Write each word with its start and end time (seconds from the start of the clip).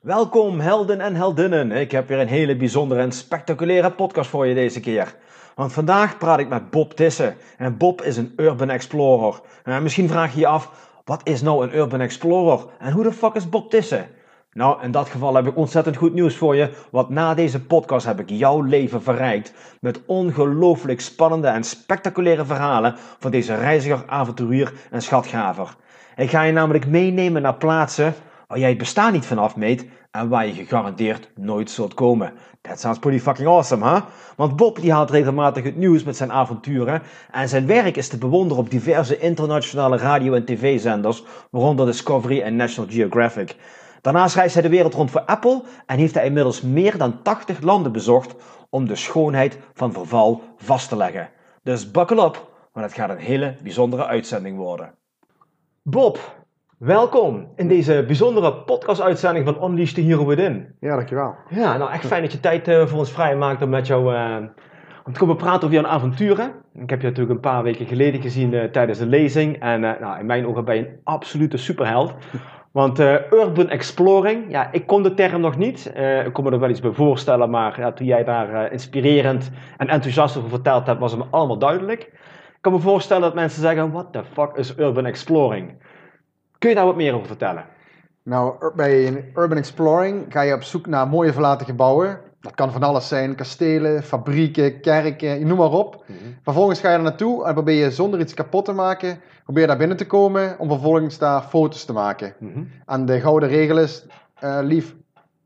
Welkom 0.00 0.60
helden 0.60 1.00
en 1.00 1.14
heldinnen. 1.14 1.72
Ik 1.72 1.90
heb 1.90 2.08
weer 2.08 2.18
een 2.18 2.28
hele 2.28 2.56
bijzondere 2.56 3.00
en 3.00 3.12
spectaculaire 3.12 3.90
podcast 3.90 4.30
voor 4.30 4.46
je 4.46 4.54
deze 4.54 4.80
keer. 4.80 5.14
Want 5.54 5.72
vandaag 5.72 6.18
praat 6.18 6.38
ik 6.38 6.48
met 6.48 6.70
Bob 6.70 6.92
Tissen. 6.92 7.36
En 7.58 7.76
Bob 7.76 8.02
is 8.02 8.16
een 8.16 8.32
urban 8.36 8.70
explorer. 8.70 9.40
En 9.64 9.82
misschien 9.82 10.08
vraag 10.08 10.34
je 10.34 10.40
je 10.40 10.46
af, 10.46 10.90
wat 11.04 11.20
is 11.24 11.42
nou 11.42 11.64
een 11.64 11.76
urban 11.76 12.00
explorer? 12.00 12.66
En 12.78 12.92
hoe 12.92 13.02
de 13.02 13.12
fuck 13.12 13.34
is 13.34 13.48
Bob 13.48 13.70
Tissen? 13.70 14.06
Nou, 14.52 14.82
in 14.82 14.90
dat 14.90 15.08
geval 15.08 15.34
heb 15.34 15.46
ik 15.46 15.56
ontzettend 15.56 15.96
goed 15.96 16.14
nieuws 16.14 16.36
voor 16.36 16.56
je, 16.56 16.70
want 16.90 17.08
na 17.08 17.34
deze 17.34 17.62
podcast 17.62 18.06
heb 18.06 18.20
ik 18.20 18.30
jouw 18.30 18.60
leven 18.60 19.02
verrijkt 19.02 19.52
met 19.80 20.00
ongelooflijk 20.06 21.00
spannende 21.00 21.48
en 21.48 21.64
spectaculaire 21.64 22.44
verhalen 22.44 22.94
van 23.18 23.30
deze 23.30 23.54
reiziger, 23.54 24.02
avonturier 24.06 24.72
en 24.90 25.02
schatgaver. 25.02 25.76
Ik 26.16 26.30
ga 26.30 26.42
je 26.42 26.52
namelijk 26.52 26.86
meenemen 26.86 27.42
naar 27.42 27.54
plaatsen 27.54 28.14
waar 28.50 28.58
jij 28.58 28.68
het 28.68 28.78
bestaan 28.78 29.12
niet 29.12 29.26
vanaf 29.26 29.56
meet 29.56 29.86
en 30.10 30.28
waar 30.28 30.46
je 30.46 30.52
gegarandeerd 30.52 31.30
nooit 31.34 31.70
zult 31.70 31.94
komen. 31.94 32.32
That 32.60 32.80
sounds 32.80 32.98
pretty 32.98 33.20
fucking 33.20 33.48
awesome, 33.48 33.88
hè? 33.88 34.00
Want 34.36 34.56
Bob 34.56 34.80
die 34.80 34.92
haalt 34.92 35.10
regelmatig 35.10 35.64
het 35.64 35.76
nieuws 35.76 36.02
met 36.02 36.16
zijn 36.16 36.32
avonturen 36.32 37.02
en 37.30 37.48
zijn 37.48 37.66
werk 37.66 37.96
is 37.96 38.08
te 38.08 38.18
bewonderen 38.18 38.62
op 38.62 38.70
diverse 38.70 39.18
internationale 39.18 39.96
radio- 39.96 40.34
en 40.34 40.44
tv-zenders, 40.44 41.24
waaronder 41.50 41.86
Discovery 41.86 42.40
en 42.40 42.56
National 42.56 42.90
Geographic. 42.90 43.56
Daarnaast 44.00 44.34
reist 44.34 44.54
hij 44.54 44.62
de 44.62 44.68
wereld 44.68 44.94
rond 44.94 45.10
voor 45.10 45.24
Apple 45.24 45.62
en 45.86 45.98
heeft 45.98 46.14
hij 46.14 46.24
inmiddels 46.24 46.60
meer 46.60 46.98
dan 46.98 47.22
80 47.22 47.60
landen 47.60 47.92
bezocht 47.92 48.34
om 48.70 48.86
de 48.86 48.96
schoonheid 48.96 49.58
van 49.74 49.92
verval 49.92 50.42
vast 50.56 50.88
te 50.88 50.96
leggen. 50.96 51.30
Dus 51.62 51.90
buckle 51.90 52.24
up, 52.24 52.46
want 52.72 52.86
het 52.86 52.94
gaat 52.94 53.10
een 53.10 53.18
hele 53.18 53.56
bijzondere 53.62 54.06
uitzending 54.06 54.56
worden. 54.56 54.94
Bob, 55.82 56.39
welkom 56.80 57.48
in 57.56 57.68
deze 57.68 58.04
bijzondere 58.06 58.54
podcast-uitzending 58.54 59.44
van 59.44 59.70
Unleash 59.70 59.92
the 59.92 60.00
Hero 60.00 60.26
Within. 60.26 60.74
Ja, 60.80 60.96
dankjewel. 60.96 61.34
Ja, 61.48 61.76
nou 61.76 61.90
echt 61.92 62.06
fijn 62.06 62.22
dat 62.22 62.32
je 62.32 62.40
tijd 62.40 62.68
uh, 62.68 62.86
voor 62.86 62.98
ons 62.98 63.12
vrij 63.12 63.36
maakt 63.36 63.62
om 63.62 63.68
met 63.68 63.86
jou 63.86 64.14
uh, 64.14 64.36
om 65.04 65.12
te 65.12 65.18
komen 65.18 65.36
praten 65.36 65.62
over 65.62 65.80
jouw 65.80 65.90
avonturen. 65.90 66.52
Ik 66.74 66.90
heb 66.90 67.00
je 67.00 67.06
natuurlijk 67.06 67.34
een 67.34 67.40
paar 67.40 67.62
weken 67.62 67.86
geleden 67.86 68.22
gezien 68.22 68.52
uh, 68.52 68.64
tijdens 68.64 69.00
een 69.00 69.08
lezing 69.08 69.58
en 69.58 69.80
nou, 69.80 70.18
in 70.18 70.26
mijn 70.26 70.46
ogen 70.46 70.64
ben 70.64 70.76
je 70.76 70.80
een 70.80 71.00
absolute 71.04 71.56
superheld. 71.56 72.14
Want 72.72 72.98
urban 73.30 73.68
exploring, 73.68 74.44
ja, 74.48 74.72
ik 74.72 74.86
kon 74.86 75.02
de 75.02 75.14
term 75.14 75.40
nog 75.40 75.56
niet. 75.56 75.92
Ik 76.24 76.32
kon 76.32 76.44
me 76.44 76.50
er 76.50 76.60
wel 76.60 76.70
iets 76.70 76.80
bij 76.80 76.92
voorstellen, 76.92 77.50
maar 77.50 77.80
ja, 77.80 77.92
toen 77.92 78.06
jij 78.06 78.24
daar 78.24 78.72
inspirerend 78.72 79.50
en 79.76 79.88
enthousiast 79.88 80.36
over 80.36 80.48
verteld 80.48 80.86
hebt, 80.86 81.00
was 81.00 81.12
het 81.12 81.20
me 81.20 81.26
allemaal 81.30 81.58
duidelijk. 81.58 82.02
Ik 82.02 82.60
kan 82.60 82.72
me 82.72 82.78
voorstellen 82.78 83.22
dat 83.22 83.34
mensen 83.34 83.62
zeggen, 83.62 83.92
what 83.92 84.12
the 84.12 84.24
fuck 84.24 84.56
is 84.56 84.78
urban 84.78 85.06
exploring? 85.06 85.72
Kun 86.60 86.68
je 86.68 86.74
daar 86.74 86.84
wat 86.84 86.96
meer 86.96 87.14
over 87.14 87.26
vertellen? 87.26 87.64
Nou, 88.22 88.72
bij 88.74 89.24
urban 89.34 89.56
exploring 89.56 90.26
ga 90.28 90.40
je 90.40 90.54
op 90.54 90.62
zoek 90.62 90.86
naar 90.86 91.08
mooie 91.08 91.32
verlaten 91.32 91.66
gebouwen. 91.66 92.20
Dat 92.40 92.54
kan 92.54 92.72
van 92.72 92.82
alles 92.82 93.08
zijn, 93.08 93.34
kastelen, 93.34 94.02
fabrieken, 94.02 94.80
kerken, 94.80 95.46
noem 95.46 95.58
maar 95.58 95.72
op. 95.72 96.04
Mm 96.06 96.16
-hmm. 96.16 96.36
Vervolgens 96.42 96.80
ga 96.80 96.90
je 96.90 96.96
er 96.96 97.02
naartoe 97.02 97.44
en 97.44 97.54
probeer 97.54 97.84
je 97.84 97.90
zonder 97.90 98.20
iets 98.20 98.34
kapot 98.34 98.64
te 98.64 98.72
maken, 98.72 99.20
probeer 99.44 99.66
daar 99.66 99.76
binnen 99.76 99.96
te 99.96 100.06
komen 100.06 100.58
om 100.58 100.68
vervolgens 100.68 101.18
daar 101.18 101.42
foto's 101.42 101.84
te 101.84 101.92
maken. 101.92 102.34
Mm 102.38 102.52
-hmm. 102.52 102.68
En 102.86 103.06
de 103.06 103.20
gouden 103.20 103.48
regel 103.48 103.78
is, 103.78 104.06
uh, 104.44 104.58
leave, 104.62 104.94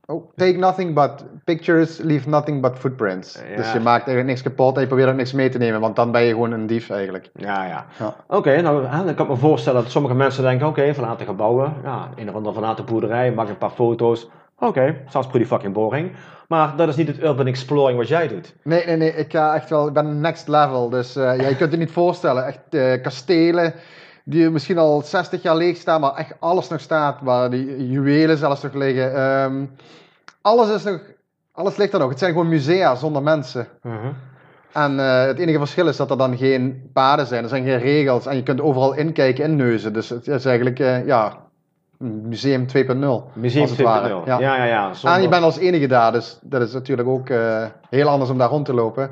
oh, 0.06 0.32
take 0.36 0.56
nothing 0.56 0.94
but 0.94 1.24
pictures, 1.44 1.98
leave 1.98 2.28
nothing 2.28 2.62
but 2.62 2.78
footprints. 2.78 3.42
Ja. 3.50 3.56
Dus 3.56 3.72
je 3.72 3.80
maakt 3.80 4.06
eigenlijk 4.06 4.26
niks 4.26 4.42
kapot 4.42 4.74
en 4.74 4.80
je 4.80 4.86
probeert 4.86 5.08
ook 5.08 5.16
niks 5.16 5.32
mee 5.32 5.48
te 5.48 5.58
nemen, 5.58 5.80
want 5.80 5.96
dan 5.96 6.10
ben 6.10 6.22
je 6.22 6.32
gewoon 6.32 6.52
een 6.52 6.66
dief 6.66 6.90
eigenlijk. 6.90 7.30
Ja, 7.36 7.64
ja. 7.64 7.86
ja. 7.98 8.16
Oké, 8.26 8.36
okay, 8.36 8.60
nou, 8.60 8.82
dan 9.04 9.14
kan 9.14 9.26
ik 9.26 9.32
me 9.32 9.36
voorstellen 9.36 9.82
dat 9.82 9.90
sommige 9.90 10.14
mensen 10.14 10.42
denken, 10.42 10.66
oké, 10.66 10.80
okay, 10.80 10.94
verlaten 10.94 11.26
gebouwen, 11.26 11.74
ja, 11.82 12.08
een 12.16 12.28
of 12.28 12.34
andere 12.34 12.54
verlaten 12.54 12.84
boerderij, 12.84 13.32
maak 13.32 13.48
een 13.48 13.58
paar 13.58 13.70
foto's. 13.70 14.28
Oké, 14.58 14.66
okay, 14.66 15.02
sounds 15.08 15.28
pretty 15.28 15.48
fucking 15.48 15.72
boring. 15.72 16.12
Maar 16.48 16.76
dat 16.76 16.88
is 16.88 16.96
niet 16.96 17.06
het 17.06 17.22
urban 17.22 17.46
exploring 17.46 17.98
wat 17.98 18.08
jij 18.08 18.28
doet. 18.28 18.54
Nee, 18.62 18.86
nee, 18.86 18.96
nee. 18.96 19.14
Ik 19.14 19.32
ga 19.32 19.54
echt 19.54 19.70
wel... 19.70 19.86
Ik 19.86 19.92
ben 19.92 20.20
next 20.20 20.48
level. 20.48 20.88
Dus 20.88 21.16
uh, 21.16 21.22
ja, 21.22 21.48
je 21.48 21.56
kunt 21.56 21.72
je 21.72 21.78
niet 21.78 21.90
voorstellen. 21.90 22.46
Echt 22.46 22.60
uh, 22.70 23.02
kastelen 23.02 23.74
die 24.24 24.50
misschien 24.50 24.78
al 24.78 25.02
60 25.02 25.42
jaar 25.42 25.56
leeg 25.56 25.76
staan, 25.76 26.00
maar 26.00 26.14
echt 26.14 26.34
alles 26.38 26.68
nog 26.68 26.80
staat. 26.80 27.18
Waar 27.20 27.50
die 27.50 27.88
juwelen 27.88 28.38
zelfs 28.38 28.62
nog 28.62 28.72
liggen. 28.72 29.22
Um, 29.22 29.70
alles 30.40 30.74
is 30.74 30.84
nog... 30.84 31.00
Alles 31.52 31.76
ligt 31.76 31.92
er 31.92 31.98
nog. 31.98 32.08
Het 32.08 32.18
zijn 32.18 32.32
gewoon 32.32 32.48
musea 32.48 32.94
zonder 32.94 33.22
mensen. 33.22 33.66
Uh 33.82 33.92
-huh. 33.92 34.12
En 34.72 34.92
uh, 34.92 35.24
het 35.24 35.38
enige 35.38 35.58
verschil 35.58 35.86
is 35.88 35.96
dat 35.96 36.10
er 36.10 36.16
dan 36.16 36.36
geen 36.36 36.90
paden 36.92 37.26
zijn. 37.26 37.42
Er 37.42 37.48
zijn 37.48 37.64
geen 37.64 37.78
regels. 37.78 38.26
En 38.26 38.36
je 38.36 38.42
kunt 38.42 38.60
overal 38.60 38.94
inkijken, 38.94 39.44
inneuzen. 39.44 39.92
Dus 39.92 40.08
het 40.08 40.28
is 40.28 40.44
eigenlijk, 40.44 40.78
ja... 41.06 41.42
Museum 41.98 42.66
2.0. 42.66 42.72
Museum 43.32 43.68
2.0. 43.68 43.82
Ja. 43.82 44.20
ja, 44.24 44.38
ja, 44.38 44.64
ja. 44.64 44.92
En 45.02 45.22
je 45.22 45.28
bent 45.28 45.42
als 45.42 45.58
enige 45.58 45.86
daar, 45.86 46.12
dus 46.12 46.38
dat 46.42 46.62
is 46.62 46.72
natuurlijk 46.72 47.08
ook 47.08 47.28
uh, 47.28 47.64
heel 47.90 48.08
anders 48.08 48.30
om 48.30 48.38
daar 48.38 48.48
rond 48.48 48.64
te 48.64 48.74
lopen. 48.74 49.10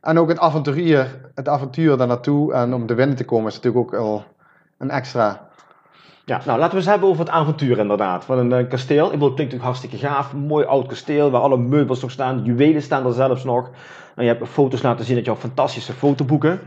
En 0.00 0.18
ook 0.18 0.28
het 0.28 0.38
avontuur, 0.38 1.20
het 1.34 1.48
avontuur 1.48 1.96
daar 1.96 2.06
naartoe 2.06 2.52
en 2.52 2.74
om 2.74 2.86
te 2.86 2.94
winnen 2.94 3.16
te 3.16 3.24
komen 3.24 3.46
is 3.46 3.54
natuurlijk 3.54 3.84
ook 3.84 4.00
al 4.00 4.24
een 4.82 4.90
extra. 4.90 5.48
Ja, 6.24 6.40
nou 6.44 6.58
laten 6.58 6.70
we 6.70 6.76
eens 6.76 6.86
hebben 6.86 7.08
over 7.08 7.24
het 7.24 7.34
avontuur 7.34 7.78
inderdaad. 7.78 8.24
Van 8.24 8.38
een, 8.38 8.50
een 8.50 8.68
kasteel. 8.68 9.04
Ik 9.04 9.10
bedoel, 9.10 9.26
het 9.26 9.34
klinkt 9.34 9.52
natuurlijk 9.52 9.78
hartstikke 9.78 10.06
gaaf. 10.06 10.32
Een 10.32 10.38
mooi 10.38 10.66
oud 10.66 10.86
kasteel 10.86 11.30
waar 11.30 11.40
alle 11.40 11.56
meubels 11.56 12.00
nog 12.00 12.10
staan. 12.10 12.44
Juwelen 12.44 12.82
staan 12.82 13.06
er 13.06 13.12
zelfs 13.12 13.44
nog. 13.44 13.70
En 14.14 14.24
je 14.24 14.30
hebt 14.30 14.48
foto's 14.48 14.82
laten 14.82 15.04
zien 15.04 15.16
dat 15.16 15.24
jouw 15.24 15.36
fantastische 15.36 15.92
fotoboeken. 15.92 16.60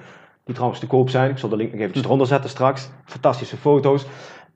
Die 0.43 0.53
trouwens 0.53 0.79
te 0.79 0.87
koop 0.87 1.09
zijn. 1.09 1.29
Ik 1.29 1.37
zal 1.37 1.49
de 1.49 1.55
link 1.55 1.71
nog 1.71 1.79
eventjes 1.79 2.05
eronder 2.05 2.27
zetten 2.27 2.49
straks. 2.49 2.89
Fantastische 3.05 3.57
foto's. 3.57 4.03
Uh, 4.03 4.09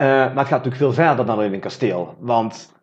maar 0.08 0.28
het 0.28 0.48
gaat 0.48 0.50
natuurlijk 0.50 0.76
veel 0.76 0.94
verder 0.94 1.26
dan 1.26 1.36
alleen 1.36 1.54
een 1.54 1.60
kasteel. 1.60 2.16
Want 2.20 2.74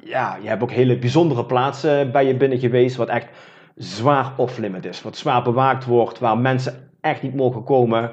ja, 0.00 0.38
je 0.42 0.48
hebt 0.48 0.62
ook 0.62 0.70
hele 0.70 0.98
bijzondere 0.98 1.44
plaatsen 1.44 2.12
bij 2.12 2.26
je 2.26 2.36
binnen 2.36 2.58
geweest. 2.58 2.96
Wat 2.96 3.08
echt 3.08 3.28
zwaar 3.76 4.32
off-limit 4.36 4.84
is. 4.84 5.02
Wat 5.02 5.16
zwaar 5.16 5.42
bewaakt 5.42 5.84
wordt. 5.84 6.18
Waar 6.18 6.38
mensen 6.38 6.90
echt 7.00 7.22
niet 7.22 7.34
mogen 7.34 7.64
komen. 7.64 8.10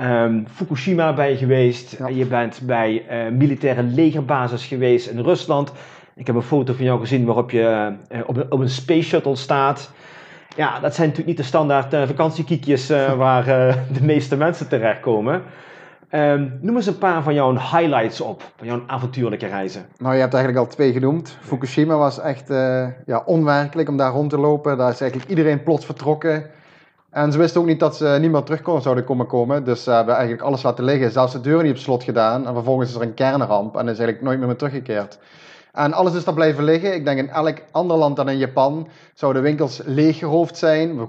Um, 0.00 0.46
Fukushima 0.48 1.12
ben 1.12 1.28
je 1.28 1.36
geweest. 1.36 1.96
Ja. 1.98 2.08
Je 2.08 2.26
bent 2.26 2.60
bij 2.62 3.04
uh, 3.10 3.32
militaire 3.32 3.82
legerbasis 3.82 4.66
geweest 4.66 5.08
in 5.08 5.20
Rusland. 5.20 5.72
Ik 6.14 6.26
heb 6.26 6.36
een 6.36 6.42
foto 6.42 6.72
van 6.72 6.84
jou 6.84 7.00
gezien 7.00 7.24
waarop 7.24 7.50
je 7.50 7.92
uh, 8.12 8.20
op, 8.26 8.36
een, 8.36 8.52
op, 8.52 8.60
een, 8.60 8.68
space 8.68 9.08
shuttle 9.08 9.36
staat. 9.36 9.90
Ja, 10.56 10.80
dat 10.80 10.94
zijn 10.94 11.08
natuurlijk 11.08 11.36
niet 11.36 11.36
de 11.36 11.52
standaard 11.52 11.94
uh, 11.94 12.02
vakantiekiekjes 12.02 12.88
waar 13.24 13.44
de 13.92 14.02
meeste 14.02 14.36
mensen 14.36 14.68
terechtkomen. 14.68 15.42
Um, 16.10 16.58
noem 16.60 16.76
eens 16.76 16.86
een 16.86 16.98
paar 16.98 17.22
van 17.22 17.34
jouw 17.34 17.52
highlights 17.52 18.20
op, 18.20 18.42
van 18.56 18.66
jouw 18.66 18.82
avontuurlijke 18.86 19.46
reizen. 19.46 19.86
Nou, 19.98 20.14
je 20.14 20.20
hebt 20.20 20.34
eigenlijk 20.34 20.64
al 20.64 20.72
twee 20.72 20.92
genoemd. 20.92 21.36
Fukushima 21.40 21.96
was 21.96 22.20
echt 22.20 22.48
ja, 23.06 23.22
onwerkelijk 23.24 23.88
om 23.88 23.96
daar 23.96 24.12
rond 24.12 24.30
te 24.30 24.38
lopen. 24.38 24.78
Daar 24.78 24.90
is 24.90 25.00
eigenlijk 25.00 25.30
iedereen 25.30 25.62
plots 25.62 25.86
vertrokken. 25.86 26.50
En 27.10 27.32
ze 27.32 27.38
wisten 27.38 27.60
ook 27.60 27.66
niet 27.66 27.80
dat 27.80 27.96
ze 27.96 28.16
niet 28.20 28.30
meer 28.30 28.42
terug 28.42 28.62
kon, 28.62 28.82
zouden 28.82 29.04
komen 29.04 29.26
komen. 29.26 29.64
Dus 29.64 29.82
ze 29.82 29.90
hebben 29.90 30.14
eigenlijk 30.14 30.44
alles 30.44 30.62
laten 30.62 30.84
liggen. 30.84 31.10
Zelfs 31.10 31.32
de 31.32 31.40
deur 31.40 31.62
niet 31.62 31.72
op 31.72 31.78
slot 31.78 32.02
gedaan. 32.02 32.46
En 32.46 32.54
vervolgens 32.54 32.88
is 32.88 32.96
er 32.96 33.02
een 33.02 33.14
kernramp 33.14 33.76
en 33.76 33.88
is 33.88 33.98
eigenlijk 33.98 34.22
nooit 34.22 34.38
meer, 34.40 34.56
teruggekeerd. 34.56 35.18
En 35.72 35.92
alles 35.92 36.14
is 36.14 36.24
daar 36.24 36.34
blijven 36.34 36.64
liggen. 36.64 36.94
Ik 36.94 37.04
denk 37.04 37.18
in 37.18 37.30
elk 37.30 37.58
ander 37.70 37.96
land 37.96 38.16
dan 38.16 38.28
in 38.28 38.38
Japan 38.38 38.88
zouden 39.14 39.42
winkels 39.42 39.80
leeggeroofd 39.84 40.56
zijn. 40.56 41.06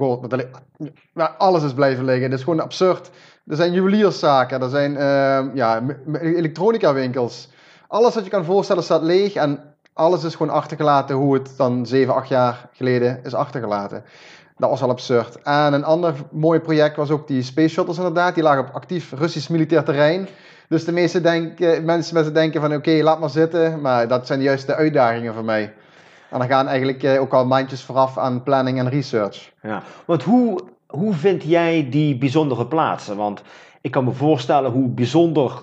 Alles 1.38 1.64
is 1.64 1.74
blijven 1.74 2.06
liggen. 2.06 2.24
Het 2.24 2.40
is 2.40 2.44
gewoon 2.44 2.60
absurd. 2.60 3.10
Er 3.48 3.56
zijn 3.56 3.72
juwelierszaken, 3.72 4.62
er 4.62 4.70
zijn 4.70 4.92
uh, 4.92 5.56
ja, 5.56 5.82
elektronica 6.14 6.94
winkels. 6.94 7.50
Alles 7.88 8.16
wat 8.16 8.24
je 8.24 8.30
kan 8.30 8.46
voorstellen 8.46 8.84
staat 8.84 9.02
leeg 9.02 9.34
en 9.34 9.60
alles 9.94 10.24
is 10.24 10.36
gewoon 10.36 10.54
achtergelaten 10.54 11.16
hoe 11.16 11.34
het 11.34 11.54
dan 11.58 11.86
7, 11.86 12.14
8 12.14 12.28
jaar 12.28 12.70
geleden 12.74 13.20
is 13.24 13.34
achtergelaten. 13.34 14.04
Dat 14.60 14.70
was 14.70 14.82
al 14.82 14.90
absurd. 14.90 15.42
En 15.42 15.74
een 15.74 15.84
ander 15.84 16.14
mooi 16.32 16.60
project 16.60 16.96
was 16.96 17.10
ook 17.10 17.28
die 17.28 17.42
space 17.42 17.70
shuttles 17.70 17.98
inderdaad. 17.98 18.34
Die 18.34 18.44
lagen 18.44 18.68
op 18.68 18.74
actief 18.74 19.14
Russisch 19.18 19.50
militair 19.50 19.84
terrein. 19.84 20.28
Dus 20.70 20.86
de 20.86 20.92
meeste 20.92 21.22
denken, 21.22 21.86
mensen, 21.86 22.14
mensen 22.14 22.34
denken 22.34 22.62
van 22.62 22.74
oké, 22.74 22.92
laat 22.92 23.20
maar 23.20 23.30
zitten. 23.30 23.82
Maar 23.82 24.08
dat 24.08 24.28
zijn 24.28 24.42
juist 24.42 24.68
de 24.68 24.76
uitdagingen 24.76 25.34
voor 25.34 25.46
mij. 25.46 25.74
En 26.30 26.40
dan 26.40 26.48
gaan 26.48 26.68
eigenlijk 26.68 27.20
ook 27.20 27.34
al 27.34 27.46
mandjes 27.46 27.84
vooraf 27.84 28.18
aan 28.18 28.44
planning 28.44 28.80
en 28.80 28.90
research. 28.90 29.52
Ja, 29.62 29.84
want 30.06 30.24
hoe 30.24 30.60
hoe 30.90 31.14
vind 31.14 31.44
jij 31.44 31.88
die 31.90 32.18
bijzondere 32.18 32.68
plaatsen? 32.68 33.18
Want 33.18 33.42
ik 33.82 33.92
kan 33.92 34.04
me 34.04 34.12
voorstellen 34.12 34.72
hoe 34.72 34.88
bijzonderder 34.88 35.54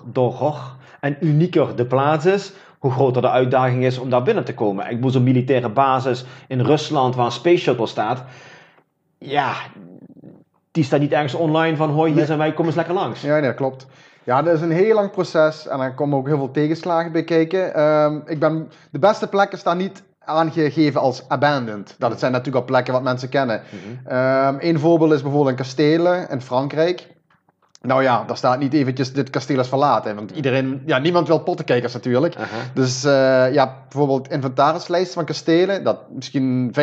en 0.99 1.17
unieker 1.19 1.75
de 1.75 1.85
plaats 1.85 2.25
is, 2.25 2.53
hoe 2.79 2.91
groter 2.91 3.21
de 3.21 3.29
uitdaging 3.29 3.83
is 3.83 3.97
om 3.97 4.09
daar 4.09 4.23
binnen 4.23 4.43
te 4.43 4.53
komen. 4.53 4.89
Ik 4.89 4.95
bedoel, 4.95 5.11
zo'n 5.11 5.23
militaire 5.23 5.69
basis 5.69 6.25
in 6.47 6.61
Rusland 6.61 7.15
waar 7.15 7.25
een 7.25 7.31
space 7.31 7.57
shuttle 7.57 7.87
staat, 7.87 8.23
ja, 9.17 9.55
die 10.71 10.83
staat 10.83 10.99
niet 10.99 11.11
ergens 11.11 11.33
online 11.33 11.75
van 11.75 11.89
hoi, 11.89 12.13
hier 12.13 12.25
zijn 12.25 12.37
wij, 12.37 12.53
kom 12.53 12.65
eens 12.65 12.75
lekker 12.75 12.93
langs. 12.93 13.21
Ja, 13.21 13.33
nee, 13.33 13.41
dat 13.41 13.55
klopt. 13.55 13.87
Ja, 14.23 14.41
dat 14.41 14.55
is 14.55 14.61
een 14.61 14.71
heel 14.71 14.95
lang 14.95 15.11
proces 15.11 15.67
en 15.67 15.77
daar 15.77 15.93
komen 15.93 16.17
ook 16.17 16.27
heel 16.27 16.37
veel 16.37 16.51
tegenslagen 16.51 17.11
bij 17.11 17.23
kijken. 17.23 17.73
Ehm, 17.73 18.19
ik 18.25 18.39
ben, 18.39 18.71
de 18.91 18.99
beste 18.99 19.27
plekken 19.27 19.57
staan 19.57 19.77
niet 19.77 20.03
aangegeven 20.19 21.01
als 21.01 21.23
abandoned. 21.27 21.95
Dat 21.97 22.19
zijn 22.19 22.31
natuurlijk 22.31 22.57
al 22.57 22.65
plekken 22.65 22.93
wat 22.93 23.03
mensen 23.03 23.29
kennen. 23.29 23.61
Mhm. 23.69 24.07
Ehm, 24.13 24.55
een 24.59 24.79
voorbeeld 24.79 25.11
is 25.11 25.21
bijvoorbeeld 25.21 25.49
een 25.49 25.63
kastelen 25.63 26.29
in 26.29 26.41
Frankrijk. 26.41 27.15
Nou 27.81 28.03
ja, 28.03 28.23
daar 28.27 28.37
staat 28.37 28.59
niet 28.59 28.73
eventjes 28.73 29.13
dit 29.13 29.29
kasteel 29.29 29.59
is 29.59 29.67
verlaten. 29.67 30.15
Want 30.15 30.31
iedereen, 30.31 30.81
ja, 30.85 30.97
niemand 30.97 31.27
wil 31.27 31.39
pottenkijkers 31.39 31.93
natuurlijk. 31.93 32.35
Dus 32.73 33.03
eh, 33.03 33.53
ja, 33.53 33.83
bijvoorbeeld 33.89 34.29
inventarislijsten 34.29 35.13
van 35.13 35.25
kastelen. 35.25 35.83
Dat, 35.83 35.97
misschien 36.09 36.73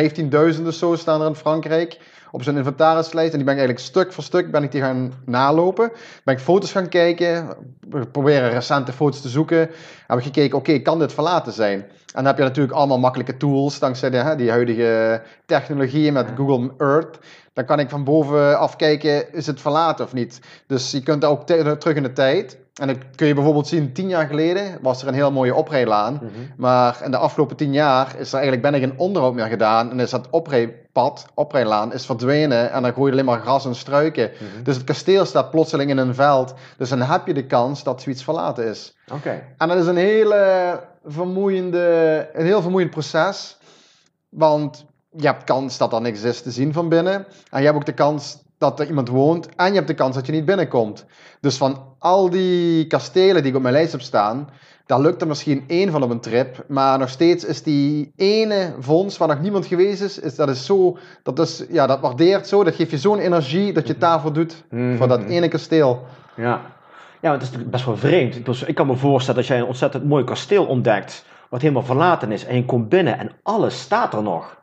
15.000 0.55 0.67
of 0.67 0.73
zo 0.73 0.95
staan 0.95 1.21
er 1.21 1.27
in 1.27 1.35
Frankrijk 1.35 1.99
op 2.35 2.43
zijn 2.43 2.57
inventarislijst. 2.57 3.31
En 3.31 3.37
die 3.37 3.45
ben 3.45 3.55
ik 3.55 3.59
eigenlijk 3.59 3.89
stuk 3.89 4.13
voor 4.13 4.23
stuk 4.23 4.51
ben 4.51 4.63
ik 4.63 4.71
die 4.71 4.81
gaan 4.81 5.13
nalopen. 5.25 5.91
Ben 6.23 6.35
ik 6.35 6.41
foto's 6.41 6.71
gaan 6.71 6.89
kijken. 6.89 7.47
We 7.89 8.07
proberen 8.07 8.49
recente 8.49 8.93
foto's 8.93 9.21
te 9.21 9.29
zoeken. 9.29 9.69
Heb 10.07 10.17
ik 10.17 10.23
gekeken, 10.23 10.57
oké, 10.57 10.79
kan 10.79 10.99
dit 10.99 11.13
verlaten 11.13 11.53
zijn? 11.53 11.79
En 11.79 11.87
dan 12.13 12.25
heb 12.25 12.37
je 12.37 12.43
natuurlijk 12.43 12.73
allemaal 12.73 12.99
makkelijke 12.99 13.37
tools, 13.37 13.79
dankzij 13.79 14.09
de, 14.09 14.17
hè, 14.17 14.35
die 14.35 14.49
huidige 14.49 15.21
technologieën 15.45 16.13
met 16.13 16.27
Google 16.35 16.71
Earth. 16.77 17.17
Dan 17.53 17.65
kan 17.65 17.79
ik 17.79 17.89
van 17.89 18.03
bovenaf 18.03 18.75
kijken, 18.75 19.33
is 19.33 19.47
het 19.47 19.61
verlaten 19.61 20.05
of 20.05 20.13
niet? 20.13 20.39
Dus 20.67 20.91
je 20.91 21.03
kunt 21.03 21.25
ook 21.25 21.45
te- 21.45 21.75
terug 21.79 21.95
in 21.95 22.03
de 22.03 22.13
tijd. 22.13 22.57
En 22.81 22.87
dan 22.87 22.97
kun 23.15 23.27
je 23.27 23.33
bijvoorbeeld 23.33 23.67
zien, 23.67 23.93
tien 23.93 24.07
jaar 24.07 24.27
geleden 24.27 24.77
was 24.81 25.01
er 25.01 25.07
een 25.07 25.13
heel 25.13 25.31
mooie 25.31 25.55
oprijlaan. 25.55 26.13
Mhm. 26.13 26.27
Maar 26.57 26.99
in 27.03 27.11
de 27.11 27.17
afgelopen 27.17 27.55
tien 27.55 27.73
jaar 27.73 28.07
is 28.17 28.27
er 28.27 28.33
eigenlijk 28.39 28.61
bijna 28.61 28.87
geen 28.87 28.99
onderhoud 28.99 29.33
meer 29.33 29.47
gedaan. 29.47 29.91
En 29.91 29.99
is 29.99 30.09
dat 30.09 30.29
oprijpad, 30.29 31.25
oprijlaan, 31.33 31.93
is 31.93 32.05
verdwenen. 32.05 32.71
En 32.71 32.81
dan 32.81 32.91
groeit 32.91 33.11
alleen 33.11 33.25
maar 33.25 33.39
gras 33.39 33.65
en 33.65 33.75
struiken. 33.75 34.31
Mhm. 34.33 34.63
Dus 34.63 34.75
het 34.75 34.83
kasteel 34.83 35.25
staat 35.25 35.51
plotseling 35.51 35.89
in 35.89 35.97
een 35.97 36.15
veld. 36.15 36.53
Dus 36.77 36.89
dan 36.89 37.01
heb 37.01 37.27
je 37.27 37.33
de 37.33 37.45
kans 37.45 37.83
dat 37.83 38.01
zoiets 38.01 38.23
verlaten 38.23 38.67
is. 38.67 38.95
Oké. 39.11 39.43
En 39.57 39.67
dat 39.67 39.77
is 39.77 39.87
een, 39.87 39.97
hele 39.97 40.79
vermoeiende, 41.05 42.29
een 42.33 42.45
heel 42.45 42.61
vermoeiend 42.61 42.91
proces. 42.91 43.57
Want 44.29 44.85
je 45.09 45.25
hebt 45.25 45.43
kans 45.43 45.77
dat 45.77 45.93
er 45.93 46.01
niks 46.01 46.21
is 46.21 46.41
te 46.41 46.51
zien 46.51 46.73
van 46.73 46.89
binnen. 46.89 47.25
En 47.49 47.59
je 47.59 47.65
hebt 47.65 47.77
ook 47.77 47.85
de 47.85 47.93
kans 47.93 48.43
dat 48.69 48.79
er 48.79 48.87
iemand 48.87 49.09
woont. 49.09 49.49
En 49.55 49.67
je 49.67 49.73
hebt 49.73 49.87
de 49.87 49.93
kans 49.93 50.15
dat 50.15 50.25
je 50.25 50.31
niet 50.31 50.45
binnenkomt. 50.45 51.05
Dus 51.41 51.57
van 51.57 51.83
al 51.99 52.29
die 52.29 52.87
kastelen 52.87 53.41
die 53.41 53.51
ik 53.51 53.55
op 53.55 53.61
mijn 53.61 53.73
lijst 53.73 53.91
heb 53.91 54.01
staan. 54.01 54.49
Daar 54.85 54.99
lukt 54.99 55.21
er 55.21 55.27
misschien 55.27 55.63
één 55.67 55.91
van 55.91 56.03
op 56.03 56.09
een 56.09 56.19
trip. 56.19 56.65
Maar 56.67 56.99
nog 56.99 57.09
steeds 57.09 57.45
is 57.45 57.63
die 57.63 58.13
ene 58.15 58.75
vondst 58.79 59.17
waar 59.17 59.27
nog 59.27 59.41
niemand 59.41 59.65
geweest 59.65 60.01
is. 60.01 60.19
is 60.19 60.35
dat 60.35 60.49
is 60.49 60.65
zo. 60.65 60.97
Dat, 61.23 61.39
is, 61.39 61.65
ja, 61.69 61.87
dat 61.87 61.99
waardeert 61.99 62.47
zo. 62.47 62.63
Dat 62.63 62.75
geeft 62.75 62.91
je 62.91 62.97
zo'n 62.97 63.19
energie 63.19 63.73
dat 63.73 63.87
je 63.87 63.91
het 63.91 64.01
daarvoor 64.01 64.33
doet. 64.33 64.63
Mhm. 64.69 64.95
Voor 64.95 65.07
dat 65.07 65.23
ene 65.23 65.47
kasteel. 65.47 66.05
Ja. 66.35 66.61
Ja, 67.21 67.31
want 67.31 67.43
het 67.43 67.51
is 67.51 67.57
natuurlijk 67.57 67.71
best 67.71 67.85
wel 67.85 68.11
vreemd. 68.11 68.67
Ik 68.67 68.75
kan 68.75 68.87
me 68.87 68.95
voorstellen 68.95 69.39
dat 69.39 69.49
jij 69.49 69.59
een 69.59 69.65
ontzettend 69.65 70.05
mooi 70.05 70.23
kasteel 70.23 70.65
ontdekt, 70.65 71.25
wat 71.49 71.61
helemaal 71.61 71.83
verlaten 71.83 72.31
is, 72.31 72.45
en 72.45 72.55
je 72.55 72.65
komt 72.65 72.89
binnen 72.89 73.19
en 73.19 73.31
alles 73.43 73.79
staat 73.81 74.13
er 74.13 74.23
nog. 74.23 74.61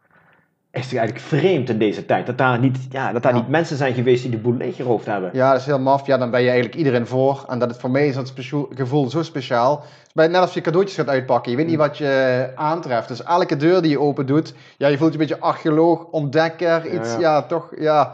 Is 0.73 0.85
het 0.85 0.97
eigenlijk 0.97 1.27
vreemd 1.27 1.69
in 1.69 1.79
deze 1.79 2.07
tijd, 2.07 2.27
dat 2.27 2.39
daar 2.39 2.59
niet, 2.59 2.79
ja, 2.91 3.13
dat 3.13 3.23
daar 3.23 3.33
Ja. 3.35 3.39
niet 3.39 3.49
mensen 3.49 3.77
zijn 3.77 3.95
geweest 3.95 4.23
die 4.23 4.31
de 4.31 4.37
boel 4.39 4.55
leeggeroofd 4.57 5.07
hebben. 5.07 5.31
Ja, 5.33 5.51
dat 5.51 5.61
is 5.61 5.67
heel 5.67 5.79
maf. 5.79 6.07
Ja, 6.07 6.19
dan 6.19 6.31
ben 6.31 6.41
je 6.41 6.47
eigenlijk 6.47 6.77
iedereen 6.79 7.07
voor. 7.07 7.45
En 7.49 7.59
dat 7.59 7.71
is 7.71 7.77
voor 7.77 7.91
mij 7.91 8.07
is 8.07 8.15
dat 8.15 8.33
gevoel 8.75 9.11
zo 9.11 9.23
speciaal. 9.23 9.85
Het 10.03 10.11
bij- 10.15 10.27
net 10.29 10.41
als 10.41 10.55
je 10.55 10.61
cadeautjes 10.61 10.97
gaat 10.97 11.09
uitpakken. 11.09 11.51
Je 11.51 11.57
weet 11.57 11.67
niet 11.67 11.77
wat 11.77 11.99
je 11.99 12.51
aantreft. 12.55 13.09
Dus 13.09 13.23
elke 13.23 13.57
deur 13.57 13.83
die 13.83 13.91
je 13.91 14.01
open 14.01 14.27
doet, 14.27 14.55
ja, 14.77 14.89
je 14.89 14.97
voelt 14.99 15.13
je 15.15 15.21
een 15.21 15.27
beetje 15.27 15.43
archeoloog, 15.43 16.05
ontdekker, 16.11 16.87
iets, 16.95 17.13
ja. 17.13 17.19
ja, 17.21 17.43
toch, 17.43 17.71
ja. 17.79 18.13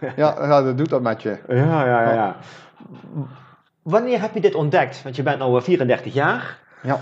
Ja, 0.16 0.34
ja, 0.40 0.62
dat 0.62 0.78
doet 0.78 0.88
dat 0.88 1.02
met 1.02 1.22
je. 1.22 1.38
Ja, 1.48 1.84
ja, 1.86 2.02
ja. 2.02 2.12
ja. 2.12 2.36
Wanneer 3.82 4.20
heb 4.20 4.34
je 4.34 4.40
dit 4.40 4.54
ontdekt? 4.54 5.02
Want 5.02 5.16
je 5.16 5.22
bent 5.22 5.38
nu 5.38 5.62
34 5.62 6.14
jaar. 6.14 6.58
Ja. 6.84 7.00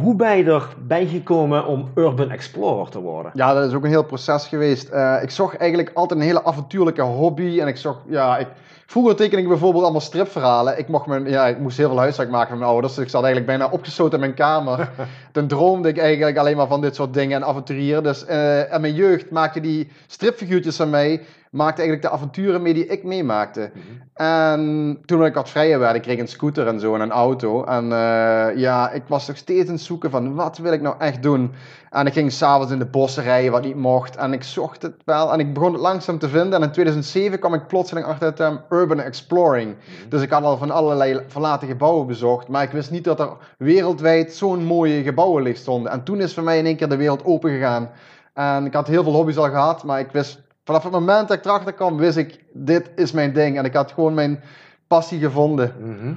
Hoe 0.00 0.14
ben 0.14 0.36
je 0.36 0.44
erbij 0.44 1.06
gekomen 1.06 1.66
om 1.66 1.90
Urban 1.94 2.30
Explorer 2.30 2.88
te 2.88 3.00
worden? 3.00 3.32
ja, 3.34 3.54
dat 3.54 3.68
is 3.68 3.74
ook 3.74 3.84
een 3.84 3.90
heel 3.90 4.04
proces 4.04 4.46
geweest. 4.46 4.88
Eh, 4.88 5.18
ik 5.22 5.30
zocht 5.30 5.56
eigenlijk 5.56 5.90
altijd 5.94 6.20
een 6.20 6.26
hele 6.26 6.44
avontuurlijke 6.44 7.02
hobby. 7.02 7.60
En 7.60 7.66
ik 7.66 7.76
zocht, 7.76 7.98
ja, 8.06 8.38
ik... 8.38 8.48
Vroeger 8.86 9.16
teken 9.16 9.38
ik 9.38 9.48
bijvoorbeeld 9.48 9.82
allemaal 9.82 10.00
stripverhalen. 10.00 10.78
Ik, 10.78 10.88
mocht 10.88 11.06
mijn, 11.06 11.28
ja, 11.28 11.46
ik 11.46 11.58
moest 11.58 11.76
heel 11.76 11.88
veel 11.88 11.98
huiswerk 11.98 12.30
maken 12.30 12.50
met 12.50 12.58
mijn 12.58 12.70
ouders. 12.70 12.94
Dus 12.94 13.04
ik 13.04 13.10
zat 13.10 13.24
eigenlijk 13.24 13.58
bijna 13.58 13.72
opgesloten 13.72 14.14
in 14.14 14.20
mijn 14.20 14.34
kamer. 14.34 14.90
Toen 15.32 15.46
droomde 15.46 15.88
ik 15.88 15.98
eigenlijk 15.98 16.36
alleen 16.36 16.56
maar 16.56 16.66
van 16.66 16.80
dit 16.80 16.94
soort 16.94 17.14
dingen 17.14 17.36
en 17.36 17.48
avonturieren. 17.48 18.02
Dus 18.02 18.24
eh 18.24 18.72
in 18.72 18.80
mijn 18.80 18.94
jeugd 18.94 19.30
maakte 19.30 19.60
die 19.60 19.88
stripfiguurtjes 20.06 20.76
van 20.76 20.90
mij... 20.90 21.22
maakte 21.50 21.80
eigenlijk 21.80 22.02
de 22.08 22.14
avonturen 22.14 22.62
mee 22.62 22.74
die 22.74 22.86
ik 22.86 23.04
meemaakte. 23.04 23.70
En 24.14 24.98
toen 25.04 25.24
ik 25.24 25.34
wat 25.34 25.50
vrijer 25.50 25.78
werd, 25.78 25.94
ik 25.94 26.02
kreeg 26.02 26.18
een 26.18 26.28
scooter 26.28 26.66
en 26.66 26.80
zo 26.80 26.94
en 26.94 27.00
een 27.00 27.10
auto. 27.10 27.64
En 27.64 27.92
eh, 27.92 28.56
ja, 28.56 28.90
ik 28.90 29.02
was 29.06 29.28
nog 29.28 29.36
steeds 29.36 29.68
aan 29.68 29.74
het 29.74 29.82
zoeken 29.82 30.10
van 30.10 30.34
wat 30.34 30.58
wil 30.58 30.72
ik 30.72 30.80
nou 30.80 30.94
echt 30.98 31.22
doen. 31.22 31.52
En 31.90 32.06
ik 32.06 32.12
ging 32.12 32.32
s'avonds 32.32 32.72
in 32.72 32.78
de 32.78 32.86
bossen 32.86 33.22
rijden, 33.22 33.52
wat 33.52 33.64
niet 33.64 33.76
mocht. 33.76 34.16
En 34.16 34.32
ik 34.32 34.42
zocht 34.42 34.82
het 34.82 34.94
wel 35.04 35.32
en 35.32 35.40
ik 35.40 35.54
begon 35.54 35.72
het 35.72 35.80
langzaam 35.80 36.18
te 36.18 36.28
vinden. 36.28 36.52
En 36.52 36.62
in 36.62 36.72
2007 36.72 37.38
kwam 37.38 37.54
ik 37.54 37.66
plotseling 37.66 38.06
achter 38.06 38.34
term 38.34 38.60
urban 38.72 39.00
exploring. 39.00 39.74
Dus 40.08 40.22
ik 40.22 40.30
had 40.30 40.42
al 40.42 40.56
van 40.56 40.70
allerlei 40.70 41.20
verlaten 41.26 41.68
gebouwen 41.68 42.06
bezocht. 42.06 42.48
Maar 42.48 42.62
ik 42.62 42.70
wist 42.70 42.90
niet 42.90 43.04
dat 43.04 43.20
er 43.20 43.28
wereldwijd 43.58 44.34
zo'n 44.34 44.64
mooie 44.64 45.02
gebouwen 45.02 45.42
ligt 45.42 45.60
stonden. 45.60 45.92
En 45.92 46.02
toen 46.02 46.20
is 46.20 46.34
voor 46.34 46.42
mij 46.42 46.58
in 46.58 46.66
één 46.66 46.76
keer 46.76 46.88
de 46.88 46.96
wereld 46.96 47.24
open 47.24 47.50
gegaan. 47.50 47.90
En 48.34 48.66
ik 48.66 48.72
had 48.74 48.86
heel 48.86 49.02
veel 49.02 49.12
hobby's 49.12 49.36
al 49.36 49.50
gehad, 49.50 49.84
maar 49.84 50.00
ik 50.00 50.10
wist... 50.12 50.40
Vanaf 50.64 50.82
het 50.82 50.92
moment 50.92 51.28
dat 51.28 51.36
ik 51.36 51.44
erachter 51.44 51.72
kwam, 51.72 51.96
wist 51.96 52.16
ik, 52.16 52.38
dit 52.52 52.90
is 52.96 53.12
mijn 53.12 53.32
ding. 53.32 53.58
En 53.58 53.64
ik 53.64 53.74
had 53.74 53.92
gewoon 53.92 54.14
mijn 54.14 54.42
passie 54.86 55.18
gevonden. 55.20 55.74
Mhm. 55.80 56.12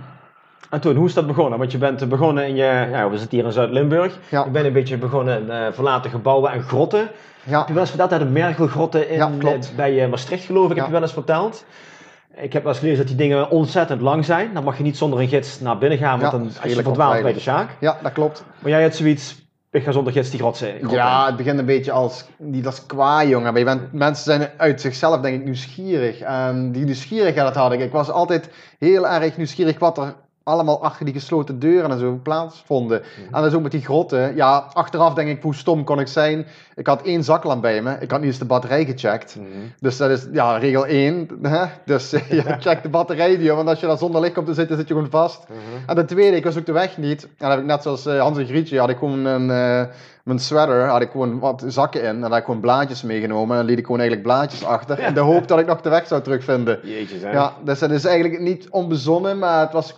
En 0.69 0.79
toen, 0.81 0.95
hoe 0.95 1.07
is 1.07 1.13
dat 1.13 1.27
begonnen? 1.27 1.59
Want 1.59 1.71
je 1.71 1.77
bent 1.77 2.09
begonnen 2.09 2.47
in 2.47 2.55
je, 2.55 2.87
ja, 2.91 3.09
we 3.09 3.17
zitten 3.17 3.37
hier 3.37 3.45
in 3.47 3.53
Zuid-Limburg. 3.53 4.19
Ja. 4.29 4.43
Je 4.43 4.49
bent 4.49 4.65
een 4.65 4.73
beetje 4.73 4.97
begonnen 4.97 5.39
in 5.41 5.49
eh, 5.49 5.67
verlaten 5.71 6.11
gebouwen 6.11 6.51
en 6.51 6.61
grotten. 6.61 7.09
Ja, 7.43 7.57
Heb 7.57 7.67
je 7.67 7.73
wel 7.73 7.81
eens 7.81 7.89
verteld 7.91 8.11
uit 8.11 8.21
de 8.21 8.27
Mergelgrotten 8.27 9.09
in, 9.09 9.15
Ja, 9.17 9.31
klopt. 9.39 9.69
eh, 9.69 9.75
bij 9.75 10.03
eh, 10.03 10.09
Maastricht 10.09 10.45
geloof 10.45 10.69
ik, 10.69 10.75
heb 10.75 10.85
je 10.85 10.91
wel 10.91 11.01
eens 11.01 11.13
verteld. 11.13 11.65
Ik 12.38 12.54
heb 12.54 12.63
wel 12.63 12.72
eens 12.72 12.82
gelezen 12.82 13.06
dat 13.06 13.18
die 13.18 13.27
dingen 13.27 13.50
ontzettend 13.50 14.01
lang 14.01 14.25
zijn. 14.25 14.54
Dan 14.54 14.63
mag 14.63 14.77
je 14.77 14.84
niet 14.84 14.98
zonder 14.98 15.20
een 15.20 15.27
gids 15.27 15.60
naar 15.60 15.77
binnen 15.77 15.98
gaan, 15.98 16.20
want 16.20 16.32
Ja, 16.32 16.38
dan, 16.38 16.48
als 16.62 16.74
je 16.74 16.84
verdwaalt 16.84 17.22
bij 17.22 17.34
de. 17.34 17.39
Sjaak. 17.39 17.70
ja, 17.80 17.98
dat 18.04 18.12
klopt. 18.12 18.44
Maar 18.60 18.72
jij 18.72 18.82
hebt 18.82 18.96
zoiets, 18.96 19.36
ik 19.72 19.84
ga 19.84 19.92
zonder 19.92 20.13
gids 20.13 20.30
die 20.30 20.39
grot 20.39 20.58
zijn. 20.58 20.89
Ja, 20.89 21.25
het 21.25 21.36
begint 21.36 21.60
een 21.60 21.65
beetje 21.65 21.92
als, 21.92 22.25
niet 22.38 22.65
als 22.65 22.86
kwaai, 22.86 23.30
jongen. 23.30 23.51
Maar 23.51 23.60
je 23.60 23.65
bent, 23.65 23.94
mensen 23.94 24.24
zijn 24.24 24.50
uit 24.58 24.82
zichzelf, 24.82 25.22
denk 25.22 25.36
ik, 25.36 25.44
nieuwsgierig. 25.44 26.20
En 26.20 26.72
die 26.72 26.86
nieuwsgierigheid 26.86 27.56
had 27.56 27.72
ik. 27.72 27.80
Ik 27.80 27.92
was 27.92 28.10
altijd 28.10 28.50
heel 28.80 29.08
erg 29.08 29.38
nieuwsgierig 29.38 29.80
wat 29.80 29.98
er 29.98 30.15
allemaal 30.45 30.83
achter 30.83 31.05
die 31.05 31.13
gesloten 31.13 31.59
deuren 31.59 31.91
en 31.91 31.99
zo 31.99 32.19
plaatsvonden. 32.23 33.01
En 33.01 33.41
dat 33.41 33.45
is 33.45 33.53
ook 33.53 33.61
met 33.61 33.71
die 33.71 33.81
grotten. 33.81 34.35
Ja, 34.35 34.69
achteraf 34.73 35.13
denk 35.13 35.29
ik, 35.29 35.41
hoe 35.41 35.55
stom 35.55 35.83
kon 35.83 35.99
ik 35.99 36.07
zijn? 36.07 36.45
Ik 36.75 36.87
had 36.87 37.01
één 37.01 37.23
zaklamp 37.23 37.61
bij 37.61 37.81
me. 37.81 37.97
Ik 37.99 38.11
had 38.11 38.19
niet 38.19 38.29
eens 38.29 38.39
de 38.39 38.45
batterij 38.45 38.85
gecheckt. 38.85 39.35
Mhm. 39.35 39.47
Dus 39.79 39.97
dat 39.97 40.09
is 40.09 40.27
ja, 40.31 40.57
regel 40.57 40.85
1. 40.85 41.29
Hè? 41.41 41.65
Dus 41.85 42.11
ja, 42.29 42.57
check 42.59 42.83
de 42.83 42.89
batterij 42.89 43.37
die, 43.37 43.51
want 43.51 43.69
als 43.69 43.79
je 43.79 43.87
daar 43.87 43.97
zonder 43.97 44.21
licht 44.21 44.33
komt 44.33 44.45
te 44.45 44.53
zitten, 44.53 44.77
zit 44.77 44.87
je 44.87 44.93
gewoon 44.93 45.09
vast. 45.09 45.47
Mhm. 45.47 45.89
En 45.89 45.95
de 45.95 46.05
tweede, 46.05 46.37
ik 46.37 46.43
was 46.43 46.57
ook 46.57 46.65
de 46.65 46.71
weg 46.71 46.97
niet. 46.97 47.23
En 47.23 47.29
dan 47.37 47.49
heb 47.49 47.59
ik 47.59 47.65
net 47.65 47.81
zoals 47.83 48.05
eh, 48.05 48.19
Hans 48.19 48.37
en 48.37 48.45
Grietje, 48.45 48.79
had 48.79 48.89
ik 48.89 48.97
gewoon 48.97 49.25
een, 49.25 49.49
eh, 49.49 49.93
mijn 50.23 50.39
sweater, 50.39 50.87
had 50.87 51.01
ik 51.01 51.11
gewoon 51.11 51.39
wat 51.39 51.63
zakken 51.67 52.01
in. 52.01 52.07
En 52.07 52.19
daar 52.19 52.29
had 52.29 52.39
ik 52.39 52.45
gewoon 52.45 52.59
blaadjes 52.59 53.01
meegenomen. 53.01 53.51
En 53.51 53.57
dan 53.57 53.65
liet 53.65 53.79
ik 53.79 53.85
gewoon 53.85 54.01
eigenlijk 54.01 54.27
blaadjes 54.27 54.65
achter. 54.65 54.99
In 55.07 55.13
de 55.13 55.19
hoop 55.19 55.47
dat 55.47 55.59
ik 55.59 55.65
nog 55.65 55.81
de 55.81 55.89
weg 55.89 56.07
zou 56.07 56.21
terugvinden. 56.21 56.79
Jeetjes, 56.83 57.21
hè? 57.21 57.31
Ja, 57.31 57.53
dus 57.63 57.79
dat 57.79 57.91
is 57.91 58.05
eigenlijk 58.05 58.41
niet 58.41 58.69
onbezonnen, 58.69 59.39
maar 59.39 59.59
het 59.59 59.71
was 59.71 59.95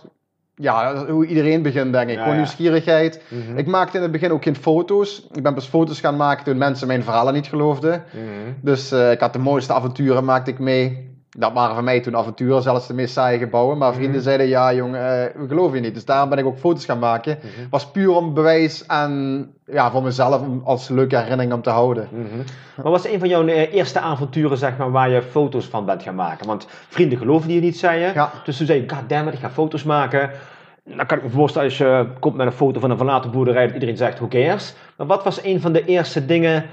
ja, 0.58 1.06
hoe 1.06 1.26
iedereen 1.26 1.62
begint, 1.62 1.92
denk 1.92 2.08
ik. 2.08 2.14
Ja, 2.14 2.20
gewoon 2.20 2.34
ja. 2.34 2.40
nieuwsgierigheid. 2.40 3.22
Mhm. 3.28 3.58
Ik 3.58 3.66
maakte 3.66 3.96
in 3.96 4.02
het 4.02 4.12
begin 4.12 4.32
ook 4.32 4.42
geen 4.42 4.56
foto's. 4.56 5.26
Ik 5.32 5.42
ben 5.42 5.54
pas 5.54 5.66
foto's 5.66 6.00
gaan 6.00 6.16
maken 6.16 6.44
toen 6.44 6.58
mensen 6.58 6.86
mijn 6.86 7.02
verhalen 7.02 7.34
niet 7.34 7.46
geloofden. 7.46 8.04
Mhm. 8.12 8.52
Dus 8.60 8.92
eh, 8.92 9.10
ik 9.10 9.20
had 9.20 9.32
de 9.32 9.38
mooiste 9.38 9.72
avonturen, 9.72 10.24
maakte 10.24 10.50
ik 10.50 10.58
mee. 10.58 11.16
Dat 11.30 11.52
waren 11.52 11.74
voor 11.74 11.84
mij 11.84 12.00
toen 12.00 12.16
avonturen, 12.16 12.62
zelfs 12.62 12.86
de 12.86 12.94
meest 12.94 13.12
saaie 13.12 13.38
gebouwen. 13.38 13.78
Maar 13.78 13.92
vrienden 13.92 14.14
Mhm. 14.14 14.22
zeiden, 14.22 14.48
ja 14.48 14.74
jongen, 14.74 15.00
eh, 15.00 15.40
we 15.40 15.48
geloven 15.48 15.76
je 15.76 15.82
niet. 15.82 15.94
Dus 15.94 16.04
daarom 16.04 16.28
ben 16.28 16.38
ik 16.38 16.44
ook 16.44 16.58
foto's 16.58 16.84
gaan 16.84 16.98
maken. 16.98 17.38
Mhm. 17.38 17.68
Was 17.70 17.90
puur 17.90 18.10
om 18.10 18.34
bewijs 18.34 18.86
en 18.86 19.52
ja, 19.66 19.90
voor 19.90 20.02
mezelf 20.02 20.40
om 20.40 20.60
als 20.64 20.88
leuke 20.88 21.16
herinnering 21.16 21.52
om 21.52 21.62
te 21.62 21.70
houden. 21.70 22.08
Mhm. 22.10 22.26
Wat 22.76 22.92
was 22.92 23.06
een 23.06 23.18
van 23.18 23.28
jouw 23.28 23.46
eh, 23.46 23.74
eerste 23.74 24.00
avonturen, 24.00 24.58
zeg 24.58 24.76
maar, 24.76 24.90
waar 24.90 25.10
je 25.10 25.22
foto's 25.22 25.66
van 25.66 25.84
bent 25.84 26.02
gaan 26.02 26.14
maken? 26.14 26.46
Want 26.46 26.66
vrienden 26.88 27.18
geloven 27.18 27.52
je 27.52 27.60
niet, 27.60 27.78
zei 27.78 28.00
je. 28.00 28.10
Ja. 28.14 28.30
Dus 28.44 28.56
toen 28.56 28.66
zei 28.66 28.80
je, 28.82 28.88
goddammit, 28.88 29.34
ik 29.34 29.40
ga 29.40 29.50
foto's 29.50 29.82
maken. 29.84 30.30
Dan 30.84 31.06
kan 31.06 31.18
ik 31.18 31.24
me 31.24 31.30
voorstellen, 31.30 31.68
als 31.68 31.78
je 31.78 32.06
komt 32.20 32.36
met 32.36 32.46
een 32.46 32.52
foto 32.52 32.80
van 32.80 32.90
een 32.90 32.96
verlaten 32.96 33.30
boerderij, 33.30 33.64
dat 33.64 33.74
iedereen 33.74 33.96
zegt, 33.96 34.18
who 34.18 34.28
cares? 34.28 34.74
Maar 34.96 35.06
wat 35.06 35.24
was 35.24 35.44
een 35.44 35.60
van 35.60 35.72
de 35.72 35.84
eerste 35.84 36.26
dingen 36.26 36.64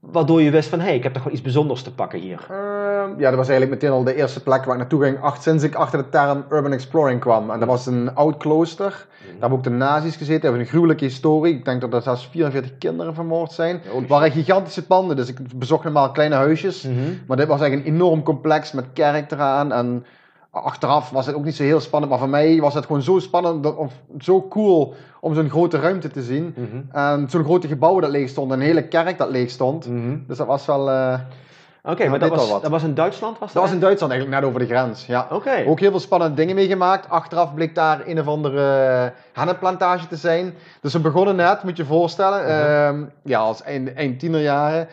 waardoor 0.00 0.42
je 0.42 0.50
wist 0.50 0.68
van, 0.68 0.78
hé, 0.78 0.84
hey, 0.84 0.94
ik 0.94 1.02
heb 1.02 1.12
toch 1.12 1.24
wel 1.24 1.32
iets 1.32 1.42
bijzonders 1.42 1.82
te 1.82 1.94
pakken 1.94 2.18
hier? 2.18 2.46
Eh, 2.50 2.56
ja, 3.18 3.28
dat 3.28 3.34
was 3.34 3.48
eigenlijk 3.48 3.70
meteen 3.70 3.90
al 3.90 4.04
de 4.04 4.14
eerste 4.14 4.42
plek 4.42 4.64
waar 4.64 4.74
ik 4.74 4.80
naartoe 4.80 5.02
ging 5.02 5.18
sinds 5.40 5.64
ik 5.64 5.74
achter 5.74 5.98
de 5.98 6.08
term 6.08 6.44
urban 6.50 6.72
exploring 6.72 7.20
kwam. 7.20 7.50
En 7.50 7.58
dat 7.58 7.68
was 7.68 7.86
een 7.86 8.14
oud 8.14 8.36
klooster. 8.36 8.88
Daar 8.88 9.30
hebben 9.40 9.58
ook 9.58 9.64
de 9.64 9.70
nazi's 9.70 10.16
gezeten. 10.16 10.42
Hebben 10.42 10.60
een 10.60 10.66
gruwelijke 10.66 11.04
historie. 11.04 11.54
Ik 11.54 11.64
denk 11.64 11.80
dat 11.80 11.94
er 11.94 12.02
zelfs 12.02 12.28
44 12.30 12.78
kinderen 12.78 13.14
vermoord 13.14 13.52
zijn. 13.52 13.80
Het 13.94 14.08
waren 14.08 14.30
gigantische 14.30 14.86
panden, 14.86 15.16
dus 15.16 15.28
ik 15.28 15.58
bezocht 15.58 15.84
normaal 15.84 16.10
kleine 16.10 16.34
huisjes. 16.34 16.82
Mhm. 16.82 16.94
Maar 17.26 17.36
dit 17.36 17.46
was 17.46 17.60
eigenlijk 17.60 17.88
een 17.88 17.94
enorm 17.94 18.22
complex 18.22 18.72
met 18.72 18.84
kerk 18.92 19.30
eraan. 19.30 19.72
En 19.72 20.04
achteraf 20.50 21.10
was 21.10 21.26
het 21.26 21.34
ook 21.34 21.44
niet 21.44 21.56
zo 21.56 21.62
heel 21.62 21.80
spannend. 21.80 22.10
Maar 22.12 22.20
voor 22.20 22.28
mij 22.30 22.60
was 22.60 22.74
het 22.74 22.86
gewoon 22.86 23.02
zo 23.02 23.18
spannend 23.18 23.62
dat- 23.62 23.76
of 23.76 23.92
zo 24.18 24.46
cool 24.48 24.94
om 25.20 25.34
zo'n 25.34 25.50
grote 25.50 25.78
ruimte 25.80 26.08
te 26.08 26.22
zien. 26.22 26.54
Mhm. 26.56 26.96
En 26.96 27.30
zo'n 27.30 27.44
grote 27.44 27.68
gebouw 27.68 28.00
dat 28.00 28.10
leeg 28.10 28.28
stond. 28.28 28.50
Een 28.52 28.60
hele 28.60 28.88
kerk 28.88 29.18
dat 29.18 29.30
leeg 29.30 29.50
stond. 29.50 29.88
Mhm. 29.88 30.16
Dus 30.26 30.36
dat 30.36 30.46
was 30.46 30.66
wel... 30.66 30.90
eh, 30.90 31.14
Oké, 31.82 32.08
maar 32.08 32.18
dat 32.18 32.28
was, 32.28 32.48
dat 32.62 32.70
was 32.70 32.82
in 32.82 32.94
Duitsland? 32.94 33.38
Was 33.38 33.52
dat 33.52 33.62
was 33.62 33.72
in 33.72 33.80
Duitsland 33.80 34.12
eigenlijk, 34.12 34.40
net 34.42 34.50
over 34.50 34.66
de 34.68 34.74
grens. 34.74 35.06
Ja. 35.06 35.26
Oké. 35.30 35.64
Ook 35.66 35.80
heel 35.80 35.90
veel 35.90 36.00
spannende 36.00 36.34
dingen 36.36 36.54
meegemaakt. 36.54 37.08
Achteraf 37.08 37.54
bleek 37.54 37.74
daar 37.74 38.02
een 38.06 38.20
of 38.20 38.26
andere 38.26 39.12
hennenplantage 39.32 40.06
te 40.06 40.16
zijn. 40.16 40.54
Dus 40.80 40.92
we 40.92 40.98
begonnen 41.00 41.36
net, 41.36 41.62
moet 41.62 41.76
je 41.76 41.82
je 41.82 41.88
voorstellen. 41.88 42.40
Mhm. 42.42 42.50
ehm, 42.50 43.04
ja, 43.22 43.38
als 43.38 43.62
eind, 43.62 43.94
eind 43.94 44.18
tienerjaren. 44.18 44.88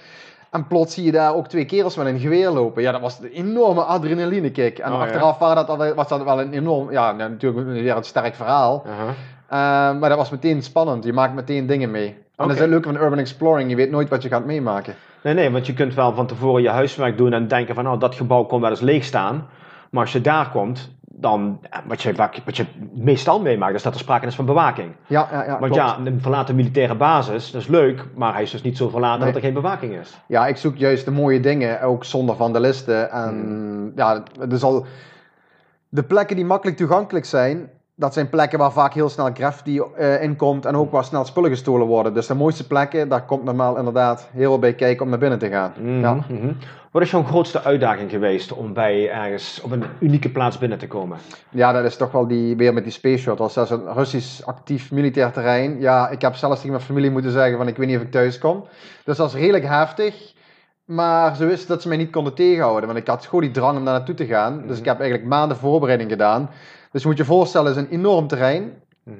En 0.55 0.67
plots 0.67 0.93
zie 0.93 1.03
je 1.03 1.11
daar 1.11 1.35
ook 1.35 1.47
twee 1.47 1.65
kerels 1.65 1.95
met 1.95 2.05
een 2.05 2.19
geweer 2.19 2.49
lopen. 2.49 2.81
Ja, 2.81 2.91
dat 2.91 3.01
was 3.01 3.19
een 3.19 3.31
enorme 3.31 3.81
adrenaline 3.81 4.51
kick. 4.51 4.79
En 4.79 4.91
Oh, 4.91 4.97
ja. 4.97 5.03
achteraf 5.03 5.37
waren 5.37 5.65
dat 5.65 5.93
was 5.95 6.07
dat 6.07 6.23
wel 6.23 6.41
een 6.41 6.53
enorm, 6.53 6.91
ja, 6.91 7.11
nou, 7.11 7.29
natuurlijk 7.29 7.67
weer 7.67 7.95
een 7.95 8.03
sterk 8.03 8.35
verhaal. 8.35 8.85
Aha. 8.87 9.13
Ehm, 9.49 9.99
maar 9.99 10.09
dat 10.09 10.17
was 10.17 10.29
meteen 10.29 10.63
spannend. 10.63 11.03
Je 11.03 11.13
maakt 11.13 11.33
meteen 11.33 11.67
dingen 11.67 11.91
mee. 11.91 12.07
En 12.07 12.47
dat 12.47 12.51
is 12.51 12.59
het 12.59 12.69
leuke 12.69 12.87
van 12.87 13.01
urban 13.01 13.19
exploring. 13.19 13.69
Je 13.69 13.75
weet 13.75 13.91
nooit 13.91 14.09
wat 14.09 14.23
je 14.23 14.29
gaat 14.29 14.45
meemaken. 14.45 14.95
Nee, 15.23 15.33
nee, 15.33 15.51
want 15.51 15.65
je 15.65 15.73
kunt 15.73 15.93
wel 15.93 16.13
van 16.13 16.27
tevoren 16.27 16.61
je 16.61 16.69
huiswerk 16.69 17.17
doen 17.17 17.33
en 17.33 17.47
denken 17.47 17.75
van, 17.75 17.83
nou, 17.83 17.99
dat 17.99 18.15
gebouw 18.15 18.43
kon 18.43 18.61
wel 18.61 18.69
eens 18.69 18.81
leeg 18.81 19.03
staan. 19.03 19.47
Maar 19.89 20.03
als 20.03 20.13
je 20.13 20.21
daar 20.21 20.49
komt, 20.49 20.94
dan, 21.17 21.59
eh, 21.69 21.79
wat 21.87 22.01
je, 22.01 22.13
wat 22.45 22.57
je 22.57 22.65
meestal 22.93 23.41
meemaakt, 23.41 23.75
is 23.75 23.83
dat 23.83 23.93
er 23.93 23.99
sprake 23.99 24.25
is 24.25 24.35
van 24.35 24.45
bewaking. 24.45 24.91
Ja, 25.07 25.27
ja, 25.31 25.43
ja. 25.43 25.59
Want 25.59 25.73
klopt. 25.73 25.75
ja, 25.75 25.97
een 26.05 26.21
verlaten 26.21 26.55
militaire 26.55 26.95
basis, 26.95 27.51
dat 27.51 27.61
is 27.61 27.67
leuk, 27.67 28.05
maar 28.15 28.33
hij 28.33 28.43
is 28.43 28.51
dus 28.51 28.61
niet 28.61 28.77
zo 28.77 28.89
verlaten 28.89 29.19
Nee. 29.19 29.27
dat 29.27 29.35
er 29.35 29.43
geen 29.47 29.53
bewaking 29.53 29.93
is. 29.99 30.21
Ja, 30.27 30.47
ik 30.47 30.57
zoek 30.57 30.77
juist 30.77 31.05
de 31.05 31.11
mooie 31.11 31.39
dingen, 31.39 31.81
ook 31.81 32.03
zonder 32.05 32.35
vandalisten. 32.35 33.11
En 33.11 33.29
Hmm. 33.29 33.91
ja, 33.95 34.23
dus 34.47 34.63
al 34.63 34.85
de 35.89 36.03
plekken 36.03 36.35
die 36.35 36.45
makkelijk 36.45 36.77
toegankelijk 36.77 37.25
zijn, 37.25 37.69
dat 37.95 38.13
zijn 38.13 38.29
plekken 38.29 38.59
waar 38.59 38.71
vaak 38.71 38.93
heel 38.93 39.09
snel 39.09 39.29
graffiti 39.33 39.79
eh 39.95 40.23
in 40.23 40.35
komt 40.35 40.65
en 40.65 40.75
ook 40.75 40.91
waar 40.91 41.03
snel 41.03 41.25
spullen 41.25 41.49
gestolen 41.49 41.87
worden. 41.87 42.13
Dus 42.13 42.27
de 42.27 42.33
mooiste 42.35 42.67
plekken, 42.67 43.09
daar 43.09 43.25
komt 43.25 43.43
normaal 43.43 43.77
inderdaad 43.77 44.29
heel 44.31 44.49
veel 44.49 44.59
bij 44.59 44.73
kijken 44.73 45.03
om 45.03 45.09
naar 45.09 45.19
binnen 45.19 45.39
te 45.39 45.49
gaan. 45.49 45.73
Mhm, 45.79 45.99
Ja. 45.99 46.13
mhm. 46.13 46.51
Wat 46.91 47.03
is 47.03 47.11
jouw 47.11 47.23
grootste 47.23 47.63
uitdaging 47.63 48.09
geweest 48.09 48.51
om 48.53 48.73
bij 48.73 49.09
ergens 49.11 49.61
op 49.63 49.71
een 49.71 49.83
unieke 49.99 50.29
plaats 50.29 50.57
binnen 50.57 50.77
te 50.77 50.87
komen? 50.87 51.17
ja, 51.49 51.71
dat 51.71 51.83
is 51.83 51.95
toch 51.97 52.11
wel 52.11 52.27
die, 52.27 52.55
weer 52.55 52.73
met 52.73 52.83
die 52.83 52.91
space 52.91 53.17
shuttles. 53.17 53.53
Dat 53.53 53.63
is 53.63 53.69
een 53.69 53.93
Russisch 53.93 54.43
actief 54.43 54.91
militair 54.91 55.31
terrein. 55.31 55.79
Ja, 55.79 56.09
ik 56.09 56.21
heb 56.21 56.35
zelfs 56.35 56.55
tegen 56.55 56.71
mijn 56.71 56.83
familie 56.83 57.11
moeten 57.11 57.31
zeggen 57.31 57.57
van 57.57 57.67
ik 57.67 57.77
weet 57.77 57.87
niet 57.87 57.97
of 57.97 58.03
ik 58.03 58.11
thuis 58.11 58.37
kom. 58.37 58.65
Dus 59.03 59.17
dat 59.17 59.27
is 59.27 59.39
redelijk 59.39 59.65
heftig. 59.67 60.33
Maar 60.85 61.35
ze 61.35 61.45
wisten 61.45 61.67
dat 61.67 61.81
ze 61.81 61.87
mij 61.87 61.97
niet 61.97 62.11
konden 62.11 62.33
tegenhouden. 62.33 62.85
Want 62.85 62.99
ik 62.99 63.07
had 63.07 63.25
gewoon 63.25 63.41
die 63.41 63.51
drang 63.51 63.77
om 63.77 63.85
daar 63.85 63.93
naartoe 63.93 64.15
te 64.15 64.25
gaan. 64.25 64.63
Dus 64.67 64.79
ik 64.79 64.85
heb 64.85 64.99
eigenlijk 64.99 65.29
maanden 65.29 65.57
voorbereiding 65.57 66.09
gedaan. 66.09 66.49
Dus 66.95 67.03
je 67.03 67.09
moet 67.09 67.19
je 67.19 67.25
voorstellen, 67.25 67.67
het 67.67 67.75
is 67.77 67.83
een 67.83 67.97
enorm 67.99 68.27
terrein. 68.27 68.73
Mhm, 69.03 69.15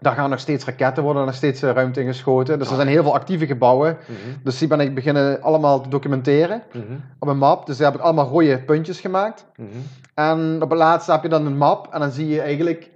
Daar 0.00 0.14
gaan 0.14 0.30
nog 0.30 0.38
steeds 0.38 0.64
raketten 0.64 1.02
worden, 1.02 1.24
nog 1.24 1.34
steeds 1.34 1.62
eh, 1.62 1.70
ruimte 1.70 2.00
in 2.00 2.06
geschoten. 2.06 2.58
Dus 2.58 2.68
er 2.70 2.74
zijn 2.76 2.88
heel 2.88 3.02
veel 3.02 3.14
actieve 3.14 3.46
gebouwen. 3.46 3.98
mhm, 4.06 4.36
Dus 4.44 4.58
die 4.58 4.68
ben 4.68 4.80
ik 4.80 4.94
beginnen 4.94 5.42
allemaal 5.42 5.80
te 5.80 5.88
documenteren 5.88 6.62
mhm, 6.72 6.82
op 7.18 7.28
een 7.28 7.38
map. 7.38 7.66
Dus 7.66 7.76
daar 7.76 7.86
heb 7.90 8.00
ik 8.00 8.04
allemaal 8.06 8.28
rode 8.28 8.58
puntjes 8.62 9.00
gemaakt. 9.00 9.46
mhm. 9.56 9.68
En 10.14 10.58
op 10.62 10.70
het 10.70 10.78
laatste 10.78 11.12
heb 11.12 11.22
je 11.22 11.28
dan 11.28 11.46
een 11.46 11.56
map. 11.56 11.88
En 11.92 12.00
dan 12.00 12.10
zie 12.10 12.28
je 12.28 12.40
eigenlijk 12.40 12.90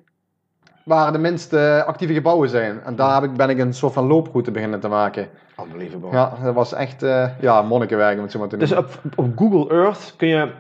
waar 0.84 1.12
de 1.12 1.18
minste 1.18 1.82
actieve 1.87 2.14
gebouwen 2.14 2.49
zijn. 2.49 2.80
En 2.84 2.96
daar 2.96 3.14
heb 3.14 3.30
ik, 3.30 3.37
ben 3.37 3.50
ik 3.50 3.58
een 3.58 3.75
soort 3.75 3.92
van 3.92 4.06
looproute 4.06 4.50
beginnen 4.50 4.80
te 4.80 4.88
maken. 4.88 5.28
Unbelievable. 5.61 6.11
Ja, 6.12 6.32
dat 6.42 6.54
was 6.54 6.72
echt 6.72 7.02
eh, 7.02 7.28
ja, 7.40 7.62
monnikenwerk 7.62 8.16
om 8.16 8.22
het 8.22 8.32
zo 8.32 8.38
maar 8.38 8.49
te 8.49 8.56
Dus 8.56 8.70
noemen. 8.70 8.90
op, 9.04 9.18
op 9.18 9.38
Google 9.38 9.75
Earth 9.82 10.14
kun 10.16 10.28
je 10.28 10.50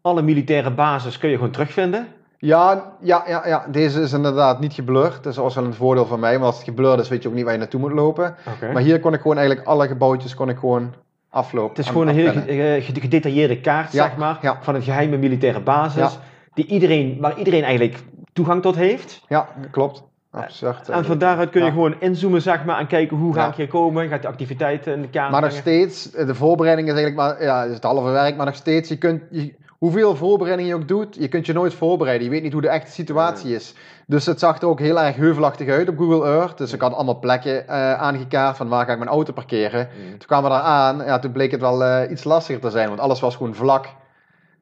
alle 0.00 0.22
militaire 0.22 0.70
bases 0.70 1.18
kun 1.18 1.28
je 1.30 1.36
gewoon 1.36 1.50
terugvinden. 1.50 2.06
Ja, 2.42 2.92
ja, 3.00 3.24
ja, 3.26 3.46
ja, 3.46 3.66
deze 3.70 4.00
is 4.00 4.12
inderdaad 4.12 4.60
niet 4.60 4.72
geblurred. 4.72 5.22
Dat 5.22 5.32
is 5.32 5.38
ook 5.38 5.52
wel 5.54 5.64
een 5.64 5.74
voordeel 5.74 6.06
van 6.06 6.20
mij. 6.20 6.32
Want 6.32 6.44
als 6.44 6.54
het 6.56 6.64
geblurred 6.64 7.00
is, 7.00 7.08
weet 7.08 7.22
je 7.22 7.28
ook 7.28 7.34
niet 7.34 7.44
waar 7.44 7.52
je 7.52 7.58
naartoe 7.58 7.80
moet 7.80 7.92
lopen. 7.92 8.34
Maar 8.72 8.82
hier 8.82 9.00
kon 9.00 9.12
ik 9.14 9.20
gewoon 9.20 9.36
eigenlijk 9.38 9.68
alle 9.68 9.86
gebouwtjes 9.86 10.34
kon 10.34 10.48
ik 10.48 10.58
gewoon 10.58 10.94
aflopen. 11.30 11.68
Het 11.76 11.78
is 11.78 11.88
gewoon 11.90 12.08
een 12.08 12.14
hele 12.14 12.32
ge- 12.32 12.80
ge- 12.82 13.00
gedetailleerde 13.00 13.60
kaart, 13.60 13.92
Ja, 13.92 14.04
zeg 14.06 14.16
maar, 14.16 14.38
ja. 14.42 14.58
van 14.60 14.74
een 14.74 14.82
geheime 14.82 15.16
militaire 15.16 15.60
basis, 15.60 16.18
die 16.54 16.66
iedereen, 16.66 17.16
waar 17.20 17.38
iedereen 17.38 17.62
eigenlijk 17.62 17.98
toegang 18.32 18.62
tot 18.62 18.76
heeft. 18.76 19.22
Ja, 19.28 19.48
klopt. 19.70 20.02
Absurd. 20.32 20.78
En 20.78 20.84
van 20.84 20.92
eigenlijk. 20.94 21.20
daaruit 21.20 21.50
kun 21.50 21.60
je 21.60 21.66
Ja. 21.66 21.72
gewoon 21.72 21.94
inzoomen, 21.98 22.42
zeg 22.42 22.64
maar, 22.64 22.78
en 22.78 22.86
kijken 22.86 23.16
hoe 23.16 23.34
ga 23.34 23.42
Ja. 23.42 23.48
ik 23.48 23.54
hier 23.54 23.68
komen. 23.68 24.08
Gaat 24.08 24.22
de 24.22 24.28
activiteiten 24.28 24.94
in 24.94 25.02
de 25.02 25.08
kaart 25.08 25.30
Maar 25.30 25.40
nog 25.40 25.62
brengen. 25.62 25.90
steeds, 25.90 26.14
eh, 26.14 26.26
de 26.26 26.34
voorbereiding 26.34 26.88
is 26.88 26.94
eigenlijk 26.94 27.22
maar, 27.28 27.42
ja, 27.44 27.62
is 27.64 27.74
het 27.74 27.82
halve 27.82 28.10
werk, 28.10 28.36
maar 28.36 28.46
nog 28.46 28.54
steeds, 28.54 28.88
je 28.88 28.98
kunt, 28.98 29.22
je- 29.30 29.54
hoeveel 29.80 30.16
voorbereiding 30.16 30.68
je 30.68 30.74
ook 30.74 30.88
doet, 30.88 31.16
je 31.18 31.28
kunt 31.28 31.46
je 31.46 31.52
nooit 31.52 31.74
voorbereiden. 31.74 32.24
Je 32.24 32.32
weet 32.32 32.42
niet 32.42 32.52
hoe 32.52 32.62
de 32.62 32.68
echte 32.68 32.90
situatie 32.90 33.54
is. 33.54 33.74
Dus 34.06 34.26
het 34.26 34.38
zag 34.38 34.60
er 34.60 34.68
ook 34.68 34.78
heel 34.78 35.00
erg 35.00 35.16
heuvelachtig 35.16 35.68
uit 35.68 35.88
op 35.88 35.98
Google 35.98 36.24
Earth. 36.24 36.58
Dus 36.58 36.72
ik 36.72 36.80
had 36.80 36.92
allemaal 36.92 37.18
plekken 37.18 37.68
eh, 37.68 37.94
aangekaart 37.94 38.56
van 38.56 38.68
waar 38.68 38.86
ga 38.86 38.92
ik 38.92 38.98
mijn 38.98 39.10
auto 39.10 39.32
parkeren. 39.32 39.88
Mhm. 39.88 40.08
Toen 40.08 40.26
kwamen 40.26 40.50
we 40.50 40.56
daar 40.56 40.64
aan, 40.64 41.04
ja, 41.04 41.18
toen 41.18 41.32
bleek 41.32 41.50
het 41.50 41.60
wel 41.60 41.84
eh, 41.84 42.10
iets 42.10 42.24
lastiger 42.24 42.60
te 42.60 42.70
zijn, 42.70 42.88
want 42.88 43.00
alles 43.00 43.20
was 43.20 43.36
gewoon 43.36 43.54
vlak. 43.54 43.86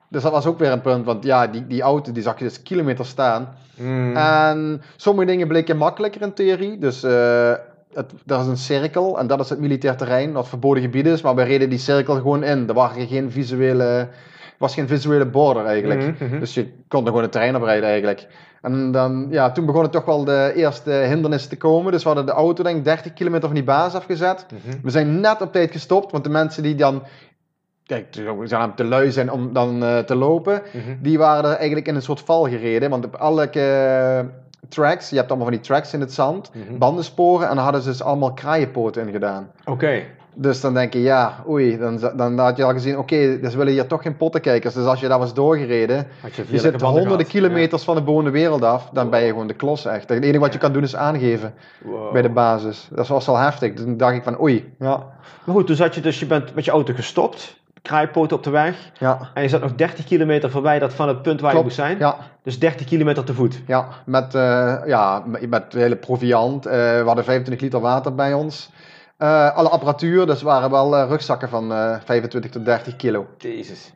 Dus 0.09 0.23
dat 0.23 0.33
was 0.33 0.47
ook 0.47 0.59
weer 0.59 0.73
een 0.73 0.81
punt, 0.81 1.05
want 1.05 1.25
ja, 1.25 1.47
die, 1.47 1.67
die 1.67 1.83
auto 1.83 2.13
die 2.13 2.23
zag 2.23 2.39
je 2.39 2.45
dus 2.45 2.63
kilometers 2.63 3.09
staan. 3.09 3.57
Mm. 3.77 4.17
En 4.17 4.83
sommige 4.97 5.27
dingen 5.27 5.49
bleken 5.49 5.77
makkelijker 5.77 6.23
in 6.23 6.33
theorie. 6.33 6.79
Dus 6.79 7.03
eh 7.03 7.53
het, 7.93 8.13
er 8.27 8.41
is 8.41 8.47
een 8.47 8.57
cirkel 8.57 9.19
en 9.19 9.27
dat 9.27 9.41
is 9.41 9.49
het 9.49 9.59
militair 9.59 9.97
terrein, 9.97 10.33
wat 10.33 10.49
verboden 10.49 10.83
gebied 10.83 11.07
is. 11.07 11.23
Maar 11.23 11.35
we 11.35 11.43
reden 11.43 11.71
die 11.71 11.79
cirkel 11.79 12.15
gewoon 12.15 12.45
in. 12.45 12.69
Er 12.69 12.75
waren 12.75 13.09
geen 13.09 13.31
visuele, 13.31 14.09
was 14.59 14.75
geen 14.75 14.89
visuele 14.89 15.27
border 15.27 15.65
eigenlijk. 15.65 16.01
Mhm, 16.01 16.25
mhm. 16.25 16.39
Dus 16.39 16.55
je 16.55 16.73
kon 16.89 17.01
er 17.01 17.07
gewoon 17.07 17.23
het 17.23 17.33
terrein 17.33 17.57
op 17.57 17.63
rijden 17.63 17.89
eigenlijk. 17.89 18.27
En 18.63 18.91
dan, 18.91 19.27
ja, 19.31 19.53
toen 19.53 19.67
begonnen 19.67 19.91
toch 19.91 20.05
wel 20.05 20.25
de 20.25 20.53
eerste 20.55 20.91
hindernissen 20.91 21.51
te 21.51 21.57
komen. 21.57 21.93
Dus 21.93 22.03
we 22.03 22.09
hadden 22.09 22.27
de 22.27 22.33
auto 22.33 22.63
denk 22.63 22.77
ik 22.77 22.85
30 22.85 23.13
kilometer 23.13 23.47
van 23.47 23.57
die 23.57 23.65
basis 23.65 23.95
afgezet. 23.95 24.47
Mhm. 24.47 24.77
We 24.83 24.91
zijn 24.91 25.21
net 25.21 25.41
op 25.41 25.53
tijd 25.53 25.73
gestopt, 25.73 26.13
want 26.13 26.25
de 26.25 26.31
mensen 26.31 26.63
die 26.63 26.75
dan... 26.75 27.03
Kijk, 27.87 28.23
zijn 28.45 28.75
te 28.75 28.85
lui 28.85 29.11
zijn 29.11 29.33
om 29.33 29.53
dan 29.53 29.85
eh, 29.85 29.99
te 29.99 30.15
lopen 30.15 30.63
die 31.03 31.19
waren 31.19 31.51
er 31.51 31.57
eigenlijk 31.57 31.87
in 31.87 31.95
een 31.95 32.03
soort 32.03 32.21
val 32.21 32.49
gereden. 32.49 32.91
Want 32.91 33.05
op 33.05 33.15
alle 33.15 33.49
tracks, 34.69 35.11
je 35.11 35.17
hebt 35.17 35.29
allemaal 35.29 35.47
van 35.47 35.57
die 35.57 35.67
tracks 35.67 35.93
in 35.93 36.01
het 36.01 36.13
zand, 36.13 36.51
bandensporen, 36.79 37.49
en 37.49 37.55
daar 37.55 37.65
hadden 37.65 37.83
ze 37.83 37.89
dus 37.89 38.03
allemaal 38.03 38.33
kraaienpoten 38.33 39.07
in 39.07 39.13
gedaan. 39.13 39.51
Oké. 39.65 40.03
Dus 40.41 40.61
dan 40.61 40.75
denk 40.75 40.93
je, 40.93 41.03
ja, 41.03 41.45
oei, 41.49 41.79
dan, 41.79 42.01
dan 42.17 42.39
had 42.39 42.57
je 42.57 42.65
al 42.65 42.73
gezien, 42.73 42.99
oké, 42.99 43.39
dus 43.41 43.55
willen 43.55 43.73
hier 43.73 43.87
toch 43.87 44.03
geen 44.03 44.17
pottenkijkers. 44.17 44.75
Dus 44.75 44.87
als 44.87 45.01
je 45.01 45.09
daar 45.09 45.19
was 45.19 45.35
doorgereden, 45.35 46.07
je, 46.51 46.59
zit 46.59 46.81
honderden 46.81 47.27
kilometers 47.27 47.83
van 47.83 47.95
de 47.95 48.03
bewoonde 48.03 48.31
wereld 48.31 48.63
af, 48.63 48.89
dan 48.93 49.11
ben 49.11 49.21
je 49.21 49.29
gewoon 49.29 49.47
de 49.47 49.55
klos 49.55 49.85
echt. 49.85 50.09
Het 50.09 50.23
enige 50.23 50.39
wat 50.39 50.53
je 50.53 50.59
kan 50.59 50.73
doen 50.73 50.83
is 50.83 50.97
aangeven. 50.97 51.55
Wow. 51.85 52.13
bij 52.13 52.23
de 52.23 52.31
basis. 52.31 52.89
Dat 52.91 53.07
was 53.07 53.29
al 53.29 53.37
heftig. 53.37 53.75
Toen 53.75 53.97
dacht 53.97 54.15
ik 54.15 54.23
van, 54.23 54.41
oei, 54.41 54.75
ja, 54.79 55.07
Maar 55.45 55.55
goed, 55.55 55.67
toen 55.67 55.77
zat 55.77 55.95
je 55.95 56.01
dus, 56.01 56.19
je 56.19 56.27
bent 56.27 56.55
met 56.55 56.65
je 56.65 56.71
auto 56.71 56.95
gestopt, 56.95 57.57
kraaipoten 57.83 58.37
op 58.37 58.43
de 58.43 58.51
weg, 58.51 58.91
ja. 58.99 59.31
en 59.35 59.43
je 59.43 59.49
zat 59.49 59.61
nog 59.61 59.75
30 59.75 60.05
kilometer 60.05 60.51
verwijderd 60.51 60.95
van 60.95 61.09
het 61.09 61.23
punt 61.23 61.41
waar 61.41 61.51
Klopt. 61.51 61.75
je 61.75 61.83
moest 61.83 61.89
zijn. 61.97 61.99
Ja, 61.99 62.17
Dus 62.43 62.59
30 62.59 62.87
kilometer 62.87 63.25
te 63.25 63.35
voet. 63.35 63.63
Ja, 63.67 63.89
met, 64.07 64.35
eh 64.35 64.77
ja, 64.87 65.23
met 65.27 65.51
met 65.51 65.73
hele 65.73 65.97
proviant. 65.97 66.67
Eh, 66.67 66.73
we 66.73 67.03
hadden 67.07 67.25
25 67.25 67.61
liter 67.61 67.81
water 67.81 68.15
bij 68.15 68.33
ons. 68.33 68.71
Eh, 69.19 69.57
alle 69.57 69.69
apparatuur, 69.69 70.27
dus 70.27 70.43
waren 70.43 70.71
wel 70.71 70.97
eh, 70.97 71.09
rugzakken 71.09 71.49
van 71.49 71.73
eh 71.73 71.97
25 72.05 72.51
tot 72.51 72.65
30 72.65 72.97
kilo. 72.97 73.27
Jezus. 73.39 73.93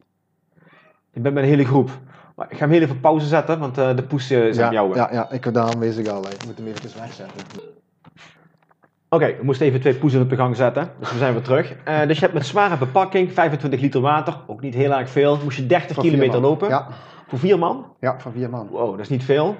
Je 1.11 1.21
bent 1.21 1.35
met 1.35 1.43
een 1.43 1.49
hele 1.49 1.65
groep. 1.65 1.91
Maar 2.37 2.47
ik 2.51 2.57
ga 2.57 2.65
hem 2.65 2.73
heel 2.73 2.83
even 2.83 3.01
pauze 3.01 3.27
zetten, 3.27 3.59
want 3.59 3.79
eh, 3.79 3.97
de 3.97 4.03
poes 4.03 4.31
eh, 4.31 4.47
is 4.47 4.57
ja, 4.57 4.67
aan 4.67 4.73
jou. 4.73 4.95
ja, 4.95 5.09
ja, 5.13 5.31
ik 5.31 5.55
daarom 5.55 5.79
bezig 5.79 6.07
al. 6.07 6.21
Ik 6.21 6.45
moet 6.47 6.57
hem 6.57 6.67
even 6.67 7.01
wegzetten. 7.01 7.47
Oké, 9.09 9.27
we 9.27 9.45
moesten 9.45 9.67
even 9.67 9.81
twee 9.81 9.95
poezen 9.95 10.21
op 10.21 10.31
de 10.31 10.37
gang 10.37 10.57
zetten. 10.57 10.91
Dus 10.99 11.13
we 11.13 11.19
zijn 11.19 11.33
weer 11.33 11.43
terug. 11.43 11.75
Eh, 11.85 12.07
dus 12.07 12.15
je 12.15 12.23
hebt 12.23 12.35
met 12.35 12.47
zware 12.47 12.77
bepakking, 12.77 13.33
25 13.33 13.81
liter 13.81 14.01
water, 14.01 14.37
ook 14.47 14.61
niet 14.61 14.75
heel 14.75 14.93
erg 14.93 15.11
veel. 15.11 15.39
Moest 15.43 15.57
je 15.57 15.67
30 15.67 15.95
Voor 15.95 16.03
vier 16.03 16.13
kilometer 16.13 16.41
lopen. 16.41 16.69
Ja, 16.69 16.87
Voor 17.27 17.39
vier 17.39 17.59
man? 17.59 17.87
ja, 18.01 18.19
van 18.19 18.33
vier 18.33 18.51
man. 18.51 18.69
Wow, 18.69 18.91
dat 18.91 19.01
is 19.01 19.09
niet 19.09 19.25
veel. 19.25 19.57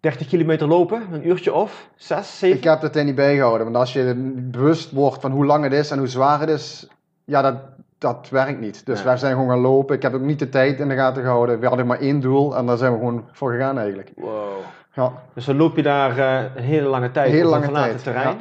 30 0.00 0.26
kilometer 0.26 0.66
lopen, 0.68 1.02
een 1.12 1.28
uurtje 1.28 1.52
of? 1.54 1.88
Zes, 1.96 2.38
zeven? 2.38 2.56
Ik 2.58 2.64
heb 2.64 2.80
het 2.80 2.96
er 2.96 3.04
niet 3.04 3.14
bijgehouden, 3.14 3.64
want 3.64 3.76
als 3.76 3.92
je 3.92 4.14
bewust 4.50 4.90
wordt 4.90 5.20
van 5.20 5.30
hoe 5.30 5.46
lang 5.46 5.64
het 5.64 5.72
is 5.72 5.90
en 5.90 5.98
hoe 5.98 6.06
zwaar 6.06 6.40
het 6.40 6.48
is, 6.48 6.86
ja, 7.24 7.42
dat, 7.42 7.54
dat 7.98 8.28
werkt 8.30 8.60
niet. 8.60 8.86
Dus 8.86 8.98
Ja. 8.98 9.04
wij 9.04 9.16
zijn 9.16 9.32
gewoon 9.32 9.48
gaan 9.48 9.58
lopen. 9.58 9.96
Ik 9.96 10.02
heb 10.02 10.14
ook 10.14 10.20
niet 10.20 10.38
de 10.38 10.48
tijd 10.48 10.80
in 10.80 10.88
de 10.88 10.94
gaten 10.94 11.22
gehouden. 11.22 11.60
We 11.60 11.66
hadden 11.66 11.86
maar 11.86 11.98
één 12.00 12.20
doel 12.20 12.56
en 12.56 12.66
daar 12.66 12.76
zijn 12.76 12.92
we 12.92 12.98
gewoon 12.98 13.24
voor 13.32 13.52
gegaan 13.52 13.78
eigenlijk. 13.78 14.10
Wow. 14.16 14.48
Ja, 14.94 15.12
Dus 15.34 15.44
dan 15.44 15.56
loop 15.56 15.76
je 15.76 15.82
daar 15.82 16.18
eh, 16.18 16.44
een 16.56 16.62
hele 16.62 16.88
lange 16.88 17.10
tijd 17.10 17.26
een 17.26 17.32
hele 17.32 17.44
op 17.46 17.50
lange 17.52 17.72
tijd. 17.72 18.02
terrein. 18.02 18.28
Ja. 18.28 18.36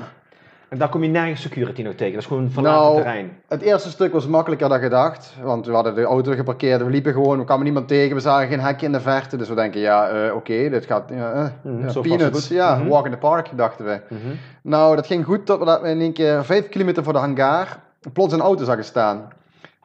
En 0.69 0.77
daar 0.77 0.89
kom 0.89 1.03
je 1.03 1.09
nergens 1.09 1.41
security 1.41 1.81
nog 1.81 1.93
tegen. 1.93 2.13
Dat 2.13 2.21
is 2.21 2.27
gewoon 2.27 2.51
vanuit 2.51 2.75
Nou, 2.75 2.95
het 2.95 3.03
terrein. 3.03 3.31
Het 3.47 3.61
eerste 3.61 3.89
stuk 3.89 4.11
was 4.13 4.27
makkelijker 4.27 4.69
dan 4.69 4.79
gedacht. 4.79 5.33
Want 5.41 5.65
we 5.65 5.71
hadden 5.71 5.95
de 5.95 6.03
auto 6.03 6.33
geparkeerd, 6.33 6.83
we 6.83 6.89
liepen 6.89 7.13
gewoon, 7.13 7.37
we 7.37 7.43
kwamen 7.45 7.63
niemand 7.63 7.87
tegen, 7.87 8.15
we 8.15 8.21
zagen 8.21 8.47
geen 8.47 8.59
hekje 8.59 8.85
in 8.85 8.91
de 8.91 9.01
verte. 9.01 9.37
Dus 9.37 9.49
we 9.49 9.55
denken, 9.55 9.79
ja, 9.79 10.07
eh, 10.07 10.35
oké, 10.35 10.69
dit 10.69 10.85
gaat, 10.85 11.03
ja, 11.09 11.51
ja, 11.63 11.89
zo 11.89 12.01
peanuts. 12.01 12.47
Ja, 12.47 12.75
Mhm. 12.75 12.87
walk 12.87 13.05
in 13.05 13.11
the 13.11 13.17
park, 13.17 13.49
dachten 13.55 13.85
we. 13.85 14.01
Mhm. 14.09 14.19
Nou, 14.61 14.95
dat 14.95 15.07
ging 15.07 15.25
goed 15.25 15.45
tot 15.45 15.63
we 15.81 15.89
in 15.89 15.99
één 15.99 16.13
keer 16.13 16.45
vijf 16.45 16.69
kilometer 16.69 17.03
voor 17.03 17.13
de 17.13 17.19
hangar 17.19 17.79
plots 18.13 18.33
een 18.33 18.41
auto 18.41 18.63
zagen 18.63 18.83
staan. 18.85 19.27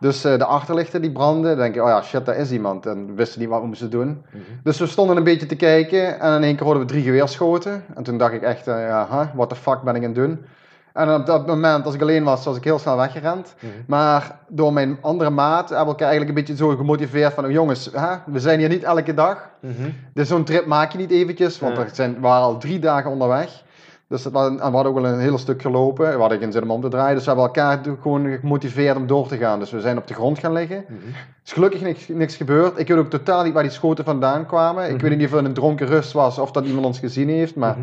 Dus 0.00 0.24
eh, 0.24 0.38
de 0.38 0.44
achterlichten 0.44 1.00
die 1.02 1.12
brandden, 1.12 1.50
dan 1.50 1.58
denk 1.60 1.74
je, 1.74 1.82
oh 1.82 1.88
ja, 1.88 2.02
shit, 2.02 2.26
daar 2.26 2.36
is 2.36 2.52
iemand. 2.52 2.86
En 2.86 3.06
we 3.06 3.12
wisten 3.12 3.40
niet 3.40 3.48
wat 3.48 3.60
we 3.60 3.66
moesten 3.66 3.90
doen. 3.90 4.24
Mhm. 4.30 4.38
Dus 4.62 4.78
we 4.78 4.86
stonden 4.86 5.16
een 5.16 5.24
beetje 5.24 5.46
te 5.46 5.56
kijken 5.56 6.20
en 6.20 6.34
in 6.36 6.42
één 6.42 6.56
keer 6.56 6.64
hoorden 6.64 6.82
we 6.82 6.88
drie 6.88 7.02
geweerschoten. 7.02 7.84
En 7.94 8.02
toen 8.02 8.18
dacht 8.18 8.32
ik 8.32 8.42
echt, 8.42 8.64
ja, 8.64 9.06
huh, 9.10 9.26
what 9.34 9.48
the 9.48 9.54
fuck 9.54 9.82
ben 9.82 9.94
ik 9.94 10.00
aan 10.02 10.06
het 10.08 10.14
doen? 10.14 10.44
En 10.94 11.14
op 11.14 11.26
dat 11.26 11.46
moment, 11.46 11.84
als 11.84 11.94
ik 11.94 12.00
alleen 12.02 12.24
was, 12.24 12.44
was 12.44 12.56
ik 12.56 12.64
heel 12.64 12.78
snel 12.78 12.96
weggerend. 12.96 13.54
Mhm. 13.58 13.72
Maar 13.86 14.38
door 14.48 14.72
mijn 14.72 14.98
andere 15.00 15.30
maat 15.30 15.68
hebben 15.68 15.78
we 15.86 15.90
elkaar 15.90 16.08
eigenlijk 16.08 16.28
een 16.38 16.44
beetje 16.44 16.64
zo 16.64 16.76
gemotiveerd 16.76 17.32
van, 17.34 17.44
oh, 17.44 17.50
jongens, 17.50 17.90
hè, 17.92 18.14
we 18.26 18.40
zijn 18.40 18.58
hier 18.58 18.68
niet 18.68 18.82
elke 18.82 19.14
dag. 19.14 19.48
Mhm. 19.60 19.72
Dus 20.14 20.28
zo'n 20.28 20.44
trip 20.44 20.66
maak 20.66 20.92
je 20.92 20.98
niet 20.98 21.10
eventjes, 21.10 21.58
want 21.58 21.76
er 21.78 21.88
zijn, 21.92 22.14
we 22.14 22.20
waren 22.20 22.42
al 22.44 22.58
drie 22.58 22.78
dagen 22.78 23.10
onderweg. 23.10 23.62
Dus 24.08 24.24
het 24.24 24.32
was, 24.32 24.48
en 24.48 24.56
we 24.56 24.62
hadden 24.62 24.86
ook 24.86 25.00
wel 25.00 25.06
een 25.12 25.18
heel 25.20 25.38
stuk 25.38 25.62
gelopen. 25.62 26.12
We 26.14 26.20
hadden 26.20 26.38
geen 26.38 26.52
zin 26.52 26.62
om 26.62 26.70
om 26.70 26.80
te 26.80 26.88
draaien. 26.88 27.14
Dus 27.14 27.24
we 27.24 27.30
hebben 27.30 27.46
elkaar 27.46 27.80
gewoon 28.00 28.38
gemotiveerd 28.40 28.96
om 28.96 29.06
door 29.06 29.28
te 29.28 29.36
gaan. 29.36 29.58
Dus 29.58 29.70
we 29.70 29.80
zijn 29.80 29.98
op 29.98 30.06
de 30.06 30.14
grond 30.14 30.38
gaan 30.38 30.52
liggen. 30.52 30.84
Mhm. 30.88 30.98
is 31.44 31.52
gelukkig 31.52 31.80
niks, 31.80 32.08
niks 32.08 32.36
gebeurd. 32.36 32.78
Ik 32.78 32.88
weet 32.88 32.98
ook 32.98 33.10
totaal 33.10 33.42
niet 33.44 33.52
waar 33.52 33.62
die 33.62 33.72
schoten 33.72 34.04
vandaan 34.04 34.46
kwamen. 34.46 34.84
Ik 34.84 34.92
Mhm. 34.96 35.02
weet 35.08 35.16
niet 35.18 35.26
of 35.26 35.32
het 35.34 35.44
een 35.44 35.52
dronken 35.54 35.86
rust 35.86 36.12
was 36.12 36.38
of 36.38 36.50
dat 36.50 36.64
iemand 36.66 36.86
ons 36.86 36.98
gezien 36.98 37.28
heeft. 37.28 37.54
Maar. 37.56 37.76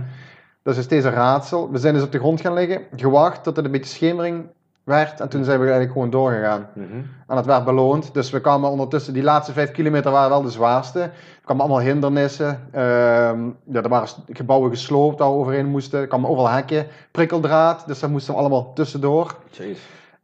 Dat 0.64 0.78
is 0.78 0.84
steeds 0.84 1.06
een 1.06 1.12
raadsel. 1.12 1.72
We 1.72 1.78
zijn 1.78 1.94
dus 1.94 2.04
op 2.04 2.12
de 2.12 2.20
grond 2.20 2.42
gaan 2.42 2.54
liggen. 2.54 2.82
Gewacht 2.96 3.44
tot 3.44 3.56
het 3.56 3.66
een 3.66 3.72
beetje 3.72 3.94
schemering 3.94 4.46
werd. 4.84 5.20
En 5.20 5.30
toen 5.30 5.44
zijn 5.44 5.58
we 5.58 5.64
eigenlijk 5.64 5.94
gewoon 5.94 6.10
doorgegaan. 6.10 6.70
Mhm. 6.74 7.02
En 7.28 7.38
het 7.38 7.46
werd 7.46 7.66
beloond. 7.66 8.14
Dus 8.14 8.30
we 8.30 8.42
kwamen 8.42 8.70
ondertussen, 8.70 9.14
die 9.14 9.24
laatste 9.24 9.54
vijf 9.54 9.72
kilometer 9.72 10.12
waren 10.12 10.30
wel 10.30 10.42
de 10.42 10.50
zwaarste. 10.50 11.00
Er 11.00 11.12
kwamen 11.44 11.64
allemaal 11.64 11.82
hindernissen. 11.82 12.68
Ehm, 12.72 13.50
ja, 13.66 13.82
er 13.82 13.90
waren 13.90 14.10
gebouwen 14.30 14.70
gesloopt 14.70 15.20
waar 15.20 15.30
we 15.30 15.36
overheen 15.36 15.66
moesten. 15.66 16.00
Er 16.00 16.08
kwamen 16.08 16.30
overal 16.30 16.50
hekken, 16.50 16.88
prikkeldraad. 17.12 17.88
Dus 17.88 18.00
daar 18.00 18.10
moesten 18.10 18.34
we 18.34 18.40
allemaal 18.40 18.74
tussendoor. 18.74 19.36
Jeez. 19.50 19.80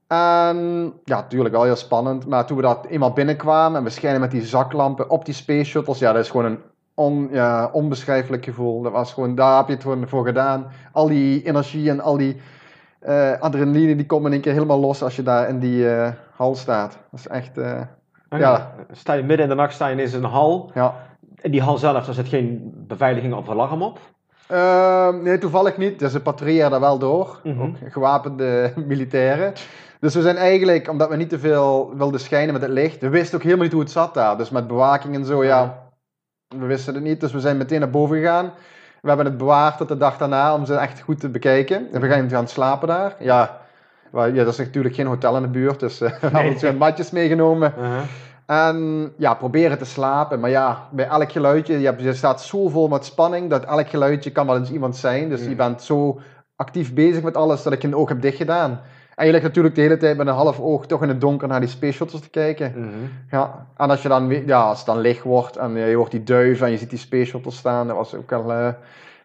En 0.08 0.94
ja, 1.03 1.15
natuurlijk 1.15 1.53
wel 1.53 1.63
heel 1.63 1.75
spannend. 1.75 2.25
Maar 2.25 2.46
toen 2.46 2.58
we 2.58 2.63
daar 2.63 2.77
eenmaal 2.89 3.13
binnenkwamen 3.13 3.77
en 3.77 3.84
we 3.84 3.89
schijnen 3.89 4.22
met 4.22 4.32
die 4.32 4.46
zaklampen 4.46 5.10
op 5.10 5.25
die 5.25 5.34
space 5.34 5.70
shuttles. 5.70 6.00
Ja, 6.00 6.12
dat 6.13 6.24
is 6.24 6.29
gewoon 6.29 6.46
een 6.46 6.60
on, 6.98 7.27
ja, 7.32 7.70
onbeschrijfelijk 7.74 8.44
gevoel. 8.44 8.82
Dat 8.82 8.92
was 8.92 9.13
gewoon, 9.13 9.36
daar 9.36 9.58
heb 9.58 9.68
je 9.68 9.74
het 9.74 9.82
gewoon 9.82 10.08
voor 10.08 10.25
gedaan. 10.25 10.68
Al 10.92 11.08
die 11.08 11.44
energie 11.44 11.89
en 11.89 12.00
al 12.00 12.18
die 12.18 12.42
eh, 13.00 13.32
adrenaline 13.39 13.96
die 13.96 14.06
komt 14.06 14.25
in 14.25 14.32
één 14.32 14.42
keer 14.42 14.54
helemaal 14.54 14.80
los 14.80 15.04
als 15.04 15.16
je 15.16 15.24
daar 15.24 15.50
in 15.50 15.60
die 15.60 15.89
eh, 15.89 16.12
hal 16.36 16.56
staat. 16.56 16.98
Dat 17.12 17.20
is 17.20 17.27
echt, 17.27 17.58
eh, 17.58 17.82
Ja. 18.30 18.72
Sta 18.92 19.13
je 19.13 19.24
midden 19.24 19.46
in 19.46 19.50
de 19.50 19.56
nacht 19.56 19.74
sta 19.74 19.88
je 19.88 19.94
ineens 19.94 20.13
in 20.13 20.24
een 20.24 20.30
hal. 20.30 20.72
ja. 20.74 20.94
In 21.42 21.51
die 21.51 21.62
hal 21.62 21.77
zelf, 21.77 22.06
daar 22.06 22.13
zit 22.16 22.27
geen 22.27 22.72
beveiliging 22.88 23.34
of 23.34 23.50
alarm 23.50 23.82
op. 23.82 24.00
Ehm, 24.48 25.22
nee, 25.22 25.38
toevallig 25.38 25.77
niet. 25.77 26.00
Dus 26.00 26.12
ze 26.12 26.22
patrouilleren 26.22 26.72
daar 26.72 26.80
wel 26.80 26.98
door. 26.98 27.39
Mhm. 27.44 27.62
Ook 27.62 27.75
gewapende 27.88 28.74
militairen. 28.88 29.54
Dus 30.00 30.16
we 30.16 30.22
zijn 30.22 30.36
eigenlijk, 30.36 30.89
omdat 30.89 31.10
we 31.10 31.16
niet 31.16 31.30
te 31.30 31.39
veel 31.39 31.94
wilden 31.98 32.20
schijnen 32.20 32.54
met 32.54 32.62
het 32.62 32.72
licht, 32.72 33.01
we 33.01 33.10
wisten 33.10 33.38
ook 33.38 33.44
helemaal 33.44 33.63
niet 33.63 33.74
hoe 33.74 33.82
het 33.82 33.92
zat 33.92 34.13
daar. 34.13 34.38
Dus 34.38 34.50
met 34.50 34.68
bewaking 34.68 35.16
en 35.16 35.25
zo, 35.25 35.44
ja, 35.44 35.87
we 36.48 36.66
wisten 36.66 36.94
het 36.94 37.04
niet. 37.04 37.20
Dus 37.20 37.32
we 37.32 37.39
zijn 37.39 37.58
meteen 37.58 37.80
naar 37.80 37.89
boven 37.89 38.18
gegaan. 38.18 38.51
We 39.01 39.08
hebben 39.08 39.25
het 39.25 39.38
bewaard 39.38 39.77
tot 39.77 39.88
de 39.88 39.98
dag 39.98 40.18
daarna 40.18 40.54
om 40.54 40.66
ze 40.66 40.75
echt 40.75 41.01
goed 41.01 41.20
te 41.20 41.30
bekijken. 41.30 41.88
En 41.92 42.01
we 42.01 42.08
gaan 42.08 42.30
gaan 42.30 42.48
slapen 42.48 42.88
daar. 42.88 43.16
Ja, 43.20 43.62
ja 44.12 44.32
dat 44.32 44.48
is 44.48 44.58
natuurlijk 44.58 44.96
geen 44.96 45.08
hotel 45.08 45.36
in 45.36 45.42
de 45.42 45.48
buurt, 45.48 45.80
dus 45.80 46.01
eh, 46.01 46.10
we 46.22 46.27
hebben 46.27 46.60
weer 46.60 46.75
matjes 46.75 47.12
meegenomen. 47.12 47.74
Uh-huh. 47.77 48.01
En 48.46 49.12
ja, 49.18 49.34
proberen 49.34 49.77
te 49.77 49.86
slapen. 49.86 50.39
Maar 50.39 50.50
ja, 50.50 50.88
bij 50.92 51.08
elk 51.08 51.32
geluidje, 51.32 51.80
je, 51.80 51.86
hebt, 51.86 52.01
je 52.01 52.13
staat 52.13 52.42
zo 52.42 52.68
vol 52.68 52.88
met 52.88 53.05
spanning 53.05 53.50
dat 53.50 53.66
elk 53.66 53.90
geluidje 53.90 54.31
kan 54.31 54.48
wel 54.48 54.57
eens 54.57 54.72
iemand 54.72 54.96
zijn. 54.96 55.29
Dus 55.29 55.44
je 55.44 55.55
bent 55.55 55.81
zo 55.81 56.20
actief 56.55 56.94
bezig 56.94 57.24
met 57.24 57.38
alles 57.38 57.64
dat 57.64 57.74
ik 57.74 57.83
een 57.83 57.96
oog 57.96 58.10
heb 58.10 58.22
dichtgedaan. 58.22 58.81
En 59.18 59.25
je 59.25 59.32
ligt 59.32 59.44
natuurlijk 59.44 59.75
de 59.75 59.82
hele 59.82 59.98
tijd 59.98 60.18
met 60.18 60.27
een 60.27 60.34
half 60.34 60.60
oog 60.60 60.86
toch 60.86 61.01
in 61.01 61.08
het 61.08 61.22
donker 61.22 61.48
naar 61.48 61.60
die 61.60 61.70
space 61.70 61.94
shuttles 61.94 62.22
te 62.22 62.30
kijken. 62.30 62.74
Mhm. 62.75 62.88
Ja, 63.32 63.68
en 63.77 63.90
als 63.90 64.01
je 64.01 64.08
dan, 64.08 64.46
ja, 64.46 64.62
als 64.62 64.77
het 64.77 64.88
dan 64.88 65.00
licht 65.00 65.24
wordt 65.24 65.58
en 65.58 65.75
je 65.75 65.96
hoort 65.96 66.12
die 66.12 66.24
duiven 66.24 66.66
en 66.66 66.72
je 66.72 66.77
ziet 66.77 66.90
die 66.90 67.00
space 67.00 67.25
shuttles 67.25 67.58
staan, 67.58 67.88
dat 67.88 67.96
was 67.96 68.14
ook 68.16 68.30
wel 68.30 68.51
eh, 68.51 68.70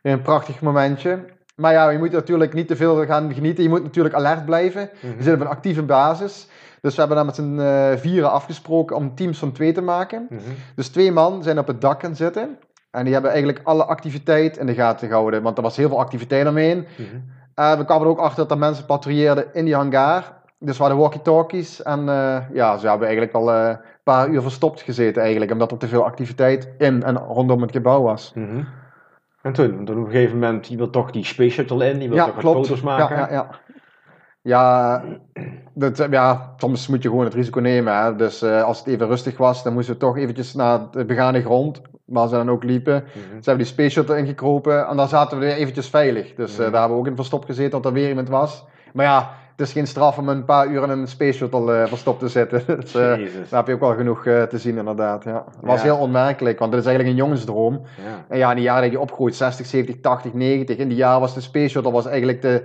weer 0.02 0.12
een 0.12 0.22
prachtig 0.22 0.60
momentje. 0.60 1.18
Maar 1.56 1.72
ja, 1.72 1.90
je 1.90 1.98
moet 1.98 2.12
natuurlijk 2.12 2.52
niet 2.52 2.68
te 2.68 2.76
veel 2.76 3.06
gaan 3.06 3.34
genieten. 3.34 3.62
Je 3.62 3.68
moet 3.68 3.82
natuurlijk 3.82 4.14
alert 4.14 4.44
blijven. 4.44 4.90
Mhm. 4.94 5.16
We 5.16 5.22
zitten 5.22 5.34
op 5.34 5.40
een 5.40 5.56
actieve 5.56 5.82
basis. 5.82 6.48
Dus 6.80 6.94
we 6.94 6.98
hebben 6.98 7.16
dan 7.16 7.26
met 7.26 7.34
z'n 7.34 7.58
eh, 7.58 7.96
vieren 7.96 8.30
afgesproken 8.30 8.96
om 8.96 9.14
teams 9.14 9.38
van 9.38 9.52
twee 9.52 9.72
te 9.72 9.82
maken. 9.82 10.26
Mhm. 10.30 10.40
Dus 10.74 10.88
twee 10.88 11.12
man 11.12 11.42
zijn 11.42 11.58
op 11.58 11.66
het 11.66 11.80
dak 11.80 12.00
gaan 12.00 12.16
zitten. 12.16 12.58
En 12.90 13.04
die 13.04 13.12
hebben 13.12 13.30
eigenlijk 13.30 13.60
alle 13.64 13.84
activiteit 13.84 14.56
in 14.56 14.66
de 14.66 14.74
gaten 14.74 15.08
gehouden. 15.08 15.42
Want 15.42 15.56
er 15.56 15.62
was 15.62 15.76
heel 15.76 15.88
veel 15.88 16.00
activiteit 16.00 16.48
omheen. 16.48 16.86
Eh, 17.54 17.76
we 17.76 17.84
kwamen 17.84 18.04
er 18.04 18.10
ook 18.10 18.18
achter 18.18 18.42
dat 18.42 18.50
er 18.50 18.58
mensen 18.58 18.86
patrouilleerden 18.86 19.54
in 19.54 19.64
die 19.64 19.74
hangar. 19.74 20.40
Dus 20.58 20.76
we 20.76 20.82
hadden 20.82 21.00
walkie-talkies. 21.00 21.82
En 21.82 22.08
eh, 22.08 22.38
ja, 22.52 22.76
ze 22.76 22.88
hebben 22.88 23.06
eigenlijk 23.06 23.36
al 23.36 23.52
eh, 23.52 23.68
een 23.68 23.78
paar 24.02 24.28
uur 24.28 24.42
verstopt 24.42 24.80
gezeten 24.80 25.22
eigenlijk. 25.22 25.52
Omdat 25.52 25.70
er 25.70 25.78
te 25.78 25.88
veel 25.88 26.04
activiteit 26.04 26.68
in 26.78 27.02
en 27.02 27.16
rondom 27.18 27.62
het 27.62 27.72
gebouw 27.72 28.02
was. 28.02 28.32
Mhm. 28.34 28.62
En 29.42 29.52
toen, 29.52 29.80
op 29.80 29.88
een 29.88 30.04
gegeven 30.06 30.38
moment, 30.38 30.66
je 30.66 30.76
wil 30.76 30.90
toch 30.90 31.10
die 31.10 31.24
space 31.24 31.50
shuttle 31.50 31.90
in, 31.90 32.00
je 32.00 32.08
wil 32.08 32.16
Ja, 32.16 32.24
toch 32.24 32.34
wat 32.34 32.42
klopt. 32.42 32.66
foto's 32.66 32.82
maken. 32.82 33.16
Ja, 33.16 33.28
ja, 33.28 33.32
ja. 33.32 33.46
Ja, 34.44 35.02
dat, 35.74 36.06
ja, 36.10 36.54
soms 36.56 36.88
moet 36.88 37.02
je 37.02 37.08
gewoon 37.08 37.24
het 37.24 37.34
risico 37.34 37.60
nemen. 37.60 38.02
Hè. 38.02 38.16
Dus 38.16 38.42
als 38.42 38.78
het 38.78 38.86
even 38.86 39.06
rustig 39.06 39.36
was, 39.36 39.62
dan 39.62 39.72
moesten 39.72 39.94
we 39.94 40.00
toch 40.00 40.16
eventjes 40.16 40.54
naar 40.54 40.90
de 40.90 41.04
begane 41.04 41.42
grond, 41.42 41.82
waar 42.12 42.28
ze 42.28 42.34
dan 42.34 42.50
ook 42.50 42.64
liepen. 42.64 42.94
Mhm. 42.94 43.18
Ze 43.28 43.50
hebben 43.50 43.64
die 43.64 43.72
space 43.74 43.90
shuttle 43.90 44.16
ingekropen 44.18 44.86
en 44.88 44.96
dan 44.96 45.08
zaten 45.08 45.38
we 45.38 45.44
weer 45.44 45.54
eventjes 45.54 45.88
veilig. 45.88 46.34
Dus 46.34 46.52
eh, 46.52 46.58
Mhm. 46.62 46.70
daar 46.70 46.80
hebben 46.80 46.98
we 46.98 47.04
ook 47.04 47.10
in 47.10 47.16
verstopt 47.16 47.44
gezeten, 47.46 47.70
dat 47.70 47.84
er 47.84 47.92
weer 47.92 48.08
iemand 48.08 48.28
was. 48.28 48.64
Maar 48.92 49.04
ja, 49.06 49.30
het 49.56 49.60
is 49.66 49.72
geen 49.72 49.86
straf 49.86 50.18
om 50.18 50.28
een 50.28 50.44
paar 50.44 50.66
uur 50.66 50.82
in 50.82 50.90
een 50.90 51.06
space 51.06 51.32
shuttle 51.38 51.74
eh, 51.76 51.86
verstopt 51.88 52.18
te 52.18 52.28
zitten. 52.28 52.62
dus, 52.80 52.94
eh, 52.94 53.16
Jezus. 53.16 53.48
daar 53.48 53.58
heb 53.58 53.66
je 53.68 53.74
ook 53.74 53.80
wel 53.80 53.94
genoeg 53.94 54.26
eh, 54.26 54.42
te 54.42 54.58
zien 54.58 54.76
inderdaad. 54.78 55.24
Ja. 55.24 55.44
Het 55.46 55.56
was 55.68 55.76
Ja. 55.82 55.82
heel 55.84 55.96
onmerkelijk, 55.98 56.58
want 56.58 56.72
het 56.72 56.80
is 56.80 56.86
eigenlijk 56.86 57.16
een 57.18 57.22
jongensdroom. 57.24 57.74
Ja. 58.04 58.24
En 58.28 58.38
ja, 58.38 58.50
in 58.50 58.56
die 58.56 58.64
jaren 58.64 58.82
dat 58.82 58.90
je 58.92 59.00
opgroeit, 59.00 59.34
60, 59.34 59.66
70, 59.66 60.00
80, 60.00 60.32
90. 60.32 60.76
In 60.76 60.88
die 60.88 60.96
jaren 60.96 61.20
was 61.20 61.34
de 61.34 61.40
Space 61.40 61.68
Shuttle 61.68 61.92
was 61.92 62.06
eigenlijk 62.06 62.42
de, 62.42 62.62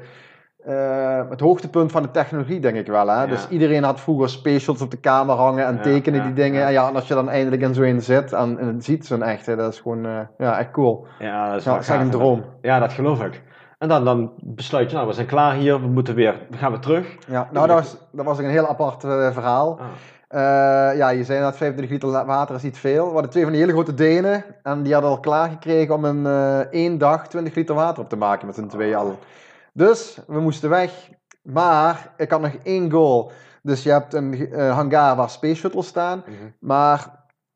eh, 0.65 1.29
het 1.29 1.39
hoogtepunt 1.39 1.91
van 1.91 2.01
de 2.01 2.11
technologie, 2.11 2.59
denk 2.59 2.75
ik 2.75 2.87
wel. 2.87 3.07
Hè? 3.07 3.21
Ja. 3.21 3.25
Dus 3.25 3.47
iedereen 3.49 3.83
had 3.83 3.99
vroeger 3.99 4.29
Shuttles 4.29 4.81
op 4.81 4.91
de 4.91 4.97
kamer 4.97 5.35
hangen 5.35 5.65
en 5.65 5.75
Ja, 5.75 5.81
tekenen 5.81 6.19
ja, 6.19 6.25
die 6.25 6.33
dingen. 6.33 6.65
En 6.65 6.71
ja, 6.71 6.87
en 6.87 6.95
als 6.95 7.07
je 7.07 7.13
dan 7.13 7.29
eindelijk 7.29 7.61
in 7.61 7.73
zo'n 7.73 8.01
zit 8.01 8.33
en, 8.33 8.59
en 8.59 8.67
het 8.67 8.85
ziet 8.85 9.05
zo'n 9.05 9.23
echte, 9.23 9.55
dat 9.55 9.73
is 9.73 9.79
gewoon 9.79 10.05
eh, 10.05 10.19
ja, 10.37 10.59
echt 10.59 10.71
cool. 10.71 11.07
Ja, 11.19 11.49
dat 11.49 11.57
is 11.57 11.63
Ja, 11.63 11.69
wel 11.69 11.79
dat 11.79 11.89
is 11.89 11.93
echt 11.95 12.03
een 12.03 12.09
droom. 12.09 12.43
Ja, 12.61 12.79
dat 12.79 12.93
geloof 12.93 13.21
ik. 13.23 13.41
En 13.77 13.87
dan, 13.87 14.05
dan 14.05 14.31
besluit 14.41 14.89
je, 14.89 14.95
nou, 14.95 15.07
we 15.07 15.13
zijn 15.13 15.27
klaar 15.27 15.53
hier, 15.53 15.81
we 15.81 15.87
moeten 15.87 16.15
weer, 16.15 16.35
we 16.49 16.57
gaan 16.57 16.71
weer 16.71 16.79
terug. 16.79 17.15
Ja, 17.27 17.47
nou, 17.51 17.67
dat 17.67 17.75
was, 17.75 17.97
dat 18.11 18.25
was 18.25 18.37
een 18.37 18.49
heel 18.49 18.67
apart 18.67 19.03
eh, 19.03 19.31
verhaal. 19.31 19.79
Ah. 19.79 19.85
Ja, 20.95 21.09
je 21.09 21.23
zei 21.23 21.39
net 21.39 21.57
25 21.57 21.89
liter 21.89 22.25
water 22.25 22.55
is 22.55 22.61
niet 22.61 22.77
veel. 22.77 23.05
We 23.05 23.11
hadden 23.11 23.31
twee 23.31 23.43
van 23.43 23.51
die 23.51 23.61
hele 23.61 23.73
grote 23.73 23.93
Denen 23.93 24.43
en 24.63 24.83
die 24.83 24.93
hadden 24.93 25.11
al 25.11 25.19
klaargekregen 25.19 25.95
om 25.95 26.05
in 26.05 26.25
één 26.71 26.97
dag 26.97 27.27
20 27.27 27.55
liter 27.55 27.75
water 27.75 28.03
op 28.03 28.09
te 28.09 28.17
maken 28.17 28.45
met 28.45 28.55
z'n 28.55 28.67
tweeën 28.67 28.95
al. 28.95 29.19
Dus 29.77 30.17
we 30.27 30.39
moesten 30.39 30.69
weg. 30.69 31.09
Maar 31.41 32.13
ik 32.17 32.31
had 32.31 32.41
nog 32.41 32.55
één 32.63 32.91
goal. 32.91 33.31
Dus 33.61 33.83
je 33.83 33.91
hebt 33.91 34.13
een 34.13 34.51
eh, 34.51 34.73
hangar 34.75 35.15
waar 35.15 35.29
space 35.29 35.55
shuttles 35.55 35.87
staan. 35.87 36.23
Mhm. 36.25 36.35
Maar 36.59 36.99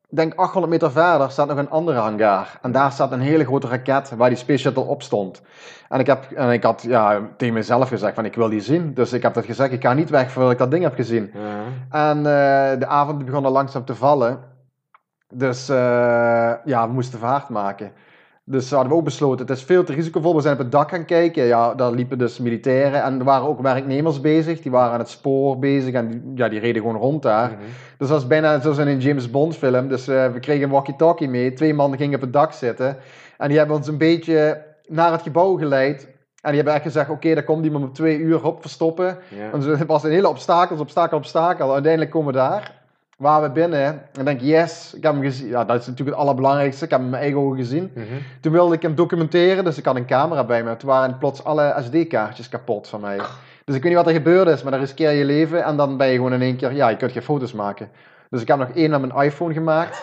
ik 0.08 0.16
denk 0.16 0.34
800 0.34 0.72
meter 0.72 0.92
verder 0.92 1.30
staat 1.30 1.48
nog 1.48 1.56
een 1.56 1.70
andere 1.70 1.98
hangar. 1.98 2.58
En 2.62 2.72
daar 2.72 2.92
staat 2.92 3.12
een 3.12 3.20
hele 3.20 3.44
grote 3.44 3.66
raket 3.66 4.10
waar 4.16 4.28
die 4.28 4.38
space 4.38 4.58
shuttle 4.58 4.82
op 4.82 5.02
stond. 5.02 5.42
En 5.88 6.00
ik, 6.00 6.06
heb, 6.06 6.30
en 6.30 6.50
ik 6.50 6.62
had 6.62 6.82
ja, 6.82 7.28
tegen 7.36 7.54
mezelf 7.54 7.88
gezegd 7.88 8.14
van 8.14 8.24
ik 8.24 8.34
wil 8.34 8.48
die 8.48 8.60
zien. 8.60 8.94
Dus 8.94 9.12
ik 9.12 9.22
heb 9.22 9.34
dat 9.34 9.44
gezegd, 9.44 9.72
ik 9.72 9.82
ga 9.82 9.92
niet 9.92 10.10
weg 10.10 10.30
voordat 10.30 10.52
ik 10.52 10.58
dat 10.58 10.70
ding 10.70 10.82
heb 10.82 10.94
gezien. 10.94 11.32
En 11.90 12.16
eh, 12.16 12.78
de 12.78 12.86
avond 12.86 13.24
begon 13.24 13.44
al 13.44 13.52
langzaam 13.52 13.84
te 13.84 13.94
vallen. 13.94 14.40
Dus 15.28 15.68
eh, 15.68 15.76
ja, 16.64 16.86
we 16.86 16.92
moesten 16.92 17.18
vaart 17.18 17.48
maken. 17.48 17.92
Dus 18.44 18.70
hadden 18.70 18.88
we 18.92 18.98
ook 18.98 19.04
besloten, 19.04 19.46
het 19.46 19.56
is 19.56 19.62
veel 19.62 19.84
te 19.84 19.92
risicovol. 19.92 20.34
We 20.34 20.40
zijn 20.40 20.54
op 20.54 20.60
het 20.60 20.72
dak 20.72 20.90
gaan 20.90 21.04
kijken. 21.04 21.44
Ja, 21.44 21.74
daar 21.74 21.92
liepen 21.92 22.18
dus 22.18 22.38
militairen 22.38 23.02
en 23.02 23.18
er 23.18 23.24
waren 23.24 23.48
ook 23.48 23.60
werknemers 23.60 24.20
bezig. 24.20 24.60
Die 24.60 24.70
waren 24.70 24.92
aan 24.92 24.98
het 24.98 25.08
spoor 25.08 25.58
bezig 25.58 25.94
en 25.94 26.08
die, 26.08 26.20
ja, 26.34 26.48
die 26.48 26.58
reden 26.58 26.82
gewoon 26.82 26.96
rond 26.96 27.22
daar. 27.22 27.50
Mhm. 27.50 27.60
Dus 27.98 28.08
dat 28.08 28.08
was 28.08 28.26
bijna 28.26 28.60
zoals 28.60 28.78
in 28.78 28.86
een 28.86 29.00
James 29.00 29.30
Bond 29.30 29.56
film. 29.56 29.88
Dus 29.88 30.08
eh, 30.08 30.32
we 30.32 30.40
kregen 30.40 30.62
een 30.62 30.70
walkie-talkie 30.70 31.28
mee. 31.28 31.52
Twee 31.52 31.74
mannen 31.74 31.98
gingen 31.98 32.14
op 32.14 32.20
het 32.20 32.32
dak 32.32 32.52
zitten. 32.52 32.96
En 33.38 33.48
die 33.48 33.58
hebben 33.58 33.76
ons 33.76 33.86
een 33.86 33.98
beetje 33.98 34.64
naar 34.86 35.12
het 35.12 35.22
gebouw 35.22 35.56
geleid. 35.56 36.08
En 36.40 36.48
die 36.48 36.56
hebben 36.56 36.74
echt 36.74 36.82
gezegd, 36.82 37.10
oké, 37.10 37.34
daar 37.34 37.44
komt 37.44 37.64
iemand 37.64 37.84
om 37.84 37.92
twee 37.92 38.18
uur 38.18 38.44
op 38.44 38.60
verstoppen. 38.60 39.18
Ja. 39.28 39.50
En 39.52 39.60
het 39.60 39.86
was 39.86 40.04
een 40.04 40.10
hele 40.10 40.28
obstakels, 40.28 40.80
obstakel, 40.80 41.16
obstakel. 41.16 41.72
Uiteindelijk 41.72 42.10
komen 42.10 42.32
we 42.32 42.38
daar. 42.38 42.81
Waren 43.22 43.48
we 43.48 43.50
binnen. 43.50 43.82
En 43.82 44.18
ik 44.18 44.24
denk, 44.24 44.40
yes, 44.40 44.94
ik 44.96 45.02
heb 45.02 45.12
hem 45.12 45.22
gezien. 45.22 45.48
Ja, 45.48 45.64
dat 45.64 45.80
is 45.80 45.86
natuurlijk 45.86 46.16
het 46.16 46.26
allerbelangrijkste. 46.26 46.84
Ik 46.84 46.90
heb 46.90 47.00
hem 47.00 47.10
mijn 47.10 47.22
eigen 47.22 47.40
ogen 47.40 47.56
gezien. 47.56 47.90
Mhm. 47.94 48.04
Toen 48.40 48.52
wilde 48.52 48.74
ik 48.74 48.82
hem 48.82 48.94
documenteren, 48.94 49.64
dus 49.64 49.78
ik 49.78 49.84
had 49.84 49.96
een 49.96 50.06
camera 50.06 50.44
bij 50.44 50.64
me. 50.64 50.76
Toen 50.76 50.88
waren 50.88 51.18
plots 51.18 51.44
alle 51.44 51.76
SD-kaartjes 51.82 52.48
kapot 52.48 52.88
van 52.88 53.00
mij. 53.00 53.16
Dus 53.64 53.76
ik 53.76 53.82
weet 53.82 53.92
niet 53.92 53.94
wat 53.94 54.06
er 54.06 54.12
gebeurd 54.12 54.48
is, 54.48 54.62
maar 54.62 54.72
dan 54.72 54.80
riskeer 54.80 55.10
je 55.10 55.18
je 55.18 55.24
leven. 55.24 55.64
En 55.64 55.76
dan 55.76 55.96
ben 55.96 56.06
je 56.06 56.14
gewoon 56.14 56.32
in 56.32 56.42
één 56.42 56.56
keer, 56.56 56.72
ja, 56.72 56.88
je 56.88 56.96
kunt 56.96 57.12
geen 57.12 57.22
foto's 57.22 57.52
maken. 57.52 57.88
Dus 58.30 58.40
ik 58.40 58.48
heb 58.48 58.58
nog 58.58 58.70
één 58.70 58.90
met 58.90 59.00
mijn 59.00 59.24
iPhone 59.24 59.52
gemaakt. 59.52 60.02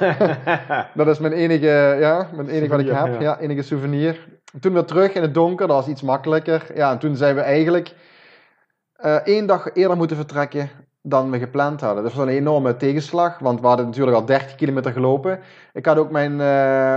dat 0.93 1.07
is 1.07 1.19
mijn 1.19 1.33
enige, 1.33 1.97
ja, 1.99 2.27
mijn 2.35 2.49
enige 2.49 2.71
wat 2.71 2.79
ik 2.79 2.89
heb. 2.89 3.13
ja. 3.13 3.19
Ja. 3.19 3.39
enige 3.39 3.61
souvenir. 3.61 4.27
Toen 4.59 4.73
weer 4.73 4.85
terug 4.85 5.13
in 5.13 5.21
het 5.21 5.33
donker, 5.33 5.67
dat 5.67 5.75
was 5.75 5.87
iets 5.87 6.01
makkelijker. 6.01 6.65
Ja, 6.75 6.91
en 6.91 6.97
toen 6.97 7.15
zijn 7.15 7.35
we 7.35 7.41
eigenlijk 7.41 7.93
eh, 8.95 9.15
één 9.15 9.45
dag 9.45 9.73
eerder 9.73 9.97
moeten 9.97 10.17
vertrekken 10.17 10.69
dan 11.01 11.31
we 11.31 11.39
gepland 11.39 11.81
hadden. 11.81 12.03
Dat 12.03 12.13
was 12.13 12.23
een 12.25 12.33
enorme 12.33 12.77
tegenslag, 12.77 13.39
want 13.39 13.61
we 13.61 13.67
hadden 13.67 13.85
natuurlijk 13.85 14.17
al 14.17 14.25
30 14.25 14.55
kilometer 14.55 14.91
gelopen. 14.91 15.39
Ik 15.73 15.85
had 15.85 15.97
ook 15.97 16.11
mijn 16.11 16.41
eh, 16.41 16.95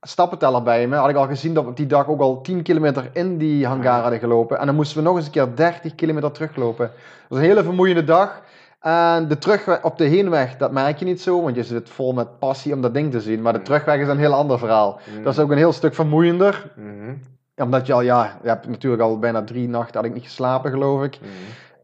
stappenteller 0.00 0.62
bij 0.62 0.86
me. 0.86 0.96
Had 0.96 1.08
ik 1.10 1.16
al 1.16 1.26
gezien 1.26 1.54
dat 1.54 1.64
we 1.64 1.72
die 1.72 1.86
dag 1.86 2.08
ook 2.08 2.20
al 2.20 2.40
10 2.40 2.62
kilometer 2.62 3.10
in 3.12 3.38
die 3.38 3.66
hangar 3.66 4.00
hadden 4.00 4.18
gelopen. 4.18 4.58
En 4.58 4.66
dan 4.66 4.74
moesten 4.74 4.96
we 4.96 5.02
nog 5.02 5.16
eens 5.16 5.26
een 5.26 5.32
keer 5.32 5.54
30 5.54 5.94
kilometer 5.94 6.32
teruglopen. 6.32 6.86
Dat 6.86 7.28
was 7.28 7.38
een 7.38 7.44
hele 7.44 7.64
vermoeiende 7.64 8.04
dag. 8.04 8.42
En 8.80 9.28
de 9.28 9.38
terugweg 9.38 9.82
op 9.84 9.98
de 9.98 10.04
heenweg, 10.04 10.56
dat 10.56 10.72
merk 10.72 10.98
je 10.98 11.04
niet 11.04 11.20
zo, 11.22 11.42
want 11.42 11.56
je 11.56 11.64
zit 11.64 11.90
vol 11.90 12.12
met 12.12 12.38
passie 12.38 12.74
om 12.74 12.80
dat 12.80 12.94
ding 12.94 13.10
te 13.10 13.20
zien. 13.20 13.42
Maar 13.42 13.52
de 13.52 13.58
Mm. 13.58 13.64
terugweg 13.64 14.00
is 14.00 14.08
een 14.08 14.18
heel 14.18 14.34
ander 14.34 14.58
verhaal. 14.58 15.00
Mm. 15.16 15.22
Dat 15.22 15.32
is 15.32 15.38
ook 15.38 15.50
een 15.50 15.56
heel 15.56 15.72
stuk 15.72 15.94
vermoeiender. 15.94 16.70
Mhm. 16.76 17.14
Omdat 17.56 17.86
je 17.86 17.92
al, 17.92 18.00
ja, 18.00 18.36
je 18.42 18.48
hebt 18.48 18.68
natuurlijk 18.68 19.02
al 19.02 19.18
bijna 19.18 19.44
drie 19.44 19.68
nachten 19.68 19.96
had 19.96 20.04
ik 20.04 20.14
niet 20.14 20.24
geslapen, 20.24 20.70
geloof 20.70 21.02
ik. 21.04 21.18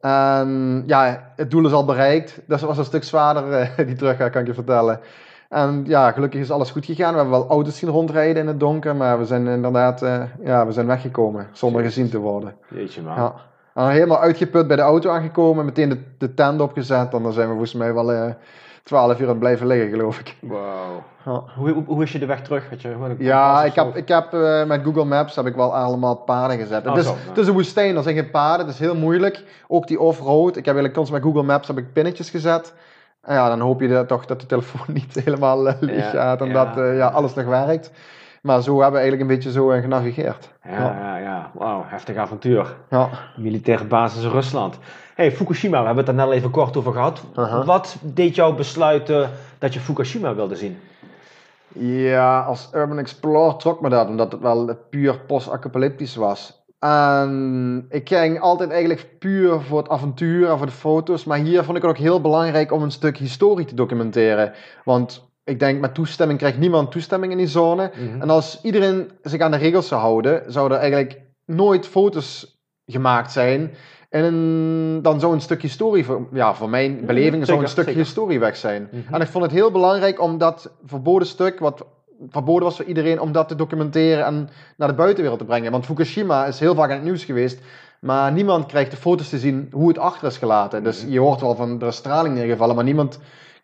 En 0.01 0.83
ja, 0.87 1.33
het 1.37 1.51
doel 1.51 1.67
is 1.67 1.73
al 1.73 1.85
bereikt. 1.85 2.41
Dat 2.47 2.61
was 2.61 2.79
een 2.79 2.85
stuk 2.85 3.05
zwaarder, 3.05 3.53
eh, 3.53 3.87
die 3.87 3.97
terugweg, 3.97 4.31
kan 4.31 4.41
ik 4.41 4.47
je 4.47 4.55
vertellen. 4.55 5.01
En 5.49 5.85
ja, 5.87 6.13
gelukkig 6.13 6.41
is 6.41 6.51
alles 6.51 6.71
goed 6.71 6.85
gegaan. 6.85 7.13
We 7.13 7.19
hebben 7.19 7.39
wel 7.39 7.49
auto's 7.49 7.79
zien 7.79 7.91
rondrijden 7.91 8.43
in 8.43 8.49
het 8.49 8.61
donker, 8.61 8.97
maar 8.97 9.19
we 9.19 9.25
zijn 9.25 9.47
inderdaad, 9.47 10.03
eh, 10.03 10.23
ja, 10.43 10.67
we 10.67 10.73
zijn 10.73 10.87
weggekomen 10.87 11.47
zonder 11.53 11.83
gezien 11.83 12.11
te 12.11 12.19
worden. 12.19 12.55
Jeetje 12.69 13.03
man. 13.03 13.15
Ja. 13.15 13.35
En 13.75 13.89
helemaal 13.89 14.21
uitgeput 14.21 14.67
bij 14.67 14.77
de 14.77 14.83
auto 14.83 15.11
aangekomen, 15.11 15.65
meteen 15.65 15.89
de, 15.89 16.01
de 16.19 16.35
tent 16.35 16.61
opgezet. 16.61 17.15
En 17.15 17.23
dan 17.23 17.33
zijn 17.33 17.47
we 17.47 17.53
volgens 17.53 17.75
mij 17.75 17.95
wel 17.95 18.13
eh 18.13 18.31
12 18.83 19.19
uur 19.19 19.23
aan 19.23 19.29
het 19.29 19.39
blijven 19.39 19.67
liggen, 19.67 19.91
geloof 19.91 20.19
ik. 20.19 20.37
Wow. 20.41 20.59
Ja. 21.25 21.43
Hoe, 21.57 21.71
hoe, 21.71 21.85
hoe 21.87 22.03
is 22.03 22.13
je 22.13 22.19
de 22.19 22.27
weg 22.27 22.43
terug? 22.43 22.69
Had 22.71 22.83
je 22.83 22.89
een 22.89 23.17
Ja, 23.19 23.65
ik 23.65 23.75
heb, 23.75 23.97
ik 23.97 24.09
heb 24.09 24.33
eh, 24.33 24.65
met 24.65 24.81
Google 24.85 25.05
Maps 25.05 25.37
heb 25.37 25.47
ik 25.47 25.55
wel 25.55 25.75
allemaal 25.75 26.17
paden 26.17 26.59
gezet. 26.59 26.87
Oh, 26.87 26.95
het, 26.95 27.01
is, 27.01 27.07
zo, 27.07 27.17
ja. 27.23 27.29
het 27.29 27.39
is 27.39 27.47
een 27.47 27.53
woestijn, 27.53 27.97
er 27.97 28.03
zijn 28.03 28.15
geen 28.15 28.31
paden, 28.31 28.67
het 28.67 28.75
is 28.75 28.81
heel 28.81 28.97
moeilijk. 28.97 29.45
Ook 29.69 29.87
die 29.87 30.01
off-road, 30.01 30.49
ik 30.49 30.65
heb 30.65 30.75
eigenlijk 30.75 30.95
constant 30.95 31.23
met 31.23 31.33
Google 31.33 31.53
Maps 31.53 31.69
heb 31.69 31.79
ik 31.79 31.93
pinnetjes 31.93 32.31
gezet. 32.31 32.75
En 33.23 33.35
ja, 33.35 33.49
dan 33.49 33.61
hoop 33.61 33.81
je 33.81 33.89
dat, 33.89 34.09
toch 34.09 34.27
dat 34.27 34.41
de 34.41 34.47
telefoon 34.47 34.95
niet 35.01 35.21
helemaal 35.25 35.67
uh, 35.67 35.73
leeg 35.81 36.05
Ja, 36.05 36.11
gaat 36.11 36.41
en 36.41 36.47
ja. 36.47 36.65
dat 36.65 36.85
eh, 36.85 36.97
ja, 36.97 37.07
alles 37.07 37.35
nog 37.35 37.47
werkt. 37.47 37.91
Maar 38.43 38.63
zo 38.63 38.73
hebben 38.73 38.93
we 38.93 38.99
eigenlijk 38.99 39.31
een 39.31 39.37
beetje 39.37 39.51
zo 39.51 39.67
genavigeerd. 39.67 40.49
Ja, 40.65 40.97
ja, 41.01 41.17
ja. 41.17 41.51
Wauw, 41.55 41.85
heftig 41.87 42.17
avontuur. 42.17 42.77
Ja. 42.91 43.09
Militaire 43.37 43.85
basis 43.85 44.25
in 44.25 44.31
Rusland. 44.31 44.79
Hey, 45.19 45.33
Fukushima, 45.33 45.81
we 45.81 45.87
hebben 45.87 46.05
het 46.05 46.09
er 46.09 46.15
net 46.15 46.27
al 46.27 46.33
even 46.33 46.51
kort 46.51 46.77
over 46.77 46.93
gehad. 46.93 47.23
Aha. 47.35 47.65
Wat 47.65 47.97
deed 48.03 48.35
jou 48.35 48.55
besluiten 48.55 49.31
dat 49.59 49.75
je 49.75 49.81
Fukushima 49.81 50.35
wilde 50.35 50.57
zien? 50.57 50.79
Ja, 51.75 52.41
als 52.41 52.69
Urban 52.73 52.99
Explorer 52.99 53.57
trok 53.57 53.81
me 53.81 53.89
dat, 53.89 54.09
omdat 54.09 54.33
het 54.33 54.41
wel 54.41 54.77
puur 54.91 55.21
post-apocalyptisch 55.21 56.17
was. 56.17 56.67
En 56.79 57.87
ik 57.89 58.09
ging 58.09 58.41
altijd 58.41 58.71
eigenlijk 58.71 59.19
puur 59.19 59.61
voor 59.61 59.79
het 59.79 59.89
avontuur 59.89 60.51
en 60.51 60.57
voor 60.57 60.67
de 60.67 60.73
foto's. 60.73 61.25
Maar 61.25 61.39
hier 61.39 61.65
vond 61.65 61.77
ik 61.77 61.83
het 61.83 61.91
ook 61.91 61.99
heel 61.99 62.21
belangrijk 62.21 62.73
om 62.73 62.83
een 62.83 62.91
stuk 62.91 63.17
historie 63.17 63.67
te 63.67 63.75
documenteren. 63.75 64.53
Want 64.85 65.31
ik 65.45 65.59
denk, 65.59 65.81
met 65.81 65.95
toestemming 65.95 66.39
krijgt 66.39 66.59
niemand 66.59 66.91
toestemming 66.91 67.33
in 67.33 67.39
die 67.39 67.47
zone. 67.47 67.91
Mhm. 67.95 68.21
En 68.21 68.31
als 68.31 68.61
iedereen 68.63 69.11
zich 69.23 69.41
aan 69.41 69.51
de 69.51 69.57
regels 69.57 69.89
zou 69.89 70.01
houden, 70.01 70.53
zouden 70.53 70.77
er 70.77 70.83
eigenlijk 70.83 71.21
nooit 71.45 71.87
foto's 71.87 72.57
gemaakt 72.87 73.33
zijn. 73.33 73.71
En 74.09 74.25
een- 74.25 75.03
dan 75.03 75.21
zou 75.21 75.33
een 75.33 75.41
stuk 75.41 75.63
historie, 75.63 76.05
voor, 76.05 76.27
ja, 76.33 76.55
voor 76.55 76.69
mijn 76.69 77.07
beleving, 77.07 77.47
zou 77.47 77.63
een 77.63 77.69
stuk 77.69 77.85
zeker. 77.85 78.01
historie 78.01 78.39
weg 78.39 78.57
zijn. 78.57 78.89
Mhm. 78.93 79.15
En 79.15 79.21
ik 79.21 79.27
vond 79.29 79.45
het 79.45 79.53
heel 79.53 79.71
belangrijk 79.71 80.21
om 80.21 80.39
dat 80.39 80.71
verboden 80.85 81.27
stuk, 81.29 81.59
wat 81.59 81.87
verboden 82.29 82.63
was 82.65 82.77
voor 82.77 82.85
iedereen, 82.85 83.21
om 83.21 83.33
dat 83.33 83.49
te 83.49 83.55
documenteren 83.55 84.25
en 84.25 84.49
naar 84.77 84.89
de 84.89 84.95
buitenwereld 84.95 85.39
te 85.41 85.45
brengen. 85.47 85.71
Want 85.73 85.85
Fukushima 85.85 86.47
is 86.47 86.59
heel 86.61 86.75
vaak 86.75 86.89
in 86.89 86.95
het 86.95 87.05
nieuws 87.05 87.25
geweest, 87.25 87.61
maar 88.01 88.33
niemand 88.33 88.67
krijgt 88.67 88.91
de 88.91 88.97
foto's 88.97 89.29
te 89.29 89.39
zien 89.39 89.69
hoe 89.73 89.89
het 89.89 89.99
achter 89.99 90.29
is 90.29 90.37
gelaten. 90.39 90.85
Dus 90.85 91.03
Mhm. 91.03 91.13
je 91.13 91.21
hoort 91.21 91.41
wel 91.41 91.55
van 91.55 91.81
er 91.81 91.87
is 91.87 91.97
straling 91.97 92.35
neergevallen, 92.35 92.75
maar 92.75 92.85
niemand 92.85 93.19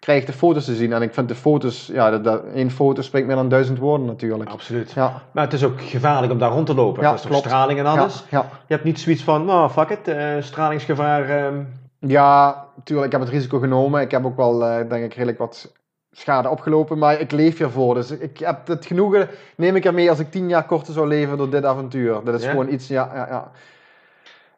krijgt 0.04 0.26
de 0.26 0.32
foto's 0.32 0.64
te 0.64 0.74
zien. 0.74 0.92
En 0.92 1.02
ik 1.02 1.14
vind 1.14 1.28
de 1.28 1.34
foto's, 1.34 1.86
ja, 1.92 2.10
dat, 2.10 2.24
dat, 2.24 2.42
één 2.54 2.70
foto 2.70 3.02
spreekt 3.02 3.26
meer 3.26 3.36
dan 3.36 3.48
duizend 3.48 3.78
woorden 3.78 4.06
natuurlijk. 4.06 4.50
Absoluut. 4.50 4.92
Ja, 4.92 5.22
Maar 5.32 5.44
het 5.44 5.52
is 5.52 5.64
ook 5.64 5.80
gevaarlijk 5.82 6.32
om 6.32 6.38
daar 6.38 6.50
rond 6.50 6.66
te 6.66 6.74
lopen. 6.74 7.02
Ja, 7.02 7.08
er 7.08 7.14
is 7.14 7.20
toch 7.20 7.36
straling 7.36 7.78
en 7.78 7.86
alles. 7.86 8.24
ja, 8.30 8.38
ja. 8.38 8.46
Je 8.66 8.74
hebt 8.74 8.84
niet 8.84 9.00
zoiets 9.00 9.22
van, 9.22 9.44
nou 9.44 9.70
fuck 9.70 9.88
it, 9.90 10.08
eh, 10.08 10.26
stralingsgevaar. 10.40 11.28
ehm, 11.28 11.62
Ja, 11.98 12.64
natuurlijk, 12.76 13.06
ik 13.06 13.12
heb 13.12 13.20
het 13.20 13.30
risico 13.30 13.58
genomen. 13.58 14.00
Ik 14.00 14.10
heb 14.10 14.24
ook 14.24 14.36
wel, 14.36 14.64
eh, 14.64 14.88
denk 14.88 15.04
ik, 15.04 15.14
redelijk 15.14 15.38
wat 15.38 15.72
schade 16.10 16.48
opgelopen. 16.48 16.98
Maar 16.98 17.20
ik 17.20 17.30
leef 17.32 17.58
hiervoor. 17.58 17.94
Dus 17.94 18.10
ik 18.10 18.38
heb 18.38 18.66
het 18.66 18.86
genoegen, 18.86 19.28
neem 19.56 19.76
ik 19.76 19.84
ermee 19.84 20.10
als 20.10 20.18
ik 20.18 20.30
tien 20.30 20.48
jaar 20.48 20.64
korter 20.66 20.92
zou 20.92 21.08
leven 21.08 21.36
door 21.36 21.50
dit 21.50 21.64
avontuur. 21.64 22.20
Dat 22.24 22.34
is 22.34 22.44
Ja? 22.44 22.50
gewoon 22.50 22.72
iets, 22.72 22.88
ja, 22.88 23.10
ja, 23.14 23.26
ja. 23.30 23.50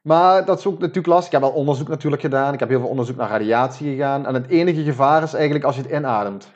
Maar 0.06 0.44
dat 0.44 0.58
is 0.58 0.66
ook 0.66 0.78
natuurlijk 0.78 1.06
lastig. 1.06 1.26
Ik 1.26 1.32
heb 1.32 1.40
wel 1.40 1.50
onderzoek 1.50 1.88
natuurlijk 1.88 2.22
gedaan. 2.22 2.52
Ik 2.54 2.60
heb 2.60 2.68
heel 2.68 2.80
veel 2.80 2.88
onderzoek 2.88 3.16
naar 3.16 3.28
radiatie 3.28 3.90
gegaan. 3.90 4.26
En 4.26 4.34
het 4.34 4.48
enige 4.48 4.82
gevaar 4.82 5.22
is 5.22 5.34
eigenlijk 5.34 5.64
als 5.64 5.76
je 5.76 5.82
het 5.82 5.90
inademt. 5.90 6.50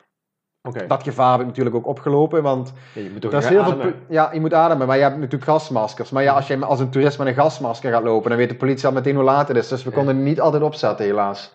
Dat 0.86 1.02
gevaar 1.02 1.30
heb 1.32 1.40
ik 1.40 1.46
natuurlijk 1.46 1.76
ook 1.76 1.86
opgelopen, 1.86 2.42
want 2.42 2.72
Ja, 2.94 3.02
je 3.02 3.10
moet 3.12 3.24
ook 3.24 3.30
dat 3.30 3.42
is 3.42 3.48
heel 3.48 3.64
veel... 3.64 3.92
Ja, 4.08 4.30
je 4.32 4.40
moet 4.40 4.54
ademen, 4.54 4.86
maar 4.86 4.96
je 4.96 5.02
hebt 5.02 5.16
natuurlijk 5.16 5.50
gasmaskers. 5.50 6.10
Maar 6.10 6.22
ja, 6.22 6.34
als 6.34 6.46
je 6.46 6.64
als 6.64 6.80
een 6.80 6.90
toerist 6.90 7.18
met 7.18 7.26
een 7.26 7.34
gasmasker 7.34 7.92
gaat 7.92 8.02
lopen, 8.02 8.28
dan 8.28 8.38
weet 8.38 8.48
de 8.48 8.54
politie 8.54 8.86
al 8.86 8.92
meteen 8.92 9.14
hoe 9.14 9.24
laat 9.24 9.48
het 9.48 9.56
is. 9.56 9.68
Dus 9.68 9.82
we 9.82 9.90
Ja. 9.90 9.96
konden 9.96 10.16
het 10.16 10.24
niet 10.24 10.40
altijd 10.40 10.62
opzetten, 10.62 11.04
helaas. 11.04 11.54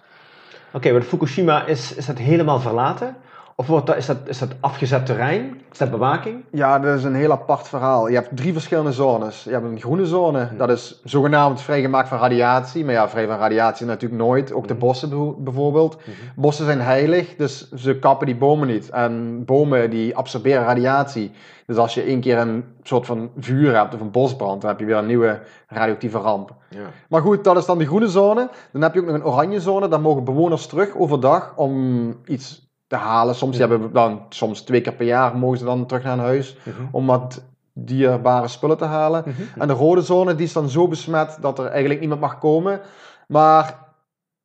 Oké, 0.73 0.91
maar 0.91 1.01
Fukushima, 1.01 1.65
is, 1.65 1.95
is 1.95 2.05
dat 2.05 2.17
helemaal 2.17 2.59
verlaten? 2.59 3.15
Of 3.57 3.67
wordt 3.67 3.87
dat, 3.87 3.95
is, 3.95 4.05
dat, 4.05 4.17
is 4.25 4.39
dat 4.39 4.49
afgezet 4.59 5.05
terrein? 5.05 5.61
Is 5.71 5.77
dat 5.77 5.91
bewaking? 5.91 6.43
Ja, 6.51 6.79
dat 6.79 6.97
is 6.97 7.03
een 7.03 7.15
heel 7.15 7.31
apart 7.31 7.67
verhaal. 7.67 8.07
Je 8.07 8.15
hebt 8.15 8.37
drie 8.37 8.53
verschillende 8.53 8.91
zones. 8.91 9.43
Je 9.43 9.49
hebt 9.51 9.65
een 9.65 9.79
groene 9.79 10.05
zone, 10.05 10.49
dat 10.57 10.69
is 10.69 11.01
zogenaamd 11.03 11.61
vrijgemaakt 11.61 12.07
van 12.07 12.17
radiatie. 12.17 12.85
Maar 12.85 12.93
ja, 12.93 13.09
vrij 13.09 13.27
van 13.27 13.37
radiatie 13.37 13.85
natuurlijk 13.85 14.21
nooit. 14.21 14.53
Ook 14.53 14.67
de 14.67 14.73
Mhm. 14.73 14.81
bossen 14.83 15.43
bijvoorbeeld. 15.43 15.97
Bossen 16.35 16.65
zijn 16.65 16.81
heilig, 16.81 17.35
dus 17.35 17.71
ze 17.71 17.99
kappen 17.99 18.25
die 18.25 18.35
bomen 18.35 18.67
niet. 18.67 18.89
En 18.89 19.45
bomen 19.45 19.89
die 19.89 20.15
absorberen 20.15 20.63
radiatie. 20.63 21.31
Dus 21.65 21.77
als 21.77 21.93
je 21.93 22.01
één 22.01 22.19
keer 22.19 22.37
een 22.37 22.63
soort 22.83 23.05
van 23.05 23.29
vuur 23.37 23.75
hebt 23.75 23.93
of 23.93 23.99
een 24.01 24.11
bosbrand, 24.11 24.61
dan 24.61 24.69
heb 24.69 24.79
je 24.79 24.85
weer 24.85 24.97
een 24.97 25.05
nieuwe 25.05 25.39
radioactieve 25.67 26.17
ramp. 26.17 26.53
Ja. 26.69 26.79
Maar 27.09 27.21
goed, 27.21 27.43
dat 27.43 27.57
is 27.57 27.65
dan 27.65 27.77
de 27.77 27.85
groene 27.85 28.07
zone. 28.07 28.49
Dan 28.71 28.81
heb 28.81 28.93
je 28.93 28.99
ook 28.99 29.05
nog 29.05 29.15
een 29.15 29.25
oranje 29.25 29.59
zone. 29.59 29.87
Daar 29.87 30.01
mogen 30.01 30.23
bewoners 30.23 30.65
terug 30.67 30.95
overdag 30.95 31.53
om 31.55 32.15
iets 32.25 32.63
te 32.87 32.95
halen. 32.95 33.35
Soms, 33.35 33.57
Ja. 33.57 33.67
hebben 33.67 33.91
dan, 33.93 34.21
soms 34.29 34.61
twee 34.61 34.81
keer 34.81 34.93
per 34.93 35.05
jaar 35.05 35.37
mogen 35.37 35.57
ze 35.57 35.65
dan 35.65 35.85
terug 35.85 36.03
naar 36.03 36.17
huis 36.17 36.57
om 36.91 37.05
wat 37.05 37.43
dierbare 37.73 38.47
spullen 38.47 38.77
te 38.77 38.85
halen. 38.85 39.23
En 39.57 39.67
de 39.67 39.73
rode 39.73 40.01
zone 40.01 40.35
die 40.35 40.45
is 40.45 40.53
dan 40.53 40.69
zo 40.69 40.87
besmet 40.87 41.37
dat 41.41 41.59
er 41.59 41.65
eigenlijk 41.65 41.99
niemand 41.99 42.21
mag 42.21 42.39
komen. 42.39 42.79
Maar 43.27 43.77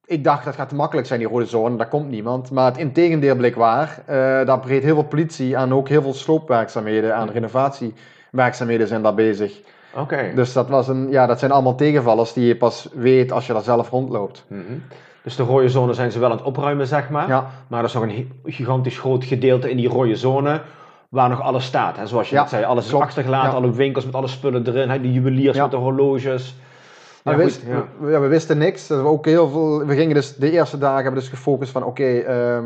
ik 0.04 0.24
dacht 0.24 0.44
dat 0.44 0.54
gaat 0.54 0.72
makkelijk 0.72 1.06
zijn, 1.06 1.18
die 1.20 1.28
rode 1.28 1.46
zone. 1.46 1.76
Daar 1.76 1.88
komt 1.88 2.08
niemand. 2.08 2.50
Maar 2.50 2.64
het 2.64 2.78
integendeel 2.78 3.36
bleek 3.36 3.54
waar. 3.54 4.02
Eh, 4.06 4.16
daar 4.46 4.60
breedt 4.60 4.84
heel 4.84 4.94
veel 4.94 5.04
politie 5.04 5.56
en 5.56 5.72
ook 5.74 5.88
heel 5.88 6.02
veel 6.02 6.14
sloopwerkzaamheden 6.14 7.14
en 7.14 7.32
renovatiewerkzaamheden 7.32 8.88
zijn 8.88 9.02
daar 9.02 9.14
bezig. 9.14 9.60
Oké. 9.96 10.32
Dus 10.34 10.52
dat, 10.52 10.68
was 10.68 10.88
een, 10.88 11.10
ja, 11.10 11.26
dat 11.26 11.38
zijn 11.38 11.50
allemaal 11.50 11.74
tegenvallers 11.74 12.32
die 12.32 12.46
je 12.46 12.56
pas 12.56 12.88
weet 12.92 13.32
als 13.32 13.46
je 13.46 13.52
daar 13.52 13.62
zelf 13.62 13.90
rondloopt. 13.90 14.44
Mhm. 14.48 14.62
Dus 15.22 15.36
de 15.36 15.42
rode 15.42 15.68
zone 15.68 15.92
zijn 15.92 16.12
ze 16.12 16.18
wel 16.18 16.30
aan 16.30 16.36
het 16.36 16.46
opruimen, 16.46 16.86
zeg 16.86 17.10
maar. 17.10 17.28
Ja, 17.28 17.50
Maar 17.68 17.78
er 17.78 17.84
is 17.86 17.92
nog 17.92 18.02
een 18.02 18.32
gigantisch 18.44 18.98
groot 18.98 19.24
gedeelte 19.24 19.70
in 19.70 19.76
die 19.76 19.88
rode 19.88 20.16
zone 20.16 20.60
waar 21.08 21.28
nog 21.28 21.40
alles 21.40 21.64
staat. 21.64 21.96
Hè? 21.96 22.06
Zoals 22.06 22.30
je 22.30 22.36
net 22.36 22.48
zei, 22.48 22.64
alles 22.64 22.84
is 22.84 22.90
klopt. 22.90 23.04
achtergelaten, 23.04 23.52
alle 23.52 23.70
winkels 23.72 24.04
met 24.04 24.14
alle 24.14 24.26
spullen 24.28 24.66
erin, 24.66 24.90
hè, 24.90 25.00
de 25.00 25.12
juweliers 25.12 25.56
met 25.58 25.70
de 25.70 25.76
horloges. 25.76 26.56
Maar 27.24 27.34
Ja, 27.38 27.40
we, 27.44 27.50
goed, 27.50 27.62
wist- 27.62 27.70
ja. 27.72 27.84
we, 28.00 28.10
ja, 28.10 28.20
we 28.20 28.26
wisten 28.26 28.58
niks. 28.58 28.86
Dus 28.86 28.96
we, 29.00 29.06
ook 29.06 29.24
heel 29.24 29.48
veel, 29.48 29.84
we 29.86 29.94
gingen 29.94 30.14
dus 30.14 30.36
de 30.36 30.50
eerste 30.50 30.78
dagen 30.78 30.94
hebben 31.02 31.14
we 31.14 31.20
dus 31.20 31.28
gefocust 31.38 31.72
van 31.72 31.84
oké, 31.84 32.04
ehm, 32.18 32.64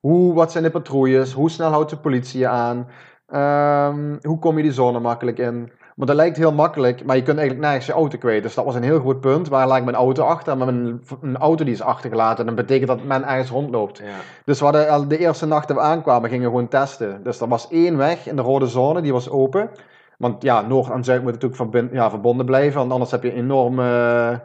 hoe, 0.00 0.34
wat 0.34 0.52
zijn 0.52 0.64
de 0.64 0.70
patrouilles? 0.70 1.32
Hoe 1.32 1.50
snel 1.50 1.70
houdt 1.70 1.90
de 1.90 1.96
politie 1.96 2.40
je 2.40 2.48
aan? 2.48 2.88
Ehm, 3.26 4.16
hoe 4.22 4.38
kom 4.38 4.56
je 4.56 4.62
die 4.62 4.72
zone 4.72 5.00
makkelijk 5.00 5.38
in? 5.38 5.72
Want 6.00 6.12
dat 6.12 6.20
lijkt 6.20 6.36
heel 6.36 6.52
makkelijk, 6.52 7.04
maar 7.04 7.16
je 7.16 7.22
kunt 7.22 7.38
eigenlijk 7.38 7.66
nergens 7.66 7.86
je 7.86 7.92
auto 7.92 8.18
kwijt. 8.18 8.42
Dus 8.42 8.54
dat 8.54 8.64
was 8.64 8.74
een 8.74 8.82
heel 8.82 9.00
goed 9.00 9.20
punt. 9.20 9.48
Waar 9.48 9.66
laat 9.66 9.78
ik 9.78 9.84
mijn 9.84 9.96
auto 9.96 10.24
achter? 10.24 10.56
Maar 10.56 10.68
een, 10.68 11.02
een 11.20 11.36
auto 11.36 11.64
die 11.64 11.74
is 11.74 11.82
achtergelaten. 11.82 12.46
Dan 12.46 12.54
betekent 12.54 12.88
dat 12.88 13.04
men 13.04 13.24
ergens 13.24 13.50
rondloopt. 13.50 13.98
Ja. 13.98 14.04
Dus 14.44 14.58
we 14.58 14.64
hadden 14.64 14.88
al 14.88 15.08
de 15.08 15.18
eerste 15.18 15.46
nacht 15.46 15.68
dat 15.68 15.76
we 15.76 15.82
aankwamen, 15.82 16.28
gingen 16.28 16.44
we 16.44 16.50
gewoon 16.50 16.68
testen. 16.68 17.22
Dus 17.22 17.40
er 17.40 17.48
was 17.48 17.68
één 17.68 17.96
weg 17.96 18.26
in 18.26 18.36
de 18.36 18.42
rode 18.42 18.66
zone, 18.66 19.00
die 19.00 19.12
was 19.12 19.30
open. 19.30 19.70
Want 20.18 20.42
ja, 20.42 20.60
Noord 20.60 20.90
en 20.90 21.04
Zuid 21.04 21.22
moeten 21.22 21.48
natuurlijk 21.48 21.92
ja, 21.92 22.10
verbonden 22.10 22.46
blijven, 22.46 22.78
want 22.78 22.92
anders 22.92 23.10
heb 23.10 23.22
je 23.22 23.32
enorme 23.32 23.84
eh, 24.30 24.38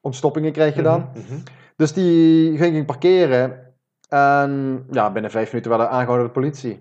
ontstoppingen 0.00 0.52
krijg 0.52 0.74
je 0.74 0.82
dan. 0.82 1.08
Mhm, 1.14 1.32
mhm. 1.32 1.40
Dus 1.76 1.92
die 1.92 2.56
ging 2.56 2.76
ik 2.76 2.86
parkeren. 2.86 3.58
En 4.08 4.84
ja, 4.90 5.10
binnen 5.10 5.30
vijf 5.30 5.48
minuten 5.48 5.70
werden 5.70 5.88
we 5.88 5.94
aangehouden 5.94 6.26
door 6.26 6.34
de 6.34 6.40
politie. 6.40 6.80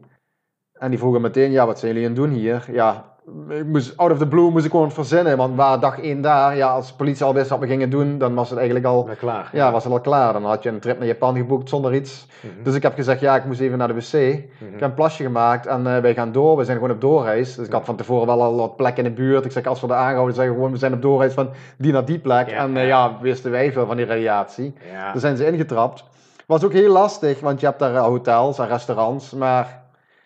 En 0.74 0.90
die 0.90 1.00
vroegen 1.00 1.22
meteen, 1.22 1.52
ja, 1.52 1.66
wat 1.66 1.80
zijn 1.80 1.94
jullie 1.94 2.08
aan 2.08 2.16
het 2.16 2.24
doen 2.24 2.32
hier? 2.32 2.66
Ja, 2.72 3.11
ik 3.50 3.66
moest, 3.66 3.98
out 3.98 4.12
of 4.12 4.18
the 4.18 4.28
blue 4.28 4.50
moest 4.52 4.66
ik 4.66 4.72
gewoon 4.72 4.92
verzinnen. 4.92 5.38
Want 5.38 5.56
waar 5.56 5.80
dag 5.80 6.00
één 6.00 6.22
daar, 6.22 6.56
ja, 6.56 6.70
als 6.70 6.88
de 6.88 6.94
politie 6.94 7.26
al 7.26 7.34
wist 7.34 7.50
wat 7.50 7.60
we 7.60 7.68
gingen 7.68 7.90
doen, 7.90 8.18
dan 8.18 8.34
was 8.34 8.50
het 8.50 8.58
eigenlijk 8.58 8.88
al, 8.88 9.10
klaar. 9.18 9.50
ja, 9.54 9.72
was 9.72 9.84
het 9.84 9.94
al 9.94 10.00
klaar. 10.02 10.34
Dan 10.34 10.46
had 10.46 10.64
je 10.64 10.70
een 10.70 10.80
trip 10.80 10.98
naar 10.98 11.08
Japan 11.08 11.36
geboekt 11.38 11.70
zonder 11.70 11.94
iets. 11.94 12.28
Mhm. 12.42 12.64
Dus 12.64 12.76
ik 12.76 12.82
heb 12.84 12.94
gezegd, 12.94 13.20
ja, 13.20 13.36
ik 13.36 13.46
moest 13.46 13.60
even 13.60 13.78
naar 13.78 13.88
de 13.88 13.94
wc. 13.94 14.14
Ik 14.14 14.50
Mhm. 14.60 14.72
heb 14.72 14.82
een 14.82 14.94
plasje 14.94 15.24
gemaakt 15.24 15.66
en 15.66 15.88
eh, 15.96 16.02
wij 16.02 16.14
gaan 16.14 16.32
door. 16.32 16.58
We 16.58 16.64
zijn 16.64 16.78
gewoon 16.78 16.94
op 16.94 17.02
doorreis. 17.02 17.56
Dus 17.56 17.66
ik 17.68 17.74
had 17.74 17.86
van 17.86 17.96
tevoren 17.96 18.28
wel 18.28 18.42
al 18.42 18.56
wat 18.56 18.76
plekken 18.76 19.06
in 19.06 19.10
de 19.16 19.22
buurt. 19.22 19.46
Ik 19.46 19.52
zeg, 19.52 19.66
als 19.66 19.82
we 19.82 19.88
er 19.88 19.94
aangehouden 19.94 20.36
zeggen 20.36 20.54
gewoon, 20.54 20.72
we 20.72 20.78
zijn 20.78 20.94
op 20.94 21.02
doorreis 21.02 21.34
van 21.34 21.50
die 21.78 21.92
naar 21.92 22.06
die 22.06 22.20
plek. 22.20 22.50
Ja. 22.50 22.56
En 22.56 22.78
eh, 22.78 22.88
ja, 22.88 23.18
wisten 23.22 23.52
wij 23.52 23.72
veel 23.72 23.86
van 23.86 23.98
die 23.98 24.06
radiatie. 24.06 24.74
Daar 24.94 25.20
zijn 25.20 25.38
ze 25.38 25.46
ingetrapt. 25.52 26.04
Was 26.46 26.64
ook 26.64 26.74
heel 26.74 26.92
lastig, 26.92 27.40
want 27.40 27.60
je 27.60 27.66
hebt 27.66 27.80
daar 27.80 27.96
eh, 27.96 28.02
hotels 28.04 28.60
en 28.60 28.68
restaurants. 28.68 29.32
Maar 29.34 29.82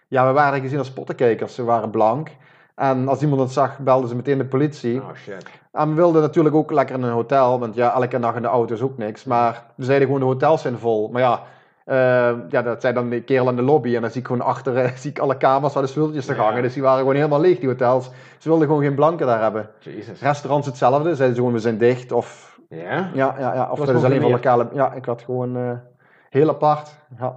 ja, 0.08 0.28
we 0.28 0.34
waren 0.34 0.62
gezien 0.62 0.78
als 0.80 0.92
pottenkijkers. 0.92 1.56
Ze 1.56 1.64
waren 1.64 1.90
blank. 1.90 2.30
En 2.76 3.08
als 3.08 3.22
iemand 3.22 3.42
het 3.42 3.52
zag, 3.52 3.80
belden 3.80 4.10
ze 4.10 4.16
meteen 4.16 4.38
de 4.38 4.46
politie. 4.46 5.02
Oh 5.02 5.14
shit. 5.16 5.46
En 5.72 5.90
we 5.90 5.96
wilden 5.96 6.22
natuurlijk 6.22 6.56
ook 6.56 6.72
lekker 6.72 6.96
in 6.96 7.04
een 7.04 7.12
hotel, 7.12 7.60
want 7.60 7.76
ja, 7.76 7.94
elke 7.94 8.20
dag 8.20 8.36
in 8.36 8.42
de 8.42 8.48
auto 8.48 8.74
is 8.74 8.82
ook 8.82 8.98
niks. 8.98 9.24
Maar 9.24 9.64
we 9.76 9.84
zeiden 9.86 10.08
gewoon, 10.08 10.22
de 10.22 10.28
hotels 10.28 10.62
zijn 10.62 10.78
vol. 10.78 11.10
Maar 11.12 11.22
ja, 11.22 11.42
eh, 11.86 12.40
ja 12.50 12.62
dat 12.62 12.82
zei 12.82 12.94
dan 12.94 13.10
de 13.10 13.22
kerel 13.22 13.50
in 13.50 13.56
de 13.56 13.62
lobby. 13.62 13.96
En 13.96 14.02
dan 14.02 14.12
zie 14.12 14.22
ik 14.22 14.28
gewoon 14.28 14.46
achter 14.46 14.78
eh, 14.78 14.92
zie 15.02 15.10
ik 15.10 15.20
alle 15.20 15.38
kamers 15.38 15.74
waar 15.74 15.84
de 15.84 15.90
spulletjes 15.90 16.26
te 16.26 16.36
Ja. 16.36 16.42
hangen. 16.44 16.62
Dus 16.62 16.74
die 16.74 16.82
waren 16.84 17.00
gewoon 17.00 17.16
helemaal 17.16 17.40
leeg, 17.40 17.60
die 17.60 17.68
hotels. 17.70 18.10
Ze 18.38 18.50
wilden 18.50 18.68
gewoon 18.68 18.84
geen 18.84 18.96
blanken 18.96 19.28
daar 19.28 19.42
hebben. 19.42 19.70
Jezus. 19.80 20.22
Restaurants 20.22 20.68
hetzelfde, 20.68 21.04
zeiden 21.16 21.28
ze 21.28 21.36
gewoon, 21.36 21.54
we 21.54 21.60
zijn 21.60 21.78
dicht. 21.78 22.12
Of 22.12 22.60
Ja? 22.70 23.10
ja, 23.14 23.36
ja, 23.40 23.54
ja. 23.54 23.72
Of 23.72 23.80
dat 23.80 23.96
is 23.96 24.04
alleen 24.04 24.22
voor 24.22 24.32
lokale. 24.32 24.68
Ja, 24.74 24.94
ik 24.94 25.06
had 25.06 25.22
gewoon 25.22 25.58
eh, 25.58 25.72
heel 26.30 26.50
apart. 26.50 26.96
Ja. 27.20 27.36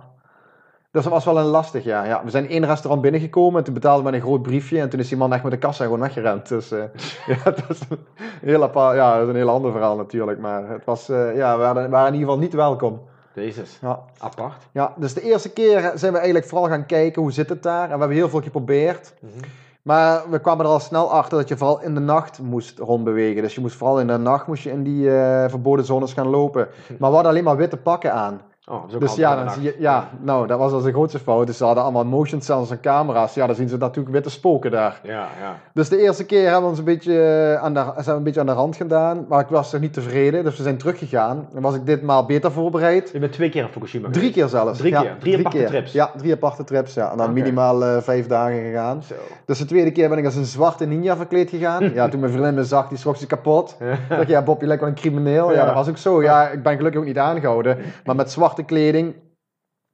Dat 0.91 1.05
was 1.05 1.25
wel 1.25 1.39
een 1.39 1.45
lastig, 1.45 1.85
ja. 1.85 2.05
ja. 2.05 2.25
We 2.25 2.31
zijn 2.31 2.45
in 2.45 2.51
één 2.51 2.67
restaurant 2.67 3.03
binnengekomen 3.03 3.59
en 3.59 3.65
toen 3.65 3.75
betaalden 3.75 4.05
we 4.05 4.11
met 4.11 4.21
een 4.21 4.27
groot 4.27 4.43
briefje. 4.43 4.81
En 4.81 4.89
toen 4.89 5.01
is 5.01 5.09
die 5.09 5.17
man 5.17 5.33
echt 5.33 5.43
met 5.43 5.53
de 5.53 5.59
kassa 5.59 5.85
gewoon 5.85 6.01
weggerend. 6.01 6.49
Dus 6.49 6.71
eh, 6.71 6.83
ja, 7.35 7.43
dat 7.45 7.65
is 7.69 7.81
een 7.91 7.99
heel 8.41 8.63
apart. 8.63 8.97
Ja, 8.97 9.13
dat 9.13 9.23
is 9.23 9.29
een 9.29 9.37
heel 9.37 9.49
ander 9.49 9.73
verhaal 9.73 9.97
natuurlijk. 9.97 10.39
Maar 10.39 10.69
het 10.69 10.85
was, 10.85 11.09
eh, 11.09 11.37
ja, 11.37 11.57
we 11.57 11.63
waren, 11.63 11.83
we 11.83 11.89
waren 11.89 12.07
in 12.07 12.13
ieder 12.13 12.29
geval 12.29 12.43
niet 12.45 12.55
welkom. 12.55 13.01
Jezus. 13.35 13.79
Ja. 13.81 14.01
Apart. 14.19 14.63
ja, 14.73 14.93
dus 14.97 15.15
de 15.15 15.23
eerste 15.23 15.53
keer 15.53 15.93
zijn 15.95 16.13
we 16.13 16.19
eigenlijk 16.19 16.49
vooral 16.49 16.69
gaan 16.69 16.87
kijken 16.87 17.23
hoe 17.23 17.33
zit 17.33 17.49
het 17.49 17.63
daar. 17.63 17.83
En 17.83 17.93
we 17.93 17.99
hebben 17.99 18.17
heel 18.17 18.29
veel 18.29 18.43
geprobeerd. 18.43 19.15
Mhm. 19.21 19.45
Maar 19.83 20.31
we 20.31 20.39
kwamen 20.39 20.65
er 20.65 20.71
al 20.71 20.81
snel 20.81 21.13
achter 21.13 21.39
dat 21.39 21.49
je 21.49 21.57
vooral 21.57 21.83
in 21.83 21.95
de 21.95 22.01
nacht 22.01 22.39
moest 22.43 22.79
rondbewegen. 22.79 23.43
Dus 23.43 23.55
je 23.55 23.61
moest 23.61 23.77
vooral 23.77 24.01
in 24.01 24.07
de 24.07 24.17
nacht 24.17 24.47
moest 24.47 24.63
je 24.63 24.71
in 24.71 24.83
die 24.83 25.11
eh, 25.11 25.49
verboden 25.49 25.85
zones 25.85 26.13
gaan 26.13 26.27
lopen. 26.27 26.69
Maar 26.99 27.09
we 27.09 27.15
hadden 27.15 27.33
alleen 27.33 27.45
maar 27.45 27.57
witte 27.57 27.77
pakken 27.77 28.13
aan. 28.13 28.41
Oh, 28.71 28.83
Dus 28.99 29.15
ja, 29.15 29.37
dan 29.45 29.51
zie 29.53 29.63
je, 29.63 29.77
ja, 29.79 30.09
nou, 30.21 30.47
dat 30.47 30.59
was 30.59 30.73
onze 30.73 30.91
grootste 30.93 31.19
fout. 31.19 31.47
Dus 31.47 31.57
ze 31.57 31.65
hadden 31.65 31.83
allemaal 31.83 32.05
motion 32.05 32.41
sensors 32.41 32.71
en 32.71 32.81
camera's. 32.81 33.35
Ja, 33.35 33.47
dan 33.47 33.55
zien 33.57 33.69
ze 33.69 33.77
natuurlijk 33.77 34.15
witte 34.15 34.31
spoken 34.31 34.71
daar. 34.71 35.01
Ja, 35.03 35.13
ja. 35.41 35.57
Dus 35.73 35.89
de 35.89 35.99
eerste 36.03 36.25
keer 36.27 36.43
hebben 36.43 36.63
we 36.63 36.69
ons 36.69 36.79
een 36.79 36.85
beetje 36.85 37.23
eh, 37.23 37.63
aan 37.65 37.75
de, 37.75 37.81
zijn 37.81 38.05
we 38.05 38.13
een 38.13 38.23
beetje 38.23 38.41
aan 38.41 38.47
de 38.47 38.53
rand 38.53 38.77
gedaan. 38.77 39.25
Maar 39.29 39.41
ik 39.41 39.49
was 39.49 39.73
nog 39.73 39.81
niet 39.81 39.93
tevreden, 39.93 40.45
dus 40.45 40.57
we 40.57 40.63
zijn 40.63 40.77
teruggegaan. 40.79 41.49
Dan 41.53 41.63
was 41.63 41.75
ik 41.75 41.87
ditmaal 41.87 42.27
beter 42.27 42.53
voorbereid. 42.53 43.11
Je 43.13 43.19
bent 43.19 43.33
twee 43.33 43.49
keer 43.51 43.63
in 43.63 43.69
Fukushima 43.69 44.09
Drie 44.11 44.33
keer 44.33 44.49
zelfs. 44.49 44.79
Drie 44.79 44.93
Ja, 44.93 45.01
keer? 45.01 45.17
Drie 45.19 45.37
aparte 45.39 45.59
keer. 45.59 45.67
trips? 45.67 45.93
Ja, 45.93 46.11
drie 46.17 46.33
aparte 46.33 46.65
trips. 46.65 46.95
Ja. 46.95 47.11
En 47.11 47.17
dan 47.17 47.33
minimaal 47.33 47.85
eh, 47.85 47.97
vijf 48.01 48.27
dagen 48.27 48.61
gegaan. 48.61 49.03
Zo. 49.03 49.15
Dus 49.45 49.59
de 49.59 49.65
tweede 49.65 49.91
keer 49.93 50.09
ben 50.09 50.19
ik 50.19 50.25
als 50.25 50.35
een 50.37 50.45
zwarte 50.45 50.85
ninja 50.87 51.17
verkleed 51.17 51.51
gegaan. 51.51 51.91
Ja, 51.99 52.09
toen 52.09 52.21
mijn 52.21 52.33
vriendin 52.33 52.55
me 52.55 52.65
zag, 52.65 52.89
die 52.89 52.99
schrok 52.99 53.17
zich 53.17 53.29
kapot. 53.29 53.77
Dacht, 54.09 54.29
ja, 54.29 54.43
Bob, 54.43 54.61
je 54.61 54.67
lijkt 54.67 54.83
wel 54.83 54.91
een 54.91 54.97
crimineel. 54.97 55.53
Ja, 55.53 55.65
dat 55.65 55.75
was 55.75 55.89
ook 55.89 55.97
zo. 55.97 56.23
Ja, 56.23 56.49
ik 56.49 56.63
ben 56.63 56.77
gelukkig 56.77 57.01
ook 57.01 57.07
niet 57.07 57.19
aangehouden. 57.19 57.79
Maar 58.05 58.15
met 58.17 58.31
zwarte 58.59 58.75
kleding, 58.75 59.15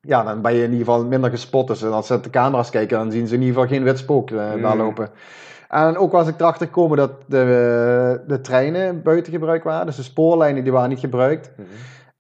ja, 0.01 0.23
dan 0.23 0.43
ben 0.43 0.53
je 0.55 0.63
in 0.63 0.73
ieder 0.73 0.87
geval 0.87 1.05
minder 1.05 1.31
gespot. 1.31 1.67
Dus 1.67 1.85
als 1.85 2.07
ze 2.07 2.21
de 2.21 2.31
camera's 2.31 2.71
kijken, 2.71 2.99
dan 2.99 3.11
zien 3.13 3.27
ze 3.27 3.35
in 3.35 3.41
ieder 3.41 3.55
geval 3.55 3.77
geen 3.77 3.85
wit 3.85 3.99
spook 3.99 4.31
eh, 4.31 4.37
daar 4.37 4.77
Mm. 4.77 4.83
lopen. 4.83 5.11
En 5.69 5.97
ook 5.97 6.13
was 6.13 6.29
ik 6.29 6.41
erachter 6.41 6.67
gekomen 6.67 6.97
dat 6.97 7.11
de, 7.27 8.21
de 8.27 8.41
treinen 8.41 9.03
buiten 9.03 9.33
gebruikt 9.33 9.65
waren. 9.65 9.87
Dus 9.87 9.97
de 9.97 10.03
spoorlijnen 10.03 10.63
die 10.63 10.73
waren 10.73 10.89
niet 10.89 10.99
gebruikt. 10.99 11.51
Mhm. 11.57 11.67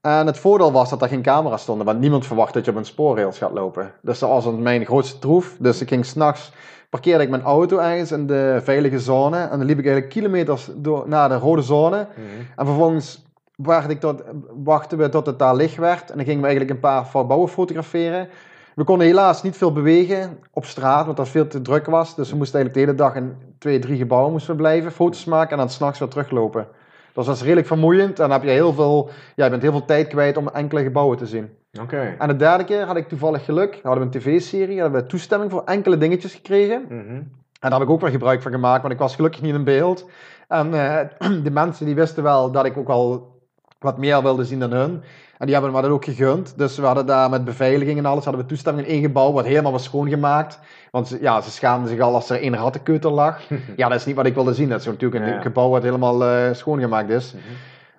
En 0.00 0.26
het 0.26 0.38
voordeel 0.38 0.72
was 0.72 0.90
dat 0.90 1.02
er 1.02 1.08
geen 1.08 1.22
camera's 1.22 1.62
stonden, 1.62 1.86
want 1.86 2.00
niemand 2.00 2.26
verwacht 2.26 2.54
dat 2.54 2.64
je 2.64 2.70
op 2.70 2.76
een 2.76 2.84
spoorrails 2.84 3.38
gaat 3.38 3.52
lopen. 3.52 3.92
Dus 4.02 4.18
dat 4.18 4.28
was 4.28 4.50
mijn 4.56 4.84
grootste 4.84 5.18
troef. 5.18 5.56
Dus 5.58 5.80
ik 5.80 5.88
ging 5.88 6.04
s'nachts, 6.04 6.52
parkeerde 6.90 7.22
ik 7.24 7.30
mijn 7.30 7.42
auto 7.42 7.78
ergens 7.78 8.12
in 8.12 8.26
de 8.26 8.60
veilige 8.62 8.98
zone. 8.98 9.38
En 9.38 9.58
dan 9.58 9.66
liep 9.66 9.78
ik 9.78 9.84
eigenlijk 9.84 10.14
kilometers 10.14 10.70
door, 10.76 11.08
naar 11.08 11.28
de 11.28 11.36
rode 11.36 11.62
zone. 11.62 11.96
Mhm. 11.96 12.26
En 12.56 12.66
vervolgens 12.66 13.23
wachtte 13.56 13.92
ik 13.92 14.00
tot, 14.00 14.22
wachten 14.64 14.98
we 14.98 15.08
tot 15.08 15.26
het 15.26 15.38
daar 15.38 15.56
licht 15.56 15.76
werd. 15.76 16.10
En 16.10 16.16
dan 16.16 16.24
gingen 16.24 16.40
we 16.40 16.46
eigenlijk 16.46 16.74
een 16.74 16.90
paar 16.90 17.06
verbouwen 17.06 17.48
fotograferen. 17.48 18.28
We 18.74 18.84
konden 18.84 19.06
helaas 19.06 19.42
niet 19.42 19.56
veel 19.56 19.72
bewegen 19.72 20.38
op 20.50 20.64
straat, 20.64 21.04
want 21.04 21.16
dat 21.16 21.28
veel 21.28 21.46
te 21.46 21.62
druk 21.62 21.86
was. 21.86 22.14
Dus 22.14 22.30
we 22.30 22.36
moesten 22.36 22.60
eigenlijk 22.60 22.86
de 22.86 22.92
hele 22.92 23.08
dag 23.08 23.22
in 23.22 23.36
twee, 23.58 23.78
drie 23.78 23.96
gebouwen 23.96 24.32
moesten 24.32 24.50
we 24.50 24.60
blijven, 24.60 24.92
foto's 24.92 25.24
maken 25.24 25.50
en 25.50 25.58
dan 25.58 25.70
s'nachts 25.70 25.98
weer 25.98 26.08
teruglopen. 26.08 26.66
Dat 27.12 27.26
was 27.26 27.42
redelijk 27.42 27.66
vermoeiend. 27.66 28.20
En 28.20 28.28
dan 28.28 28.30
heb 28.30 28.42
je 28.42 28.50
heel 28.50 28.72
veel, 28.72 29.10
ja, 29.36 29.44
je 29.44 29.50
bent 29.50 29.62
heel 29.62 29.70
veel 29.70 29.84
tijd 29.84 30.06
kwijt 30.06 30.36
om 30.36 30.48
enkele 30.48 30.82
gebouwen 30.82 31.16
te 31.16 31.26
zien. 31.26 31.48
Oké. 31.80 32.14
En 32.18 32.28
de 32.28 32.36
derde 32.36 32.64
keer 32.64 32.84
had 32.84 32.96
ik 32.96 33.08
toevallig 33.08 33.44
geluk. 33.44 33.72
Dan 33.72 33.80
hadden 33.82 34.10
we 34.10 34.14
een 34.14 34.22
tv-serie, 34.22 34.80
hadden 34.80 35.00
we 35.00 35.06
toestemming 35.06 35.50
voor 35.50 35.62
enkele 35.64 35.98
dingetjes 35.98 36.34
gekregen. 36.34 36.84
Mhm. 36.88 37.22
En 37.60 37.70
daar 37.70 37.72
heb 37.72 37.82
ik 37.82 37.90
ook 37.90 38.00
wel 38.00 38.10
gebruik 38.10 38.42
van 38.42 38.52
gemaakt, 38.52 38.82
want 38.82 38.94
ik 38.94 39.00
was 39.00 39.14
gelukkig 39.14 39.42
niet 39.42 39.54
in 39.54 39.64
beeld. 39.64 40.06
En 40.48 40.74
eh, 40.74 40.98
de 41.44 41.50
mensen 41.50 41.86
die 41.86 41.94
wisten 41.94 42.22
wel 42.22 42.50
dat 42.50 42.64
ik 42.64 42.76
ook 42.76 42.86
wel 42.86 43.33
wat 43.84 43.98
meer 43.98 44.22
wilde 44.22 44.44
zien 44.44 44.58
dan 44.58 44.72
hun. 44.72 45.02
En 45.38 45.46
die 45.46 45.54
hebben 45.54 45.82
dat 45.82 45.90
ook 45.90 46.04
gegund. 46.04 46.54
Dus 46.56 46.76
we 46.76 46.86
hadden 46.86 47.06
daar 47.06 47.30
met 47.30 47.44
beveiliging 47.44 47.98
en 47.98 48.06
alles 48.06 48.24
hadden 48.24 48.42
we 48.42 48.48
toestemming 48.48 48.86
in 48.86 48.92
één 48.92 49.02
gebouw, 49.02 49.32
wat 49.32 49.44
helemaal 49.44 49.72
was 49.72 49.84
schoongemaakt. 49.84 50.58
Want 50.90 51.08
ze, 51.08 51.18
ja, 51.20 51.40
ze 51.40 51.50
schaamden 51.50 51.88
zich 51.88 52.00
al 52.00 52.14
als 52.14 52.30
er 52.30 52.40
één 52.40 52.56
rattenkeuter 52.56 53.10
lag. 53.10 53.40
ja, 53.76 53.88
dat 53.88 53.98
is 53.98 54.06
niet 54.06 54.16
wat 54.16 54.26
ik 54.26 54.34
wilde 54.34 54.54
zien. 54.54 54.68
Dat 54.68 54.80
is 54.80 54.86
natuurlijk 54.86 55.24
een 55.24 55.30
Ja. 55.30 55.40
gebouw 55.40 55.68
wat 55.68 55.82
helemaal 55.82 56.24
eh, 56.24 56.52
schoongemaakt 56.52 57.10
is. 57.10 57.32
Mhm. 57.32 57.42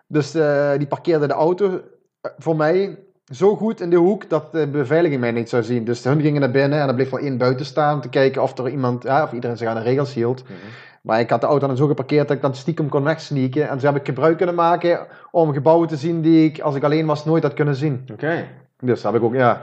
Dus 0.08 0.36
eh, 0.36 0.71
die 0.78 0.88
parkeerde 0.88 1.28
de 1.28 1.34
auto 1.34 1.65
eh, 1.65 2.32
voor 2.38 2.56
mij 2.56 2.98
zo 3.34 3.56
goed 3.56 3.82
in 3.82 3.89
de 3.89 3.95
hoek 3.95 4.30
dat 4.30 4.52
de 4.52 4.67
beveiliging 4.67 5.21
mij 5.21 5.32
niet 5.32 5.50
zou 5.50 5.63
zien. 5.63 5.86
Dus 5.86 6.04
hun 6.04 6.21
gingen 6.21 6.41
naar 6.41 6.52
binnen 6.52 6.80
en 6.82 6.88
er 6.88 6.95
bleef 6.95 7.10
wel 7.10 7.19
één 7.19 7.38
buiten 7.38 7.65
staan 7.65 7.95
om 7.95 8.02
te 8.02 8.10
kijken 8.10 8.41
of 8.41 8.58
er 8.58 8.69
iemand, 8.69 9.04
ja, 9.04 9.24
of 9.24 9.32
iedereen 9.32 9.58
zich 9.58 9.67
aan 9.67 9.76
de 9.76 9.82
regels 9.82 10.13
hield. 10.13 10.43
Mhm. 10.43 10.54
Maar 11.02 11.19
ik 11.19 11.30
had 11.30 11.41
de 11.41 11.48
auto 11.48 11.67
dan 11.67 11.78
zo 11.78 11.88
geparkeerd 11.88 12.28
dat 12.28 12.36
ik 12.38 12.43
dan 12.43 12.56
stiekem 12.56 12.89
kon 12.89 13.04
wegsneaken. 13.04 13.69
En 13.69 13.80
zo 13.80 13.86
heb 13.86 13.95
ik 13.95 14.06
gebruik 14.06 14.38
kunnen 14.38 14.56
maken 14.56 15.00
om 15.36 15.54
gebouwen 15.54 15.88
te 15.88 15.95
zien 15.98 16.21
die 16.21 16.45
ik, 16.45 16.60
als 16.60 16.76
ik 16.76 16.84
alleen 16.84 17.06
was, 17.06 17.26
nooit 17.26 17.43
had 17.43 17.54
kunnen 17.54 17.76
zien. 17.76 18.06
Oké. 18.12 18.48
Dus 18.80 19.02
dat 19.02 19.12
heb 19.13 19.21
ik 19.21 19.28
ook, 19.28 19.34
ja, 19.36 19.60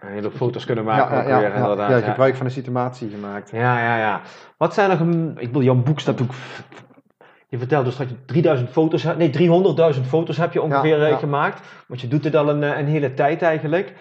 En 0.00 0.14
je 0.14 0.20
hebt 0.20 0.36
foto's 0.36 0.64
kunnen 0.64 0.84
maken 0.84 1.14
ja, 1.16 1.22
ook 1.22 1.28
ja, 1.28 1.38
weer, 1.38 1.48
ja, 1.48 1.54
inderdaad. 1.54 1.90
ja, 1.90 2.08
gebruik 2.08 2.36
van 2.36 2.46
de 2.46 2.52
situatie 2.52 3.10
gemaakt. 3.10 3.50
Ja, 3.50 3.78
ja, 3.80 3.98
ja. 3.98 4.20
Wat 4.56 4.74
zijn 4.74 4.88
nog. 4.88 5.34
Ik 5.38 5.52
wil, 5.52 5.62
jouw 5.62 5.74
boek 5.74 6.00
staat 6.00 6.22
ook... 6.22 6.30
Je 7.48 7.58
vertelde 7.58 7.84
dus 7.84 7.92
straks 7.92 8.12
3000 8.26 8.70
foto's... 8.70 9.02
heb- 9.02 9.16
Nee, 9.16 9.30
300.000 9.94 10.00
foto's 10.06 10.36
heb 10.36 10.52
je 10.52 10.62
ongeveer 10.62 10.98
Ja, 10.98 11.04
eh, 11.04 11.10
ja. 11.10 11.16
gemaakt. 11.16 11.60
Want 11.86 12.00
je 12.00 12.08
doet 12.08 12.24
het 12.24 12.36
al 12.36 12.48
een, 12.48 12.62
eh, 12.62 12.78
een 12.78 12.86
hele 12.86 13.14
tijd 13.14 13.42
eigenlijk. 13.42 13.92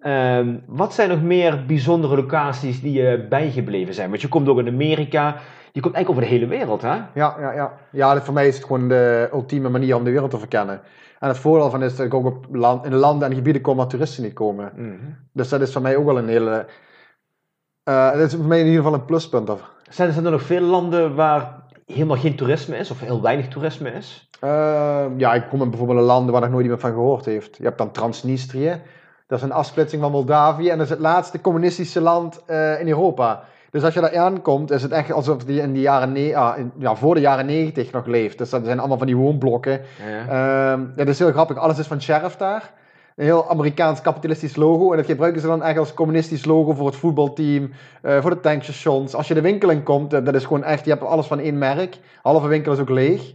Ehm, 0.00 0.54
wat 0.66 0.94
zijn 0.94 1.08
nog 1.08 1.22
meer 1.22 1.66
bijzondere 1.66 2.16
locaties 2.16 2.80
die 2.80 2.92
je 2.92 3.26
bijgebleven 3.28 3.94
zijn? 3.94 4.08
Want 4.08 4.20
je 4.20 4.28
komt 4.28 4.48
ook 4.48 4.58
in 4.58 4.68
Amerika. 4.68 5.36
Je 5.72 5.80
komt 5.80 5.94
eigenlijk 5.94 6.08
over 6.08 6.22
de 6.22 6.38
hele 6.38 6.58
wereld, 6.58 6.82
hè? 6.82 6.94
Ja, 7.14 7.36
ja, 7.38 7.52
ja. 7.52 7.72
ja 7.90 8.20
voor 8.20 8.34
mij 8.34 8.48
is 8.48 8.56
het 8.56 8.64
gewoon 8.64 8.88
de 8.88 9.28
ultieme 9.32 9.68
manier 9.68 9.96
om 9.96 10.04
de 10.04 10.10
wereld 10.10 10.30
te 10.30 10.38
verkennen. 10.38 10.80
En 11.18 11.28
het 11.28 11.38
voordeel 11.38 11.70
van 11.70 11.82
is 11.82 11.96
dat 11.96 12.06
ik 12.06 12.14
ook 12.14 12.26
op 12.26 12.46
land, 12.50 12.84
in 12.84 12.94
landen 12.94 13.28
en 13.28 13.34
gebieden 13.34 13.62
kom 13.62 13.76
waar 13.76 13.86
toeristen 13.86 14.22
niet 14.22 14.32
komen. 14.32 14.72
Dus 15.32 15.48
dat 15.48 15.60
is 15.60 15.72
voor 15.72 15.82
mij 15.82 15.96
ook 15.96 16.04
wel 16.04 16.18
een 16.18 16.28
hele... 16.28 16.66
eh 17.82 18.12
dat 18.12 18.20
is 18.20 18.34
voor 18.34 18.44
mij 18.44 18.60
in 18.60 18.66
ieder 18.66 18.82
geval 18.82 18.98
een 18.98 19.04
pluspunt. 19.04 19.50
Of, 19.50 19.70
Zijn 19.88 20.24
er 20.24 20.30
nog 20.30 20.42
veel 20.42 20.60
landen 20.60 21.14
waar 21.14 21.62
helemaal 21.86 22.16
geen 22.16 22.36
toerisme 22.36 22.76
is? 22.76 22.90
Of 22.90 23.00
heel 23.00 23.22
weinig 23.22 23.48
toerisme 23.48 23.90
is? 23.90 24.28
Eh, 24.40 25.04
ja, 25.16 25.34
ik 25.34 25.48
kom 25.48 25.62
in 25.62 25.68
bijvoorbeeld 25.68 25.98
in 25.98 26.04
landen 26.04 26.32
waar 26.32 26.40
nog 26.40 26.50
nooit 26.50 26.62
iemand 26.62 26.80
van 26.80 26.92
gehoord 26.92 27.24
heeft. 27.24 27.56
Je 27.56 27.64
hebt 27.64 27.78
dan 27.78 27.90
Transnistrië. 27.90 28.82
Dat 29.26 29.38
is 29.38 29.44
een 29.44 29.52
afsplitsing 29.52 30.02
van 30.02 30.10
Moldavië. 30.10 30.68
En 30.68 30.76
dat 30.76 30.86
is 30.86 30.92
het 30.92 31.00
laatste 31.00 31.40
communistische 31.40 32.00
land 32.00 32.44
eh, 32.46 32.80
in 32.80 32.88
Europa. 32.88 33.44
Dus 33.72 33.82
als 33.84 33.94
je 33.94 34.00
daar 34.00 34.16
aankomt, 34.18 34.70
is 34.70 34.82
het 34.82 34.90
echt 34.92 35.12
alsof 35.12 35.44
die 35.44 35.60
in 35.60 35.72
de 35.72 35.80
jaren 35.80 36.12
ne- 36.12 36.36
ah, 36.36 36.58
in- 36.58 36.72
ja, 36.78 36.94
voor 36.94 37.14
de 37.14 37.20
jaren 37.20 37.46
negentig 37.46 37.92
nog 37.92 38.06
leeft. 38.06 38.38
Dus 38.38 38.50
dat 38.50 38.64
zijn 38.64 38.78
allemaal 38.78 38.98
van 38.98 39.06
die 39.06 39.16
woonblokken. 39.16 39.80
Ja. 40.10 40.20
Ehm, 40.20 40.80
ja, 40.80 40.86
dat 40.96 41.08
is 41.08 41.18
heel 41.18 41.30
grappig. 41.32 41.56
Alles 41.56 41.78
is 41.78 41.86
van 41.86 42.02
Sheriff 42.02 42.36
daar. 42.36 42.72
Een 43.16 43.24
heel 43.24 43.50
Amerikaans 43.50 44.00
kapitalistisch 44.00 44.56
logo. 44.56 44.90
En 44.90 44.96
dat 44.96 45.06
gebruiken 45.06 45.40
ze 45.40 45.46
dan 45.46 45.62
echt 45.62 45.78
als 45.78 45.94
communistisch 45.94 46.44
logo 46.44 46.72
voor 46.72 46.86
het 46.86 46.96
voetbalteam, 46.96 47.70
eh, 48.02 48.20
voor 48.20 48.30
de 48.30 48.40
tankstations. 48.40 49.14
Als 49.14 49.28
je 49.28 49.34
de 49.34 49.40
winkel 49.40 49.70
in 49.70 49.82
komt, 49.82 50.12
eh, 50.12 50.24
dat 50.24 50.34
is 50.34 50.44
gewoon 50.44 50.64
echt, 50.64 50.84
je 50.84 50.90
hebt 50.90 51.04
alles 51.04 51.26
van 51.26 51.38
één 51.38 51.58
merk. 51.58 51.98
Halve 52.22 52.46
winkel 52.46 52.72
is 52.72 52.78
ook 52.78 52.88
leeg. 52.90 53.32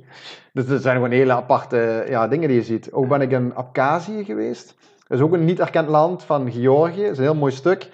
Dus 0.54 0.66
dat 0.68 0.82
zijn 0.82 0.96
gewoon 0.96 1.12
hele 1.12 1.34
aparte 1.34 2.06
ja, 2.10 2.28
dingen 2.28 2.48
die 2.48 2.58
je 2.58 2.64
ziet. 2.64 2.92
Ook 2.92 3.08
ben 3.08 3.22
ik 3.22 3.32
in 3.32 3.52
Abkhazie 3.56 4.26
geweest. 4.26 4.76
Dat 5.08 5.18
is 5.18 5.24
ook 5.24 5.34
een 5.34 5.46
niet 5.46 5.60
erkend 5.60 5.88
land 5.88 6.24
van 6.24 6.52
Georgië. 6.52 7.02
Dat 7.02 7.12
is 7.12 7.18
een 7.18 7.24
heel 7.24 7.36
mooi 7.36 7.52
stuk. 7.52 7.90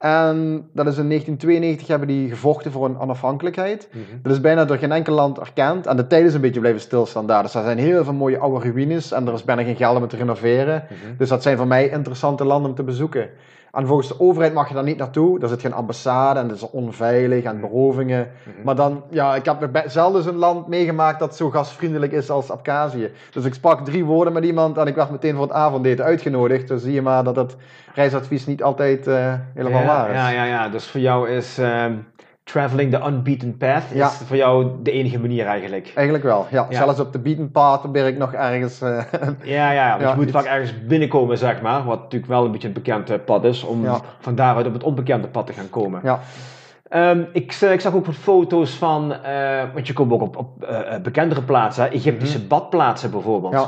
En 0.00 0.68
dat 0.72 0.86
is 0.86 0.98
in 0.98 1.08
1992 1.08 1.86
hebben 1.86 2.08
die 2.08 2.28
gevochten 2.28 2.72
voor 2.72 2.84
een 2.84 2.98
onafhankelijkheid. 2.98 3.88
Mhm. 3.92 4.22
Dat 4.22 4.32
is 4.32 4.40
bijna 4.40 4.64
door 4.64 4.76
geen 4.76 4.92
enkel 4.92 5.14
land 5.14 5.38
erkend. 5.38 5.86
En 5.86 5.96
de 5.96 6.06
tijd 6.06 6.26
is 6.26 6.34
een 6.34 6.40
beetje 6.40 6.60
blijven 6.60 6.80
stilstaan 6.80 7.26
daar. 7.26 7.42
Dus 7.42 7.54
er 7.54 7.62
zijn 7.62 7.78
heel 7.78 8.04
veel 8.04 8.12
mooie 8.12 8.38
oude 8.38 8.70
ruïnes 8.70 9.12
en 9.12 9.26
er 9.26 9.34
is 9.34 9.44
bijna 9.44 9.62
geen 9.62 9.76
geld 9.76 9.96
om 9.96 10.00
het 10.02 10.10
te 10.10 10.16
renoveren. 10.16 10.84
Mhm. 10.88 11.16
Dus 11.16 11.28
dat 11.28 11.42
zijn 11.42 11.56
voor 11.56 11.66
mij 11.66 11.88
interessante 11.88 12.44
landen 12.44 12.70
om 12.70 12.76
te 12.76 12.82
bezoeken. 12.82 13.30
En 13.72 13.86
volgens 13.86 14.08
de 14.08 14.20
overheid 14.20 14.54
mag 14.54 14.68
je 14.68 14.74
daar 14.74 14.82
niet 14.82 14.98
naartoe. 14.98 15.38
Daar 15.38 15.48
zit 15.48 15.60
geen 15.60 15.72
ambassade 15.72 16.40
en 16.40 16.48
het 16.48 16.56
is 16.56 16.70
onveilig 16.70 17.44
en 17.44 17.60
berovingen. 17.60 18.30
Mhm. 18.42 18.64
Maar 18.64 18.74
dan, 18.74 19.02
ja, 19.10 19.34
ik 19.34 19.44
heb 19.44 19.82
zelden 19.86 20.28
een 20.28 20.36
land 20.36 20.66
meegemaakt 20.66 21.18
dat 21.18 21.36
zo 21.36 21.50
gastvriendelijk 21.50 22.12
is 22.12 22.30
als 22.30 22.50
Abkhazie. 22.50 23.10
Dus 23.30 23.44
ik 23.44 23.54
sprak 23.54 23.84
drie 23.84 24.04
woorden 24.04 24.32
met 24.32 24.44
iemand 24.44 24.76
en 24.76 24.86
ik 24.86 24.94
werd 24.94 25.10
meteen 25.10 25.34
voor 25.34 25.42
het 25.42 25.52
avondeten 25.52 26.04
uitgenodigd. 26.04 26.68
Dus 26.68 26.82
zie 26.82 26.92
je 26.92 27.02
maar 27.02 27.24
dat 27.24 27.36
het 27.36 27.56
reisadvies 27.94 28.46
niet 28.46 28.62
altijd 28.62 29.06
eh, 29.06 29.34
helemaal 29.54 29.80
ja, 29.80 29.86
waar 29.86 30.10
is. 30.10 30.16
Ja, 30.16 30.28
ja, 30.28 30.44
ja. 30.44 30.68
Dus 30.68 30.86
voor 30.86 31.00
jou 31.00 31.28
is 31.28 31.58
ehm, 31.58 31.92
traveling 32.52 32.90
the 32.92 33.06
unbeaten 33.06 33.56
path 33.56 33.82
Ja. 33.94 34.06
is 34.06 34.12
voor 34.26 34.36
jou 34.36 34.66
de 34.82 34.90
enige 34.90 35.18
manier 35.20 35.46
eigenlijk. 35.46 35.92
Eigenlijk 35.94 36.24
wel, 36.24 36.46
ja. 36.50 36.66
Ja. 36.70 36.76
Zelfs 36.76 37.00
op 37.00 37.12
de 37.12 37.18
beaten 37.18 37.50
path 37.50 37.80
probeer 37.80 38.06
ik 38.06 38.16
nog 38.18 38.32
ergens... 38.32 38.80
eh, 38.80 39.02
Ja, 39.56 39.70
ja, 39.70 39.88
want 39.90 40.02
Ja, 40.02 40.08
je 40.10 40.14
moet 40.16 40.24
iets- 40.24 40.32
vaak 40.32 40.44
ergens 40.44 40.86
binnenkomen, 40.86 41.38
zeg 41.38 41.60
maar. 41.62 41.84
Wat 41.84 41.98
natuurlijk 42.02 42.30
wel 42.32 42.44
een 42.44 42.52
beetje 42.52 42.68
een 42.68 42.74
bekend 42.74 43.10
eh, 43.10 43.16
pad 43.24 43.44
is, 43.44 43.62
om 43.64 43.84
van 44.20 44.34
daaruit 44.34 44.66
op 44.66 44.72
het 44.72 44.82
onbekende 44.82 45.28
pad 45.28 45.46
te 45.46 45.52
gaan 45.52 45.70
komen. 45.70 46.00
ja, 46.04 46.20
Ehm, 46.88 47.22
ik, 47.32 47.52
z- 47.52 47.62
ik 47.62 47.80
zag 47.80 47.94
ook 47.94 48.06
wat 48.06 48.14
foto's 48.14 48.70
van, 48.70 49.12
eh, 49.22 49.62
want 49.74 49.86
je 49.86 49.92
komt 49.92 50.12
ook 50.12 50.22
op, 50.22 50.36
op 50.36 50.62
eh, 50.64 50.94
eh, 50.94 51.02
bekendere 51.02 51.42
plaatsen, 51.42 51.90
Egyptische 51.92 52.40
badplaatsen 52.46 53.10
bijvoorbeeld. 53.10 53.52
Mhm. 53.52 53.64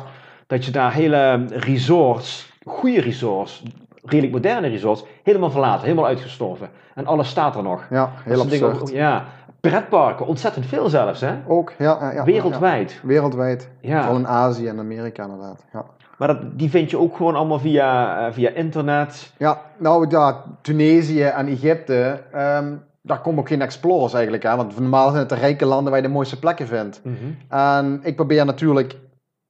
Dat 0.46 0.64
je 0.64 0.70
daar 0.70 0.92
hele 0.92 1.44
resorts, 1.50 2.52
goede 2.64 3.00
resorts, 3.00 3.62
redelijk 4.02 4.32
moderne 4.32 4.68
resorts, 4.68 5.04
helemaal 5.22 5.50
verlaten, 5.50 5.82
helemaal 5.82 6.06
uitgestorven. 6.06 6.70
En 6.94 7.06
alles 7.06 7.28
staat 7.28 7.56
er 7.56 7.62
nog. 7.62 7.86
ja, 7.90 8.12
heel 8.24 8.48
dingen 8.48 8.76
ja, 8.92 9.24
pretparken, 9.60 10.26
ontzettend 10.26 10.66
veel 10.66 10.88
zelfs, 10.88 11.20
hè? 11.20 11.34
Ook, 11.46 11.72
ja, 11.78 12.12
ja. 12.12 12.24
Wereldwijd. 12.24 12.92
Ja, 12.92 13.06
wereldwijd. 13.06 13.70
Ja. 13.80 14.00
Vooral 14.00 14.18
in 14.18 14.28
Azië 14.28 14.66
en 14.66 14.78
Amerika 14.78 15.22
inderdaad. 15.22 15.64
Ja. 15.72 15.84
Maar 16.18 16.28
dat, 16.28 16.58
die 16.58 16.70
vind 16.70 16.90
je 16.90 16.98
ook 16.98 17.16
gewoon 17.16 17.34
allemaal 17.34 17.58
via, 17.58 18.18
eh, 18.26 18.32
via 18.32 18.50
internet. 18.50 19.32
Ja, 19.38 19.60
nou 19.78 20.06
ja, 20.08 20.44
Tunesië 20.60 21.22
en 21.22 21.46
Egypte, 21.46 22.22
ehm, 22.32 22.74
daar 23.02 23.20
komen 23.20 23.40
ook 23.40 23.48
geen 23.48 23.62
explorers 23.62 24.12
eigenlijk 24.12 24.46
aan. 24.46 24.56
Want 24.56 24.78
normaal 24.78 25.08
zijn 25.08 25.20
het 25.20 25.28
de 25.28 25.34
rijke 25.34 25.66
landen 25.66 25.92
waar 25.92 26.00
je 26.00 26.06
de 26.06 26.12
mooiste 26.12 26.38
plekken 26.38 26.66
vindt. 26.66 27.02
En 27.48 28.00
ik 28.02 28.16
probeer 28.16 28.44
natuurlijk 28.44 28.98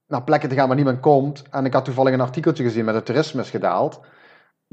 naar 0.07 0.23
plekken 0.23 0.49
te 0.49 0.55
gaan 0.55 0.67
waar 0.67 0.75
niemand 0.75 0.99
komt. 0.99 1.43
En 1.51 1.65
ik 1.65 1.73
had 1.73 1.85
toevallig 1.85 2.13
een 2.13 2.21
artikeltje 2.21 2.63
gezien 2.63 2.85
met 2.85 2.95
het 2.95 3.05
toerisme 3.05 3.41
is 3.41 3.49
gedaald. 3.49 3.99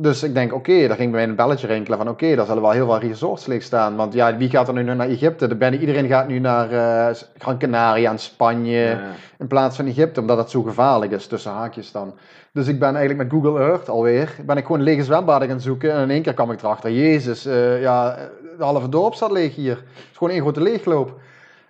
Dus 0.03 0.23
ik 0.23 0.35
denk, 0.35 0.53
oké, 0.55 0.87
daar 0.89 0.97
ging 0.97 1.11
bij 1.11 1.21
mij 1.21 1.29
een 1.29 1.37
belletje 1.37 1.67
rinkelen 1.67 1.99
van 1.99 2.09
oké, 2.09 2.35
daar 2.35 2.47
zullen 2.47 2.63
wel 2.63 2.71
heel 2.71 2.87
veel 2.87 2.99
resorts 2.99 3.47
leeg 3.47 3.63
staan. 3.63 3.97
Want 3.97 4.13
ja, 4.13 4.37
wie 4.37 4.51
gaat 4.51 4.69
er 4.69 4.75
nu 4.75 4.83
naar 4.83 5.09
Egypte? 5.09 5.47
De- 5.49 5.55
Bijna 5.57 5.77
iedereen 5.77 6.07
gaat 6.07 6.29
nu 6.29 6.39
naar 6.39 6.71
eh, 6.71 7.15
Gran 7.39 7.59
Canaria 7.59 8.11
en 8.11 8.19
Spanje 8.19 8.79
Ja. 8.79 9.01
in 9.39 9.47
plaats 9.47 9.77
van 9.77 9.87
Egypte, 9.87 10.21
omdat 10.21 10.39
het 10.39 10.51
zo 10.51 10.63
gevaarlijk 10.63 11.13
is, 11.13 11.27
tussen 11.27 11.53
haakjes 11.53 11.93
dan. 11.93 12.15
Dus 12.53 12.67
ik 12.67 12.79
ben 12.79 12.97
eigenlijk 12.97 13.31
met 13.33 13.43
Google 13.43 13.61
Earth 13.65 13.89
alweer, 13.89 14.35
ben 14.47 14.57
ik 14.57 14.67
gewoon 14.67 14.83
lege 14.83 15.05
zwembaden 15.05 15.49
gaan 15.49 15.61
zoeken 15.61 15.93
en 15.93 16.03
in 16.03 16.11
één 16.11 16.23
keer 16.23 16.35
kwam 16.35 16.51
ik 16.51 16.63
erachter, 16.63 16.91
jezus, 16.93 17.47
eh, 17.47 17.81
ja, 17.81 18.17
de 18.59 18.65
halve 18.65 18.89
dorp 18.89 19.15
staat 19.15 19.31
leeg 19.33 19.55
hier. 19.55 19.77
Het 19.77 19.85
is 20.11 20.17
gewoon 20.17 20.33
één 20.33 20.43
grote 20.43 20.63
leegloop. 20.63 21.19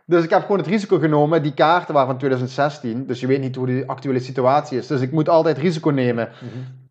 Dus 0.04 0.24
ik 0.24 0.30
heb 0.30 0.40
gewoon 0.40 0.58
het 0.58 0.66
risico 0.66 0.98
genomen, 0.98 1.42
die 1.42 1.54
kaarten 1.54 1.94
waren 1.94 2.08
van 2.08 2.18
2016, 2.18 3.06
dus 3.06 3.20
je 3.20 3.26
weet 3.26 3.40
niet 3.40 3.56
hoe 3.56 3.66
de 3.66 3.82
actuele 3.86 4.18
situatie 4.20 4.78
is. 4.78 4.86
Dus 4.86 5.00
ik 5.00 5.12
moet 5.12 5.28
altijd 5.28 5.58
risico 5.58 5.90
nemen. 5.90 6.28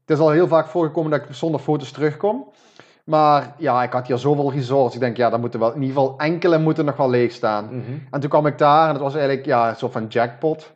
Het 0.10 0.17
is 0.17 0.24
al 0.24 0.32
heel 0.32 0.48
vaak 0.48 0.67
voorgekomen 0.67 1.12
dat 1.12 1.22
ik 1.22 1.36
zonder 1.36 1.60
foto's 1.60 1.91
terugkom. 1.91 2.45
Maar 3.04 3.54
ja, 3.58 3.84
ik 3.84 3.91
had 3.91 4.08
hier 4.08 4.17
zoveel 4.17 4.52
resorts. 4.52 4.95
Ik 4.95 5.02
denk, 5.02 5.17
ja, 5.17 5.30
dan 5.30 5.39
moeten 5.39 5.60
wel, 5.60 5.74
in 5.74 5.82
ieder 5.82 5.95
geval 5.95 6.17
enkele 6.17 6.58
moeten 6.58 6.86
nog 6.86 6.98
wel 6.98 7.10
leeg 7.10 7.32
staan. 7.32 7.65
Mhm. 7.65 7.98
En 8.12 8.19
toen 8.19 8.30
kwam 8.30 8.45
ik 8.45 8.58
daar 8.58 8.88
en 8.88 8.93
het 8.93 9.02
was 9.02 9.15
eigenlijk 9.15 9.45
ja, 9.45 9.69
een 9.69 9.76
soort 9.76 9.91
van 9.91 10.06
jackpot. 10.08 10.72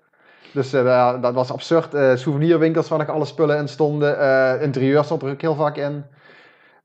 Dus 0.53 0.73
eh, 0.73 1.21
dat 1.21 1.33
was 1.33 1.51
absurd. 1.51 1.93
Eh, 1.93 2.15
souvenirwinkels 2.15 2.89
waar 2.89 2.99
nog 2.99 3.09
alle 3.09 3.25
spullen 3.25 3.57
in 3.57 3.67
stonden. 3.67 4.19
Eh, 4.19 4.61
interieur 4.61 5.03
stond 5.03 5.21
er 5.21 5.31
ook 5.31 5.41
heel 5.41 5.55
vaak 5.55 5.77
in. 5.77 6.03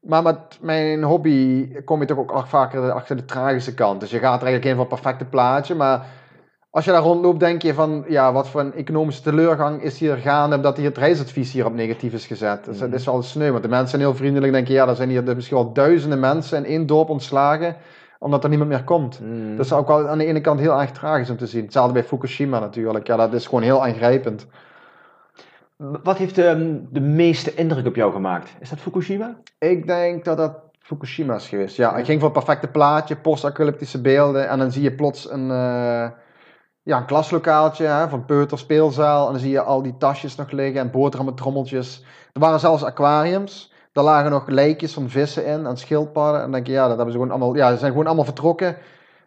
Maar 0.01 0.23
met 0.23 0.59
mijn 0.61 1.03
hobby 1.03 1.73
kom 1.85 2.01
je 2.01 2.07
toch 2.07 2.19
ook 2.19 2.47
vaker 2.47 2.93
achter 2.93 3.17
de 3.17 3.25
tragische 3.25 3.75
kant. 3.75 4.01
Dus 4.01 4.11
je 4.11 4.19
gaat 4.19 4.41
er 4.41 4.47
eigenlijk 4.47 4.65
in 4.65 4.75
voor 4.75 4.91
het 4.91 5.01
perfecte 5.01 5.25
plaatje. 5.25 5.75
Maar 5.75 6.07
als 6.79 6.87
je 6.87 6.93
daar 6.93 7.03
rondloopt, 7.03 7.41
denk 7.41 7.63
je 7.63 7.75
van, 7.75 8.05
ja, 8.09 8.33
wat 8.33 8.49
voor 8.49 8.61
een 8.61 8.75
economische 8.75 9.23
teleurgang 9.23 9.83
is 9.83 9.99
hier 9.99 10.17
gaande, 10.17 10.57
omdat 10.57 10.77
hier 10.77 10.87
het 10.87 10.99
reisadvies 10.99 11.53
hier 11.53 11.67
op 11.67 11.75
negatief 11.75 12.13
is 12.13 12.27
gezet. 12.27 12.65
Dus 12.65 12.79
dat 12.79 12.93
is 12.93 13.05
wel 13.05 13.23
sneu, 13.23 13.51
want 13.51 13.63
de 13.63 13.69
mensen 13.69 13.89
zijn 13.89 14.03
heel 14.03 14.15
vriendelijk. 14.15 14.53
Denken, 14.53 14.75
ja, 14.75 14.89
er 14.89 14.97
zijn 14.97 15.09
hier 15.09 15.23
misschien 15.23 15.57
wel 15.57 15.73
duizenden 15.73 16.21
mensen 16.21 16.59
in 16.59 16.65
één 16.65 16.87
dorp 16.87 17.09
ontslagen, 17.09 17.77
omdat 18.19 18.43
er 18.43 18.49
niemand 18.49 18.71
meer 18.71 18.85
komt. 18.85 19.21
Mm. 19.21 19.57
Dat 19.57 19.65
is 19.65 19.73
ook 19.73 19.89
wel 19.89 20.09
aan 20.09 20.19
de 20.19 20.25
ene 20.25 20.41
kant 20.41 20.61
heel 20.61 20.81
erg 20.81 20.91
tragisch 20.91 21.31
om 21.31 21.37
te 21.37 21.47
zien. 21.47 21.63
Hetzelfde 21.63 21.93
bij 21.93 22.05
Fukushima 22.05 22.59
natuurlijk. 22.59 23.07
Ja, 23.07 23.17
dat 23.17 23.33
is 23.33 23.47
gewoon 23.47 23.63
heel 23.63 23.85
aangrijpend. 23.85 24.47
Wat 25.77 26.19
heeft 26.19 26.39
ehm, 26.39 26.77
de 26.91 27.01
meeste 27.01 27.55
indruk 27.55 27.87
op 27.87 27.95
jou 27.95 28.13
gemaakt? 28.13 28.51
Is 28.61 28.71
dat 28.71 28.79
Fukushima? 28.79 29.37
Ik 29.59 29.87
denk 29.87 30.25
dat 30.25 30.37
dat 30.37 30.53
Fukushima 30.79 31.35
is 31.35 31.49
geweest. 31.49 31.77
Ja, 31.77 31.97
ik 31.97 32.05
ging 32.05 32.21
voor 32.21 32.35
het 32.35 32.45
perfecte 32.45 32.69
plaatje, 32.69 33.17
post-apocalyptische 33.17 34.01
beelden. 34.01 34.49
En 34.49 34.59
dan 34.59 34.73
zie 34.73 34.83
je 34.83 34.93
plots 34.93 35.31
een, 35.31 35.51
eh, 35.51 36.09
ja, 36.89 36.97
een 36.97 37.05
klaslokaaltje 37.05 37.87
hè, 37.87 38.09
van 38.09 38.25
peuter, 38.25 38.59
speelzaal. 38.59 39.27
En 39.27 39.33
dan 39.33 39.41
zie 39.41 39.51
je 39.51 39.63
al 39.63 39.83
die 39.83 39.97
tasjes 39.99 40.35
nog 40.37 40.51
liggen 40.51 40.81
en 40.81 40.91
boterhammen, 40.91 41.35
trommeltjes. 41.35 42.05
Er 42.33 42.41
waren 42.41 42.61
zelfs 42.61 42.85
aquariums. 42.85 43.73
Daar 43.93 44.05
lagen 44.05 44.31
nog 44.31 44.47
lijkjes 44.47 44.93
van 44.93 45.09
vissen 45.09 45.47
in 45.47 45.67
en 45.67 45.77
schildpadden. 45.77 46.35
En 46.35 46.41
dan 46.43 46.53
denk 46.53 46.67
je, 46.67 46.73
ja, 46.73 46.87
dat 46.87 46.97
hebben 46.97 47.13
ze 47.13 47.19
gewoon 47.19 47.31
allemaal, 47.31 47.57
ja, 47.57 47.71
ze 47.71 47.79
zijn 47.79 47.91
gewoon 47.91 48.07
allemaal 48.07 48.25
vertrokken. 48.25 48.69
En 48.69 48.77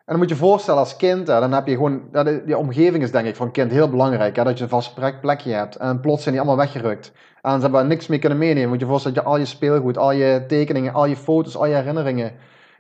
dan 0.06 0.18
moet 0.18 0.30
je 0.30 0.36
je 0.36 0.42
voorstellen 0.42 0.80
als 0.80 0.96
kind, 0.96 1.26
dan 1.26 1.54
heb 1.54 1.68
je 1.68 1.76
gewoon, 1.76 2.02
ja, 2.12 2.24
die 2.24 2.58
omgeving 2.58 3.04
is 3.04 3.12
denk 3.12 3.28
ik 3.28 3.36
voor 3.36 3.46
een 3.46 3.52
kind 3.52 3.72
heel 3.72 3.90
belangrijk. 3.90 4.36
Hè, 4.36 4.44
dat 4.44 4.58
je 4.58 4.64
een 4.64 4.70
vast 4.70 4.94
plek- 4.94 5.22
plekje 5.22 5.54
hebt. 5.54 5.76
En 5.76 6.00
plots 6.00 6.24
zijn 6.24 6.36
die 6.36 6.44
allemaal 6.44 6.66
weggerukt. 6.66 7.12
En 7.42 7.56
ze 7.56 7.62
hebben 7.62 7.88
niks 7.88 8.08
meer 8.08 8.20
kunnen 8.20 8.38
meenemen. 8.38 8.70
Moet 8.70 8.80
je 8.80 8.86
je 8.86 8.92
voorstellen 8.92 9.18
dat 9.18 9.26
je 9.26 9.32
al 9.32 9.38
je 9.38 9.46
speelgoed, 9.46 9.98
al 9.98 10.12
je 10.12 10.44
tekeningen, 10.48 10.94
al 10.94 11.06
je 11.06 11.16
foto's, 11.16 11.58
al 11.58 11.66
je 11.66 11.76
herinneringen, 11.76 12.32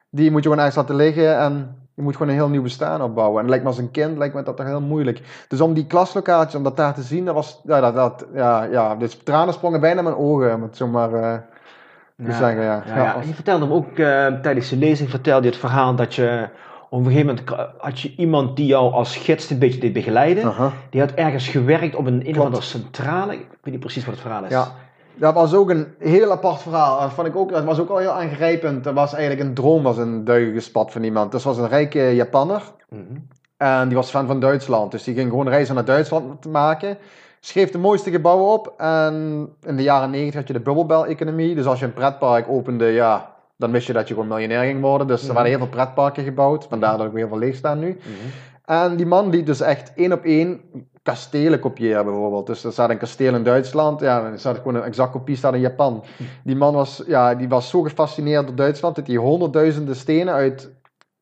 die 0.09 0.31
moet 0.31 0.43
je 0.43 0.49
gewoon 0.49 0.65
ergens 0.65 0.75
laten 0.75 0.95
liggen 0.95 1.37
en 1.37 1.80
je 2.01 2.07
moet 2.07 2.15
gewoon 2.15 2.31
een 2.31 2.39
heel 2.39 2.49
nieuw 2.49 2.61
bestaan 2.61 3.01
opbouwen. 3.01 3.35
En 3.35 3.41
het 3.41 3.49
lijkt 3.49 3.63
me 3.63 3.69
als 3.69 3.79
een 3.79 3.91
kind, 3.91 4.17
lijkt 4.17 4.33
me 4.33 4.43
dat 4.43 4.57
toch 4.57 4.65
heel 4.65 4.81
moeilijk. 4.81 5.45
Dus 5.47 5.61
om 5.61 5.73
die 5.73 5.85
klaslocatie, 5.85 6.57
om 6.57 6.63
dat 6.63 6.77
daar 6.77 6.93
te 6.93 7.01
zien, 7.01 7.25
dat 7.25 7.33
was, 7.35 7.61
ja, 7.63 7.79
dat, 7.81 7.95
dat, 7.95 8.25
ja, 8.33 8.63
ja, 8.63 8.95
dus 8.95 9.15
tranen 9.23 9.53
sprongen 9.53 9.79
bijna 9.79 10.01
mijn 10.01 10.15
ogen, 10.15 10.53
om 10.53 10.61
het 10.61 10.77
zo 10.77 10.87
maar 10.87 11.13
eh, 11.13 11.37
zeggen, 12.27 12.63
ja. 12.63 12.83
Ja, 12.85 13.15
Je 13.25 13.33
vertelde 13.33 13.65
hem 13.65 13.73
ook 13.73 13.97
eh, 13.97 14.27
tijdens 14.27 14.69
de 14.69 14.77
lezing, 14.77 15.09
vertelde 15.09 15.43
je 15.43 15.49
het 15.49 15.59
verhaal 15.59 15.95
dat 15.95 16.15
je 16.15 16.49
op 16.89 16.99
een 16.99 17.11
gegeven 17.11 17.27
moment 17.27 17.71
had 17.77 17.99
je 17.99 18.13
iemand 18.17 18.55
die 18.55 18.65
jou 18.65 18.93
als 18.93 19.15
gids 19.15 19.49
een 19.49 19.59
beetje 19.59 19.79
deed 19.79 19.93
begeleiden. 19.93 20.53
Die 20.89 21.01
had 21.01 21.11
ergens 21.11 21.47
gewerkt 21.47 21.95
op 21.95 22.05
een, 22.05 22.13
een 22.13 22.19
of 22.19 22.23
Klopt. 22.23 22.45
andere 22.45 22.63
centrale. 22.63 23.33
Ik 23.33 23.47
weet 23.61 23.73
niet 23.73 23.79
precies 23.79 24.05
wat 24.05 24.13
het 24.13 24.23
verhaal 24.23 24.43
is. 24.43 24.51
Ja, 24.51 24.67
dat 25.15 25.33
was 25.33 25.53
ook 25.53 25.69
een 25.69 25.87
heel 25.99 26.31
apart 26.31 26.61
verhaal. 26.61 26.99
Dat, 26.99 27.11
vond 27.13 27.27
ik 27.27 27.35
ook, 27.35 27.51
dat 27.51 27.63
was 27.63 27.79
ook 27.79 27.89
al 27.89 27.97
heel 27.97 28.11
aangrijpend. 28.11 28.83
Dat 28.83 28.93
was 28.93 29.13
eigenlijk 29.13 29.47
een 29.47 29.53
droom, 29.53 29.83
was 29.83 29.97
een 29.97 30.23
duigen 30.23 30.53
gespat 30.53 30.91
van 30.91 31.03
iemand. 31.03 31.31
Dus 31.31 31.43
was 31.43 31.57
een 31.57 31.67
rijke 31.67 32.15
Japanner. 32.15 32.61
Mhm. 32.89 33.01
En 33.57 33.87
die 33.87 33.97
was 33.97 34.09
fan 34.09 34.27
van 34.27 34.39
Duitsland. 34.39 34.91
Dus 34.91 35.03
die 35.03 35.15
ging 35.15 35.29
gewoon 35.29 35.49
reizen 35.49 35.75
naar 35.75 35.85
Duitsland 35.85 36.41
te 36.41 36.49
maken. 36.49 36.97
Schreef 37.39 37.71
de 37.71 37.77
mooiste 37.77 38.11
gebouwen 38.11 38.51
op. 38.53 38.73
En 38.77 39.47
in 39.61 39.75
de 39.75 39.83
jaren 39.83 40.09
90 40.09 40.35
had 40.39 40.47
je 40.47 40.53
de 40.53 40.59
bubbelbel-economie. 40.59 41.55
Dus 41.55 41.65
als 41.65 41.79
je 41.79 41.85
een 41.85 41.93
pretpark 41.93 42.49
opende, 42.49 42.85
ja, 42.85 43.35
dan 43.57 43.71
wist 43.71 43.87
je 43.87 43.93
dat 43.93 44.07
je 44.07 44.13
gewoon 44.13 44.29
miljonair 44.29 44.63
ging 44.65 44.81
worden. 44.81 45.07
Dus 45.07 45.19
er 45.19 45.25
Mhm. 45.25 45.33
werden 45.33 45.51
heel 45.51 45.61
veel 45.61 45.71
pretparken 45.75 46.23
gebouwd. 46.23 46.65
Vandaar 46.69 46.97
dat 46.97 47.07
ook 47.07 47.15
heel 47.15 47.27
veel 47.27 47.37
leeg 47.37 47.55
staan 47.55 47.79
nu. 47.79 47.87
Mhm. 47.99 48.09
En 48.65 48.95
die 48.95 49.05
man 49.05 49.29
liet 49.29 49.45
dus 49.45 49.61
echt 49.61 49.91
één 49.95 50.11
op 50.13 50.23
één 50.23 50.61
kastelen 51.03 51.59
kopiëren 51.59 52.05
bijvoorbeeld. 52.05 52.47
Dus 52.47 52.63
er 52.63 52.71
staat 52.71 52.89
een 52.89 52.97
kasteel 52.97 53.35
in 53.35 53.43
Duitsland, 53.43 53.99
ja, 53.99 54.23
er 54.23 54.39
staat 54.39 54.57
gewoon 54.57 54.75
een 54.75 54.83
exact 54.83 55.11
kopie 55.11 55.35
staat 55.35 55.53
in 55.53 55.59
Japan. 55.59 56.03
Die 56.43 56.55
man 56.55 56.73
was, 56.73 57.03
ja, 57.07 57.35
die 57.35 57.49
was 57.49 57.69
zo 57.69 57.81
gefascineerd 57.81 58.47
door 58.47 58.55
Duitsland 58.55 58.95
dat 58.95 59.07
hij 59.07 59.15
honderdduizenden 59.15 59.95
stenen 59.95 60.33
uit 60.33 60.71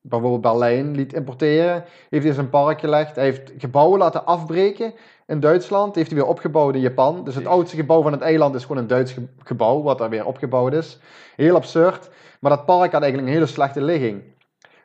bijvoorbeeld 0.01 0.41
Berlijn 0.41 0.95
liet 0.95 1.13
importeren. 1.13 1.83
Heeft 2.09 2.23
hij 2.23 2.33
zijn 2.33 2.49
park 2.49 2.79
gelegd. 2.79 3.15
Hij 3.15 3.23
heeft 3.23 3.51
gebouwen 3.57 3.99
laten 3.99 4.25
afbreken 4.25 4.93
in 5.27 5.39
Duitsland. 5.39 5.95
Heeft 5.95 6.09
hij 6.11 6.19
weer 6.19 6.29
opgebouwd 6.29 6.75
in 6.75 6.81
Japan. 6.81 7.23
Dus 7.23 7.35
het 7.35 7.45
oudste 7.45 7.75
gebouw 7.75 8.01
van 8.01 8.11
het 8.11 8.21
eiland 8.21 8.55
is 8.55 8.61
gewoon 8.61 8.77
een 8.77 8.87
Duits 8.87 9.11
ge- 9.11 9.27
gebouw, 9.43 9.81
wat 9.81 9.97
daar 9.97 10.09
weer 10.09 10.25
opgebouwd 10.25 10.73
is. 10.73 10.99
Heel 11.35 11.55
absurd. 11.55 12.09
Maar 12.39 12.51
dat 12.51 12.65
park 12.65 12.91
had 12.91 13.01
eigenlijk 13.01 13.31
een 13.31 13.37
hele 13.37 13.51
slechte 13.51 13.81
ligging. 13.81 14.21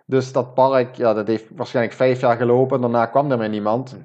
Dus 0.07 0.33
dat 0.33 0.55
park, 0.55 0.95
ja, 0.95 1.15
dat 1.15 1.27
heeft 1.27 1.47
waarschijnlijk 1.57 1.97
vijf 1.97 2.21
jaar 2.21 2.37
gelopen. 2.37 2.81
Daarna 2.81 3.07
kwam 3.07 3.31
er 3.31 3.39
meer 3.39 3.49
niemand. 3.49 3.97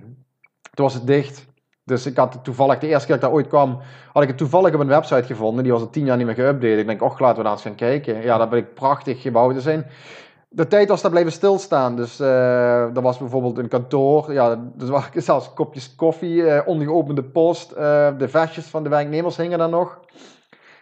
Mhm. 0.70 0.76
Toen 0.76 0.86
was 0.86 0.94
het 0.94 1.08
dicht. 1.08 1.48
Dus 1.84 2.06
ik 2.06 2.18
had 2.18 2.40
toevallig, 2.44 2.80
de 2.80 2.88
eerste 2.88 3.08
keer 3.08 3.16
dat 3.16 3.24
ik 3.24 3.30
daar 3.30 3.32
ooit 3.40 3.48
kwam, 3.48 3.80
had 4.14 4.22
ik 4.24 4.30
het 4.30 4.38
toevallig 4.38 4.74
op 4.74 4.80
een 4.80 4.88
website 4.88 5.24
gevonden. 5.24 5.64
Die 5.64 5.72
was 5.72 5.82
al 5.82 5.90
tien 5.90 6.06
jaar 6.06 6.18
niet 6.18 6.26
meer 6.26 6.36
geüpdate. 6.36 6.80
Ik 6.80 6.88
denk, 6.88 7.02
och, 7.02 7.20
laten 7.20 7.38
we 7.38 7.44
daar 7.44 7.52
eens 7.52 7.62
gaan 7.62 7.76
kijken. 7.76 8.22
Ja, 8.22 8.38
dat 8.38 8.50
bleek 8.50 8.74
prachtig 8.74 9.22
gebouwd 9.22 9.54
te 9.54 9.62
zijn. 9.62 9.86
De 10.50 10.68
tijd 10.68 10.90
was 10.90 11.02
daar 11.02 11.12
blijven 11.12 11.32
stilstaan. 11.32 11.96
Dus 11.96 12.20
er 12.20 13.02
was 13.02 13.18
bijvoorbeeld 13.18 13.58
een 13.58 13.68
kantoor. 13.68 14.34
Ja, 14.34 14.50
er 14.80 14.92
waren 14.92 15.24
zelfs 15.32 15.54
kopjes 15.54 15.96
koffie, 15.96 16.46
eh, 16.46 16.68
ongeopende 16.68 17.24
post. 17.24 17.72
eh, 17.72 18.08
de 18.18 18.28
vestjes 18.28 18.66
van 18.66 18.84
de 18.84 18.90
werknemers 18.90 19.38
hingen 19.38 19.60
daar 19.60 19.70
nog. 19.70 20.00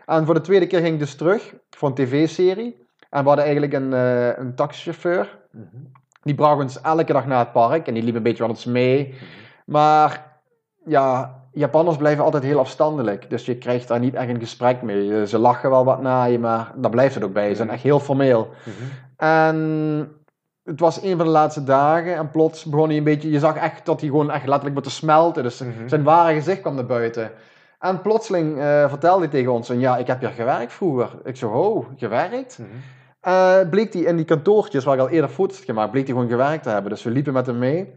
En 0.05 0.26
voor 0.26 0.34
de 0.34 0.41
tweede 0.41 0.68
keer 0.68 0.80
ging 0.80 0.93
ik 0.93 0.99
dus 0.99 1.16
terug 1.16 1.55
voor 1.70 1.89
een 1.89 1.95
tv-serie. 1.95 2.86
En 3.09 3.22
we 3.22 3.28
hadden 3.28 3.45
eigenlijk 3.45 3.74
een, 3.74 3.91
een 4.41 4.55
taxichauffeur. 4.55 5.38
Mhm. 5.51 5.66
Die 6.24 6.36
bracht 6.36 6.61
ons 6.61 6.82
elke 6.82 7.14
dag 7.14 7.26
naar 7.26 7.39
het 7.39 7.51
park 7.51 7.88
en 7.88 7.93
die 7.93 8.03
liep 8.03 8.16
een 8.16 8.24
beetje 8.24 8.43
met 8.43 8.51
ons 8.51 8.66
mee. 8.66 9.16
Maar 9.68 10.39
ja, 10.86 11.36
Japanners 11.51 11.97
blijven 11.97 12.24
altijd 12.24 12.43
heel 12.43 12.59
afstandelijk. 12.59 13.30
Dus 13.30 13.45
je 13.45 13.57
krijgt 13.57 13.88
daar 13.88 13.99
niet 13.99 14.13
echt 14.13 14.30
een 14.30 14.39
gesprek 14.39 14.82
mee. 14.82 15.15
Eh, 15.20 15.24
Ze 15.24 15.38
lachen 15.38 15.70
wel 15.70 15.86
wat 15.86 16.01
naar 16.01 16.30
je, 16.30 16.39
maar 16.39 16.72
daar 16.76 16.91
blijft 16.91 17.15
het 17.15 17.24
ook 17.24 17.34
bij. 17.34 17.49
Ze 17.49 17.55
zijn 17.55 17.70
echt 17.70 17.82
heel 17.84 17.99
formeel. 17.99 18.49
Mhm. 18.63 18.76
En 19.18 19.55
het 20.63 20.80
was 20.80 21.01
een 21.03 21.18
van 21.18 21.26
de 21.26 21.32
laatste 21.32 21.63
dagen 21.63 22.15
en 22.15 22.32
plots 22.32 22.65
begon 22.65 22.88
hij 22.88 22.97
een 22.97 23.03
beetje... 23.03 23.32
Je 23.32 23.39
zag 23.39 23.55
echt 23.55 23.86
dat 23.86 23.99
hij 23.99 24.09
gewoon 24.09 24.32
echt 24.32 24.47
letterlijk 24.47 24.84
te 24.84 24.89
smelten. 24.89 25.43
Dus 25.43 25.59
Mhm. 25.61 25.88
zijn 25.88 26.03
ware 26.03 26.34
gezicht 26.34 26.61
kwam 26.61 26.76
naar 26.76 26.86
buiten. 26.86 27.32
En 27.80 28.01
plotseling 28.01 28.59
eh, 28.59 28.89
vertelde 28.89 29.20
hij 29.20 29.28
tegen 29.28 29.51
ons, 29.51 29.70
en 29.70 29.80
ja, 29.80 29.97
ik 29.97 30.07
heb 30.07 30.20
hier 30.20 30.30
gewerkt 30.30 30.74
vroeger. 30.74 31.09
Ik 31.24 31.36
zo, 31.36 31.49
oh, 31.49 31.86
gewerkt? 31.95 32.59
Eh, 33.20 33.70
bleek 33.70 33.93
hij 33.93 34.01
in 34.01 34.15
die 34.15 34.26
kantoortjes 34.26 34.84
waar 34.84 34.95
ik 34.95 35.01
al 35.01 35.09
eerder 35.09 35.30
foto's 35.30 35.55
had 35.55 35.65
gemaakt, 35.65 35.91
bleek 35.91 36.05
hij 36.07 36.15
gewoon 36.15 36.30
gewerkt 36.30 36.63
te 36.63 36.70
hebben. 36.70 36.91
Dus 36.91 37.03
we 37.03 37.09
liepen 37.09 37.34
met 37.34 37.45
hem 37.45 37.57
mee. 37.57 37.93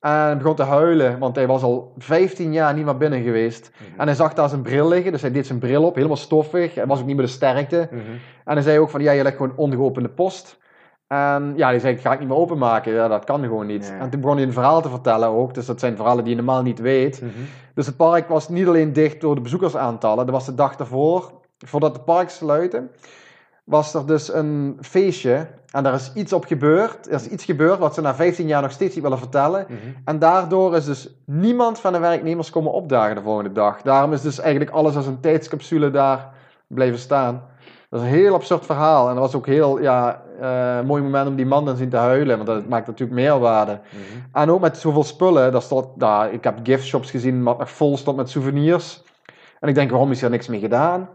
En 0.00 0.10
hij 0.10 0.36
begon 0.36 0.54
te 0.54 0.62
huilen, 0.62 1.18
want 1.18 1.36
hij 1.36 1.46
was 1.46 1.62
al 1.62 1.92
15 1.98 2.52
jaar 2.52 2.74
niet 2.74 2.84
meer 2.84 2.96
binnen 2.96 3.22
geweest. 3.22 3.70
Mhm. 3.72 4.00
En 4.00 4.06
hij 4.06 4.16
zag 4.16 4.34
daar 4.34 4.48
zijn 4.48 4.62
bril 4.62 4.88
liggen, 4.88 5.12
dus 5.12 5.20
hij 5.20 5.30
deed 5.30 5.46
zijn 5.46 5.58
bril 5.58 5.84
op, 5.84 5.94
helemaal 5.94 6.16
stoffig. 6.16 6.74
Hij 6.74 6.86
was 6.86 7.00
ook 7.00 7.06
niet 7.06 7.16
meer 7.16 7.24
de 7.24 7.30
sterkte. 7.30 7.88
Mhm. 7.90 8.00
En 8.44 8.54
hij 8.54 8.62
zei 8.62 8.78
ook 8.78 8.90
van, 8.90 9.02
ja, 9.02 9.12
je 9.12 9.22
legt 9.22 9.36
gewoon 9.36 9.56
ongeopende 9.56 10.08
post. 10.08 10.58
En 11.06 11.52
ja, 11.56 11.68
hij 11.68 11.78
zei, 11.78 11.94
ik 11.94 12.00
ga 12.00 12.12
ik 12.12 12.18
niet 12.18 12.28
meer 12.28 12.36
openmaken. 12.36 12.92
Ja, 12.92 13.08
dat 13.08 13.24
kan 13.24 13.42
gewoon 13.42 13.66
niet. 13.66 13.94
En 14.00 14.10
toen 14.10 14.20
begon 14.20 14.36
hij 14.36 14.46
een 14.46 14.52
verhaal 14.52 14.82
te 14.82 14.88
vertellen 14.88 15.28
ook. 15.28 15.54
Dus 15.54 15.66
dat 15.66 15.80
zijn 15.80 15.96
verhalen 15.96 16.24
die 16.24 16.34
je 16.34 16.42
normaal 16.42 16.62
niet 16.62 16.78
weet. 16.78 17.20
Mhm. 17.20 17.30
Dus 17.74 17.86
het 17.86 17.96
park 17.96 18.28
was 18.28 18.48
niet 18.48 18.66
alleen 18.66 18.92
dicht 18.92 19.20
door 19.20 19.34
de 19.34 19.40
bezoekersaantallen. 19.40 20.26
Dat 20.26 20.34
was 20.34 20.46
de 20.46 20.54
dag 20.54 20.76
daarvoor, 20.76 21.32
voordat 21.58 21.94
de 21.94 22.00
park 22.00 22.30
sluiten, 22.30 22.90
was 23.64 23.94
er 23.94 24.06
dus 24.06 24.32
een 24.32 24.78
feestje. 24.80 25.46
En 25.70 25.82
daar 25.82 25.94
is 25.94 26.12
iets 26.14 26.32
op 26.32 26.44
gebeurd. 26.44 27.06
Er 27.06 27.14
is 27.14 27.26
iets 27.28 27.44
gebeurd 27.44 27.78
wat 27.78 27.94
ze 27.94 28.00
na 28.00 28.14
15 28.14 28.46
jaar 28.46 28.62
nog 28.62 28.70
steeds 28.70 28.94
niet 28.94 29.02
willen 29.02 29.18
vertellen. 29.18 29.66
Mhm. 29.68 29.76
En 30.04 30.18
daardoor 30.18 30.76
is 30.76 30.84
dus 30.84 31.08
niemand 31.24 31.80
van 31.80 31.92
de 31.92 31.98
werknemers 31.98 32.50
komen 32.50 32.72
opdagen 32.72 33.14
de 33.14 33.22
volgende 33.22 33.52
dag. 33.52 33.82
Daarom 33.82 34.12
is 34.12 34.20
dus 34.20 34.38
eigenlijk 34.40 34.70
alles 34.70 34.96
als 34.96 35.06
een 35.06 35.20
tijdscapsule 35.20 35.90
daar 35.90 36.28
blijven 36.66 36.98
staan. 36.98 37.42
Dat 37.90 38.00
is 38.00 38.06
een 38.06 38.12
heel 38.12 38.34
absurd 38.34 38.66
verhaal. 38.66 39.08
En 39.08 39.14
dat 39.14 39.24
was 39.24 39.34
ook 39.34 39.46
heel 39.46 39.80
ja, 39.80 40.22
eh, 40.40 40.80
mooi 40.80 41.02
moment 41.02 41.28
om 41.28 41.36
die 41.36 41.46
man 41.46 41.64
dan 41.64 41.76
zien 41.76 41.88
te 41.88 41.96
huilen. 41.96 42.36
Want 42.36 42.48
dat 42.48 42.68
maakt 42.68 42.86
natuurlijk 42.86 43.18
meerwaarde. 43.18 43.80
Mhm. 43.90 44.02
En 44.32 44.50
ook 44.50 44.60
met 44.60 44.78
zoveel 44.78 45.04
spullen. 45.04 45.52
Daar 45.52 45.62
stond, 45.62 45.86
ik 46.30 46.44
heb 46.44 46.58
giftshops 46.62 47.10
gezien 47.10 47.42
wat 47.42 47.58
nog 47.58 47.70
vol 47.70 47.96
stond 47.96 48.16
met 48.16 48.30
souvenirs. 48.30 49.02
En 49.60 49.68
ik 49.68 49.74
denk, 49.74 49.90
waarom 49.90 50.10
is 50.10 50.22
er 50.22 50.30
niks 50.30 50.48
mee 50.48 50.60
gedaan? 50.60 51.08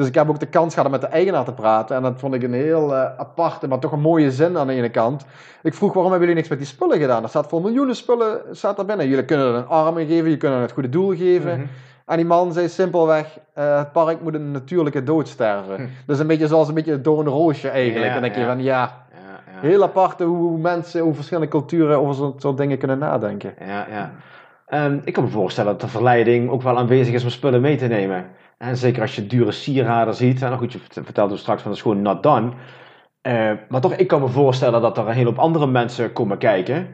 Dus 0.00 0.08
ik 0.08 0.14
heb 0.14 0.28
ook 0.28 0.40
de 0.40 0.46
kans 0.46 0.74
gehad 0.74 0.86
om 0.86 0.92
met 0.92 1.00
de 1.00 1.16
eigenaar 1.16 1.44
te 1.44 1.52
praten. 1.52 1.96
En 1.96 2.02
dat 2.02 2.12
vond 2.16 2.34
ik 2.34 2.42
een 2.42 2.52
heel 2.52 2.96
eh, 2.96 3.18
aparte, 3.18 3.68
maar 3.68 3.78
toch 3.78 3.92
een 3.92 4.00
mooie 4.00 4.30
zin 4.30 4.58
aan 4.58 4.66
de 4.66 4.72
ene 4.72 4.90
kant. 4.90 5.24
Ik 5.62 5.74
vroeg, 5.74 5.92
waarom 5.92 6.10
hebben 6.10 6.28
jullie 6.28 6.34
niks 6.34 6.48
met 6.48 6.58
die 6.58 6.66
spullen 6.66 6.98
gedaan? 6.98 7.22
Er 7.22 7.28
staat 7.28 7.48
voor 7.48 7.62
miljoenen 7.62 7.96
spullen 7.96 8.40
staat 8.50 8.76
daar 8.76 8.84
binnen. 8.84 9.08
Jullie 9.08 9.24
kunnen 9.24 9.46
het 9.46 9.56
een 9.56 9.68
armen 9.68 10.06
geven, 10.06 10.30
je 10.30 10.36
kunnen 10.36 10.58
het 10.58 10.66
het 10.66 10.74
goede 10.74 10.88
doel 10.88 11.16
geven. 11.16 11.58
Mhm. 11.58 11.66
En 12.06 12.16
die 12.16 12.26
man 12.26 12.52
zei 12.52 12.68
simpelweg, 12.68 13.38
eh, 13.54 13.78
het 13.78 13.92
park 13.92 14.20
moet 14.20 14.34
een 14.34 14.50
natuurlijke 14.50 15.02
dood 15.02 15.28
sterven. 15.28 15.76
Hm. 15.76 15.86
Dus 16.06 16.18
een 16.18 16.26
beetje 16.26 16.46
zoals 16.46 16.68
een 16.68 16.74
beetje 16.74 16.92
het 16.92 17.04
dode 17.04 17.30
roosje 17.30 17.68
eigenlijk. 17.68 18.10
Ja, 18.10 18.14
en 18.14 18.22
dan 18.22 18.22
denk 18.22 18.34
je 18.34 18.44
van, 18.44 18.62
ja, 18.62 18.80
Ja, 19.12 19.52
ja. 19.54 19.68
heel 19.68 19.82
aparte 19.82 20.24
hoe 20.24 20.58
mensen, 20.58 21.00
hoe 21.00 21.14
verschillende 21.14 21.48
culturen 21.48 21.98
over 21.98 22.14
zo'n 22.14 22.34
soort 22.36 22.56
dingen 22.56 22.78
kunnen 22.78 22.98
nadenken. 22.98 23.54
Ja, 23.66 23.86
ja. 23.90 24.12
Ehm, 24.66 24.98
ik 25.04 25.12
kan 25.12 25.24
me 25.24 25.30
voorstellen 25.30 25.70
dat 25.72 25.80
de 25.80 25.88
verleiding 25.88 26.50
ook 26.50 26.62
wel 26.62 26.78
aanwezig 26.78 27.14
is 27.14 27.22
om 27.22 27.30
spullen 27.30 27.60
mee 27.60 27.76
te 27.76 27.86
nemen. 27.86 28.26
En 28.64 28.76
zeker 28.76 29.02
als 29.02 29.14
je 29.14 29.26
dure 29.26 29.52
sieraden 29.52 30.14
ziet. 30.14 30.42
En 30.42 30.48
nou 30.48 30.58
goed, 30.60 30.72
je 30.72 30.78
vert- 30.78 31.04
vertelde 31.04 31.36
straks 31.36 31.62
van 31.62 31.70
dat 31.70 31.78
is 31.80 31.86
gewoon 31.86 32.02
not 32.02 32.22
done. 32.22 32.50
Eh, 33.20 33.52
maar 33.68 33.80
toch, 33.80 33.92
ik 33.94 34.08
kan 34.08 34.20
me 34.20 34.28
voorstellen 34.28 34.80
dat 34.80 34.98
er 34.98 35.06
een 35.08 35.14
hele 35.14 35.28
hoop 35.28 35.38
andere 35.38 35.66
mensen 35.66 36.12
komen 36.12 36.38
kijken. 36.38 36.88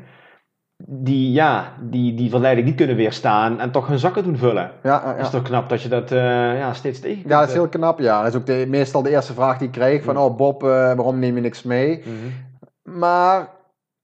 Die, 0.85 1.33
ja, 1.33 1.73
die 1.81 2.15
die 2.15 2.31
verleiding 2.31 2.67
niet 2.67 2.77
kunnen 2.77 2.97
weerstaan 2.97 3.61
en 3.61 3.71
toch 3.71 3.87
hun 3.87 3.99
zakken 3.99 4.23
doen 4.25 4.37
vullen. 4.37 4.71
Ja, 4.83 5.15
is 5.15 5.31
toch 5.31 5.43
knap 5.43 5.69
dat 5.69 5.83
je 5.83 5.89
dat 5.89 6.13
eh, 6.13 6.59
ja, 6.59 6.73
steeds 6.73 7.01
tegenkomt. 7.01 7.29
Ja, 7.33 7.39
dat 7.41 7.49
is 7.49 7.55
heel 7.55 7.69
knap, 7.69 7.99
ja. 7.99 8.23
Dat 8.23 8.33
is 8.33 8.39
ook 8.39 8.47
de, 8.47 8.65
meestal 8.69 9.03
de 9.03 9.11
eerste 9.11 9.35
vraag 9.35 9.59
die 9.59 9.67
ik 9.67 9.73
kreeg. 9.73 10.05
Van, 10.05 10.19
oh 10.19 10.37
Bob, 10.37 10.63
eh, 10.63 10.69
waarom 10.69 11.19
neem 11.19 11.35
je 11.35 11.41
niks 11.41 11.63
mee? 11.63 12.03
Mhm. 12.05 12.99
Maar 12.99 13.49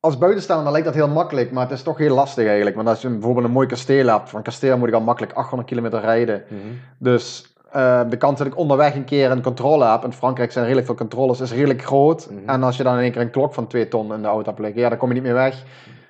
als 0.00 0.18
buitenstaander 0.18 0.72
lijkt 0.72 0.86
dat 0.86 0.94
heel 0.96 1.08
makkelijk, 1.08 1.52
maar 1.52 1.62
het 1.62 1.72
is 1.72 1.82
toch 1.82 1.98
heel 1.98 2.14
lastig 2.14 2.46
eigenlijk. 2.46 2.76
Want 2.76 2.88
als 2.88 3.02
je 3.02 3.08
bijvoorbeeld 3.08 3.46
een 3.46 3.52
mooi 3.52 3.66
kasteel 3.66 4.06
hebt, 4.06 4.30
van 4.30 4.42
kasteel 4.42 4.78
moet 4.78 4.88
ik 4.88 4.94
al 4.94 5.00
makkelijk 5.00 5.32
800 5.32 5.68
kilometer 5.68 6.00
rijden. 6.00 6.42
Mhm. 6.48 6.58
Dus 6.98 7.51
eh, 7.72 8.00
de 8.08 8.16
kans 8.16 8.38
dat 8.38 8.46
ik 8.46 8.56
onderweg 8.56 8.94
een 8.94 9.04
keer 9.04 9.30
een 9.30 9.42
controle 9.42 9.84
heb, 9.84 10.04
in 10.04 10.12
Frankrijk 10.12 10.52
zijn 10.52 10.64
redelijk 10.64 10.86
veel 10.86 10.96
controles, 10.96 11.40
is 11.40 11.52
redelijk 11.52 11.82
groot. 11.82 12.28
Mhm. 12.30 12.48
En 12.48 12.62
als 12.62 12.76
je 12.76 12.82
dan 12.82 12.94
in 12.94 13.02
één 13.02 13.12
keer 13.12 13.20
een 13.20 13.30
klok 13.30 13.54
van 13.54 13.66
2 13.66 13.88
ton 13.88 14.14
in 14.14 14.22
de 14.22 14.28
auto 14.28 14.48
hebt 14.48 14.58
liggen, 14.58 14.80
ja, 14.80 14.88
dan 14.88 14.98
kom 14.98 15.08
je 15.08 15.14
niet 15.14 15.22
meer 15.22 15.34
weg. 15.34 15.64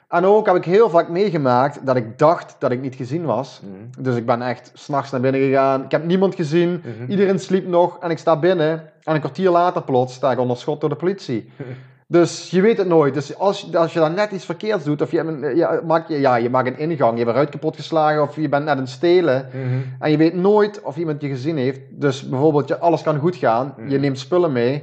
En 0.08 0.24
ook 0.24 0.46
heb 0.46 0.56
ik 0.56 0.64
heel 0.64 0.90
vaak 0.90 1.08
meegemaakt 1.08 1.86
dat 1.86 1.96
ik 1.96 2.18
dacht 2.18 2.56
dat 2.58 2.70
ik 2.70 2.80
niet 2.80 2.94
gezien 2.94 3.24
was. 3.24 3.60
Mhm. 3.62 4.02
Dus 4.02 4.16
ik 4.16 4.26
ben 4.26 4.42
echt 4.42 4.70
s'nachts 4.74 5.10
naar 5.10 5.20
binnen 5.20 5.40
gegaan. 5.40 5.84
Ik 5.84 5.90
heb 5.90 6.04
niemand 6.04 6.34
gezien. 6.34 6.82
Mhm. 6.84 7.10
Iedereen 7.10 7.38
sliep 7.38 7.66
nog. 7.66 7.98
En 7.98 8.10
ik 8.10 8.18
sta 8.18 8.38
binnen. 8.38 8.90
En 9.02 9.14
een 9.14 9.20
kwartier 9.20 9.50
later 9.50 9.82
plots 9.82 10.14
sta 10.14 10.32
ik 10.32 10.38
onder 10.38 10.56
schot 10.56 10.80
door 10.80 10.90
de 10.90 10.96
politie. 10.96 11.50
Dus 12.12 12.50
je 12.50 12.60
weet 12.60 12.78
het 12.78 12.86
nooit. 12.88 13.14
Dus 13.14 13.38
als, 13.38 13.60
je- 13.70 13.78
als 13.78 13.92
je 13.92 13.98
dan 13.98 14.14
net 14.14 14.30
iets 14.30 14.44
verkeerds 14.44 14.84
doet, 14.84 15.02
of 15.02 15.10
je, 15.10 15.16
hebt 15.16 15.28
een- 15.28 15.56
ja, 15.56 15.80
maak 15.86 16.08
je, 16.08 16.20
ja, 16.20 16.36
je 16.36 16.50
maakt 16.50 16.68
een 16.68 16.78
ingang, 16.78 17.10
je 17.12 17.16
hebt 17.18 17.28
een 17.28 17.34
ruit 17.36 17.48
kapot 17.48 17.76
geslagen, 17.76 18.22
of 18.22 18.36
je 18.36 18.48
bent 18.48 18.64
net 18.64 18.72
aan 18.74 18.78
het 18.80 18.88
stelen. 18.88 19.48
Mhm. 19.52 19.78
En 19.98 20.10
je 20.10 20.16
weet 20.16 20.34
nooit 20.34 20.80
of 20.82 20.96
iemand 20.96 21.20
je 21.22 21.28
gezien 21.28 21.56
heeft. 21.56 21.80
Dus 21.90 22.28
bijvoorbeeld, 22.28 22.68
je, 22.68 22.78
alles 22.78 23.02
kan 23.02 23.18
goed 23.18 23.36
gaan. 23.36 23.74
Je 23.76 23.82
Mhm. 23.82 24.00
neemt 24.00 24.18
spullen 24.18 24.52
mee. 24.52 24.82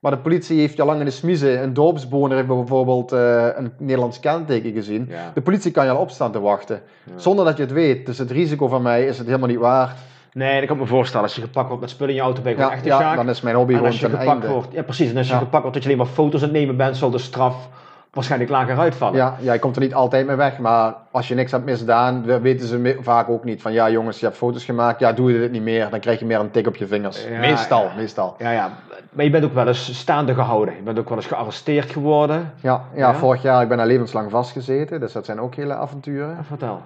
Maar 0.00 0.10
de 0.12 0.18
politie 0.18 0.58
heeft 0.60 0.74
je 0.76 0.80
al 0.82 0.86
lang 0.88 0.98
in 0.98 1.04
de 1.04 1.10
smiezen. 1.10 1.62
Een 1.62 1.74
dorpsbewoner 1.74 2.36
heeft 2.36 2.48
bijvoorbeeld 2.48 3.12
eh, 3.12 3.46
een 3.56 3.72
Nederlands 3.78 4.20
kenteken 4.20 4.72
gezien. 4.72 5.06
Ja. 5.08 5.30
De 5.34 5.40
politie 5.40 5.70
kan 5.70 5.84
je 5.84 5.90
al 5.90 6.00
opstaan 6.00 6.32
te 6.32 6.40
wachten. 6.40 6.80
Ja. 7.04 7.12
Zonder 7.18 7.44
dat 7.44 7.56
je 7.56 7.62
het 7.62 7.72
weet. 7.72 8.06
Dus 8.06 8.18
het 8.18 8.30
risico 8.30 8.68
van 8.68 8.82
mij 8.82 9.06
is 9.06 9.18
het 9.18 9.26
helemaal 9.26 9.48
niet 9.48 9.58
waard. 9.58 9.96
Nee, 10.32 10.58
dat 10.58 10.66
kan 10.68 10.76
ik 10.76 10.82
me 10.82 10.88
voorstellen. 10.88 11.26
Als 11.26 11.34
je 11.34 11.40
gepakt 11.40 11.66
wordt 11.66 11.80
met 11.82 11.90
spullen 11.90 12.10
in 12.14 12.16
je 12.16 12.22
auto, 12.24 12.42
ben 12.42 12.50
je 12.52 12.56
gewoon 12.56 12.72
echt 12.72 12.82
een 12.84 12.90
ja 12.90 12.98
sjaak. 12.98 13.16
dan 13.16 13.28
is 13.28 13.40
mijn 13.40 13.56
hobby 13.56 13.70
En 13.72 13.76
gewoon 13.76 13.92
als 13.92 14.00
je 14.00 14.06
ten 14.08 14.18
gepakt 14.18 14.40
einde. 14.40 14.54
wordt, 14.54 14.72
ja 14.72 14.82
precies, 14.82 15.10
en 15.10 15.16
als 15.16 15.28
je 15.28 15.34
gepakt 15.34 15.62
wordt 15.62 15.72
dat 15.74 15.82
je 15.82 15.88
alleen 15.92 16.04
maar 16.04 16.12
foto's 16.14 16.40
aan 16.42 16.48
het 16.48 16.56
nemen 16.56 16.76
bent, 16.76 16.96
zal 16.96 17.10
de 17.10 17.18
straf 17.18 17.68
waarschijnlijk 18.10 18.50
lager 18.50 18.78
uitvallen. 18.78 19.16
Ja, 19.16 19.36
ja, 19.40 19.52
je 19.52 19.58
komt 19.58 19.76
er 19.76 19.82
niet 19.82 19.94
altijd 19.94 20.26
mee 20.26 20.36
weg, 20.36 20.58
maar 20.58 20.94
als 21.10 21.28
je 21.28 21.34
niks 21.34 21.50
hebt 21.52 21.64
misdaan, 21.64 22.24
we- 22.24 22.40
weten 22.40 22.66
ze 22.66 22.96
vaak 23.00 23.28
ook 23.28 23.44
niet 23.44 23.62
van 23.62 23.72
ja 23.72 23.90
jongens, 23.90 24.18
je 24.20 24.24
hebt 24.26 24.36
foto's 24.38 24.64
gemaakt, 24.64 25.00
ja 25.00 25.12
doe 25.12 25.32
je 25.32 25.38
dit 25.38 25.50
niet 25.50 25.62
meer, 25.62 25.90
dan 25.90 26.00
krijg 26.00 26.18
je 26.18 26.24
meer 26.24 26.40
een 26.40 26.50
tik 26.50 26.66
op 26.66 26.76
je 26.76 26.86
vingers. 26.86 27.24
Ja, 27.28 27.38
meestal, 27.38 27.82
ja. 27.82 27.90
meestal. 27.96 28.34
Ja, 28.38 28.50
ja, 28.50 28.70
maar 29.12 29.24
je 29.24 29.30
bent 29.30 29.44
ook 29.44 29.54
wel 29.54 29.66
eens 29.66 29.98
staande 29.98 30.34
gehouden. 30.34 30.74
Je 30.76 30.82
bent 30.82 30.98
ook 30.98 31.08
wel 31.08 31.16
eens 31.18 31.26
gearresteerd 31.26 31.90
geworden. 31.90 32.52
Ja, 32.60 32.82
ja, 32.94 33.08
Ja? 33.08 33.14
vorig 33.14 33.42
jaar 33.42 33.62
ik 33.62 33.68
ben 33.68 33.76
daar 33.76 33.86
levenslang 33.86 34.30
vastgezeten, 34.30 35.00
dus 35.00 35.12
dat 35.12 35.24
zijn 35.24 35.40
ook 35.40 35.54
hele 35.54 35.74
avonturen. 35.74 36.44
Vertel. 36.44 36.80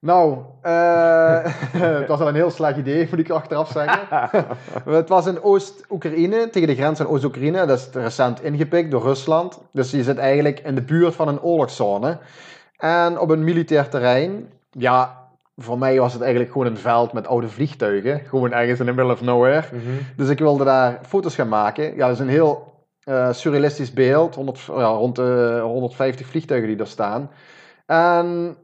Nou, 0.00 0.38
eh, 0.62 1.44
het 2.00 2.08
was 2.08 2.20
al 2.20 2.28
een 2.28 2.34
heel 2.34 2.50
slecht 2.50 2.78
idee, 2.78 3.06
moet 3.10 3.18
ik 3.18 3.30
achteraf 3.30 3.70
zeggen. 3.70 4.08
het 4.98 5.08
was 5.08 5.26
in 5.26 5.42
Oost-Oekraïne, 5.42 6.50
tegen 6.50 6.68
de 6.68 6.74
grens 6.74 6.98
van 6.98 7.08
Oost-Oekraïne. 7.08 7.66
Dat 7.66 7.78
is 7.78 7.88
recent 7.92 8.42
ingepikt 8.42 8.90
door 8.90 9.02
Rusland. 9.02 9.60
Dus 9.72 9.90
je 9.90 10.02
zit 10.02 10.18
eigenlijk 10.18 10.58
in 10.58 10.74
de 10.74 10.82
buurt 10.82 11.14
van 11.14 11.28
een 11.28 11.42
oorlogszone. 11.42 12.18
En 12.76 13.18
op 13.18 13.30
een 13.30 13.44
militair 13.44 13.88
terrein, 13.88 14.52
ja, 14.70 15.28
voor 15.56 15.78
mij 15.78 15.98
was 15.98 16.12
het 16.12 16.22
eigenlijk 16.22 16.52
gewoon 16.52 16.66
een 16.66 16.78
veld 16.78 17.12
met 17.12 17.26
oude 17.26 17.48
vliegtuigen. 17.48 18.20
Gewoon 18.20 18.52
ergens 18.52 18.80
in 18.80 18.86
the 18.86 18.92
middle 18.92 19.12
of 19.12 19.20
nowhere. 19.20 19.64
Dus 20.16 20.28
ik 20.28 20.38
wilde 20.38 20.64
daar 20.64 20.98
foto's 21.02 21.34
gaan 21.34 21.48
maken. 21.48 21.94
Ja, 21.94 22.06
dat 22.06 22.14
is 22.14 22.18
een 22.18 22.28
heel 22.28 22.72
eh, 23.04 23.32
surrealistisch 23.32 23.92
beeld. 23.92 24.34
100, 24.34 24.60
ja, 24.60 24.86
rond 24.86 25.16
de 25.16 25.60
150 25.62 26.26
vliegtuigen 26.26 26.68
die 26.68 26.76
daar 26.76 26.86
staan. 26.86 27.30
En 27.86 28.56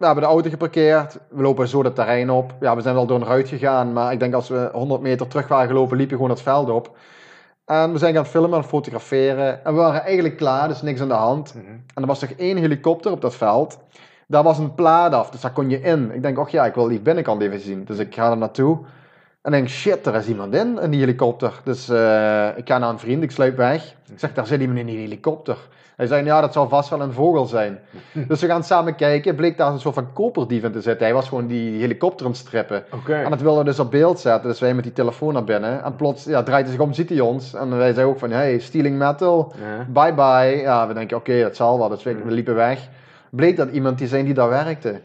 we 0.00 0.06
hebben 0.06 0.24
de 0.24 0.30
auto 0.30 0.50
geparkeerd. 0.50 1.18
We 1.28 1.42
lopen 1.42 1.68
zo 1.68 1.82
het 1.82 1.94
terrein 1.94 2.30
op. 2.30 2.54
Ja, 2.60 2.76
we 2.76 2.82
zijn 2.82 2.94
wel 2.94 3.06
door 3.06 3.20
een 3.20 3.26
ruit 3.26 3.48
gegaan. 3.48 3.92
Maar 3.92 4.12
ik 4.12 4.18
denk 4.18 4.34
als 4.34 4.48
we 4.48 4.68
100 4.72 5.00
meter 5.00 5.26
terug 5.26 5.48
waren 5.48 5.68
gelopen, 5.68 5.96
liep 5.96 6.10
je 6.10 6.14
gewoon 6.14 6.30
het 6.30 6.42
veld 6.42 6.70
op. 6.70 6.96
En 7.64 7.92
we 7.92 7.98
zijn 7.98 8.14
gaan 8.14 8.26
filmen 8.26 8.58
en 8.58 8.64
fotograferen. 8.64 9.64
En 9.64 9.74
we 9.74 9.80
waren 9.80 10.02
eigenlijk 10.02 10.36
klaar, 10.36 10.68
dus 10.68 10.82
niks 10.82 11.00
aan 11.00 11.08
de 11.08 11.14
hand. 11.14 11.54
Mhm. 11.54 11.66
En 11.66 12.02
er 12.02 12.06
was 12.06 12.20
nog 12.20 12.30
één 12.30 12.56
helikopter 12.56 13.12
op 13.12 13.20
dat 13.20 13.34
veld. 13.34 13.78
Daar 14.26 14.42
was 14.42 14.58
een 14.58 14.74
plaat 14.74 15.12
af, 15.12 15.30
dus 15.30 15.40
daar 15.40 15.52
kon 15.52 15.70
je 15.70 15.80
in. 15.80 16.10
Ik 16.14 16.22
denk, 16.22 16.38
och 16.38 16.48
ja, 16.48 16.66
ik 16.66 16.74
wil 16.74 16.88
die 16.88 17.00
binnenkant 17.00 17.42
even 17.42 17.60
zien. 17.60 17.84
Dus 17.84 17.98
ik 17.98 18.14
ga 18.14 18.30
er 18.30 18.36
naartoe. 18.36 18.78
En 19.42 19.50
denk, 19.50 19.68
shit, 19.68 20.06
er 20.06 20.14
is 20.14 20.28
iemand 20.28 20.54
in, 20.54 20.78
in 20.78 20.90
die 20.90 21.00
helikopter. 21.00 21.60
Dus 21.64 21.88
eh, 21.88 22.48
ik 22.56 22.68
ga 22.68 22.78
naar 22.78 22.90
een 22.90 22.98
vriend, 22.98 23.22
ik 23.22 23.30
sluip 23.30 23.56
weg. 23.56 23.94
Ik 24.12 24.18
zeg, 24.18 24.32
daar 24.32 24.46
zit 24.46 24.60
iemand 24.60 24.78
in 24.78 24.86
die 24.86 24.98
helikopter. 24.98 25.58
Hij 26.00 26.08
zei, 26.08 26.24
ja, 26.24 26.40
dat 26.40 26.52
zou 26.52 26.68
vast 26.68 26.88
wel 26.88 27.00
een 27.00 27.12
vogel 27.12 27.46
zijn. 27.46 27.78
dus 28.28 28.40
we 28.40 28.46
gaan 28.46 28.64
samen 28.64 28.94
kijken. 28.94 29.34
Bleek 29.34 29.56
daar 29.56 29.72
een 29.72 29.80
soort 29.80 29.94
van 29.94 30.12
koperdief 30.12 30.62
in 30.62 30.72
te 30.72 30.80
zitten. 30.80 31.04
Hij 31.06 31.14
was 31.14 31.28
gewoon 31.28 31.46
die 31.46 31.80
helikopter 31.80 32.26
aan 32.26 32.32
het 32.32 32.40
strippen. 32.40 32.84
En 33.06 33.30
dat 33.30 33.40
wilden 33.40 33.64
we 33.64 33.68
dus 33.68 33.78
op 33.78 33.90
beeld 33.90 34.20
zetten. 34.20 34.50
Dus 34.50 34.60
wij 34.60 34.74
met 34.74 34.84
die 34.84 34.92
telefoon 34.92 35.32
naar 35.32 35.44
binnen. 35.44 35.84
En 35.84 35.96
plots 35.96 36.24
ja, 36.24 36.42
draait 36.42 36.64
hij 36.64 36.74
zich 36.74 36.84
om, 36.84 36.92
ziet 36.92 37.08
hij 37.08 37.20
ons. 37.20 37.54
En 37.54 37.68
wij 37.68 37.92
zeiden 37.92 38.04
ook 38.04 38.18
van, 38.18 38.30
hey, 38.30 38.58
stealing 38.58 38.98
metal. 38.98 39.52
Ja. 39.60 39.86
Bye 40.02 40.14
bye. 40.14 40.60
Ja, 40.60 40.86
we 40.88 40.94
denken, 40.94 41.16
oké, 41.16 41.42
dat 41.42 41.56
zal 41.56 41.78
wel. 41.78 41.88
Dus 41.88 42.02
we, 42.02 42.14
we 42.14 42.30
liepen 42.30 42.54
weg. 42.54 42.88
Bleek 43.30 43.56
dat 43.56 43.70
iemand 43.70 43.98
die 43.98 44.08
zijn 44.08 44.24
die 44.24 44.34
daar 44.34 44.48
werkte. 44.48 45.00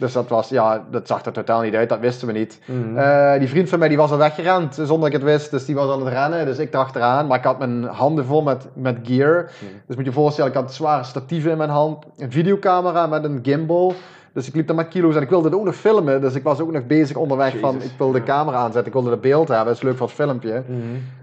Dus 0.00 0.12
dat 0.12 0.28
was, 0.28 0.48
ja, 0.48 0.84
dat 0.90 1.06
zag 1.06 1.24
er 1.24 1.32
totaal 1.32 1.60
niet 1.60 1.74
uit, 1.74 1.88
dat 1.88 1.98
wisten 1.98 2.26
we 2.26 2.32
niet. 2.32 2.60
Mhm. 2.64 2.96
Eh, 2.98 3.38
die 3.38 3.48
vriend 3.48 3.68
van 3.68 3.78
mij 3.78 3.88
die 3.88 3.96
was 3.96 4.10
al 4.10 4.18
weggerend 4.18 4.74
zonder 4.74 4.98
dat 4.98 5.06
ik 5.06 5.12
het 5.12 5.22
wist. 5.22 5.50
Dus 5.50 5.64
die 5.64 5.74
was 5.74 5.90
aan 5.90 6.04
het 6.04 6.14
rennen. 6.14 6.46
Dus 6.46 6.58
ik 6.58 6.74
erachteraan. 6.74 7.26
Maar 7.26 7.38
ik 7.38 7.44
had 7.44 7.58
mijn 7.58 7.84
handen 7.84 8.24
vol 8.24 8.42
met, 8.42 8.66
met 8.72 8.98
gear. 9.02 9.50
Dus 9.86 9.96
moet 9.96 10.04
je 10.04 10.04
je 10.04 10.12
voorstellen, 10.12 10.50
ik 10.50 10.56
had 10.56 10.74
zware 10.74 11.04
statieven 11.04 11.50
in 11.50 11.56
mijn 11.56 11.70
hand. 11.70 12.04
Een 12.16 12.32
videocamera 12.32 13.06
met 13.06 13.24
een 13.24 13.38
gimbal. 13.42 13.94
Dus 14.32 14.48
ik 14.48 14.54
liep 14.54 14.66
daar 14.66 14.76
met 14.76 14.88
kilo's 14.88 15.16
en 15.16 15.22
ik 15.22 15.28
wilde 15.28 15.48
het 15.48 15.56
ook 15.56 15.64
nog 15.64 15.74
filmen. 15.74 16.20
Dus 16.20 16.34
ik 16.34 16.42
was 16.42 16.60
ook 16.60 16.72
nog 16.72 16.86
bezig 16.86 17.16
onderweg 17.16 17.58
van 17.58 17.82
ik 17.82 17.92
wilde 17.98 18.12
de 18.12 18.26
ja. 18.26 18.34
camera 18.34 18.56
aanzetten. 18.56 18.86
Ik 18.86 18.92
wilde 18.92 19.10
het 19.10 19.20
beeld 19.20 19.48
hebben. 19.48 19.66
Dat 19.66 19.76
is 19.76 19.82
leuk 19.82 19.96
voor 19.96 20.06
het 20.06 20.16
filmpje. 20.16 20.62
Mhm. 20.66 20.78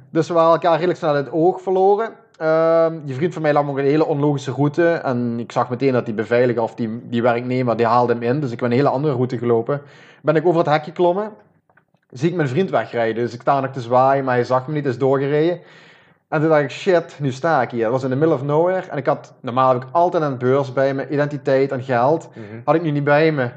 Dus 0.10 0.28
we 0.28 0.34
waren 0.34 0.52
elkaar 0.52 0.74
redelijk 0.74 0.98
snel 0.98 1.14
uit 1.14 1.26
het 1.26 1.34
oog 1.34 1.62
verloren. 1.62 2.10
Ehm, 2.38 2.94
die 3.04 3.16
vriend 3.16 3.34
van 3.34 3.42
mij 3.42 3.54
lag 3.54 3.66
nog 3.66 3.78
een 3.78 3.84
hele 3.86 4.06
onlogische 4.06 4.52
route. 4.52 4.92
En 4.92 5.40
ik 5.40 5.52
zag 5.52 5.70
meteen 5.70 5.94
dat 5.94 6.06
die 6.06 6.14
beveiliger 6.14 6.62
of 6.62 6.76
die, 6.76 7.02
die 7.10 7.22
werknemer, 7.22 7.78
die 7.78 7.86
haalde 7.86 8.14
hem 8.14 8.22
in. 8.22 8.40
Dus 8.40 8.52
ik 8.52 8.58
ben 8.60 8.72
een 8.72 8.78
hele 8.78 8.90
andere 8.90 9.14
route 9.14 9.38
gelopen. 9.38 9.82
Ben 10.22 10.36
ik 10.36 10.46
over 10.46 10.60
het 10.60 10.70
hek 10.70 10.84
geklommen. 10.84 11.32
Zie 12.12 12.30
ik 12.30 12.36
mijn 12.36 12.48
vriend 12.48 12.70
wegrijden. 12.70 13.24
Dus 13.24 13.34
ik 13.34 13.42
sta 13.42 13.60
nog 13.60 13.72
te 13.72 13.82
zwaaien, 13.82 14.24
maar 14.26 14.36
hij 14.36 14.44
zag 14.44 14.68
me 14.68 14.74
niet, 14.74 14.86
is 14.86 14.98
doorgereden. 14.98 15.60
En 16.30 16.40
toen 16.40 16.50
dacht 16.50 16.62
ik, 16.62 16.70
shit, 16.72 17.18
nu 17.20 17.32
sta 17.32 17.62
ik 17.62 17.70
hier. 17.72 17.84
Dat 17.84 17.92
was 17.92 18.04
in 18.04 18.10
the 18.10 18.16
middle 18.16 18.36
of 18.36 18.44
nowhere. 18.44 18.88
En 18.90 18.98
ik 18.98 19.06
had, 19.06 19.34
normaal 19.42 19.74
heb 19.74 19.84
ik 19.84 19.90
altijd 19.92 20.24
een 20.24 20.38
beurs 20.38 20.74
bij 20.74 20.94
me, 20.94 21.10
identiteit 21.10 21.72
en 21.72 21.84
geld. 21.84 22.30
Mhm. 22.34 22.46
Had 22.64 22.76
ik 22.76 22.82
nu 22.82 22.92
niet 22.92 23.04
bij 23.04 23.32
me. 23.32 23.50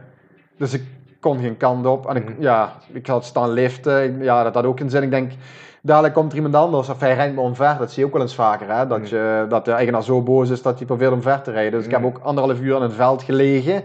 Dus 0.58 0.72
ik 0.72 0.82
kon 1.20 1.40
geen 1.40 1.56
kant 1.56 1.86
op. 1.86 2.08
En 2.08 2.16
ik, 2.16 2.28
Mhm. 2.28 2.42
ja, 2.42 2.72
ik 2.92 3.06
had 3.06 3.24
staan 3.24 3.50
liften. 3.50 4.22
Ja, 4.22 4.42
dat 4.42 4.54
had 4.54 4.64
ook 4.64 4.80
een 4.80 4.90
zin. 4.90 5.02
Ik 5.02 5.10
denk, 5.10 5.32
dadelijk 5.82 6.14
komt 6.14 6.30
er 6.30 6.36
iemand 6.36 6.54
anders 6.54 6.88
of 6.88 7.00
hij 7.00 7.14
rijdt 7.14 7.34
me 7.34 7.40
omver. 7.40 7.76
Dat 7.78 7.90
zie 7.90 8.00
je 8.00 8.06
ook 8.06 8.12
wel 8.12 8.22
eens 8.22 8.34
vaker. 8.34 8.76
Hè? 8.76 8.86
Dat, 8.86 9.08
je, 9.08 9.46
dat 9.48 9.64
de 9.64 9.72
eigenaar 9.72 10.02
zo 10.02 10.22
boos 10.22 10.50
is 10.50 10.62
dat 10.62 10.76
hij 10.76 10.86
probeert 10.86 11.12
omver 11.12 11.42
te 11.42 11.50
rijden. 11.50 11.72
Dus 11.72 11.84
ik 11.84 11.90
heb 11.90 12.04
ook 12.04 12.18
anderhalf 12.22 12.60
uur 12.60 12.76
in 12.76 12.82
het 12.82 12.92
veld 12.92 13.22
gelegen. 13.22 13.84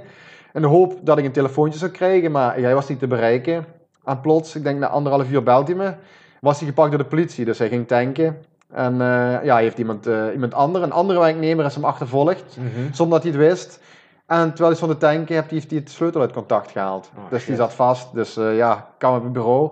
In 0.53 0.61
de 0.61 0.67
hoop 0.67 0.93
dat 1.01 1.17
ik 1.17 1.25
een 1.25 1.31
telefoontje 1.31 1.79
zou 1.79 1.91
krijgen. 1.91 2.31
Maar 2.31 2.55
hij 2.55 2.73
was 2.73 2.87
niet 2.87 2.99
te 2.99 3.07
bereiken. 3.07 3.65
En 4.03 4.21
plots, 4.21 4.55
ik 4.55 4.63
denk 4.63 4.79
na 4.79 4.87
anderhalf 4.87 5.31
uur 5.31 5.43
belt 5.43 5.67
hij 5.67 5.75
me. 5.77 5.93
Was 6.41 6.59
hij 6.59 6.67
gepakt 6.67 6.89
door 6.89 6.99
de 6.99 7.05
politie. 7.05 7.45
Dus 7.45 7.59
hij 7.59 7.67
ging 7.67 7.87
tanken. 7.87 8.37
En 8.71 8.93
eh, 8.93 9.43
ja, 9.43 9.53
hij 9.53 9.63
heeft 9.63 9.77
iemand, 9.77 10.07
eh, 10.07 10.25
iemand 10.33 10.53
ander, 10.53 10.83
een 10.83 10.91
andere 10.91 11.19
werknemer 11.19 11.65
is 11.65 11.75
hem 11.75 11.85
achtervolgd. 11.85 12.57
Mhm. 12.57 12.93
Zonder 12.93 13.21
dat 13.21 13.33
hij 13.33 13.41
het 13.41 13.49
wist. 13.49 13.79
En 14.25 14.47
terwijl 14.47 14.67
hij 14.67 14.75
stond 14.75 14.91
te 14.91 14.97
tanken, 14.97 15.35
heeft 15.35 15.49
hij, 15.49 15.57
heeft 15.57 15.69
hij 15.69 15.79
het 15.79 15.89
sleutel 15.89 16.21
uit 16.21 16.31
contact 16.31 16.71
gehaald. 16.71 17.11
Oh, 17.15 17.21
dus 17.29 17.45
die 17.45 17.55
shit. 17.55 17.57
zat 17.57 17.73
vast. 17.73 18.13
Dus 18.13 18.37
eh, 18.37 18.57
ja, 18.57 18.87
kwam 18.97 19.15
op 19.15 19.23
het 19.23 19.33
bureau. 19.33 19.71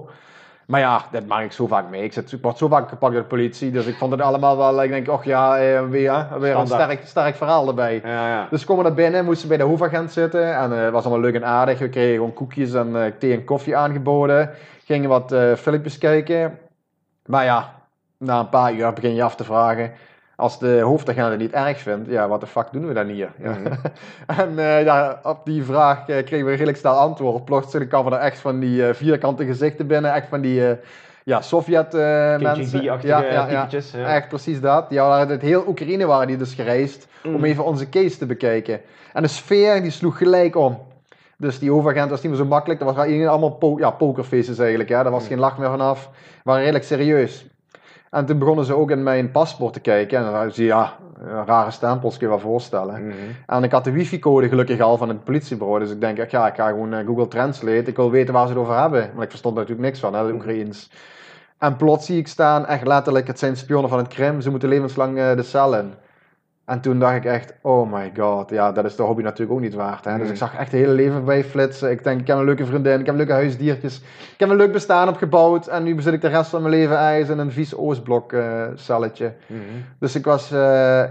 Maar 0.73 0.81
ja, 0.81 1.01
dat 1.11 1.25
maak 1.25 1.43
ik 1.43 1.51
zo 1.51 1.67
vaak 1.67 1.89
mee. 1.89 2.03
Ik, 2.03 2.13
zit, 2.13 2.31
ik 2.31 2.41
word 2.41 2.57
zo 2.57 2.67
vaak 2.67 2.89
gepakt 2.89 3.13
door 3.13 3.21
de 3.21 3.27
politie. 3.27 3.71
Dus 3.71 3.85
ik 3.85 3.95
vond 3.95 4.11
het 4.11 4.21
allemaal 4.21 4.57
wel... 4.57 4.83
Ik 4.83 4.89
denk, 4.89 5.09
och 5.09 5.23
ja, 5.23 5.57
eh, 5.57 5.89
weer, 5.89 6.27
hè, 6.29 6.39
weer 6.39 6.55
een 6.55 6.67
sterk, 6.67 7.01
sterk 7.05 7.35
verhaal 7.35 7.67
erbij. 7.67 8.01
Ja, 8.03 8.27
ja. 8.27 8.47
Dus 8.49 8.61
we 8.61 8.67
komen 8.67 8.83
naar 8.83 8.93
binnen, 8.93 9.25
moesten 9.25 9.47
bij 9.47 9.57
de 9.57 9.63
hoofdagent 9.63 10.11
zitten. 10.11 10.55
En 10.55 10.71
eh, 10.73 10.83
het 10.83 10.91
was 10.91 11.03
allemaal 11.05 11.23
leuk 11.23 11.35
en 11.35 11.45
aardig. 11.45 11.79
We 11.79 11.89
kregen 11.89 12.13
gewoon 12.13 12.33
koekjes 12.33 12.73
en 12.73 13.03
eh, 13.03 13.11
thee 13.19 13.33
en 13.33 13.43
koffie 13.43 13.75
aangeboden. 13.75 14.49
Gingen 14.85 15.09
wat 15.09 15.31
eh, 15.31 15.53
filmpjes 15.53 15.97
kijken. 15.97 16.59
Maar 17.25 17.43
ja, 17.45 17.73
na 18.17 18.39
een 18.39 18.49
paar 18.49 18.73
uur 18.73 18.93
begin 18.93 19.15
je 19.15 19.23
af 19.23 19.35
te 19.35 19.43
vragen. 19.43 19.91
Als 20.35 20.59
de 20.59 20.79
hoofdagent 20.79 21.29
het 21.29 21.39
niet 21.39 21.51
erg 21.51 21.77
vindt, 21.79 22.09
ja, 22.09 22.27
wat 22.27 22.39
de 22.39 22.47
fuck 22.47 22.67
doen 22.71 22.87
we 22.87 22.93
dan 22.93 23.07
hier? 23.07 23.31
Ja. 23.41 23.49
Mhm. 23.49 23.73
en 24.41 24.59
eh, 24.59 24.83
ja, 24.83 25.19
op 25.23 25.39
die 25.45 25.63
vraag 25.63 26.07
eh, 26.07 26.25
kregen 26.25 26.45
we 26.45 26.51
redelijk 26.51 26.77
snel 26.77 26.93
antwoord. 26.93 27.45
Plotseling 27.45 27.89
kwamen 27.89 28.13
er 28.13 28.19
echt 28.19 28.39
van 28.39 28.59
die 28.59 28.87
eh, 28.87 28.93
vierkante 28.93 29.45
gezichten 29.45 29.87
binnen. 29.87 30.13
Echt 30.13 30.27
van 30.27 30.41
die 30.41 30.75
ja, 31.23 31.41
Sovjet 31.41 31.93
eh 31.93 31.99
mensen. 32.37 32.79
KGB-achtige 32.79 33.07
Ja, 33.07 33.23
ja, 33.23 33.49
ja. 33.49 33.67
Ja. 33.93 34.13
Echt 34.15 34.27
precies 34.27 34.61
dat. 34.61 34.89
Die 34.89 34.99
waren 34.99 35.29
uit 35.29 35.41
heel 35.41 35.63
Oekraïne 35.67 36.05
waren 36.05 36.27
die 36.27 36.37
dus 36.37 36.53
gereisd 36.53 37.07
om 37.23 37.31
Mm. 37.31 37.43
even 37.43 37.65
onze 37.65 37.89
case 37.89 38.17
te 38.17 38.25
bekijken. 38.25 38.79
En 39.13 39.21
de 39.21 39.27
sfeer 39.27 39.81
die 39.81 39.91
sloeg 39.91 40.17
gelijk 40.17 40.55
om. 40.55 40.77
Dus 41.37 41.59
die 41.59 41.71
overagent 41.73 42.09
was 42.09 42.21
niet 42.21 42.31
meer 42.31 42.41
zo 42.41 42.47
makkelijk. 42.47 42.79
Dat 42.79 42.95
was 42.95 43.05
allemaal 43.07 43.51
po 43.51 43.77
ja, 43.79 43.89
pokerfaces 43.89 44.59
eigenlijk. 44.59 44.89
Hè. 44.89 45.03
Daar 45.03 45.11
was 45.11 45.21
Mm. 45.23 45.27
geen 45.29 45.39
lach 45.39 45.57
meer 45.57 45.69
vanaf. 45.69 46.09
waren 46.43 46.61
redelijk 46.61 46.85
serieus. 46.85 47.45
En 48.13 48.25
toen 48.25 48.37
begonnen 48.37 48.65
ze 48.65 48.75
ook 48.75 48.91
in 48.91 49.03
mijn 49.03 49.31
paspoort 49.31 49.73
te 49.73 49.79
kijken. 49.79 50.17
En 50.17 50.31
dan 50.31 50.51
zie 50.51 50.63
je, 50.63 50.69
ja, 50.69 50.93
rare 51.45 51.71
stempels 51.71 52.17
kun 52.17 52.27
je 52.27 52.33
wel 52.33 52.51
voorstellen. 52.51 53.07
Mhm. 53.07 53.15
En 53.47 53.63
ik 53.63 53.71
had 53.71 53.83
de 53.83 53.91
wifi-code 53.91 54.47
gelukkig 54.47 54.79
al 54.79 54.97
van 54.97 55.09
het 55.09 55.23
politiebureau. 55.23 55.79
Dus 55.79 55.91
ik 55.91 56.01
denk, 56.01 56.31
ja, 56.31 56.47
ik 56.47 56.55
ga 56.55 56.67
gewoon 56.67 56.93
eh, 56.93 57.05
Google 57.05 57.27
Translate. 57.27 57.89
Ik 57.89 57.95
wil 57.95 58.11
weten 58.11 58.33
waar 58.33 58.47
ze 58.47 58.53
het 58.53 58.61
over 58.61 58.79
hebben. 58.79 59.09
Maar 59.13 59.23
ik 59.23 59.29
verstond 59.29 59.55
er 59.55 59.61
natuurlijk 59.61 59.87
niks 59.87 59.99
van, 59.99 60.13
hè, 60.15 60.27
de 60.27 60.33
Oekraïens. 60.33 60.91
En 61.57 61.75
plots 61.75 62.05
zie 62.05 62.17
ik 62.17 62.27
staan, 62.27 62.65
echt 62.65 62.87
letterlijk, 62.87 63.27
het 63.27 63.39
zijn 63.39 63.57
spionnen 63.57 63.89
van 63.89 63.99
het 63.99 64.07
Krim. 64.07 64.41
Ze 64.41 64.49
moeten 64.49 64.69
levenslang 64.69 65.17
eh, 65.17 65.35
de 65.35 65.43
cel 65.43 65.77
in. 65.77 65.93
En 66.65 66.81
toen 66.81 66.99
dacht 66.99 67.15
ik 67.15 67.25
echt, 67.25 67.53
oh 67.61 67.91
my 67.93 68.11
god, 68.17 68.49
ja, 68.49 68.71
dat 68.71 68.85
is 68.85 68.95
de 68.95 69.03
hobby 69.03 69.21
natuurlijk 69.21 69.51
ook 69.51 69.63
niet 69.63 69.73
waard. 69.73 70.05
Hè? 70.05 70.11
Dus 70.11 70.21
Mhm. 70.21 70.31
ik 70.31 70.37
zag 70.37 70.51
echt 70.55 70.71
het 70.71 70.79
hele 70.81 70.93
leven 70.93 71.13
voorbij 71.13 71.43
flitsen. 71.43 71.91
Ik 71.91 72.03
denk, 72.03 72.21
ik 72.21 72.27
heb 72.27 72.37
een 72.37 72.43
leuke 72.43 72.65
vriendin, 72.65 72.99
ik 72.99 73.05
heb 73.05 73.15
leuke 73.15 73.31
huisdiertjes. 73.31 73.97
Ik 74.33 74.39
heb 74.39 74.49
een 74.49 74.55
leuk 74.55 74.71
bestaan 74.71 75.07
opgebouwd. 75.09 75.67
En 75.67 75.83
nu 75.83 76.01
zit 76.01 76.13
ik 76.13 76.21
de 76.21 76.27
rest 76.27 76.49
van 76.49 76.61
mijn 76.61 76.73
leven 76.73 76.97
ijs 76.97 77.29
in 77.29 77.37
een 77.37 77.51
vies 77.51 77.75
Oostblok 77.75 78.33
eh. 78.33 78.67
Mhm. 79.47 79.59
Dus 79.99 80.15
ik 80.15 80.25
was 80.25 80.51
eh, 80.51 81.03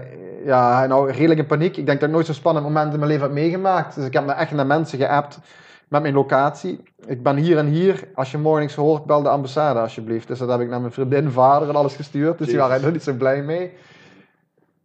ja, 0.45 0.85
nou, 0.85 1.11
redelijk 1.11 1.39
in 1.39 1.45
paniek. 1.45 1.77
Ik 1.77 1.85
denk 1.85 1.99
dat 1.99 2.09
ik 2.09 2.15
nooit 2.15 2.25
zo'n 2.25 2.35
spannend 2.35 2.65
moment 2.65 2.93
in 2.93 2.99
mijn 2.99 3.11
leven 3.11 3.25
heb 3.25 3.35
meegemaakt. 3.35 3.95
Dus 3.95 4.05
ik 4.05 4.13
heb 4.13 4.25
naar 4.25 4.37
echt 4.37 4.51
naar 4.51 4.65
mensen 4.67 4.97
geappt 4.97 5.39
met 5.87 6.01
mijn 6.01 6.13
locatie. 6.13 6.83
Ik 7.05 7.23
ben 7.23 7.35
hier 7.35 7.57
en 7.57 7.67
hier. 7.67 8.03
Als 8.15 8.31
je 8.31 8.37
morgen 8.37 8.61
niks 8.61 8.75
hoort, 8.75 9.05
bel 9.05 9.21
de 9.21 9.29
ambassade 9.29 9.79
alsjeblieft. 9.79 10.27
Dus 10.27 10.39
dat 10.39 10.49
heb 10.49 10.59
ik 10.59 10.69
naar 10.69 10.79
mijn 10.81 10.93
vriendin, 10.93 11.31
vader 11.31 11.69
en 11.69 11.75
alles 11.75 11.95
gestuurd. 11.95 12.37
Dus 12.37 12.47
die 12.47 12.57
waren 12.57 12.83
er 12.83 12.91
niet 12.91 13.03
zo 13.03 13.13
blij 13.13 13.41
mee. 13.41 13.71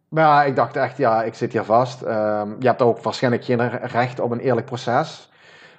Maar 0.09 0.23
ja, 0.23 0.43
ik 0.43 0.55
dacht 0.55 0.75
echt, 0.75 0.97
ja, 0.97 1.23
ik 1.23 1.33
zit 1.33 1.51
hier 1.51 1.63
vast. 1.63 2.01
Ehm, 2.01 2.47
je 2.59 2.67
hebt 2.67 2.81
ook 2.81 2.99
waarschijnlijk 3.03 3.43
geen 3.45 3.69
recht 3.69 4.19
op 4.19 4.31
een 4.31 4.39
eerlijk 4.39 4.65
proces. 4.65 5.29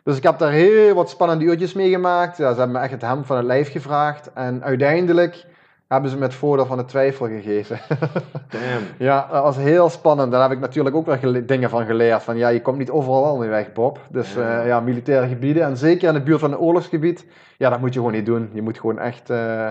Dus 0.02 0.16
ik 0.16 0.22
heb 0.22 0.38
daar 0.38 0.50
heel 0.50 0.94
wat 0.94 1.10
spannende 1.10 1.44
uurtjes 1.44 1.72
meegemaakt. 1.72 2.36
Ja, 2.36 2.52
ze 2.52 2.58
hebben 2.58 2.76
me 2.76 2.82
echt 2.82 2.90
het 2.92 3.02
hem 3.02 3.24
van 3.24 3.36
het 3.36 3.46
lijf 3.46 3.70
gevraagd. 3.70 4.30
En 4.34 4.62
uiteindelijk 4.64 5.44
hebben 5.88 6.10
ze 6.10 6.16
me 6.16 6.22
het 6.22 6.34
voordeel 6.34 6.66
van 6.66 6.76
de 6.76 6.84
twijfel 6.84 7.26
gegeven. 7.26 7.78
Damn. 8.50 8.84
Ja, 8.98 9.28
dat 9.32 9.42
was 9.42 9.56
heel 9.56 9.88
spannend. 9.88 10.32
Daar 10.32 10.42
heb 10.42 10.50
ik 10.50 10.60
natuurlijk 10.60 10.96
ook 10.96 11.06
wel 11.06 11.18
gele- 11.18 11.44
dingen 11.44 11.70
van 11.70 11.86
geleerd. 11.86 12.22
Van 12.22 12.36
ja, 12.36 12.48
je 12.48 12.62
komt 12.62 12.78
niet 12.78 12.90
overal 12.90 13.24
al 13.24 13.36
mee 13.36 13.48
weg, 13.48 13.72
Bob. 13.72 13.98
Dus 14.08 14.34
Ja. 14.34 14.62
ja. 14.62 14.80
militaire 14.80 15.28
gebieden. 15.28 15.62
En 15.62 15.76
zeker 15.76 16.08
in 16.08 16.14
de 16.14 16.20
buurt 16.22 16.40
van 16.40 16.52
een 16.52 16.58
oorlogsgebied. 16.58 17.26
Ja, 17.56 17.70
dat 17.70 17.80
moet 17.80 17.92
je 17.94 17.98
gewoon 17.98 18.14
niet 18.14 18.26
doen. 18.26 18.50
Je 18.52 18.62
moet 18.62 18.78
gewoon 18.78 18.98
echt 18.98 19.30
eh, 19.30 19.70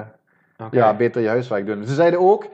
ja, 0.72 0.94
beter 0.94 1.22
je 1.22 1.28
huiswerk 1.28 1.66
doen. 1.66 1.86
Ze 1.86 1.94
zeiden 1.94 2.20
ook... 2.20 2.46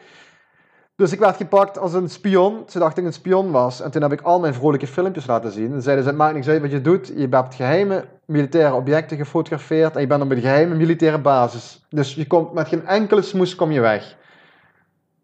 Dus 0.96 1.12
ik 1.12 1.20
werd 1.20 1.36
gepakt 1.38 1.78
als 1.78 1.94
een 1.94 2.10
spion. 2.10 2.64
Ze 2.68 2.80
dachten 2.80 2.80
dat 2.80 2.98
ik 2.98 3.06
een 3.06 3.14
spion 3.14 3.52
was. 3.52 3.82
En 3.82 3.92
toen 3.92 4.02
heb 4.02 4.12
ik 4.12 4.22
al 4.22 4.40
mijn 4.40 4.54
vrolijke 4.54 4.88
filmpjes 4.88 5.26
laten 5.26 5.52
zien. 5.52 5.74
En 5.74 5.82
zeiden 5.82 6.04
ze, 6.04 6.10
het 6.10 6.20
maakt 6.20 6.34
niks 6.34 6.48
uit 6.48 6.62
wat 6.62 6.72
je 6.72 6.82
doet. 6.82 7.12
Je 7.16 7.28
hebt 7.30 7.56
geheime 7.56 8.06
militaire 8.26 8.74
objecten 8.76 9.18
gefotografeerd. 9.18 9.96
En 9.96 10.02
je 10.02 10.08
bent 10.08 10.22
op 10.24 10.32
een 10.32 10.42
geheime 10.42 10.76
militaire 10.76 11.20
basis. 11.20 11.86
Dus 11.90 12.16
je 12.16 12.28
komt 12.28 12.54
met 12.54 12.68
geen 12.68 12.88
enkele 12.88 13.22
smoes 13.22 13.56
kom 13.56 13.72
je 13.72 13.80
weg. 13.80 14.16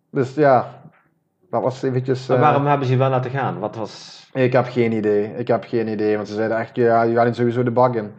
Dus 0.10 0.34
ja, 0.34 0.82
dat 1.50 1.62
was 1.62 1.82
eventjes... 1.84 2.28
Maar 2.28 2.38
eh, 2.38 2.44
waarom 2.44 2.66
hebben 2.66 2.88
ze 2.88 2.94
je 2.94 3.00
wel 3.00 3.10
laten 3.10 3.32
gaan? 3.32 3.60
Wat 3.60 3.76
was... 3.76 4.26
ik 4.34 4.54
heb 4.54 4.68
geen 4.70 4.92
idee. 4.92 5.34
Ik 5.38 5.48
heb 5.48 5.64
geen 5.68 5.88
idee. 5.88 6.16
Want 6.16 6.28
ze 6.28 6.34
zeiden 6.34 6.58
echt, 6.58 6.76
ja, 6.76 7.02
je 7.02 7.16
gaat 7.16 7.26
in 7.26 7.36
sowieso 7.36 7.64
de 7.64 7.72
bak 7.72 7.96
in. 7.96 8.12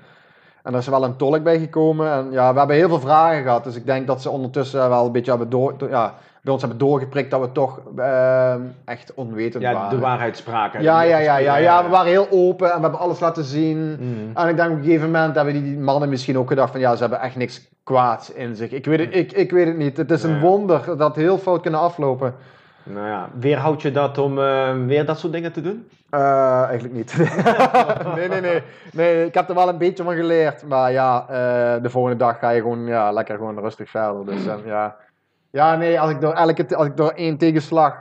En 0.62 0.72
er 0.72 0.78
is 0.78 0.86
wel 0.86 1.04
een 1.04 1.16
tolk 1.16 1.42
bij 1.42 1.58
gekomen. 1.58 2.12
En 2.12 2.30
ja, 2.30 2.52
we 2.52 2.58
hebben 2.58 2.76
heel 2.76 2.88
veel 2.88 3.00
vragen 3.00 3.42
gehad. 3.42 3.64
Dus 3.64 3.76
ik 3.76 3.86
denk 3.86 4.06
dat 4.06 4.22
ze 4.22 4.30
ondertussen 4.30 4.88
wel 4.88 5.06
een 5.06 5.12
beetje 5.12 5.30
hebben 5.30 5.50
door, 5.50 5.78
do- 5.78 5.88
ja, 5.88 6.14
bij 6.42 6.52
ons 6.52 6.62
hebben 6.62 6.80
doorgeprikt 6.80 7.30
dat 7.30 7.40
we 7.40 7.52
toch 7.52 7.80
ehm, 7.96 8.60
echt 8.84 9.14
onwetend 9.14 9.62
Ja, 9.62 9.72
waren. 9.72 9.90
de 9.90 9.98
waarheid 9.98 10.36
spraken. 10.36 10.82
Ja, 10.82 11.02
ja, 11.02 11.18
ja, 11.18 11.36
ja, 11.36 11.56
ja, 11.56 11.84
we 11.84 11.88
waren 11.88 12.10
heel 12.10 12.26
open 12.30 12.70
en 12.70 12.76
we 12.76 12.82
hebben 12.82 13.00
alles 13.00 13.20
laten 13.20 13.44
zien. 13.44 13.90
Mhm. 13.90 14.36
En 14.36 14.48
ik 14.48 14.56
denk 14.56 14.70
op 14.70 14.76
een 14.76 14.84
gegeven 14.84 15.10
moment 15.10 15.34
hebben 15.34 15.54
die, 15.54 15.62
die 15.62 15.78
mannen 15.78 16.08
misschien 16.08 16.38
ook 16.38 16.48
gedacht 16.48 16.70
van 16.70 16.80
ja, 16.80 16.94
ze 16.94 17.00
hebben 17.00 17.20
echt 17.20 17.36
niks 17.36 17.68
kwaads 17.84 18.32
in 18.32 18.56
zich. 18.56 18.70
Ik 18.70 18.84
weet 18.84 18.98
het, 18.98 19.14
ik, 19.14 19.32
ik 19.32 19.50
weet 19.50 19.66
het 19.66 19.76
niet. 19.76 19.96
Het 19.96 20.10
is 20.10 20.22
een 20.22 20.40
wonder 20.40 20.96
dat 20.96 21.16
heel 21.16 21.38
fout 21.38 21.62
kunnen 21.62 21.80
aflopen. 21.80 22.34
Nou 22.82 23.06
ja, 23.06 23.28
weerhoud 23.38 23.82
je 23.82 23.92
dat 23.92 24.18
om 24.18 24.38
eh, 24.38 24.72
weer 24.86 25.06
dat 25.06 25.18
soort 25.18 25.32
dingen 25.32 25.52
te 25.52 25.60
doen? 25.60 25.88
Eh, 26.10 26.62
eigenlijk 26.62 26.94
niet. 26.94 27.16
nee, 28.16 28.28
nee, 28.28 28.40
nee, 28.40 28.62
nee. 28.92 29.26
Ik 29.26 29.34
heb 29.34 29.48
er 29.48 29.54
wel 29.54 29.68
een 29.68 29.78
beetje 29.78 30.02
van 30.04 30.14
geleerd. 30.14 30.66
Maar 30.66 30.92
ja, 30.92 31.24
eh, 31.28 31.82
de 31.82 31.90
volgende 31.90 32.16
dag 32.16 32.38
ga 32.38 32.50
je 32.50 32.60
gewoon 32.60 32.86
ja, 32.86 33.12
lekker 33.12 33.36
gewoon 33.36 33.58
rustig 33.58 33.90
verder. 33.90 34.26
Dus 34.26 34.46
eh, 34.46 34.54
ja. 34.64 34.96
Ja, 35.52 35.76
nee, 35.76 36.00
als 36.00 36.10
ik, 36.10 36.20
door 36.20 36.32
elke, 36.32 36.76
als 36.76 36.86
ik 36.86 36.96
door 36.96 37.10
één 37.10 37.36
tegenslag 37.38 37.94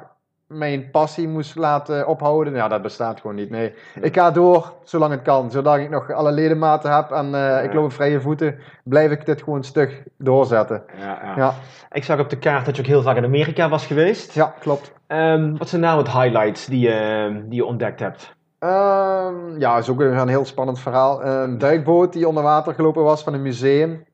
mijn 0.47 0.91
passie 0.91 1.27
moest 1.27 1.55
laten 1.55 2.07
ophouden, 2.07 2.53
ja, 2.53 2.67
dat 2.67 2.81
bestaat 2.81 3.19
gewoon 3.21 3.35
niet. 3.35 3.49
Nee, 3.49 3.73
ik 4.01 4.15
ga 4.15 4.31
door 4.31 4.73
zolang 4.83 5.11
het 5.11 5.21
kan. 5.21 5.51
Zodat 5.51 5.77
ik 5.77 5.89
nog 5.89 6.11
alle 6.11 6.31
ledematen 6.31 6.95
heb 6.95 7.11
en 7.11 7.35
eh, 7.35 7.63
ik 7.63 7.73
loop 7.73 7.83
op 7.83 7.91
vrije 7.91 8.21
voeten, 8.21 8.55
blijf 8.83 9.11
ik 9.11 9.25
dit 9.25 9.43
gewoon 9.43 9.63
stug 9.63 10.01
doorzetten. 10.17 10.83
Ja, 10.99 11.19
ja. 11.23 11.33
Ja, 11.35 11.53
Ik 11.91 12.03
zag 12.03 12.19
op 12.19 12.29
de 12.29 12.37
kaart 12.37 12.65
dat 12.65 12.75
je 12.75 12.81
ook 12.81 12.87
heel 12.87 13.01
vaak 13.01 13.15
in 13.15 13.23
Amerika 13.25 13.69
was 13.69 13.85
geweest. 13.85 14.33
ja 14.33 14.53
klopt. 14.59 14.93
Ehm, 15.07 15.57
wat 15.57 15.69
zijn 15.69 15.81
nou 15.81 15.97
het 15.97 16.11
highlights 16.11 16.65
die 16.65 16.79
je, 16.79 17.41
die 17.45 17.55
je 17.55 17.65
ontdekt 17.65 17.99
hebt? 17.99 18.35
Ehm, 18.59 19.59
ja, 19.59 19.77
is 19.77 19.89
ook 19.89 19.97
weer 19.97 20.17
een 20.17 20.27
heel 20.27 20.45
spannend 20.45 20.79
verhaal. 20.79 21.25
Een 21.25 21.57
duikboot 21.57 22.13
die 22.13 22.27
onder 22.27 22.43
water 22.43 22.73
gelopen 22.73 23.03
was 23.03 23.23
van 23.23 23.33
een 23.33 23.41
museum. 23.41 24.05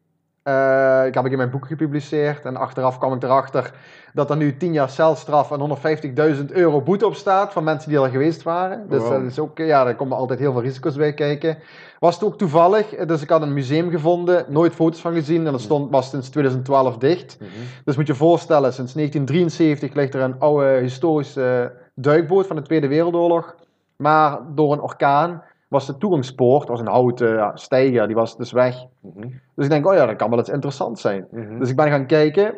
Eh, 0.47 1.05
ik 1.05 1.13
heb 1.13 1.25
ik 1.25 1.31
in 1.31 1.37
mijn 1.37 1.49
boek 1.49 1.67
gepubliceerd. 1.67 2.45
En 2.45 2.55
achteraf 2.55 2.97
kwam 2.97 3.13
ik 3.13 3.23
erachter 3.23 3.71
dat 4.13 4.29
er 4.29 4.37
nu 4.37 4.57
10 4.57 4.73
jaar 4.73 4.89
celstraf 4.89 5.51
en 5.51 5.59
150.000 5.59 6.51
euro 6.51 6.81
boete 6.81 7.05
op 7.05 7.15
staat 7.15 7.53
van 7.53 7.63
mensen 7.63 7.89
die 7.89 7.99
al 7.99 8.09
geweest 8.09 8.43
waren. 8.43 8.89
Dus 8.89 9.01
Wow. 9.01 9.11
dat 9.11 9.21
is 9.21 9.39
ook, 9.39 9.57
ja, 9.57 9.83
daar 9.83 9.95
komen 9.95 10.17
altijd 10.17 10.39
heel 10.39 10.51
veel 10.51 10.61
risico's 10.61 10.95
bij 10.95 11.13
kijken. 11.13 11.57
Was 11.99 12.15
het 12.15 12.23
ook 12.23 12.37
toevallig, 12.37 12.89
dus 12.89 13.21
ik 13.21 13.29
had 13.29 13.41
een 13.41 13.53
museum 13.53 13.89
gevonden, 13.89 14.45
nooit 14.47 14.73
foto's 14.73 14.99
van 14.99 15.13
gezien 15.13 15.45
en 15.45 15.51
dat 15.51 15.61
stond, 15.61 15.91
was 15.91 16.09
sinds 16.09 16.29
2012 16.29 16.97
dicht. 16.97 17.37
Dus 17.85 17.95
moet 17.95 18.07
je 18.07 18.13
je 18.13 18.19
voorstellen, 18.19 18.73
sinds 18.73 18.93
1973 18.93 19.93
ligt 19.93 20.13
er 20.13 20.21
een 20.21 20.39
oude 20.39 20.77
historische 20.79 21.71
duikboot 21.95 22.47
van 22.47 22.55
de 22.55 22.61
Tweede 22.61 22.87
Wereldoorlog. 22.87 23.55
Maar 23.95 24.39
door 24.55 24.73
een 24.73 24.81
orkaan 24.81 25.43
was 25.67 25.85
de 25.85 25.97
toegangspoort, 25.97 26.67
was 26.67 26.79
een 26.79 26.87
houten 26.87 27.33
ja, 27.33 27.55
steiger, 27.55 28.07
die 28.07 28.15
was 28.15 28.37
dus 28.37 28.51
weg. 28.51 28.75
Dus 29.55 29.65
ik 29.65 29.69
denk, 29.69 29.87
oh 29.87 29.93
ja, 29.93 30.05
dat 30.05 30.15
kan 30.15 30.29
wel 30.29 30.39
eens 30.39 30.49
interessant 30.49 30.99
zijn. 30.99 31.27
Dus 31.59 31.69
ik 31.69 31.75
ben 31.75 31.89
gaan 31.89 32.05
kijken 32.05 32.55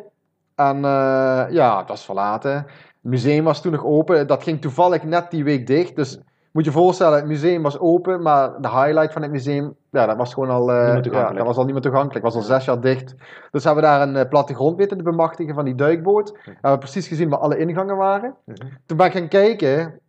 en 0.54 0.76
eh, 0.76 1.44
ja, 1.48 1.78
het 1.78 1.88
was 1.88 2.04
verlaten. 2.04 2.52
Het 2.52 3.10
museum 3.10 3.44
was 3.44 3.62
toen 3.62 3.72
nog 3.72 3.84
open, 3.84 4.26
dat 4.26 4.42
ging 4.42 4.60
toevallig 4.60 5.02
net 5.02 5.30
die 5.30 5.44
week 5.44 5.66
dicht. 5.66 5.96
Dus 5.96 6.20
moet 6.52 6.64
je 6.64 6.70
je 6.70 6.76
voorstellen, 6.76 7.16
het 7.16 7.26
museum 7.26 7.62
was 7.62 7.78
open, 7.78 8.22
maar 8.22 8.60
de 8.60 8.68
highlight 8.68 9.12
van 9.12 9.22
het 9.22 9.30
museum, 9.30 9.74
ja, 9.90 10.06
dat 10.06 10.16
was 10.16 10.34
gewoon 10.34 10.50
al, 10.50 10.72
eh, 10.72 10.76
Niet 10.76 10.86
meer 10.86 10.94
ja, 10.94 11.00
toegankelijk. 11.00 11.36
dat 11.36 11.46
was 11.46 11.56
al 11.56 11.64
niet 11.64 11.72
meer 11.72 11.82
toegankelijk. 11.82 12.24
Was 12.24 12.34
al 12.34 12.40
zes 12.40 12.64
jaar 12.64 12.80
dicht. 12.80 13.14
Dus 13.50 13.64
hebben 13.64 13.82
we 13.82 13.88
daar 13.88 14.08
een 14.08 14.16
eh, 14.16 14.28
plattegrond 14.28 14.76
weten 14.76 14.96
te 14.96 15.02
bemachtigen 15.02 15.54
van 15.54 15.64
die 15.64 15.74
duikboot. 15.74 16.38
Hebben 16.42 16.72
we 16.72 16.78
precies 16.78 17.08
gezien 17.08 17.28
waar 17.28 17.38
alle 17.38 17.58
ingangen 17.58 17.96
waren. 17.96 18.34
Toen 18.86 18.96
ben 18.96 19.06
ik 19.06 19.12
gaan 19.12 19.28
kijken. 19.28 20.00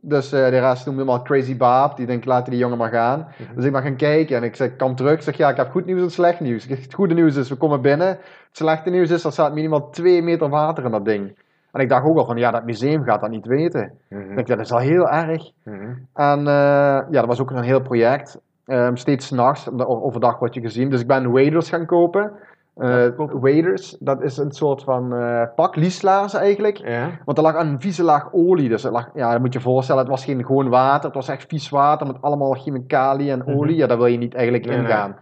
Dus 0.00 0.32
eh, 0.32 0.48
de 0.48 0.58
rest 0.58 0.86
noemde 0.86 1.00
hem 1.00 1.10
al 1.10 1.22
Crazy 1.22 1.56
Baap. 1.56 1.96
Die 1.96 2.06
denkt, 2.06 2.24
laten 2.24 2.50
die 2.50 2.60
jongen 2.60 2.78
maar 2.78 2.90
gaan. 2.90 3.28
Dus 3.54 3.64
ik 3.64 3.72
ben 3.72 3.82
gaan 3.82 3.96
kijken 3.96 4.36
en 4.36 4.42
ik 4.42 4.56
zeg, 4.56 4.76
kom 4.76 4.96
terug. 4.96 5.12
Ik 5.12 5.22
zeg, 5.22 5.36
ja, 5.36 5.50
ik 5.50 5.56
heb 5.56 5.70
goed 5.70 5.86
nieuws 5.86 6.02
en 6.02 6.10
slecht 6.10 6.40
nieuws. 6.40 6.66
Zeg, 6.66 6.82
het 6.82 6.94
goede 6.94 7.14
nieuws 7.14 7.36
is, 7.36 7.48
we 7.48 7.56
komen 7.56 7.80
binnen. 7.80 8.08
Het 8.08 8.18
slechte 8.52 8.90
nieuws 8.90 9.10
is, 9.10 9.24
er 9.24 9.32
staat 9.32 9.54
minimaal 9.54 9.90
2 9.90 10.22
meter 10.22 10.48
water 10.48 10.84
in 10.84 10.90
dat 10.90 11.04
ding. 11.04 11.38
En 11.72 11.80
ik 11.80 11.88
dacht 11.88 12.06
ook 12.06 12.18
al 12.18 12.26
van, 12.26 12.36
ja, 12.36 12.50
dat 12.50 12.64
museum 12.64 13.04
gaat 13.04 13.20
dat 13.20 13.30
niet 13.30 13.46
weten. 13.46 13.92
Ik 14.08 14.34
denk, 14.34 14.46
dat 14.46 14.58
is 14.58 14.72
al 14.72 14.78
heel 14.78 15.08
erg. 15.08 15.50
En 16.14 16.38
eh, 16.38 16.44
ja, 16.44 17.06
dat 17.10 17.26
was 17.26 17.40
ook 17.40 17.50
een 17.50 17.62
heel 17.62 17.82
project. 17.82 18.40
Ehm, 18.66 18.94
steeds 18.94 19.26
s'nachts, 19.26 19.68
overdag 19.78 20.38
word 20.38 20.54
je 20.54 20.60
gezien. 20.60 20.90
Dus 20.90 21.00
ik 21.00 21.06
ben 21.06 21.32
waders 21.32 21.68
gaan 21.68 21.86
kopen. 21.86 22.32
Eh 22.80 23.06
waders, 23.40 23.96
dat 23.98 24.22
is 24.22 24.36
een 24.36 24.52
soort 24.52 24.82
van 24.82 25.14
eh, 25.14 25.42
pak, 25.54 25.76
lieslaarzen 25.76 26.40
eigenlijk. 26.40 26.76
Ja. 26.76 27.10
Want 27.24 27.38
er 27.38 27.44
lag 27.44 27.54
een 27.54 27.80
vieze 27.80 28.02
laag 28.02 28.28
olie. 28.32 28.68
Dus 28.68 28.82
het 28.82 28.92
lag, 28.92 29.10
ja, 29.14 29.30
dat 29.32 29.40
moet 29.40 29.52
je 29.52 29.58
je 29.58 29.64
voorstellen, 29.64 30.00
het 30.02 30.10
was 30.10 30.24
geen 30.24 30.44
gewoon 30.44 30.68
water. 30.68 31.04
Het 31.04 31.14
was 31.14 31.28
echt 31.28 31.44
vies 31.48 31.68
water 31.68 32.06
met 32.06 32.16
allemaal 32.20 32.52
chemicaliën 32.52 33.30
en 33.30 33.46
olie. 33.56 33.76
Ja, 33.76 33.86
daar 33.86 33.96
wil 33.96 34.06
je 34.06 34.18
niet 34.18 34.34
eigenlijk 34.34 34.64
Mhm. 34.66 34.74
Nee. 34.74 34.82
ingaan. 34.84 35.16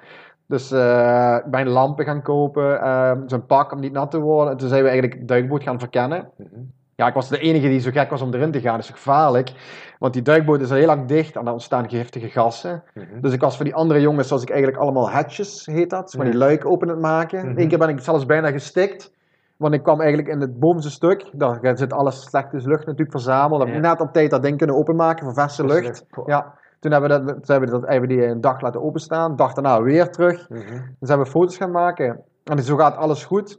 Dus 0.46 0.70
eh 0.72 1.36
ik 1.44 1.50
ben 1.50 1.68
lampen 1.68 2.04
gaan 2.04 2.22
kopen, 2.22 2.80
ehm, 2.80 3.20
zo'n 3.26 3.46
pak 3.46 3.72
om 3.72 3.80
niet 3.80 3.92
nat 3.92 4.11
te 4.11 4.18
worden. 4.20 4.52
En 4.52 4.59
toen 4.59 4.68
zijn 4.68 4.82
we 4.82 4.88
eigenlijk 4.88 5.28
duikboot 5.28 5.62
gaan 5.62 5.78
verkennen. 5.78 6.28
Mhm. 6.36 6.61
Ja, 7.01 7.07
ik 7.07 7.14
was 7.14 7.28
de 7.28 7.38
enige 7.38 7.68
die 7.68 7.80
zo 7.80 7.90
gek 7.90 8.11
was 8.11 8.22
om 8.22 8.34
erin 8.34 8.51
te 8.51 8.61
gaan. 8.61 8.74
Dat 8.74 8.84
is 8.84 8.90
gevaarlijk. 8.90 9.53
Want 9.99 10.12
die 10.12 10.22
duikboot 10.22 10.61
is 10.61 10.70
al 10.70 10.76
heel 10.76 10.86
lang 10.86 11.07
dicht 11.07 11.36
en 11.36 11.44
dan 11.44 11.53
ontstaan 11.53 11.88
giftige 11.88 12.28
gassen. 12.28 12.82
Mhm. 12.94 13.20
Dus 13.20 13.32
ik 13.32 13.40
was 13.40 13.57
voor 13.57 13.64
die 13.64 13.74
andere 13.74 14.01
jongens, 14.01 14.28
zoals 14.28 14.42
ik 14.42 14.51
eigenlijk 14.51 14.80
allemaal 14.80 15.11
hatches 15.11 15.66
heet 15.66 15.90
dat. 15.90 16.03
Dus 16.03 16.14
van 16.14 16.24
die 16.24 16.36
luik 16.36 16.66
open 16.66 16.88
het 16.88 16.99
maken. 16.99 17.49
Mhm. 17.49 17.59
Eén 17.59 17.68
keer 17.68 17.78
ben 17.78 17.88
ik 17.88 18.01
zelfs 18.01 18.26
bijna 18.26 18.51
gestikt. 18.51 19.12
Want 19.57 19.74
ik 19.74 19.82
kwam 19.82 20.01
eigenlijk 20.01 20.28
in 20.28 20.40
het 20.40 20.59
bovenste 20.59 20.90
stuk. 20.90 21.30
Daar 21.32 21.78
zit 21.78 21.92
alles 21.92 22.22
slechte 22.22 22.57
lucht 22.57 22.86
natuurlijk 22.86 23.11
verzameld. 23.11 23.61
Dan 23.61 23.68
heb 23.68 23.76
ik 23.76 23.82
net 23.82 24.01
op 24.01 24.12
tijd 24.12 24.30
dat 24.30 24.42
ding 24.42 24.57
kunnen 24.59 24.76
openmaken 24.76 25.24
voor 25.24 25.34
verse 25.34 25.64
lucht. 25.64 25.82
lucht. 25.82 26.26
Ja. 26.26 26.55
Toen 26.80 26.92
hebben 26.92 27.11
we 27.11 27.24
dat, 27.24 27.26
toen 27.26 27.57
hebben 27.57 27.68
we 27.68 27.80
dat 27.80 27.90
hebben 27.90 28.09
die 28.09 28.26
een 28.26 28.40
dag 28.40 28.61
laten 28.61 28.82
openstaan. 28.82 29.36
Dag 29.36 29.53
daarna 29.53 29.82
weer 29.82 30.11
terug. 30.11 30.49
Mhm. 30.49 30.80
Dus 30.99 31.09
hebben 31.09 31.26
we 31.26 31.32
foto's 31.32 31.57
gaan 31.57 31.70
maken. 31.70 32.20
En 32.44 32.62
zo 32.62 32.76
gaat 32.76 32.96
alles 32.96 33.24
goed. 33.24 33.59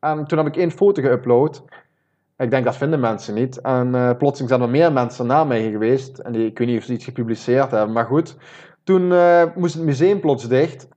En 0.00 0.24
toen 0.24 0.38
heb 0.38 0.46
ik 0.46 0.56
één 0.56 0.70
foto 0.70 1.02
geüpload. 1.02 1.62
Ik 2.38 2.50
denk 2.50 2.64
dat 2.64 2.76
vinden 2.76 3.00
mensen 3.00 3.34
niet. 3.34 3.60
En 3.60 3.94
eh, 3.94 4.10
plotseling 4.18 4.48
zijn 4.50 4.62
er 4.62 4.68
meer 4.68 4.92
mensen 4.92 5.26
na 5.26 5.44
mij 5.44 5.70
geweest. 5.70 6.18
En 6.18 6.32
die, 6.32 6.46
ik 6.46 6.58
weet 6.58 6.68
niet 6.68 6.78
of 6.78 6.84
ze 6.84 6.92
iets 6.92 7.04
gepubliceerd 7.04 7.70
hebben, 7.70 7.92
maar 7.92 8.04
goed. 8.04 8.36
Toen 8.84 9.12
eh, 9.12 9.42
moest 9.54 9.74
het 9.74 9.84
museum 9.84 10.20
plots 10.20 10.48
dicht. 10.48 10.88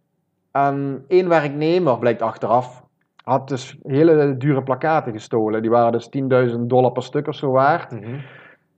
En 0.52 1.06
één 1.08 1.30
werknemer, 1.30 1.98
blijkt 1.98 2.22
achteraf, 2.22 2.84
had 3.24 3.48
dus 3.48 3.78
hele 3.84 4.38
dure 4.38 4.64
plakaten 4.64 5.12
gestolen. 5.12 5.62
Die 5.62 5.72
waren 5.72 5.92
dus 5.92 6.10
10.000 6.52 6.60
dollar 6.60 6.92
per 6.92 7.04
stuk 7.04 7.28
of 7.28 7.36
zo 7.36 7.52
waard. 7.52 7.92
Mhm. 7.92 8.16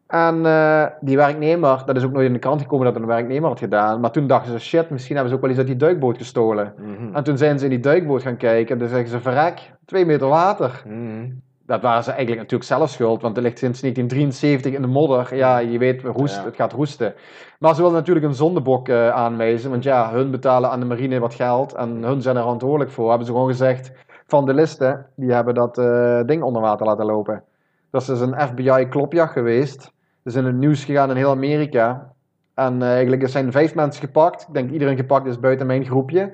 En 0.08 0.46
eh, 0.46 0.86
die 1.02 1.18
werknemer, 1.18 1.84
dat 1.86 1.96
is 1.96 2.04
ook 2.04 2.12
nooit 2.12 2.28
in 2.28 2.34
de 2.34 2.40
krant 2.40 2.62
gekomen 2.62 2.86
dat 2.86 2.96
een 2.96 3.06
werknemer 3.06 3.50
had 3.50 3.60
gedaan. 3.60 4.00
Maar 4.00 4.12
toen 4.12 4.28
dachten 4.28 4.52
ze, 4.52 4.60
shit, 4.60 4.90
misschien 4.90 5.16
hebben 5.16 5.32
ze 5.32 5.36
ook 5.36 5.42
wel 5.42 5.52
eens 5.52 5.60
uit 5.60 5.70
die 5.70 5.88
duikboot 5.88 6.18
gestolen. 6.18 6.74
Mhm. 6.78 7.16
En 7.16 7.24
toen 7.24 7.38
zijn 7.38 7.60
ze 7.60 7.64
in 7.64 7.70
die 7.70 7.80
duikboot 7.80 8.22
gaan 8.22 8.38
kijken 8.38 8.74
en 8.74 8.80
toen 8.80 8.90
zeggen 8.90 9.10
ze, 9.10 9.20
verrek, 9.20 9.72
twee 9.86 10.06
meter 10.06 10.28
water. 10.28 10.84
Mhm. 10.88 11.26
Dat 11.66 11.82
waren 11.82 12.04
ze 12.04 12.10
eigenlijk 12.10 12.42
natuurlijk 12.42 12.70
zelf 12.70 12.90
schuld, 12.90 13.22
want 13.22 13.36
het 13.36 13.46
ligt 13.46 13.58
sinds 13.58 13.82
1973 13.82 14.74
in 14.74 14.82
de 14.82 14.88
modder. 14.88 15.36
Ja, 15.36 15.58
je 15.58 15.78
weet, 15.78 16.02
roest, 16.02 16.36
Ja. 16.36 16.44
het 16.44 16.56
gaat 16.56 16.74
roesten. 16.74 17.14
Maar 17.60 17.76
ze 17.76 17.82
wilden 17.82 18.00
natuurlijk 18.00 18.26
een 18.26 18.34
zondebok 18.34 18.90
eh, 18.90 19.10
aanwijzen, 19.10 19.70
want 19.70 19.84
ja, 19.84 20.12
hun 20.12 20.32
betalen 20.32 20.70
aan 20.70 20.80
de 20.80 20.86
marine 20.86 21.20
wat 21.20 21.34
geld 21.34 21.74
en 21.74 22.04
hun 22.04 22.22
zijn 22.22 22.36
er 22.36 22.42
verantwoordelijk 22.42 22.92
voor. 22.92 23.10
Hebben 23.10 23.26
ze 23.28 23.34
gewoon 23.34 23.48
gezegd, 23.48 23.92
van 24.28 24.46
de 24.46 24.54
listen, 24.54 25.06
die 25.16 25.32
hebben 25.32 25.54
dat 25.54 25.78
eh, 25.78 26.22
ding 26.26 26.44
onder 26.44 26.62
water 26.62 26.86
laten 26.86 27.06
lopen. 27.06 27.44
Dat 27.92 28.02
is 28.02 28.08
dus 28.08 28.20
een 28.20 28.40
FBI-klopjacht 28.40 29.32
geweest. 29.34 29.92
Dus 30.24 30.36
in 30.36 30.46
het 30.46 30.56
nieuws 30.56 30.84
gegaan 30.84 31.10
in 31.10 31.16
heel 31.16 31.30
Amerika. 31.30 32.12
En 32.54 32.82
eh, 32.82 32.92
eigenlijk 32.92 33.22
er 33.22 33.30
zijn 33.30 33.52
vijf 33.52 33.76
mensen 33.76 34.02
gepakt. 34.06 34.42
Ik 34.48 34.54
denk 34.54 34.72
iedereen 34.72 34.98
gepakt 34.98 35.26
is 35.28 35.40
buiten 35.40 35.68
mijn 35.68 35.86
groepje. 35.86 36.34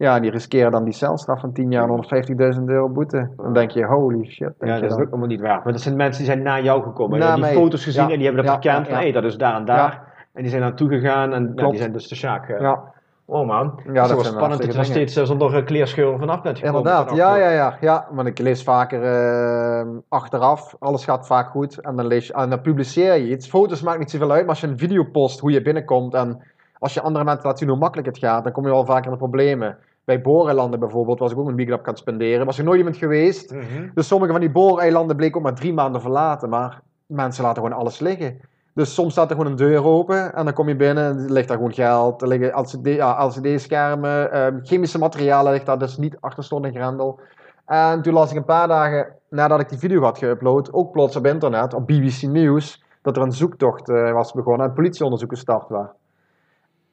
Ja, 0.00 0.20
die 0.20 0.30
riskeren 0.30 0.70
dan 0.70 0.84
die 0.84 0.92
celstraf 0.92 1.40
van 1.40 1.52
10 1.52 1.70
jaar 1.70 1.88
en 1.88 2.54
150.000 2.58 2.64
euro 2.64 2.88
boete. 2.88 3.28
Dan 3.36 3.52
denk 3.52 3.70
je, 3.70 3.84
holy 3.84 4.24
shit. 4.24 4.52
Denk 4.58 4.72
Ja, 4.72 4.80
dat 4.80 4.90
is 4.90 4.96
ook 4.96 5.10
allemaal 5.10 5.28
niet 5.28 5.40
waar. 5.40 5.60
Maar 5.64 5.72
dat 5.72 5.80
zijn 5.82 5.96
mensen 5.96 6.24
die 6.24 6.32
zijn 6.32 6.42
na 6.44 6.60
jou 6.60 6.82
gekomen. 6.82 7.18
Na 7.18 7.34
die 7.34 7.44
hebben 7.44 7.62
foto's 7.62 7.84
gezien 7.84 8.02
Ja. 8.06 8.10
en 8.10 8.16
die 8.16 8.26
hebben 8.26 8.44
dat 8.44 8.62
Ja, 8.62 8.84
ja. 8.88 8.98
hé, 8.98 9.12
dat 9.12 9.24
is 9.24 9.36
daar 9.36 9.54
en 9.54 9.64
daar. 9.64 10.02
En 10.32 10.42
die 10.42 10.50
zijn 10.50 10.62
naartoe 10.62 10.88
gegaan 10.88 11.32
en 11.32 11.54
die 11.54 11.76
zijn 11.76 11.92
dus 11.92 12.08
de 12.08 12.14
Sjaak. 12.14 12.48
eh, 12.48 12.60
Ja, 12.60 12.80
Oh 13.24 13.46
man, 13.46 13.80
Ja, 13.86 13.92
dat 13.92 14.04
is 14.04 14.10
wel 14.14 14.24
spannend 14.24 14.50
dat 14.52 14.66
je 14.66 14.68
dingen. 14.70 14.84
steeds 14.84 15.16
eh, 15.16 15.24
zonder 15.24 15.56
eh, 15.56 15.64
kleerscheuren 15.64 16.18
vanaf 16.18 16.42
bent 16.42 16.58
gekomen. 16.58 16.80
inderdaad. 16.80 17.16
Ja, 17.16 17.36
ja, 17.36 17.50
ja, 17.50 17.76
ja. 17.80 18.06
Want 18.10 18.28
ik 18.28 18.38
lees 18.38 18.62
vaker 18.62 19.02
eh, 19.02 19.86
achteraf. 20.08 20.76
Alles 20.78 21.04
gaat 21.04 21.26
vaak 21.26 21.48
goed. 21.48 21.80
En 21.80 21.96
dan, 21.96 22.06
lees 22.06 22.26
je, 22.26 22.32
en 22.32 22.50
dan 22.50 22.60
publiceer 22.60 23.14
je 23.14 23.30
iets. 23.30 23.48
Foto's 23.48 23.82
maakt 23.82 23.98
niet 23.98 24.10
zoveel 24.10 24.30
uit. 24.30 24.40
Maar 24.40 24.48
als 24.48 24.60
je 24.60 24.66
een 24.66 24.78
video 24.78 25.04
post 25.04 25.40
hoe 25.40 25.50
je 25.50 25.62
binnenkomt. 25.62 26.14
En 26.14 26.42
als 26.78 26.94
je 26.94 27.00
andere 27.00 27.24
mensen 27.24 27.46
laat 27.46 27.58
zien 27.58 27.68
hoe 27.68 27.78
makkelijk 27.78 28.08
het 28.08 28.18
gaat. 28.18 28.44
Dan 28.44 28.52
kom 28.52 28.64
je 28.64 28.70
wel 28.70 28.84
vaker 28.84 29.04
in 29.04 29.10
de 29.10 29.16
problemen. 29.16 29.76
Bij 30.04 30.20
booreilanden 30.20 30.80
bijvoorbeeld 30.80 31.18
was 31.18 31.32
ik 31.32 31.38
ook 31.38 31.48
een 31.48 31.56
weekend 31.56 31.80
gaan 31.82 31.96
spenderen. 31.96 32.46
Was 32.46 32.58
er 32.58 32.64
nooit 32.64 32.78
iemand 32.78 32.96
geweest. 32.96 33.52
Mhm. 33.52 33.88
Dus 33.94 34.06
sommige 34.06 34.32
van 34.32 34.40
die 34.40 34.50
booreilanden 34.50 35.16
bleken 35.16 35.36
ook 35.36 35.42
maar 35.42 35.54
drie 35.54 35.72
maanden 35.72 36.00
verlaten. 36.00 36.48
Maar 36.48 36.82
mensen 37.06 37.44
laten 37.44 37.62
gewoon 37.62 37.78
alles 37.78 37.98
liggen. 37.98 38.40
Dus 38.74 38.94
soms 38.94 39.12
staat 39.12 39.30
er 39.30 39.36
gewoon 39.36 39.50
een 39.50 39.56
deur 39.56 39.84
open 39.84 40.34
en 40.34 40.44
dan 40.44 40.54
kom 40.54 40.68
je 40.68 40.76
binnen 40.76 41.04
en 41.04 41.18
er 41.18 41.32
ligt 41.32 41.48
daar 41.48 41.56
gewoon 41.56 41.72
geld. 41.72 42.22
Er 42.22 42.28
liggen 42.28 42.60
LCD, 42.60 42.86
LCD-schermen, 42.98 44.32
ehm, 44.32 44.58
chemische 44.62 44.98
materialen 44.98 45.52
ligt 45.52 45.66
daar, 45.66 45.78
dus 45.78 45.96
niet 45.96 46.16
achter 46.20 46.44
slot 46.44 46.64
en 46.64 46.74
grendel. 46.74 47.20
En 47.66 48.02
toen 48.02 48.12
las 48.12 48.30
ik 48.30 48.36
een 48.36 48.44
paar 48.44 48.68
dagen 48.68 49.06
nadat 49.28 49.60
ik 49.60 49.68
die 49.68 49.78
video 49.78 50.02
had 50.02 50.24
geüpload, 50.24 50.72
ook 50.72 50.92
plots 50.92 51.16
op 51.16 51.26
internet, 51.26 51.74
op 51.74 51.86
BBC 51.86 52.22
News, 52.22 52.84
dat 53.02 53.16
er 53.16 53.22
een 53.22 53.32
zoektocht 53.32 53.88
eh, 53.88 54.12
was 54.12 54.32
begonnen 54.32 54.62
en 54.62 54.68
een 54.68 54.76
politieonderzoek 54.76 55.30
gestart 55.30 55.68
was. 55.68 55.86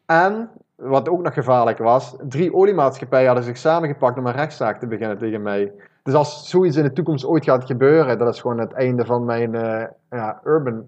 En, 0.07 0.49
wat 0.75 1.09
ook 1.09 1.21
nog 1.21 1.33
gevaarlijk 1.33 1.77
was, 1.77 2.15
drie 2.27 2.53
oliemaatschappijen 2.53 3.25
hadden 3.25 3.45
zich 3.45 3.57
samengepakt 3.57 4.17
om 4.17 4.25
een 4.25 4.33
rechtszaak 4.33 4.79
te 4.79 4.87
beginnen 4.87 5.17
tegen 5.17 5.41
mij. 5.41 5.73
Dus 6.03 6.13
als 6.13 6.49
zoiets 6.49 6.77
in 6.77 6.83
de 6.83 6.93
toekomst 6.93 7.25
ooit 7.25 7.43
gaat 7.43 7.65
gebeuren, 7.65 8.17
dat 8.17 8.33
is 8.33 8.41
gewoon 8.41 8.59
het 8.59 8.71
einde 8.71 9.05
van 9.05 9.25
mijn 9.25 9.55
eh, 9.55 9.85
ja, 10.09 10.41
urban 10.43 10.87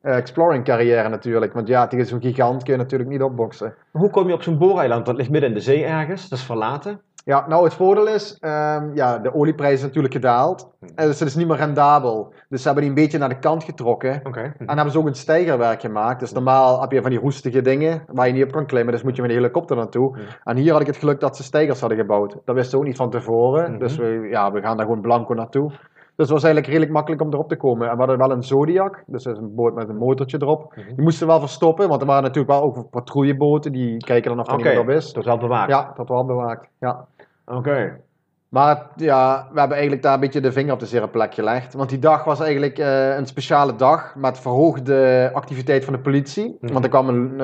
eh, 0.00 0.16
exploring 0.16 0.64
carrière 0.64 1.08
natuurlijk. 1.08 1.52
Want 1.52 1.68
ja, 1.68 1.86
tegen 1.86 2.06
zo'n 2.06 2.20
gigant 2.20 2.62
kun 2.62 2.72
je 2.72 2.78
natuurlijk 2.78 3.10
niet 3.10 3.22
opboksen. 3.22 3.74
Hoe 3.90 4.10
kom 4.10 4.28
je 4.28 4.34
op 4.34 4.42
zo'n 4.42 4.58
booreiland? 4.58 5.06
Dat 5.06 5.16
ligt 5.16 5.30
midden 5.30 5.48
in 5.48 5.54
de 5.54 5.62
zee 5.62 5.84
ergens, 5.84 6.28
dat 6.28 6.38
is 6.38 6.44
verlaten. 6.44 7.00
Ja, 7.24 7.48
nou 7.48 7.64
het 7.64 7.74
voordeel 7.74 8.06
is, 8.06 8.36
ehm, 8.40 8.94
ja, 8.94 9.18
de 9.18 9.34
olieprijs 9.34 9.74
is 9.74 9.82
natuurlijk 9.82 10.14
gedaald. 10.14 10.70
En 10.94 11.06
dus 11.06 11.18
het 11.18 11.28
is 11.28 11.34
niet 11.34 11.46
meer 11.46 11.56
rendabel. 11.56 12.32
Dus 12.48 12.60
ze 12.60 12.66
hebben 12.66 12.84
die 12.84 12.92
een 12.92 13.02
beetje 13.02 13.18
naar 13.18 13.28
de 13.28 13.38
kant 13.38 13.64
getrokken. 13.64 14.20
Oké. 14.24 14.52
En 14.58 14.74
hebben 14.74 14.90
ze 14.90 14.98
ook 14.98 15.06
een 15.06 15.14
stijgerwerk 15.14 15.80
gemaakt. 15.80 16.20
Dus 16.20 16.32
normaal 16.32 16.80
heb 16.80 16.92
je 16.92 17.00
van 17.00 17.10
die 17.10 17.20
roestige 17.20 17.62
dingen 17.62 18.02
waar 18.12 18.26
je 18.26 18.32
niet 18.32 18.44
op 18.44 18.52
kan 18.52 18.66
klimmen. 18.66 18.92
Dus 18.92 19.02
moet 19.02 19.16
je 19.16 19.22
met 19.22 19.30
een 19.30 19.36
helikopter 19.36 19.76
naartoe. 19.76 20.18
En 20.44 20.56
hier 20.56 20.72
had 20.72 20.80
ik 20.80 20.86
het 20.86 20.96
geluk 20.96 21.20
dat 21.20 21.36
ze 21.36 21.42
stijgers 21.42 21.80
hadden 21.80 21.98
gebouwd. 21.98 22.36
Dat 22.44 22.54
wisten 22.54 22.72
we 22.72 22.78
ook 22.78 22.88
niet 22.88 22.96
van 22.96 23.10
tevoren. 23.10 23.70
Mhm. 23.70 23.80
Dus 23.80 23.96
we, 23.96 24.26
ja, 24.30 24.52
we 24.52 24.60
gaan 24.60 24.76
daar 24.76 24.86
gewoon 24.86 25.00
blanco 25.00 25.34
naartoe. 25.34 25.72
Dus 26.20 26.28
het 26.28 26.38
was 26.38 26.44
eigenlijk 26.44 26.66
redelijk 26.74 26.92
makkelijk 26.96 27.22
om 27.22 27.32
erop 27.32 27.48
te 27.48 27.56
komen. 27.56 27.86
En 27.88 27.92
we 27.92 27.98
hadden 27.98 28.18
wel 28.18 28.30
een 28.30 28.42
Zodiac. 28.42 29.02
Dus 29.06 29.22
dat 29.22 29.32
is 29.32 29.38
een 29.38 29.54
boot 29.54 29.74
met 29.74 29.88
een 29.88 29.96
motortje 29.96 30.38
erop. 30.40 30.72
Mhm. 30.76 30.86
Die 30.94 31.02
moesten 31.02 31.26
we 31.26 31.32
wel 31.32 31.40
verstoppen. 31.40 31.88
Want 31.88 32.00
er 32.00 32.06
waren 32.06 32.22
natuurlijk 32.22 32.50
wel 32.50 32.62
ook 32.62 32.90
patrouilleboten. 32.90 33.72
Die 33.72 33.96
kijken 33.96 34.30
dan 34.30 34.40
of 34.40 34.46
er 34.46 34.52
Oké, 34.54 34.62
niemand 34.62 34.88
op 34.88 34.94
is. 34.94 35.12
dat 35.12 35.24
wel 35.24 35.38
bewaakt. 35.38 35.70
Ja, 35.70 35.92
dat 35.96 36.08
wel 36.08 36.24
bewaakt. 36.24 36.68
Ja. 36.80 37.06
Oké. 37.46 38.00
Maar 38.48 38.86
ja, 38.96 39.48
we 39.52 39.58
hebben 39.58 39.76
eigenlijk 39.76 40.02
daar 40.02 40.14
een 40.14 40.20
beetje 40.20 40.40
de 40.40 40.52
vinger 40.52 40.72
op 40.72 40.78
de 40.80 40.86
zere 40.86 41.08
plek 41.08 41.34
gelegd. 41.34 41.74
Want 41.74 41.88
die 41.88 41.98
dag 41.98 42.24
was 42.24 42.40
eigenlijk 42.40 42.78
eh, 42.78 43.16
een 43.16 43.26
speciale 43.26 43.76
dag 43.76 44.14
met 44.16 44.38
verhoogde 44.38 45.30
activiteit 45.32 45.84
van 45.84 45.92
de 45.92 46.00
politie. 46.00 46.56
Mhm. 46.60 46.72
Want 46.72 46.84
er 46.84 46.90
kwam 46.90 47.08
een, 47.08 47.36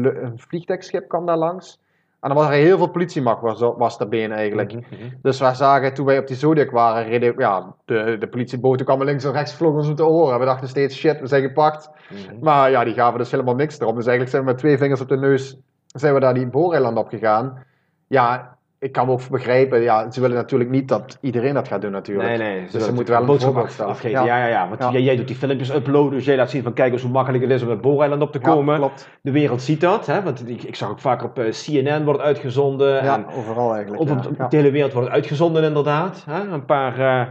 lu- 0.00 0.18
een 0.20 0.38
vliegtuigschip 0.38 1.08
kwam 1.08 1.26
daar 1.26 1.36
langs. 1.36 1.80
En 2.20 2.28
dan 2.28 2.38
was 2.38 2.46
er 2.46 2.52
heel 2.52 2.76
veel 2.76 2.90
politiemacht 2.90 3.40
was, 3.40 3.60
was 3.60 3.98
daarbij 3.98 4.30
eigenlijk. 4.30 4.72
Mhm, 4.72 4.82
mhm. 4.90 5.14
Dus 5.22 5.40
wij 5.40 5.54
zagen, 5.54 5.94
toen 5.94 6.06
wij 6.06 6.18
op 6.18 6.26
die 6.26 6.36
Zodiac 6.36 6.70
waren, 6.70 7.08
reden, 7.08 7.34
ja, 7.36 7.74
de, 7.84 8.16
de 8.18 8.28
politieboten 8.28 8.86
kwamen 8.86 9.06
links 9.06 9.24
en 9.24 9.32
rechts, 9.32 9.54
vlogen 9.54 9.78
ons 9.78 9.88
op 9.88 9.96
de 9.96 10.06
oren. 10.06 10.38
We 10.38 10.44
dachten 10.44 10.68
steeds, 10.68 10.96
shit, 10.96 11.20
we 11.20 11.26
zijn 11.26 11.42
gepakt. 11.42 11.90
Mhm. 12.10 12.38
Maar 12.40 12.70
ja, 12.70 12.84
die 12.84 12.94
gaven 12.94 13.18
dus 13.18 13.30
helemaal 13.30 13.54
niks 13.54 13.80
erop. 13.80 13.96
Dus 13.96 14.06
eigenlijk 14.06 14.30
zijn 14.30 14.44
we 14.44 14.50
met 14.50 14.58
twee 14.58 14.78
vingers 14.78 15.00
op 15.00 15.08
de 15.08 15.16
neus, 15.16 15.56
zijn 15.86 16.14
we 16.14 16.20
daar 16.20 16.34
die 16.34 16.46
booreiland 16.46 16.98
op 16.98 17.08
gegaan. 17.08 17.64
Ja, 18.06 18.57
ik 18.80 18.92
kan 18.92 19.06
me 19.06 19.12
ook 19.12 19.28
begrijpen, 19.28 19.80
ja, 19.80 20.10
ze 20.10 20.20
willen 20.20 20.36
natuurlijk 20.36 20.70
niet 20.70 20.88
dat 20.88 21.18
iedereen 21.20 21.54
dat 21.54 21.68
gaat 21.68 21.80
doen 21.80 21.90
natuurlijk. 21.90 22.28
Nee, 22.28 22.38
nee. 22.38 22.66
Dus 22.70 22.84
ze 22.84 22.92
moeten 22.92 23.12
wel 23.12 23.22
een 23.22 23.28
boodschap 23.28 23.56
af- 23.56 23.80
afgeven. 23.80 24.24
Ja, 24.24 24.38
ja, 24.38 24.46
ja. 24.46 24.68
Want 24.68 24.82
Ja. 24.82 24.90
Jij, 24.90 25.02
jij 25.02 25.16
doet 25.16 25.26
die 25.26 25.36
filmpjes 25.36 25.74
uploaden, 25.74 26.10
dus 26.12 26.24
jij 26.24 26.36
laat 26.36 26.50
zien 26.50 26.62
van 26.62 26.72
kijk 26.72 26.92
eens 26.92 27.02
hoe 27.02 27.10
makkelijk 27.10 27.42
het 27.42 27.52
is 27.52 27.62
om 27.62 27.68
het 27.68 27.80
Booreiland 27.80 28.22
op 28.22 28.32
te 28.32 28.38
Ja, 28.42 28.48
komen. 28.48 28.76
klopt. 28.76 29.08
De 29.22 29.30
wereld 29.30 29.62
ziet 29.62 29.80
dat, 29.80 30.06
hè? 30.06 30.22
want 30.22 30.48
ik, 30.48 30.62
ik 30.62 30.74
zag 30.76 30.90
ook 30.90 31.00
vaak 31.00 31.22
op 31.24 31.38
eh, 31.38 31.48
CNN 31.50 32.04
wordt 32.04 32.20
uitgezonden. 32.20 33.04
Ja, 33.04 33.14
en 33.14 33.26
overal 33.36 33.72
eigenlijk. 33.74 34.02
op, 34.02 34.08
ja. 34.08 34.20
Ja. 34.38 34.48
de 34.48 34.56
hele 34.56 34.70
wereld 34.70 34.92
wordt 34.92 35.08
uitgezonden 35.10 35.62
inderdaad. 35.62 36.24
Hè? 36.30 36.40
Een 36.48 36.64
paar, 36.64 36.98
eh, 36.98 37.26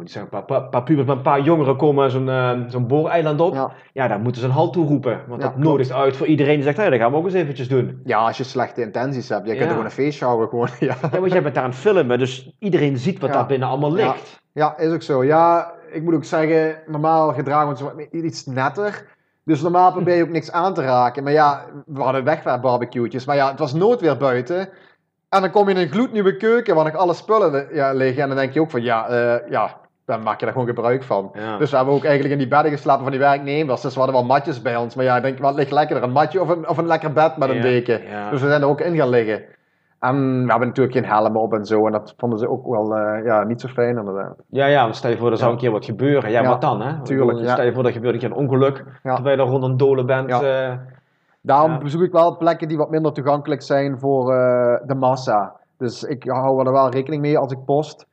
ik 0.00 0.06
niet 0.06 0.10
zeggen, 0.12 0.36
een 0.38 0.44
paar, 0.44 0.60
paar, 0.60 0.68
paar 0.68 0.82
pubers, 0.82 1.08
een 1.08 1.22
paar 1.22 1.40
jongeren 1.40 1.76
komen 1.76 2.10
zo'n 2.10 2.28
eh, 2.28 2.58
zo'n 2.66 2.86
booreiland 2.86 3.40
op. 3.40 3.54
Ja. 3.54 3.70
Ja. 3.92 4.08
daar 4.08 4.20
moeten 4.20 4.40
ze 4.40 4.46
een 4.46 4.52
halt 4.54 4.72
toe 4.72 4.86
roepen. 4.86 5.20
Want 5.28 5.42
Ja, 5.42 5.48
dat 5.48 5.56
nodigt 5.58 5.92
uit 5.92 6.16
voor 6.16 6.26
iedereen 6.26 6.54
die 6.54 6.62
zegt, 6.62 6.76
hey, 6.76 6.90
dat 6.90 6.98
gaan 6.98 7.10
we 7.10 7.16
ook 7.16 7.24
eens 7.24 7.34
eventjes 7.34 7.68
doen. 7.68 8.00
ja, 8.04 8.18
als 8.18 8.36
je 8.36 8.44
slechte 8.44 8.82
intenties 8.82 9.28
hebt, 9.28 9.46
je 9.46 9.50
kunt 9.52 9.64
er 9.64 9.68
gewoon 9.70 9.84
een 9.84 9.90
feestje 9.90 10.24
houden. 10.24 10.48
Gewoon, 10.48 10.68
ja. 10.80 10.96
Want 11.20 11.32
jij 11.32 11.42
bent 11.42 11.54
daar 11.54 11.64
aan 11.64 11.70
het 11.70 11.78
filmen, 11.78 12.18
dus 12.18 12.54
iedereen 12.58 12.98
ziet 12.98 13.20
wat 13.20 13.32
daar 13.32 13.46
binnen 13.46 13.68
allemaal 13.68 13.92
ligt. 13.92 14.40
Ja, 14.52 14.78
is 14.78 14.92
ook 14.92 15.02
zo. 15.02 15.24
Ja, 15.24 15.72
ik 15.92 16.02
moet 16.02 16.14
ook 16.14 16.24
zeggen, 16.24 16.76
normaal 16.86 17.32
gedragen 17.32 17.76
we 17.76 17.92
ons 17.92 18.08
iets 18.24 18.46
netter. 18.46 19.06
Dus 19.44 19.62
normaal 19.62 19.92
probeer 19.98 20.16
je 20.16 20.22
ook 20.22 20.28
niks 20.28 20.52
aan 20.52 20.74
te 20.74 20.82
raken. 20.82 21.22
Maar 21.22 21.32
ja, 21.32 21.64
we 21.86 22.00
hadden 22.02 22.24
wegwerpbarbecue'tjes. 22.24 23.24
Maar 23.24 23.36
ja, 23.36 23.50
het 23.50 23.58
was 23.58 23.72
noodweer 23.74 24.16
buiten. 24.16 24.68
En 25.28 25.40
dan 25.40 25.50
kom 25.50 25.68
je 25.68 25.74
in 25.74 25.80
een 25.80 25.88
gloednieuwe 25.88 26.36
keuken 26.36 26.74
waar 26.74 26.84
nog 26.84 26.94
alle 26.94 27.14
spullen 27.14 27.50
li- 27.52 27.76
ja, 27.76 27.92
liggen. 27.92 28.22
En 28.22 28.28
dan 28.28 28.36
denk 28.36 28.52
je 28.52 28.60
ook 28.60 28.70
van, 28.70 28.82
ja, 28.82 29.08
eh, 29.08 29.50
ja, 29.50 29.76
dan 30.10 30.22
maak 30.22 30.38
je 30.38 30.44
daar 30.44 30.54
gewoon 30.54 30.68
gebruik 30.68 31.02
van. 31.02 31.30
Ja. 31.32 31.56
Dus 31.58 31.70
we 31.70 31.76
hebben 31.76 31.94
ook 31.94 32.04
eigenlijk 32.04 32.32
in 32.32 32.38
die 32.40 32.48
bedden 32.48 32.70
geslapen 32.72 33.02
van 33.02 33.10
die 33.10 33.20
werknemers. 33.20 33.80
Dus 33.80 33.92
we 33.94 34.00
hadden 34.00 34.18
wel 34.18 34.26
matjes 34.26 34.62
bij 34.62 34.76
ons. 34.76 34.94
Maar 34.94 35.04
ja, 35.04 35.16
ik 35.16 35.22
denk, 35.22 35.38
wat 35.38 35.54
ligt 35.54 35.70
lekkerder? 35.70 36.04
Een 36.04 36.12
matje 36.12 36.40
of 36.40 36.48
een, 36.48 36.68
of 36.68 36.78
een 36.78 36.86
lekker 36.86 37.12
bed 37.12 37.36
met 37.36 37.48
een 37.48 37.54
Ja, 37.56 37.62
deken? 37.62 38.02
ja. 38.02 38.30
Dus 38.30 38.40
we 38.42 38.48
zijn 38.48 38.62
er 38.62 38.68
ook 38.68 38.80
in 38.80 38.96
gaan 38.96 39.08
liggen. 39.08 39.42
En 40.00 40.42
we 40.44 40.50
hebben 40.50 40.68
natuurlijk 40.68 40.96
geen 40.96 41.04
helm 41.04 41.36
op 41.36 41.52
en 41.54 41.64
zo. 41.64 41.86
En 41.86 41.92
dat 41.92 42.14
vonden 42.16 42.38
ze 42.38 42.48
ook 42.50 42.66
wel 42.66 42.96
eh, 42.96 43.24
ja, 43.24 43.44
niet 43.44 43.60
zo 43.60 43.68
fijn 43.68 43.96
inderdaad. 43.98 44.36
Ja, 44.48 44.66
ja, 44.66 44.82
want 44.82 44.96
stel 44.96 45.10
je 45.10 45.16
voor, 45.16 45.30
er 45.30 45.36
zou 45.36 45.52
een 45.52 45.58
keer 45.58 45.70
wat 45.70 45.84
gebeuren. 45.84 46.30
Ja, 46.30 46.44
wat 46.44 46.60
dan, 46.60 46.82
hè? 46.82 47.02
Tuurlijk, 47.02 47.38
ja. 47.38 47.52
Stel 47.52 47.64
je 47.64 47.72
voor, 47.72 47.84
er 47.84 47.92
gebeurt 47.92 48.14
een 48.14 48.20
keer 48.20 48.30
een 48.30 48.36
ongeluk, 48.36 48.84
terwijl 49.02 49.36
je 49.36 49.42
er 49.42 49.48
rond 49.48 49.64
een 49.64 49.76
dolen 49.76 50.06
bent. 50.06 50.30
Eh, 50.30 50.72
Daarom 51.42 51.78
bezoek 51.78 52.02
ik 52.02 52.12
wel 52.12 52.36
plekken 52.36 52.68
die 52.68 52.76
wat 52.76 52.90
minder 52.90 53.12
toegankelijk 53.12 53.62
zijn 53.62 53.98
voor 53.98 54.32
eh, 54.34 54.86
de 54.86 54.94
massa. 54.94 55.52
Dus 55.78 56.02
ik 56.04 56.24
hou 56.24 56.66
er 56.66 56.72
wel 56.72 56.90
rekening 56.90 57.22
mee 57.22 57.38
als 57.38 57.52
ik 57.52 57.64
post. 57.64 58.06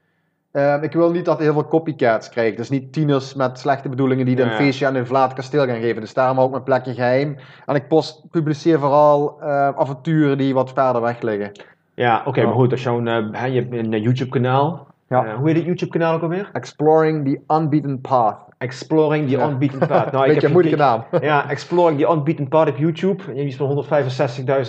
Ehm, 0.52 0.84
ik 0.84 0.94
wil 0.94 1.12
niet 1.12 1.26
dat 1.26 1.38
er 1.38 1.44
heel 1.44 1.54
veel 1.54 1.68
copycats 1.68 2.30
krijg. 2.30 2.56
Dus 2.56 2.70
niet 2.70 2.94
tieners 2.94 3.34
met 3.34 3.60
slechte 3.60 3.90
bedoelingen 3.90 4.26
die 4.26 4.38
Ja, 4.38 4.44
een 4.44 4.50
ja. 4.50 4.56
feestje 4.56 4.88
aan 4.88 4.96
een 4.96 5.08
Vlaat 5.08 5.34
kasteel 5.34 5.66
gaan 5.66 5.82
geven. 5.82 6.02
Dus 6.02 6.14
daarom 6.14 6.40
ik 6.46 6.52
mijn 6.52 6.64
plekje 6.64 6.94
geheim. 6.94 7.38
En 7.66 7.76
ik 7.76 7.88
post, 7.88 8.24
publiceer 8.32 8.80
vooral 8.80 9.38
eh, 9.42 9.48
avonturen 9.68 10.38
die 10.38 10.54
wat 10.54 10.72
verder 10.74 11.02
weg 11.02 11.22
liggen. 11.22 11.52
ja, 11.94 12.22
oké, 12.26 12.44
maar 12.44 12.54
goed, 12.54 12.72
als 12.72 12.84
je, 12.84 12.90
een, 12.90 13.34
eh, 13.34 13.48
je 13.54 13.60
hebt 13.62 13.74
een 13.74 13.94
eh, 13.94 14.04
YouTube-kanaal. 14.04 14.88
Ja. 15.10 15.26
Eh, 15.26 15.34
hoe 15.36 15.48
heet 15.48 15.56
het 15.58 15.66
YouTube-kanaal 15.66 16.14
ook 16.14 16.22
alweer? 16.22 16.50
Exploring 16.54 17.26
the 17.26 17.54
Unbeaten 17.56 18.02
Path. 18.02 18.46
Exploring 18.58 19.30
the 19.30 19.38
Ja. 19.38 19.48
Unbeaten 19.50 19.80
Path. 19.88 20.12
Nou, 20.12 20.26
ik 20.26 20.34
Beetje 20.34 20.34
heb 20.34 20.44
een 20.44 20.52
moeilijke 20.52 20.78
naam. 20.80 21.04
Ja, 21.30 21.50
Exploring 21.50 22.00
the 22.00 22.12
Unbeaten 22.12 22.48
Path 22.48 22.70
op 22.70 22.78
YouTube. 22.78 23.24
Je 23.24 23.34
hebt 23.34 23.48
iets 23.48 23.56
van 23.56 23.86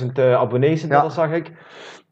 165.000 0.06 0.12
eh, 0.14 0.34
abonnees 0.34 0.82
inmiddels, 0.82 1.14
zag 1.14 1.30
ik. 1.32 1.52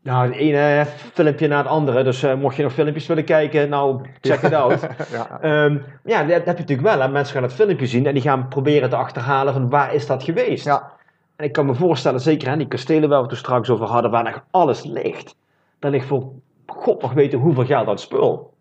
Nou, 0.07 0.27
het 0.27 0.37
ene 0.37 0.87
filmpje 1.13 1.49
na 1.49 1.57
het 1.57 1.67
andere. 1.67 2.03
Dus 2.03 2.23
eh, 2.23 2.35
mocht 2.35 2.57
je 2.57 2.63
nog 2.63 2.73
filmpjes 2.73 3.07
willen 3.07 3.25
kijken, 3.25 3.69
nou, 3.69 4.01
check 4.21 4.43
it 4.43 4.53
out. 4.53 4.81
ja. 5.13 5.41
Ehm, 5.41 5.79
ja, 6.05 6.23
dat 6.23 6.31
heb 6.31 6.45
je 6.45 6.61
natuurlijk 6.61 6.89
wel. 6.89 7.01
Hè. 7.01 7.09
Mensen 7.09 7.35
gaan 7.35 7.43
het 7.43 7.53
filmpje 7.53 7.87
zien 7.87 8.07
en 8.07 8.13
die 8.13 8.23
gaan 8.23 8.49
proberen 8.49 8.91
te 8.91 8.97
achterhalen 8.97 9.53
van 9.53 9.71
waar 9.71 9.95
is 9.95 10.07
dat 10.07 10.23
geweest. 10.23 10.65
ja. 10.65 10.93
En 11.37 11.45
ik 11.45 11.53
kan 11.53 11.67
me 11.67 11.75
voorstellen, 11.75 12.21
zeker 12.21 12.49
aan 12.49 12.59
die 12.59 12.69
kastelen 12.69 13.09
waar 13.09 13.23
we 13.23 13.29
het 13.29 13.39
straks 13.39 13.71
over 13.71 13.87
hadden, 13.87 14.11
waar 14.11 14.27
echt 14.27 14.43
alles 14.51 14.85
ligt. 14.85 15.37
Daar 15.79 15.91
ligt 15.91 16.07
voor 16.07 16.33
god 16.67 17.03
nog 17.03 17.13
weten 17.13 17.39
hoeveel 17.39 17.65
geld 17.65 17.89
aan 17.89 17.99
spul. 17.99 18.55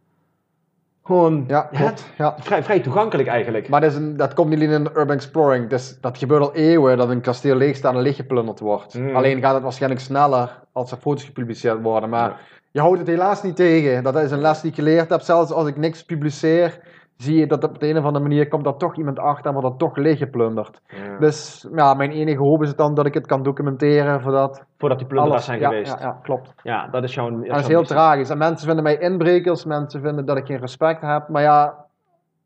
Gewoon 1.06 1.43
Ja, 1.47 1.62
klopt. 1.62 2.06
Ja. 2.18 2.36
vrij, 2.39 2.64
vrij 2.64 2.80
toegankelijk 2.80 3.28
eigenlijk. 3.30 3.70
Maar 3.70 3.82
dat, 3.82 3.91
is 3.91 3.97
een, 3.97 4.18
dat 4.18 4.34
komt 4.34 4.49
niet 4.49 4.60
in 4.60 4.72
urban 4.72 5.12
exploring. 5.16 5.70
Dus 5.70 5.97
dat 6.01 6.18
gebeurt 6.18 6.41
al 6.41 6.56
eeuwen 6.56 6.97
dat 6.97 7.10
een 7.10 7.22
kasteel 7.22 7.56
leeg 7.56 7.76
staat 7.76 7.93
en 7.93 8.01
leeggeplunderd 8.01 8.60
wordt. 8.60 8.93
Mm. 8.93 9.16
Alleen 9.16 9.41
gaat 9.41 9.53
het 9.53 9.64
waarschijnlijk 9.64 10.01
sneller 10.01 10.60
als 10.72 10.91
er 10.91 10.97
foto's 10.97 11.24
gepubliceerd 11.24 11.82
worden. 11.82 12.10
Maar 12.10 12.30
Ja. 12.30 12.38
je 12.72 12.80
houdt 12.80 12.99
het 12.99 13.08
helaas 13.08 13.43
niet 13.43 13.56
tegen. 13.56 14.03
Dat 14.03 14.16
is 14.16 14.32
een 14.32 14.41
les 14.41 14.62
die 14.62 14.70
ik 14.70 14.76
geleerd 14.76 15.10
heb. 15.10 15.22
Zelfs 15.22 15.51
als 15.51 15.68
ik 15.68 15.78
niks 15.78 16.06
publiceer, 16.06 16.80
zie 17.18 17.38
je 17.38 17.47
dat 17.47 17.63
op 17.63 17.80
de 17.80 17.88
een 17.88 17.97
of 17.97 18.03
andere 18.03 18.24
manier 18.24 18.47
komt 18.47 18.63
daar 18.63 18.78
toch 18.78 18.97
iemand 18.97 19.20
achter 19.20 19.45
en 19.45 19.51
wordt 19.51 19.68
dat 19.68 19.80
toch 19.80 19.95
leeggeplunderd. 19.95 20.82
Ja. 20.88 21.18
Dus 21.20 21.68
ja, 21.76 21.93
mijn 21.93 22.11
enige 22.11 22.41
hoop 22.41 22.61
is 22.61 22.68
het 22.68 22.78
dan 22.78 22.93
dat 22.93 23.05
ik 23.05 23.13
het 23.13 23.28
kan 23.28 23.43
documenteren 23.43 24.22
voordat 24.22 24.66
Voordat 24.78 24.97
die 24.97 25.07
plunderaars 25.07 25.45
zijn 25.45 25.59
ja, 25.59 25.70
geweest. 25.70 25.99
Ja, 25.99 26.05
ja, 26.05 26.20
klopt. 26.24 26.53
Ja, 26.63 26.88
dat 26.88 27.03
is 27.03 27.13
jouw. 27.13 27.41
Dat 27.41 27.59
is 27.59 27.68
heel 27.68 27.84
tragisch. 27.84 28.30
En 28.30 28.38
mensen 28.38 28.66
vinden 28.66 28.84
mij 28.84 28.97
inbrekers, 28.97 29.66
mensen 29.66 30.01
vinden 30.01 30.26
dat 30.26 30.38
ik 30.38 30.45
geen 30.45 30.59
respect 30.59 31.01
heb. 31.01 31.28
Maar 31.28 31.41
ja, 31.41 31.86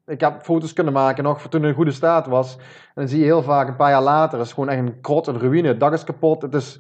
ik 0.05 0.19
heb 0.19 0.41
foto's 0.41 0.73
kunnen 0.73 0.93
maken 0.93 1.23
nog 1.23 1.41
toen 1.41 1.61
het 1.61 1.69
in 1.69 1.75
goede 1.75 1.91
staat 1.91 2.27
was. 2.27 2.55
En 2.57 2.63
dan 2.93 3.07
zie 3.07 3.19
je 3.19 3.25
heel 3.25 3.43
vaak 3.43 3.67
een 3.67 3.75
paar 3.75 3.89
jaar 3.89 4.01
later, 4.01 4.39
is 4.39 4.53
gewoon 4.53 4.69
echt 4.69 4.79
een 4.79 5.01
krot, 5.01 5.27
een 5.27 5.39
ruïne. 5.39 5.67
Het 5.67 5.79
dak 5.79 5.93
is 5.93 6.03
kapot, 6.03 6.41
het 6.41 6.53
is 6.53 6.79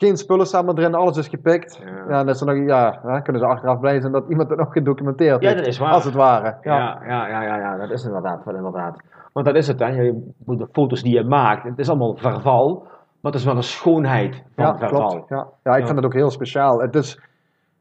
geen 0.00 0.16
spullen 0.16 0.46
staan 0.46 0.64
meer 0.64 0.78
erin, 0.78 0.94
alles 0.94 1.16
is 1.16 1.28
gepikt. 1.28 1.80
Ja. 1.84 1.90
Ja, 2.08 2.18
en 2.18 2.26
dat 2.26 2.34
is 2.34 2.40
dan 2.40 2.56
nog, 2.56 2.66
ja, 2.68 3.00
hè, 3.02 3.22
kunnen 3.22 3.42
ze 3.42 3.48
achteraf 3.48 3.80
blij 3.80 4.00
zijn 4.00 4.12
dat 4.12 4.24
iemand 4.28 4.48
het 4.48 4.58
nog 4.58 4.72
gedocumenteerd 4.72 5.40
Ja, 5.42 5.46
heeft. 5.48 5.58
dat 5.58 5.66
is 5.68 5.78
waar. 5.78 5.92
Als 5.92 6.04
het 6.04 6.14
ware. 6.14 6.56
Ja. 6.62 6.76
Ja, 6.78 7.00
ja, 7.06 7.28
ja, 7.28 7.42
ja, 7.42 7.56
ja, 7.56 7.76
dat 7.76 7.90
is 7.90 8.04
inderdaad 8.04 8.44
wel 8.44 8.54
inderdaad. 8.54 8.96
Want 9.32 9.46
dat 9.46 9.54
is 9.54 9.66
het, 9.68 9.78
hè. 9.78 9.86
Je 9.86 10.32
moet 10.44 10.58
de 10.58 10.68
foto's 10.72 11.02
die 11.02 11.14
je 11.14 11.24
maakt, 11.24 11.62
het 11.64 11.78
is 11.78 11.88
allemaal 11.88 12.16
verval, 12.16 12.82
maar 13.20 13.32
het 13.32 13.40
is 13.40 13.44
wel 13.44 13.56
een 13.56 13.62
schoonheid 13.62 14.42
van 14.54 14.64
Ja, 14.64 14.76
verval. 14.78 15.08
klopt. 15.08 15.28
Ja. 15.28 15.46
ja, 15.62 15.72
ik 15.72 15.78
Ja. 15.80 15.84
vind 15.86 15.96
het 15.96 16.04
ook 16.06 16.14
heel 16.14 16.30
speciaal. 16.30 16.80
Het 16.80 16.94
is 16.94 17.20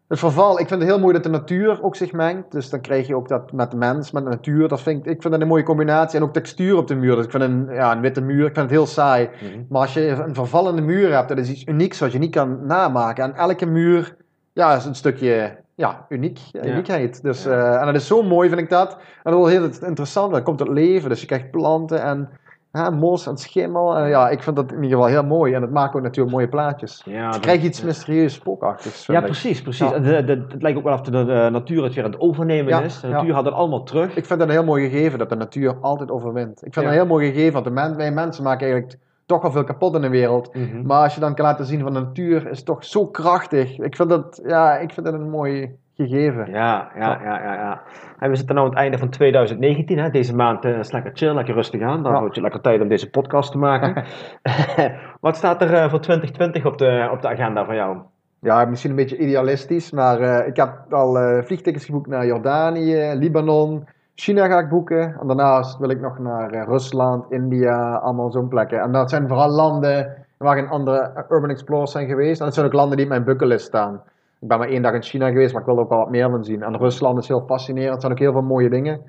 het 0.09 0.19
verval. 0.19 0.59
Ik 0.59 0.67
vind 0.67 0.81
het 0.81 0.89
heel 0.89 0.99
mooi 0.99 1.13
dat 1.13 1.23
de 1.23 1.29
natuur 1.29 1.83
ook 1.83 1.95
zich 1.95 2.11
mengt. 2.11 2.51
Dus 2.51 2.69
dan 2.69 2.81
krijg 2.81 3.07
je 3.07 3.15
ook 3.15 3.27
dat 3.27 3.51
met 3.51 3.71
de 3.71 3.77
mens, 3.77 4.11
met 4.11 4.23
de 4.23 4.29
natuur. 4.29 4.67
Dat 4.67 4.81
vind 4.81 4.99
ik, 4.99 5.05
ik 5.11 5.21
vind 5.21 5.33
dat 5.33 5.41
een 5.41 5.47
mooie 5.47 5.63
combinatie. 5.63 6.17
En 6.19 6.23
ook 6.25 6.33
textuur 6.33 6.77
op 6.77 6.87
de 6.87 6.95
muur. 6.95 7.15
Dus 7.15 7.25
ik 7.25 7.31
vind 7.31 7.43
een, 7.43 7.67
ja, 7.71 7.91
een 7.91 8.01
witte 8.01 8.21
muur, 8.21 8.45
ik 8.45 8.53
vind 8.53 8.55
het 8.65 8.69
heel 8.69 8.85
saai. 8.85 9.29
Mhm. 9.33 9.63
Maar 9.69 9.81
als 9.81 9.93
je 9.93 10.07
een 10.07 10.33
vervallende 10.35 10.81
muur 10.81 11.13
hebt, 11.13 11.29
dat 11.29 11.37
is 11.37 11.49
iets 11.49 11.65
unieks 11.65 11.99
wat 11.99 12.11
je 12.11 12.19
niet 12.19 12.31
kan 12.31 12.65
namaken. 12.65 13.23
En 13.23 13.35
elke 13.35 13.65
muur 13.65 14.15
ja, 14.53 14.75
is 14.75 14.85
een 14.85 14.95
stukje 14.95 15.57
ja, 15.75 16.05
uniek, 16.09 16.39
uniekheid. 16.53 17.21
Dus, 17.21 17.43
Ja. 17.43 17.51
eh, 17.51 17.79
en 17.79 17.85
dat 17.85 17.95
is 17.95 18.07
zo 18.07 18.23
mooi, 18.23 18.49
vind 18.49 18.61
ik 18.61 18.69
dat. 18.69 18.97
En 19.23 19.31
dat 19.31 19.47
is 19.47 19.53
heel 19.53 19.69
interessant. 19.87 20.31
Dan 20.31 20.43
komt 20.43 20.57
tot 20.57 20.67
leven. 20.69 21.09
Dus 21.09 21.21
je 21.21 21.27
krijgt 21.27 21.51
planten 21.51 22.01
en 22.01 22.29
hè, 22.71 22.91
mos 22.91 23.27
en 23.27 23.37
schimmel. 23.37 23.97
En 23.97 24.09
ja, 24.09 24.29
ik 24.29 24.43
vind 24.43 24.55
dat 24.55 24.71
in 24.71 24.83
ieder 24.83 24.89
geval 24.97 25.05
heel 25.13 25.23
mooi. 25.23 25.53
En 25.53 25.61
het 25.61 25.71
maakt 25.71 25.95
ook 25.95 26.01
natuurlijk 26.01 26.35
mooie 26.35 26.47
plaatjes. 26.49 27.01
Ja, 27.05 27.27
Dus 27.29 27.39
krijgt 27.39 27.63
iets 27.63 27.81
mysterieus 27.81 28.33
spookachtigs. 28.33 29.05
Ja, 29.05 29.21
precies, 29.21 29.61
precies. 29.61 29.89
Ja. 29.89 29.93
En 29.95 30.03
de, 30.03 30.23
de- 30.23 30.45
het 30.49 30.61
lijkt 30.61 30.77
ook 30.77 30.83
wel 30.83 30.93
of 30.93 31.01
de, 31.01 31.11
de 31.11 31.47
natuur 31.51 31.83
het 31.83 31.93
weer 31.93 32.03
aan 32.03 32.11
het 32.11 32.19
overnemen 32.19 32.67
Ja, 32.73 32.81
is. 32.81 32.99
De 32.99 33.07
ja. 33.07 33.13
natuur 33.13 33.33
had 33.33 33.45
het 33.45 33.53
allemaal 33.53 33.83
terug. 33.83 34.15
Ik 34.15 34.25
vind 34.25 34.39
dat 34.39 34.47
een 34.47 34.53
heel 34.55 34.63
mooi 34.63 34.89
gegeven 34.89 35.19
dat 35.19 35.29
de 35.29 35.35
natuur 35.35 35.75
altijd 35.81 36.11
overwint. 36.11 36.51
Ik 36.65 36.73
vind 36.73 36.75
Ja. 36.75 36.81
dat 36.81 36.91
een 36.91 36.97
heel 36.97 37.07
mooi 37.07 37.31
gegeven, 37.31 37.53
want 37.53 37.65
de 37.65 37.71
men, 37.71 37.95
wij 37.95 38.11
mensen 38.11 38.43
maken 38.43 38.67
eigenlijk 38.67 38.99
toch 39.25 39.43
al 39.43 39.51
veel 39.51 39.63
kapot 39.63 39.95
in 39.95 40.01
de 40.01 40.09
wereld. 40.09 40.53
Mhm. 40.53 40.85
Maar 40.85 41.03
als 41.03 41.13
je 41.15 41.19
dan 41.19 41.35
kan 41.35 41.45
laten 41.45 41.65
zien 41.65 41.81
van 41.81 41.93
de 41.93 41.99
natuur 41.99 42.49
is 42.49 42.63
toch 42.63 42.85
zo 42.85 43.07
krachtig. 43.07 43.79
Ik 43.79 43.95
vind 43.95 44.09
dat, 44.09 44.41
ja, 44.45 44.77
ik 44.77 44.91
vind 44.93 45.05
dat 45.05 45.15
een 45.15 45.29
mooi 45.29 45.75
gegeven. 46.07 46.51
Ja, 46.51 46.89
ja, 46.95 47.19
ja, 47.23 47.43
ja, 47.43 47.53
ja. 47.53 47.81
En 48.19 48.29
we 48.29 48.35
zitten 48.35 48.55
nu 48.55 48.61
aan 48.61 48.67
het 48.67 48.77
einde 48.77 48.97
van 48.97 49.09
2019. 49.09 49.97
Hè? 49.99 50.09
Deze 50.09 50.35
maand 50.35 50.65
eh, 50.65 50.79
is 50.79 50.91
lekker 50.91 51.11
chill, 51.13 51.33
lekker 51.33 51.53
rustig 51.53 51.81
aan. 51.81 52.03
Dan 52.03 52.11
Ja. 52.11 52.17
houd 52.17 52.35
je 52.35 52.41
lekker 52.41 52.61
tijd 52.61 52.81
om 52.81 52.87
deze 52.87 53.09
podcast 53.09 53.51
te 53.51 53.57
maken. 53.57 54.03
Wat 55.21 55.35
staat 55.35 55.61
er 55.61 55.73
eh, 55.73 55.89
voor 55.89 55.99
2020 55.99 56.65
op 56.65 56.77
de, 56.77 57.09
op 57.11 57.21
de 57.21 57.27
agenda 57.27 57.65
van 57.65 57.75
jou? 57.75 57.97
Ja, 58.41 58.65
misschien 58.65 58.89
een 58.89 58.95
beetje 58.95 59.17
idealistisch, 59.17 59.91
maar 59.91 60.19
eh, 60.19 60.47
ik 60.47 60.55
heb 60.55 60.85
al 60.89 61.19
eh, 61.19 61.43
vliegtickets 61.43 61.85
geboekt 61.85 62.07
naar 62.07 62.25
Jordanië, 62.25 63.11
Libanon, 63.13 63.87
China 64.15 64.47
ga 64.47 64.59
ik 64.59 64.69
boeken. 64.69 65.15
En 65.21 65.27
daarnaast 65.27 65.77
wil 65.77 65.89
ik 65.89 65.99
nog 66.01 66.19
naar 66.19 66.65
Rusland, 66.65 67.31
India, 67.31 67.93
allemaal 67.93 68.31
zo'n 68.31 68.47
plekken. 68.47 68.79
En 68.81 68.91
dat 68.91 69.09
zijn 69.09 69.27
vooral 69.27 69.49
landen 69.49 70.13
waar 70.37 70.55
geen 70.55 70.67
andere 70.69 71.25
urban 71.29 71.49
explorers 71.49 71.91
zijn 71.91 72.07
geweest. 72.07 72.39
En 72.39 72.45
dat 72.45 72.53
zijn 72.53 72.65
ook 72.65 72.73
landen 72.73 72.95
die 72.97 73.05
op 73.05 73.11
mijn 73.11 73.23
bucketlist 73.23 73.65
staan. 73.65 74.01
Ik 74.41 74.47
ben 74.47 74.57
maar 74.57 74.67
één 74.67 74.81
dag 74.81 74.93
in 74.93 75.03
China 75.03 75.27
geweest, 75.27 75.51
maar 75.51 75.61
ik 75.61 75.67
wil 75.67 75.79
ook 75.79 75.89
wel 75.89 75.97
wat 75.97 76.09
meer 76.09 76.29
van 76.29 76.43
zien. 76.43 76.63
En 76.63 76.77
Rusland 76.77 77.17
is 77.17 77.27
heel 77.27 77.43
fascinerend, 77.47 77.95
er 77.95 78.01
zijn 78.01 78.11
ook 78.11 78.19
heel 78.19 78.31
veel 78.31 78.41
mooie 78.41 78.69
dingen. 78.69 79.01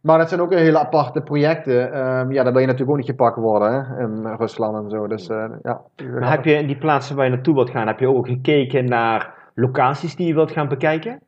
Maar 0.00 0.18
dat 0.18 0.28
zijn 0.28 0.40
ook 0.40 0.54
hele 0.54 0.78
aparte 0.78 1.20
projecten. 1.20 1.92
Ehm, 1.92 2.32
ja, 2.32 2.42
daar 2.42 2.52
wil 2.52 2.60
je 2.60 2.66
natuurlijk 2.66 2.90
ook 2.90 2.96
niet 2.96 3.06
gepakt 3.06 3.36
worden 3.36 3.72
hè, 3.72 4.02
in 4.02 4.36
Rusland 4.36 4.84
en 4.84 4.90
zo. 4.90 5.06
Dus 5.06 5.28
eh, 5.28 5.44
ja. 5.62 5.80
Maar 6.20 6.30
heb 6.30 6.44
je 6.44 6.52
in 6.54 6.66
die 6.66 6.78
plaatsen 6.78 7.16
waar 7.16 7.24
je 7.24 7.30
naartoe 7.30 7.54
wilt 7.54 7.70
gaan, 7.70 7.86
heb 7.86 8.00
je 8.00 8.08
ook 8.08 8.26
gekeken 8.26 8.84
naar 8.84 9.34
locaties 9.54 10.16
die 10.16 10.26
je 10.26 10.34
wilt 10.34 10.50
gaan 10.50 10.68
bekijken? 10.68 11.20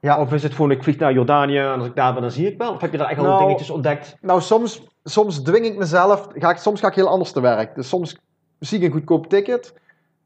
Ja. 0.00 0.20
Of 0.20 0.32
is 0.32 0.42
het 0.42 0.54
gewoon, 0.54 0.70
ik 0.70 0.82
vlieg 0.82 0.98
naar 0.98 1.12
Jordanië 1.12 1.58
en 1.58 1.78
als 1.78 1.86
ik 1.86 1.94
daar 1.94 2.12
ben, 2.12 2.22
dan 2.22 2.30
zie 2.30 2.46
ik 2.46 2.58
wel? 2.58 2.72
Of 2.72 2.80
heb 2.80 2.92
je 2.92 2.98
daar 2.98 3.08
echt 3.08 3.18
al 3.18 3.24
Nou, 3.24 3.38
dingetjes 3.38 3.70
ontdekt? 3.70 4.16
Nou, 4.20 4.40
soms, 4.40 4.86
soms 5.04 5.42
dwing 5.42 5.64
ik 5.64 5.76
mezelf, 5.76 6.28
ga 6.32 6.50
ik, 6.50 6.56
soms 6.56 6.80
ga 6.80 6.88
ik 6.88 6.94
heel 6.94 7.08
anders 7.08 7.32
te 7.32 7.40
werk. 7.40 7.74
Dus 7.74 7.88
soms 7.88 8.18
zie 8.58 8.78
ik 8.78 8.84
een 8.84 8.92
goedkoop 8.92 9.26
ticket 9.26 9.74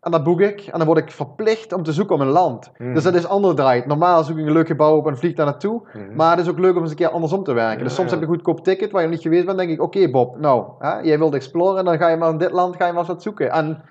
en 0.07 0.13
dat 0.13 0.25
boek 0.25 0.41
ik. 0.41 0.61
En 0.61 0.79
dan 0.79 0.87
word 0.87 0.99
ik 0.99 1.11
verplicht 1.11 1.73
om 1.73 1.83
te 1.83 1.93
zoeken 1.93 2.15
om 2.15 2.21
een 2.21 2.27
land. 2.27 2.71
Mhm. 2.79 2.95
Dus 2.95 3.03
dat 3.03 3.15
is 3.15 3.27
anderdraait. 3.27 3.87
Normaal 3.87 4.25
zoek 4.25 4.39
ik 4.39 4.47
een 4.47 4.53
leuk 4.53 4.67
gebouw 4.67 4.97
op 4.97 5.07
en 5.07 5.19
vlieg 5.19 5.35
daar 5.35 5.47
naartoe. 5.47 5.83
Mhm. 5.93 6.17
Maar 6.17 6.31
het 6.31 6.41
is 6.41 6.49
ook 6.51 6.59
leuk 6.59 6.77
om 6.77 6.83
eens 6.83 6.91
een 6.91 6.97
keer 6.97 7.09
andersom 7.09 7.45
te 7.45 7.53
werken. 7.53 7.79
Ja, 7.79 7.85
dus 7.85 7.95
soms 7.95 8.11
ja. 8.11 8.17
heb 8.17 8.25
je 8.25 8.31
een 8.31 8.35
goedkoop 8.35 8.65
ticket 8.65 8.91
waar 8.91 9.01
je 9.01 9.07
nog 9.07 9.17
niet 9.17 9.27
geweest 9.27 9.47
bent. 9.47 9.59
denk 9.59 9.71
ik, 9.71 9.83
oké 9.83 10.11
Bob, 10.11 10.39
nou, 10.39 10.65
hè, 10.79 10.99
jij 10.99 11.19
wilt 11.19 11.35
exploren. 11.35 11.85
Dan 11.85 11.99
ga 11.99 12.09
je 12.09 12.17
maar 12.17 12.31
in 12.31 12.39
dit 12.39 12.51
land 12.51 12.77
ga 12.77 12.87
je 12.87 12.93
maar 12.93 13.01
eens 13.01 13.11
wat 13.11 13.23
zoeken. 13.23 13.51
En 13.51 13.83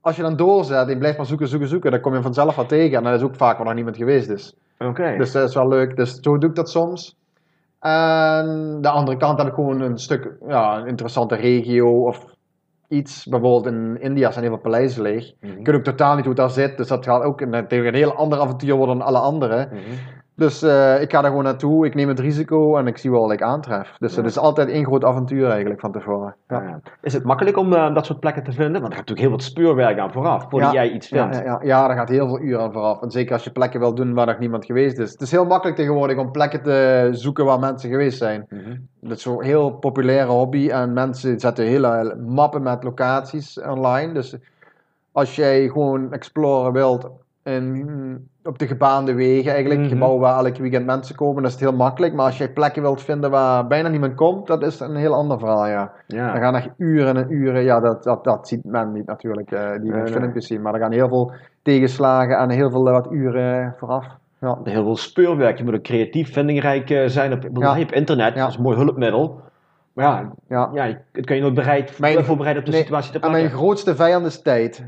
als 0.00 0.16
je 0.16 0.22
dan 0.22 0.36
doorzet 0.36 0.88
en 0.88 0.98
blijft 0.98 1.16
maar 1.16 1.26
zoeken, 1.26 1.48
zoeken, 1.48 1.68
zoeken. 1.68 1.90
Dan 1.90 2.00
kom 2.00 2.14
je 2.14 2.22
vanzelf 2.22 2.56
wat 2.56 2.68
tegen. 2.68 2.96
En 2.96 3.04
dat 3.04 3.14
is 3.14 3.22
ook 3.22 3.36
vaak 3.36 3.56
waar 3.56 3.66
nog 3.66 3.74
niemand 3.74 3.96
geweest 3.96 4.28
is. 4.28 4.56
Oké. 4.78 5.14
Dus 5.18 5.32
dat 5.32 5.48
is 5.48 5.54
wel 5.54 5.68
leuk. 5.68 5.96
Dus 5.96 6.20
zo 6.20 6.38
doe 6.38 6.50
ik 6.50 6.56
dat 6.56 6.70
soms. 6.70 7.16
En 7.80 8.78
de 8.80 8.88
andere 8.88 9.16
kant 9.16 9.38
heb 9.38 9.46
ik 9.46 9.54
gewoon 9.54 9.80
een 9.80 9.98
stuk, 9.98 10.32
ja, 10.48 10.78
een 10.78 10.86
interessante 10.86 11.34
regio 11.34 12.06
of 12.06 12.31
iets. 12.92 13.26
Bijvoorbeeld 13.26 13.66
in 13.66 14.00
India 14.00 14.30
zijn 14.30 14.44
heel 14.44 14.52
veel 14.52 14.62
paleizen 14.62 15.02
leeg. 15.02 15.32
Mhm. 15.40 15.58
Ik 15.58 15.66
weet 15.66 15.74
ook 15.74 15.84
totaal 15.84 16.14
niet 16.14 16.24
hoe 16.24 16.34
het 16.34 16.42
daar 16.42 16.50
zit. 16.50 16.76
Dus 16.76 16.88
dat 16.88 17.04
gaat 17.04 17.22
ook 17.22 17.40
een, 17.40 17.54
een 17.70 17.94
heel 17.94 18.14
ander 18.14 18.40
avontuur 18.40 18.74
worden 18.74 18.98
dan 18.98 19.06
alle 19.06 19.18
andere. 19.18 19.68
Mhm. 19.70 19.80
Dus 20.42 20.62
eh, 20.62 21.00
ik 21.00 21.10
ga 21.10 21.20
daar 21.20 21.30
gewoon 21.30 21.44
naartoe. 21.44 21.86
Ik 21.86 21.94
neem 21.94 22.08
het 22.08 22.18
risico 22.18 22.76
en 22.76 22.86
ik 22.86 22.98
zie 22.98 23.10
wel 23.10 23.20
wat 23.20 23.32
ik 23.32 23.42
aantref. 23.42 23.94
Dus 23.98 24.16
het 24.16 24.26
is 24.26 24.38
altijd 24.38 24.68
één 24.68 24.84
groot 24.84 25.04
avontuur 25.04 25.48
eigenlijk 25.50 25.80
van 25.80 25.92
tevoren. 25.92 26.34
Ja. 26.48 26.80
Is 27.02 27.12
het 27.12 27.24
makkelijk 27.24 27.56
om 27.56 27.72
eh, 27.72 27.94
dat 27.94 28.06
soort 28.06 28.20
plekken 28.20 28.42
te 28.44 28.52
vinden? 28.52 28.80
Want 28.80 28.92
er 28.92 28.98
gaat 28.98 29.08
natuurlijk 29.08 29.20
heel 29.20 29.30
wat 29.30 29.42
speurwerk 29.42 29.98
aan 29.98 30.12
vooraf, 30.12 30.46
voordat 30.48 30.72
jij 30.72 30.90
iets 30.90 31.08
vindt. 31.08 31.36
ja, 31.36 31.42
ja, 31.42 31.60
ja, 31.62 31.86
daar 31.86 31.96
gaat 31.96 32.08
heel 32.08 32.26
veel 32.26 32.40
uren 32.40 32.60
aan 32.60 32.72
vooraf. 32.72 33.02
En 33.02 33.10
zeker 33.10 33.32
als 33.32 33.44
je 33.44 33.50
plekken 33.50 33.80
wil 33.80 33.94
doen 33.94 34.14
waar 34.14 34.26
nog 34.26 34.38
niemand 34.38 34.64
geweest 34.64 34.98
is. 34.98 35.12
Het 35.12 35.20
is 35.20 35.30
heel 35.30 35.44
makkelijk 35.44 35.76
tegenwoordig 35.76 36.18
om 36.18 36.30
plekken 36.30 36.62
te 36.62 37.08
zoeken 37.12 37.44
waar 37.44 37.58
mensen 37.58 37.90
geweest 37.90 38.18
zijn. 38.18 38.46
Mhm. 38.48 38.76
Dat 39.00 39.16
is 39.16 39.22
zo'n 39.22 39.42
heel 39.42 39.70
populaire 39.70 40.30
hobby 40.30 40.68
en 40.68 40.92
mensen 40.92 41.40
zetten 41.40 41.64
hele 41.64 42.16
mappen 42.26 42.62
met 42.62 42.84
locaties 42.84 43.60
online. 43.60 44.12
Dus 44.12 44.36
als 45.12 45.36
jij 45.36 45.68
gewoon 45.68 46.12
exploren 46.12 46.72
wilt 46.72 47.10
in, 47.42 48.30
op 48.44 48.58
de 48.58 48.66
gebaande 48.66 49.14
wegen, 49.14 49.50
eigenlijk 49.50 49.80
Mhm. 49.80 49.88
gebouwen 49.90 50.20
waar 50.20 50.44
elk 50.44 50.56
weekend 50.56 50.86
mensen 50.86 51.14
komen, 51.16 51.34
dan 51.34 51.44
is 51.44 51.50
het 51.52 51.60
heel 51.60 51.72
makkelijk. 51.76 52.14
Maar 52.14 52.26
als 52.26 52.38
jij 52.38 52.52
plekken 52.52 52.82
wilt 52.82 53.02
vinden 53.02 53.30
waar 53.30 53.66
bijna 53.66 53.88
niemand 53.88 54.14
komt, 54.14 54.46
dat 54.46 54.62
is 54.62 54.80
een 54.80 54.96
heel 54.96 55.14
ander 55.14 55.38
verhaal, 55.38 55.66
ja. 55.66 55.92
Ja. 56.06 56.32
Dan 56.32 56.40
gaan 56.42 56.56
echt 56.56 56.68
uren 56.76 57.16
en 57.16 57.26
uren, 57.32 57.62
ja, 57.62 57.80
dat, 57.80 58.02
dat, 58.04 58.24
dat 58.24 58.48
ziet 58.48 58.64
men 58.64 58.92
niet 58.92 59.06
natuurlijk, 59.06 59.50
eh, 59.50 59.70
die 59.80 59.92
Nee, 59.92 60.06
filmpjes 60.06 60.46
zien. 60.46 60.62
Maar 60.62 60.74
er 60.74 60.80
gaan 60.80 60.92
heel 60.92 61.08
veel 61.08 61.32
tegenslagen 61.62 62.38
en 62.38 62.50
heel 62.50 62.70
veel 62.70 62.86
eh, 62.86 62.92
wat 62.92 63.08
uren 63.12 63.74
vooraf. 63.78 64.06
Ja. 64.40 64.58
Heel 64.64 64.82
veel 64.84 64.96
speurwerk. 64.96 65.58
Je 65.58 65.64
moet 65.64 65.74
ook 65.74 65.82
creatief, 65.82 66.32
vindingrijk 66.32 66.90
eh, 66.90 67.06
zijn 67.06 67.32
op, 67.32 67.46
Ja. 67.54 67.80
op 67.80 67.92
internet. 67.92 68.34
Ja. 68.34 68.40
Dat 68.40 68.50
is 68.50 68.56
een 68.56 68.62
mooi 68.62 68.76
hulpmiddel. 68.76 69.40
Maar 69.92 70.04
ja, 70.04 70.30
Ja. 70.48 70.70
ja 70.74 70.84
je- 70.84 70.98
het 71.12 71.26
kan 71.26 71.36
je 71.36 71.42
nooit 71.42 71.54
bereid, 71.54 71.98
Mijn- 71.98 72.24
voorbereiden 72.24 72.62
op 72.62 72.68
de 72.68 72.74
nee, 72.74 72.82
situatie 72.84 73.12
te 73.12 73.18
En 73.26 73.30
mijn 73.30 73.50
grootste 73.50 73.94
vijand 73.96 74.26
is 74.26 74.42
tijd. 74.42 74.84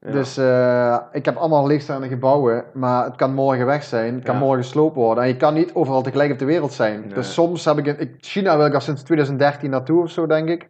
Ja. 0.00 0.10
Dus 0.10 0.36
eh, 0.36 0.96
ik 1.12 1.24
heb 1.24 1.36
allemaal 1.36 1.66
leegstaande 1.66 2.08
gebouwen, 2.08 2.64
maar 2.72 3.04
het 3.04 3.16
kan 3.16 3.34
morgen 3.34 3.66
weg 3.66 3.82
zijn, 3.82 4.14
het 4.14 4.24
kan 4.24 4.34
Ja. 4.34 4.40
morgen 4.40 4.62
gesloopt 4.64 4.94
worden. 4.94 5.22
En 5.22 5.28
je 5.28 5.36
kan 5.36 5.54
niet 5.54 5.74
overal 5.74 6.02
tegelijk 6.02 6.32
op 6.32 6.38
de 6.38 6.44
wereld 6.44 6.72
zijn. 6.72 7.00
Nee. 7.00 7.14
Dus 7.14 7.32
soms 7.32 7.64
heb 7.64 7.78
ik, 7.78 7.86
in, 7.86 8.16
China 8.20 8.56
wil 8.56 8.66
ik 8.66 8.74
al 8.74 8.80
sinds 8.80 9.02
2013 9.02 9.70
naartoe 9.70 10.02
of 10.02 10.10
zo, 10.10 10.26
denk 10.26 10.48
ik. 10.48 10.62
Ik 10.62 10.68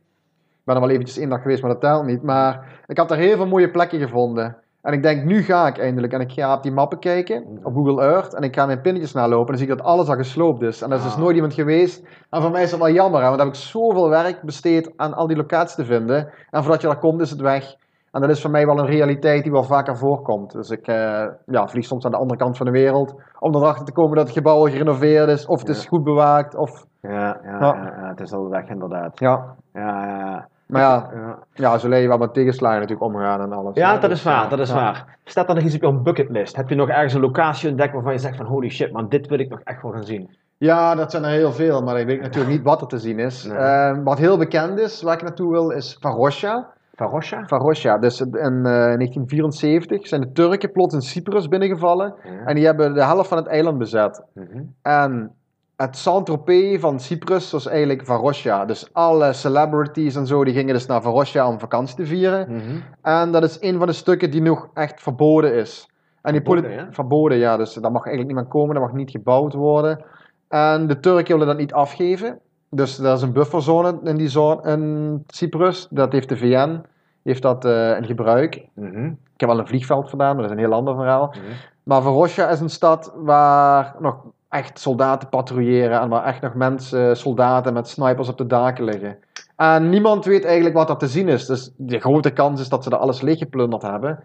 ben 0.65 0.75
er 0.75 0.81
wel 0.81 0.91
eventjes 0.91 1.19
één 1.19 1.29
dag 1.29 1.43
geweest, 1.43 1.63
maar 1.63 1.71
dat 1.71 1.81
telt 1.81 2.05
niet. 2.07 2.23
Maar 2.23 2.67
ik 2.87 2.97
had 2.99 3.09
daar 3.09 3.19
heel 3.19 3.37
veel 3.37 3.47
mooie 3.47 3.71
plekken 3.71 3.99
gevonden. 4.01 4.57
En 4.83 4.93
ik 4.93 5.03
denk, 5.03 5.25
nu 5.25 5.43
ga 5.43 5.67
ik 5.67 5.79
eindelijk. 5.79 6.13
En 6.13 6.21
ik 6.21 6.33
ga 6.33 6.55
op 6.55 6.63
die 6.63 6.73
mappen 6.73 6.99
kijken, 6.99 7.45
op 7.63 7.75
Google 7.75 8.03
Earth. 8.03 8.35
En 8.35 8.43
ik 8.43 8.55
ga 8.55 8.67
mijn 8.67 8.81
pinnetjes 8.81 9.13
nalopen. 9.13 9.41
En 9.41 9.47
dan 9.47 9.57
zie 9.59 9.69
ik 9.69 9.77
dat 9.77 9.87
alles 9.87 10.09
al 10.09 10.15
gesloopt 10.17 10.63
is. 10.63 10.83
En 10.83 10.91
er 10.91 10.97
is 10.97 11.03
dus 11.03 11.13
Ah. 11.13 11.19
nooit 11.19 11.35
iemand 11.35 11.55
geweest. 11.55 12.03
En 12.31 12.43
voor 12.43 12.51
mij 12.51 12.63
is 12.63 12.71
dat 12.71 12.79
wel 12.79 12.91
jammer, 12.91 13.21
hè, 13.21 13.27
want 13.27 13.39
dan 13.39 13.47
heb 13.47 13.57
ik 13.57 13.63
zoveel 13.63 14.09
werk 14.09 14.43
besteed 14.43 14.91
aan 14.97 15.15
al 15.15 15.27
die 15.27 15.37
locaties 15.37 15.75
te 15.75 15.85
vinden. 15.85 16.29
En 16.51 16.63
voordat 16.63 16.81
je 16.81 16.87
daar 16.87 16.99
komt, 16.99 17.21
is 17.21 17.31
het 17.31 17.41
weg. 17.41 17.75
En 18.13 18.21
dat 18.21 18.31
is 18.31 18.41
voor 18.41 18.51
mij 18.51 18.67
wel 18.67 18.79
een 18.79 18.87
realiteit 18.87 19.43
die 19.43 19.53
wel 19.53 19.65
vaker 19.65 19.97
voorkomt. 19.97 20.53
Dus 20.53 20.71
ik 20.71 20.87
eh, 20.87 21.25
ja, 21.47 21.69
vlieg 21.69 21.85
soms 21.85 22.05
aan 22.05 22.11
de 22.11 22.17
andere 22.17 22.39
kant 22.39 22.57
van 22.57 22.67
de 22.67 22.73
wereld. 22.73 23.15
Om 23.39 23.55
erachter 23.55 23.85
te 23.85 23.93
komen 23.93 24.17
dat 24.17 24.25
het 24.27 24.37
gebouw 24.37 24.55
al 24.57 24.69
gerenoveerd 24.69 25.29
is. 25.29 25.47
Of 25.47 25.59
het 25.61 25.69
is 25.69 25.87
goed 25.87 26.05
bewaakt. 26.05 26.55
Of, 26.55 26.87
Ja, 27.03 27.41
ja, 27.45 27.59
Ja. 27.61 28.09
het 28.09 28.21
is 28.21 28.33
al 28.33 28.49
weg 28.49 28.69
inderdaad. 28.69 29.19
ja. 29.19 29.55
Ja. 29.73 30.49
Maar 30.67 30.81
ja, 30.83 31.11
Ja. 31.55 31.79
zo 31.79 31.89
leer 31.89 31.99
je 32.01 32.09
wel 32.09 32.19
met 32.19 32.35
tegenslagen 32.35 32.81
natuurlijk 32.81 33.15
omgaan 33.15 33.41
en 33.41 33.53
alles. 33.53 33.75
Ja, 33.77 33.93
dat 33.99 34.11
Dus, 34.11 34.19
is 34.19 34.25
waar, 34.25 34.45
eh, 34.45 34.51
dat 34.51 34.59
is 34.59 34.73
waar. 34.73 35.19
Staat 35.25 35.49
er 35.49 35.55
nog 35.55 35.65
iets 35.65 35.75
op 35.75 35.81
jouw 35.81 35.93
bucketlist? 35.93 36.57
Heb 36.57 36.69
je 36.69 36.75
nog 36.75 36.89
ergens 36.89 37.15
een 37.15 37.21
locatie 37.21 37.69
ontdekt 37.69 37.93
waarvan 37.93 38.13
je 38.13 38.19
zegt 38.19 38.37
van 38.37 38.47
holy 38.47 38.69
shit 38.71 38.93
man, 38.93 39.09
dit 39.09 39.27
wil 39.27 39.39
ik 39.39 39.49
nog 39.51 39.61
echt 39.65 39.83
wel 39.83 39.93
gaan 39.93 40.05
zien? 40.05 40.31
Ja, 40.59 40.95
dat 40.95 41.11
zijn 41.11 41.25
er 41.25 41.31
heel 41.31 41.53
veel, 41.53 41.83
maar 41.83 41.99
ik 42.01 42.07
weet 42.07 42.21
natuurlijk 42.21 42.51
niet 42.53 42.63
wat 42.63 42.81
er 42.81 42.87
te 42.87 42.99
zien 42.99 43.19
is. 43.19 43.45
Nee. 43.45 43.57
Eh, 43.57 43.97
wat 44.05 44.19
heel 44.19 44.37
bekend 44.39 44.79
is, 44.79 45.03
waar 45.03 45.15
ik 45.15 45.23
naartoe 45.23 45.51
wil, 45.51 45.71
is 45.71 45.97
Varosha. 46.01 46.69
Varosha? 47.01 47.47
Varosha, 47.47 47.99
dus 47.99 48.21
in 48.21 48.31
eh, 48.31 48.63
1974 48.63 50.07
zijn 50.07 50.21
de 50.21 50.33
Turken 50.33 50.73
plots 50.73 50.95
in 50.95 51.03
Cyprus 51.03 51.49
binnengevallen. 51.49 52.15
En 52.45 52.55
die 52.55 52.65
hebben 52.65 52.95
de 52.95 53.05
helft 53.05 53.29
van 53.29 53.39
het 53.39 53.47
eiland 53.47 53.79
bezet. 53.79 54.25
Mhm. 54.35 54.63
En 54.83 55.33
het 55.77 55.97
Saint-Tropez 55.97 56.81
van 56.81 57.01
Cyprus 57.01 57.51
was 57.51 57.67
eigenlijk 57.67 58.05
Varosha. 58.05 58.65
Dus 58.65 58.89
alle 58.93 59.33
celebrities 59.33 60.17
en 60.17 60.27
zo, 60.27 60.45
die 60.45 60.55
gingen 60.55 60.75
dus 60.75 60.87
naar 60.87 61.03
Varosha 61.03 61.49
om 61.49 61.59
vakantie 61.59 61.97
te 61.97 62.07
vieren. 62.07 62.53
Mhm. 62.53 62.81
En 63.03 63.33
dat 63.33 63.43
is 63.43 63.57
een 63.61 63.79
van 63.79 63.87
de 63.87 63.93
stukken 63.93 64.31
die 64.31 64.43
nog 64.43 64.69
echt 64.75 65.03
verboden 65.03 65.55
is. 65.55 65.91
En 66.23 66.33
die 66.33 66.43
Verboden, 66.43 66.71
ja? 66.71 66.89
Verboden, 66.91 67.39
ja. 67.39 67.57
Dus 67.57 67.75
daar 67.75 67.93
mag 67.93 68.05
eigenlijk 68.05 68.35
niemand 68.35 68.49
komen, 68.49 68.75
daar 68.75 68.85
mag 68.85 68.93
niet 68.93 69.11
gebouwd 69.11 69.55
worden. 69.55 70.05
En 70.49 70.87
de 70.87 71.01
Turken 71.01 71.33
willen 71.33 71.47
dat 71.47 71.59
niet 71.59 71.73
afgeven. 71.73 72.39
Dus 72.71 72.99
er 72.99 73.13
is 73.13 73.23
een 73.23 73.33
bufferzone 73.33 73.99
in 74.05 74.17
die 74.17 74.29
zone 74.29 74.63
in 74.63 75.25
Cyprus. 75.27 75.87
Dat 75.91 76.13
heeft 76.13 76.29
de 76.29 76.37
VN 76.37 76.83
heeft 77.23 77.43
dat, 77.43 77.65
eh, 77.65 77.97
in 77.97 78.05
gebruik. 78.05 78.67
Mhm. 78.75 79.05
Ik 79.07 79.41
heb 79.41 79.49
wel 79.49 79.59
een 79.59 79.67
vliegveld 79.67 80.09
vandaan, 80.09 80.35
maar 80.35 80.43
dat 80.43 80.53
is 80.53 80.59
een 80.59 80.65
heel 80.65 80.77
ander 80.77 80.95
verhaal. 80.95 81.27
Mhm. 81.27 81.41
Maar 81.83 82.03
Varosha 82.03 82.49
is 82.49 82.61
een 82.61 82.71
stad 82.71 83.13
waar 83.17 83.95
nog 83.99 84.17
echt 84.49 84.81
soldaten 84.81 85.29
patrouilleren 85.29 86.01
en 86.01 86.09
waar 86.09 86.25
echt 86.25 86.43
nog 86.43 86.55
mensen, 86.55 87.17
soldaten 87.17 87.73
met 87.73 87.89
snipers 87.89 88.29
op 88.29 88.39
de 88.39 88.47
daken 88.47 88.85
liggen. 88.85 89.17
En 89.57 89.89
niemand 89.89 90.25
weet 90.25 90.45
eigenlijk 90.45 90.75
wat 90.75 90.91
er 90.91 90.97
te 90.97 91.09
zien 91.09 91.29
is. 91.29 91.47
Dus 91.47 91.73
de 91.77 91.99
grote 91.99 92.31
kans 92.31 92.61
is 92.61 92.69
dat 92.69 92.85
ze 92.85 92.91
er 92.91 92.97
alles 92.97 93.21
leeggeplunderd 93.21 93.83
hebben. 93.83 94.19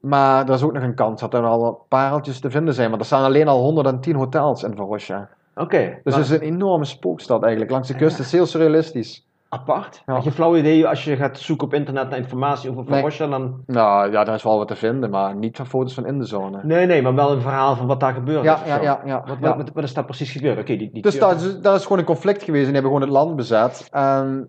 Maar 0.00 0.48
er 0.48 0.54
is 0.54 0.62
ook 0.62 0.72
nog 0.72 0.82
een 0.82 0.94
kans 0.94 1.20
dat 1.20 1.34
er 1.34 1.42
al 1.42 1.84
pareltjes 1.88 2.40
te 2.40 2.50
vinden 2.50 2.74
zijn. 2.74 2.90
Maar 2.90 2.98
er 2.98 3.04
staan 3.04 3.24
alleen 3.24 3.48
al 3.48 3.60
110 3.60 4.14
hotels 4.14 4.62
in 4.62 4.76
Varosha. 4.76 5.28
Oké, 5.60 5.98
Dus 6.04 6.14
het 6.14 6.24
is 6.24 6.30
een 6.30 6.40
enorme 6.40 6.84
spookstad 6.84 7.40
eigenlijk. 7.42 7.70
Langs 7.72 7.88
de 7.88 7.94
kust 7.94 8.16
Het 8.16 8.26
is 8.26 8.32
heel 8.32 8.46
surrealistisch. 8.46 9.26
apart. 9.48 10.02
Ja. 10.06 10.20
Je 10.22 10.30
flauw 10.30 10.56
idee 10.56 10.86
als 10.86 11.04
je 11.04 11.16
gaat 11.16 11.38
zoeken 11.38 11.66
op 11.66 11.74
internet 11.74 12.08
naar 12.08 12.18
informatie 12.18 12.70
over 12.70 12.84
Nee. 12.84 12.98
Varosha 13.00 13.26
dan... 13.26 13.62
Nou 13.66 14.12
ja, 14.12 14.24
daar 14.24 14.34
is 14.34 14.42
wel 14.42 14.58
wat 14.58 14.68
te 14.68 14.76
vinden, 14.76 15.10
maar 15.10 15.36
niet 15.36 15.56
van 15.56 15.66
foto's 15.66 15.94
van 15.94 16.06
in 16.06 16.18
de 16.18 16.24
zone. 16.24 16.60
Nee, 16.62 16.86
nee, 16.86 17.02
maar 17.02 17.14
wel 17.14 17.32
een 17.32 17.40
verhaal 17.40 17.76
van 17.76 17.86
wat 17.86 18.00
daar 18.00 18.12
gebeurd 18.14 18.44
Ja, 18.44 18.60
is. 18.62 18.68
ja, 18.68 18.80
ja, 18.82 19.00
ja. 19.04 19.24
Wat, 19.26 19.56
wat, 19.56 19.70
wat, 19.74 19.84
is 19.84 19.94
daar 19.94 20.04
precies 20.04 20.32
gebeurd? 20.32 20.58
Oké, 20.58 20.76
die, 20.76 20.90
die 20.92 21.02
Dus 21.02 21.14
is, 21.14 21.60
dat 21.60 21.76
is 21.76 21.82
gewoon 21.82 21.98
een 21.98 22.04
conflict 22.04 22.42
geweest 22.42 22.66
en 22.66 22.72
die 22.72 22.80
hebben 22.82 22.92
gewoon 22.92 23.14
het 23.14 23.26
land 23.26 23.36
bezet. 23.36 23.88
En 23.90 24.48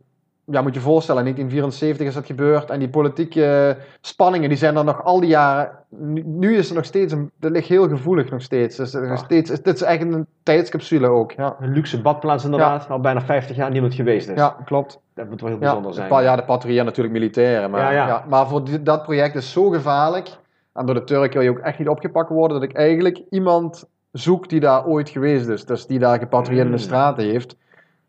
ja, 0.51 0.61
moet 0.61 0.73
je 0.73 0.79
voorstellen, 0.79 1.25
in 1.25 1.33
1974 1.33 2.07
is 2.07 2.13
dat 2.13 2.25
gebeurd 2.25 2.69
en 2.69 2.79
die 2.79 2.89
politieke 2.89 3.77
spanningen 4.01 4.49
die 4.49 4.57
zijn 4.57 4.75
er 4.77 4.83
nog 4.83 5.03
al 5.03 5.19
die 5.19 5.29
jaren. 5.29 5.71
Nu, 5.89 6.23
nu 6.25 6.55
is 6.57 6.69
er 6.69 6.75
nog 6.75 6.85
steeds, 6.85 7.13
een, 7.13 7.31
dat 7.39 7.51
ligt 7.51 7.67
heel 7.67 7.87
gevoelig 7.87 8.29
nog 8.29 8.41
steeds. 8.41 8.75
Dus 8.75 8.93
nog 8.93 9.17
steeds 9.17 9.49
dit 9.49 9.67
is 9.75 9.81
echt 9.81 10.01
een 10.01 10.25
tijdscapsule 10.43 11.07
ook. 11.07 11.31
Ja, 11.31 11.55
Een 11.59 11.73
luxe 11.73 12.01
badplaats 12.01 12.43
inderdaad, 12.43 12.89
al 12.89 12.99
bijna 12.99 13.21
50 13.21 13.55
jaar 13.55 13.71
niemand 13.71 13.93
geweest 13.93 14.29
is. 14.29 14.37
ja 14.37 14.55
klopt. 14.65 14.99
Dat 15.15 15.29
moet 15.29 15.41
wel 15.41 15.49
heel 15.49 15.59
Ja, 15.59 15.65
bijzonder 15.65 15.93
zijn. 15.93 16.05
een 16.05 16.11
paar 16.11 16.23
jaar 16.23 16.37
de 16.37 16.43
patrouilleren 16.43 16.85
natuurlijk 16.85 17.15
militairen. 17.15 17.71
Maar, 17.71 17.81
Ja, 17.81 17.91
ja, 17.91 18.07
ja. 18.07 18.25
maar 18.29 18.47
voor 18.47 18.63
die- 18.63 18.83
dat 18.83 19.03
project 19.03 19.35
is 19.35 19.51
zo 19.51 19.69
gevaarlijk. 19.69 20.29
En 20.73 20.85
door 20.85 20.95
de 20.95 21.03
Turken 21.03 21.33
wil 21.39 21.41
je 21.41 21.57
ook 21.57 21.63
echt 21.63 21.79
niet 21.79 21.87
opgepakt 21.87 22.29
worden. 22.29 22.59
Dat 22.59 22.69
ik 22.69 22.75
eigenlijk 22.75 23.21
iemand 23.29 23.85
zoek 24.11 24.49
die 24.49 24.59
daar 24.59 24.85
ooit 24.85 25.09
geweest 25.09 25.47
is. 25.47 25.65
Dus 25.65 25.85
die 25.87 25.99
daar 25.99 26.19
gepatrouilleerd 26.19 26.67
in 26.69 26.75
de 26.75 26.81
Mm. 26.81 26.87
straten 26.87 27.23
heeft. 27.25 27.55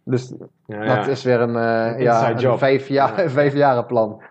Dus 0.04 0.32
Ja, 0.66 0.84
ja. 0.84 0.96
Dat 0.96 1.06
is 1.06 1.24
weer 1.24 1.40
een, 1.40 1.54
Een 1.54 2.02
ja, 2.02 2.30
een 2.30 2.58
vijf, 2.58 2.88
jaar, 2.88 3.22
Ja. 3.22 3.28
vijf 3.40 3.54
jaren 3.54 3.86
plan. 3.86 4.22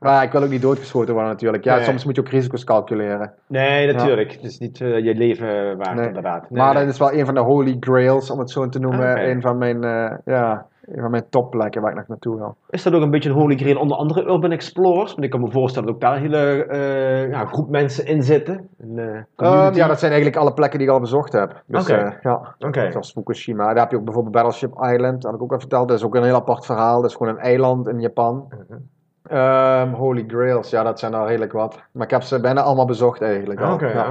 Maar 0.00 0.22
ik 0.22 0.32
wil 0.32 0.42
ook 0.42 0.48
niet 0.48 0.62
doodgeschoten 0.62 1.12
worden 1.14 1.32
natuurlijk. 1.32 1.64
Ja, 1.64 1.74
Nee. 1.74 1.84
soms 1.84 2.04
moet 2.04 2.14
je 2.14 2.20
ook 2.20 2.28
risico's 2.28 2.64
calculeren. 2.64 3.32
Nee, 3.46 3.92
natuurlijk. 3.92 4.32
Het 4.32 4.42
is 4.42 4.58
niet 4.58 4.80
eh, 4.80 4.98
je 4.98 5.14
leven 5.14 5.76
waard, 5.76 5.96
Nee. 5.96 6.06
inderdaad. 6.06 6.50
Nee, 6.50 6.62
maar 6.62 6.74
dat 6.74 6.86
is 6.86 6.98
wel 6.98 7.12
een 7.12 7.24
van 7.24 7.34
de 7.34 7.40
holy 7.40 7.76
grails, 7.80 8.30
om 8.30 8.38
het 8.38 8.50
zo 8.50 8.68
te 8.68 8.78
noemen. 8.78 9.14
Ah. 9.14 9.22
Een 9.28 9.40
van 9.40 9.58
mijn, 9.58 9.84
eh, 9.84 10.12
ja, 10.24 10.66
een 10.92 11.00
van 11.00 11.10
mijn 11.10 11.28
topplekken 11.30 11.82
waar 11.82 11.90
ik 11.90 11.96
nog 11.96 12.08
naartoe 12.08 12.36
wil. 12.36 12.56
Is 12.70 12.82
dat 12.82 12.92
ook 12.92 13.02
een 13.02 13.10
beetje 13.10 13.28
een 13.30 13.34
holy 13.36 13.56
grail 13.56 13.78
onder 13.78 13.96
andere 13.96 14.22
urban 14.22 14.52
explorers? 14.52 15.10
Want 15.10 15.24
ik 15.24 15.30
kan 15.30 15.40
me 15.40 15.50
voorstellen 15.50 15.86
dat 15.86 15.94
ook 15.94 16.00
daar 16.02 16.14
een 16.16 16.20
hele 16.20 16.64
eh, 16.64 17.30
ja, 17.30 17.44
groep 17.44 17.68
mensen 17.68 18.06
in 18.06 18.22
zitten. 18.22 18.68
Een, 18.78 18.98
eh, 18.98 19.20
Ehm, 19.36 19.74
ja, 19.74 19.86
dat 19.86 19.98
zijn 19.98 20.12
eigenlijk 20.12 20.40
alle 20.42 20.52
plekken 20.54 20.78
die 20.78 20.88
ik 20.88 20.94
al 20.94 21.00
bezocht 21.00 21.32
heb. 21.32 21.62
Dus, 21.66 21.82
Oké. 21.82 21.94
eh, 21.94 22.12
ja, 22.22 22.54
Oké. 22.58 22.90
zoals 22.90 23.12
Fukushima. 23.12 23.66
Daar 23.66 23.82
heb 23.82 23.90
je 23.90 23.96
ook 23.96 24.04
bijvoorbeeld 24.04 24.34
Battleship 24.34 24.72
Island, 24.72 25.22
dat 25.22 25.30
heb 25.30 25.34
ik 25.34 25.42
ook 25.42 25.52
al 25.52 25.60
verteld. 25.60 25.88
Dat 25.88 25.98
is 25.98 26.04
ook 26.04 26.14
een 26.14 26.24
heel 26.24 26.34
apart 26.34 26.66
verhaal. 26.66 27.00
Dat 27.00 27.10
is 27.10 27.16
gewoon 27.16 27.32
een 27.32 27.40
eiland 27.42 27.88
in 27.88 28.00
Japan. 28.00 28.46
Mhm. 28.48 28.78
Ehm, 29.22 29.92
holy 29.92 30.24
grails, 30.26 30.70
ja, 30.70 30.82
dat 30.82 30.98
zijn 30.98 31.12
er 31.14 31.26
redelijk 31.26 31.52
wat. 31.52 31.82
Maar 31.92 32.04
ik 32.04 32.10
heb 32.10 32.22
ze 32.22 32.40
bijna 32.40 32.60
allemaal 32.62 32.86
bezocht 32.86 33.22
eigenlijk. 33.22 33.60
al. 33.60 33.74
Oké, 33.74 33.86
Ja. 33.86 34.08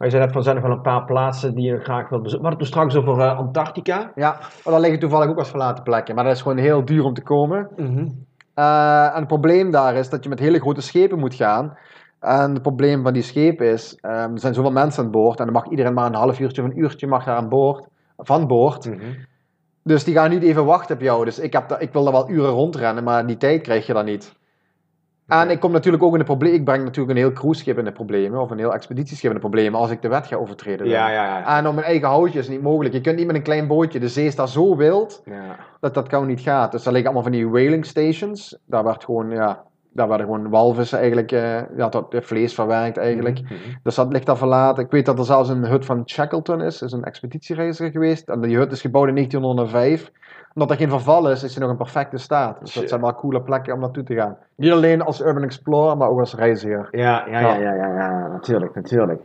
Maar 0.00 0.08
je 0.08 0.14
zei 0.14 0.24
net 0.24 0.34
van, 0.34 0.42
zijn 0.42 0.56
er 0.56 0.62
wel 0.62 0.70
een 0.70 0.80
paar 0.80 1.04
plaatsen 1.04 1.54
die 1.54 1.64
je 1.72 1.78
graag 1.80 2.08
wilt 2.08 2.22
bezoeken. 2.22 2.48
We 2.48 2.54
hadden 2.56 2.66
het 2.66 2.74
toen 2.82 2.90
straks 2.90 2.94
over 2.94 3.22
eh, 3.22 3.38
Antarctica. 3.38 4.12
Ja, 4.14 4.30
maar 4.38 4.72
daar 4.72 4.80
liggen 4.80 4.98
toevallig 5.00 5.28
ook 5.28 5.36
wat 5.36 5.48
verlaten 5.48 5.82
plekken. 5.84 6.14
Maar 6.14 6.24
dat 6.24 6.32
is 6.34 6.42
gewoon 6.42 6.56
heel 6.56 6.84
duur 6.84 7.04
om 7.04 7.14
te 7.14 7.22
komen. 7.22 7.68
Mhm. 7.76 8.06
Eh, 8.54 9.06
en 9.06 9.14
het 9.18 9.26
probleem 9.26 9.70
daar 9.70 9.94
is 9.94 10.08
dat 10.08 10.22
je 10.22 10.28
met 10.28 10.38
hele 10.38 10.60
grote 10.60 10.80
schepen 10.80 11.18
moet 11.18 11.34
gaan. 11.34 11.76
En 12.20 12.52
het 12.52 12.62
probleem 12.62 13.02
van 13.02 13.12
die 13.12 13.22
schepen 13.22 13.66
is, 13.66 13.96
ehm, 14.00 14.32
er 14.32 14.38
zijn 14.40 14.54
zoveel 14.54 14.72
mensen 14.72 15.04
aan 15.04 15.10
boord 15.10 15.38
en 15.38 15.44
dan 15.44 15.54
mag 15.54 15.68
iedereen 15.68 15.94
maar 15.94 16.06
een 16.06 16.14
half 16.14 16.40
uurtje 16.40 16.62
of 16.62 16.68
een 16.68 16.78
uurtje 16.78 17.06
mag 17.06 17.24
daar 17.24 17.36
aan 17.36 17.48
boord, 17.48 17.86
van 18.16 18.46
boord. 18.46 18.84
Mhm. 18.86 18.98
Dus 19.82 20.04
die 20.04 20.14
gaan 20.14 20.30
niet 20.30 20.42
even 20.42 20.64
wachten 20.64 20.94
op 20.94 21.00
jou. 21.02 21.24
Dus 21.24 21.38
ik, 21.38 21.52
heb 21.52 21.68
da- 21.68 21.78
ik 21.78 21.92
wil 21.92 22.02
daar 22.04 22.12
wel 22.12 22.30
uren 22.30 22.50
rondrennen, 22.50 23.04
maar 23.04 23.26
die 23.26 23.36
tijd 23.36 23.62
krijg 23.62 23.86
je 23.86 23.92
dan 23.92 24.04
niet. 24.04 24.34
En 25.30 25.50
ik 25.50 25.60
kom 25.60 25.72
natuurlijk 25.72 26.02
ook 26.02 26.12
in 26.12 26.18
de 26.18 26.24
problemen. 26.24 26.58
Ik 26.58 26.64
breng 26.64 26.84
natuurlijk 26.84 27.18
een 27.18 27.24
heel 27.24 27.32
cruiseschip 27.32 27.78
in 27.78 27.84
de 27.84 27.92
problemen, 27.92 28.40
of 28.40 28.50
een 28.50 28.58
heel 28.58 28.74
expeditieschip 28.74 29.28
in 29.28 29.34
de 29.34 29.40
problemen, 29.42 29.80
als 29.80 29.90
ik 29.90 30.02
de 30.02 30.08
wet 30.08 30.26
ga 30.26 30.36
overtreden. 30.36 30.88
Ja, 30.88 31.10
ja, 31.10 31.24
ja. 31.24 31.58
En 31.58 31.66
op 31.66 31.74
mijn 31.74 31.86
eigen 31.86 32.08
houtje 32.08 32.38
is 32.38 32.48
niet 32.48 32.62
mogelijk. 32.62 32.94
Je 32.94 33.00
kunt 33.00 33.16
niet 33.16 33.26
met 33.26 33.36
een 33.36 33.42
klein 33.42 33.66
bootje. 33.66 33.98
De 34.00 34.08
zee 34.08 34.26
is 34.26 34.36
daar 34.36 34.48
zo 34.48 34.76
wild 34.76 35.22
ja. 35.24 35.56
dat 35.80 35.94
dat 35.94 36.08
gewoon 36.08 36.26
niet 36.26 36.40
gaat. 36.40 36.72
Dus 36.72 36.82
daar 36.82 36.92
liggen 36.92 37.12
allemaal 37.12 37.30
van 37.32 37.40
die 37.40 37.48
whaling 37.48 37.86
stations. 37.86 38.58
Daar 38.66 38.84
werd 38.84 39.04
gewoon, 39.04 39.30
ja, 39.30 39.64
daar 39.92 40.08
werden 40.08 40.26
gewoon 40.26 40.48
walvissen 40.48 40.98
eigenlijk, 40.98 41.32
eh, 41.32 41.76
ja, 41.76 41.88
tot 41.88 42.16
vlees 42.20 42.54
verwerkt 42.54 42.96
eigenlijk. 42.96 43.42
Mhm. 43.42 43.54
Dus 43.82 43.94
dat 43.94 44.12
ligt 44.12 44.26
daar 44.26 44.36
verlaten. 44.36 44.84
Ik 44.84 44.90
weet 44.90 45.06
dat 45.06 45.18
er 45.18 45.24
zelfs 45.24 45.48
een 45.48 45.66
hut 45.66 45.84
van 45.84 46.02
Shackleton 46.06 46.60
is. 46.60 46.82
Is 46.82 46.92
een 46.92 47.04
expeditiereiziger 47.04 47.90
geweest. 47.90 48.28
En 48.28 48.40
die 48.40 48.56
hut 48.56 48.72
is 48.72 48.80
gebouwd 48.80 49.08
in 49.08 49.14
1905. 49.14 50.10
Omdat 50.54 50.70
er 50.70 50.76
geen 50.76 50.88
verval 50.88 51.30
is, 51.30 51.42
is 51.42 51.52
hij 51.54 51.62
nog 51.62 51.70
in 51.70 51.76
perfecte 51.76 52.18
staat. 52.18 52.60
Dus 52.60 52.70
Shit. 52.70 52.80
dat 52.80 52.90
zijn 52.90 53.00
wel 53.00 53.14
coole 53.14 53.40
plekken 53.40 53.74
om 53.74 53.80
naartoe 53.80 54.02
te 54.02 54.14
gaan. 54.14 54.36
Niet 54.54 54.72
alleen 54.72 55.02
als 55.02 55.20
urban 55.20 55.42
explorer, 55.42 55.96
maar 55.96 56.08
ook 56.08 56.18
als 56.18 56.34
reiziger. 56.34 56.88
Ja, 56.90 57.24
ja, 57.26 57.40
ja, 57.40 57.54
Ja. 57.54 57.58
ja, 57.58 57.74
ja, 57.74 57.94
ja, 57.94 58.28
natuurlijk, 58.28 58.74
natuurlijk. 58.74 59.20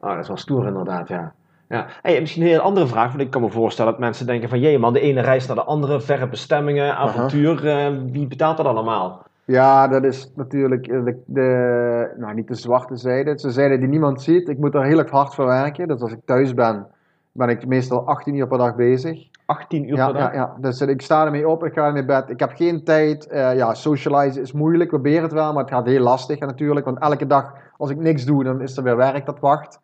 Oh, 0.00 0.10
dat 0.10 0.18
is 0.18 0.28
wel 0.28 0.36
stoer 0.36 0.66
inderdaad, 0.66 1.08
ja. 1.08 1.32
ja. 1.68 1.86
Hey, 2.02 2.20
misschien 2.20 2.42
een 2.42 2.48
hele 2.48 2.60
andere 2.60 2.86
vraag, 2.86 3.08
want 3.08 3.20
ik 3.20 3.30
kan 3.30 3.40
me 3.40 3.50
voorstellen 3.50 3.90
dat 3.90 4.00
mensen 4.00 4.26
denken 4.26 4.48
van, 4.48 4.60
jee 4.60 4.78
man, 4.78 4.92
de 4.92 5.00
ene 5.00 5.20
reis 5.20 5.46
naar 5.46 5.56
de 5.56 5.64
andere, 5.64 6.00
verre 6.00 6.28
bestemmingen, 6.28 6.96
avontuur, 6.96 7.66
eh, 7.68 7.92
wie 8.06 8.26
betaalt 8.26 8.56
dat 8.56 8.66
allemaal? 8.66 9.22
Ja, 9.52 9.88
dat 9.88 10.04
is 10.04 10.32
natuurlijk 10.34 10.86
eh, 10.86 11.04
de, 11.04 11.16
de- 11.26 12.14
nou 12.16 12.34
niet 12.34 12.48
de 12.48 12.54
zwarte 12.54 12.96
zijde. 12.96 13.28
Het 13.30 13.38
is 13.38 13.44
de 13.44 13.50
zijde 13.50 13.78
die 13.78 13.88
niemand 13.88 14.22
ziet. 14.22 14.48
Ik 14.48 14.58
moet 14.58 14.74
er 14.74 14.84
heel 14.84 14.98
erg 14.98 15.10
hard 15.10 15.34
voor 15.34 15.46
werken. 15.46 15.88
Dus 15.88 16.00
als 16.00 16.12
ik 16.12 16.18
thuis 16.24 16.54
ben, 16.54 16.86
ben 17.32 17.48
ik 17.48 17.66
meestal 17.66 18.06
18 18.06 18.34
uur 18.34 18.46
per 18.46 18.58
dag 18.58 18.74
bezig. 18.74 19.28
18 19.46 19.88
uur 19.88 19.96
Ja, 19.96 20.04
per 20.10 20.14
dag? 20.20 20.32
ja, 20.32 20.36
ja. 20.38 20.56
Dus 20.60 20.80
eh, 20.80 20.88
ik 20.88 21.02
sta 21.02 21.24
ermee 21.24 21.48
op, 21.48 21.64
ik 21.64 21.72
ga 21.72 21.86
ermee 21.86 22.04
bed. 22.04 22.30
Ik 22.30 22.40
heb 22.40 22.52
geen 22.54 22.84
tijd. 22.84 23.26
Eh, 23.26 23.56
ja, 23.56 23.74
socializen 23.74 24.42
is 24.42 24.52
moeilijk. 24.52 24.90
We 24.90 24.96
proberen 24.96 25.22
het 25.22 25.32
wel, 25.32 25.52
maar 25.52 25.62
het 25.62 25.72
gaat 25.72 25.86
heel 25.86 26.02
lastig 26.02 26.38
natuurlijk. 26.38 26.86
Want 26.86 26.98
elke 26.98 27.26
dag, 27.26 27.52
als 27.76 27.90
ik 27.90 27.96
niks 27.98 28.24
doe, 28.24 28.44
dan 28.44 28.60
is 28.60 28.76
er 28.76 28.82
weer 28.82 28.96
werk 28.96 29.26
dat 29.26 29.40
wacht. 29.40 29.80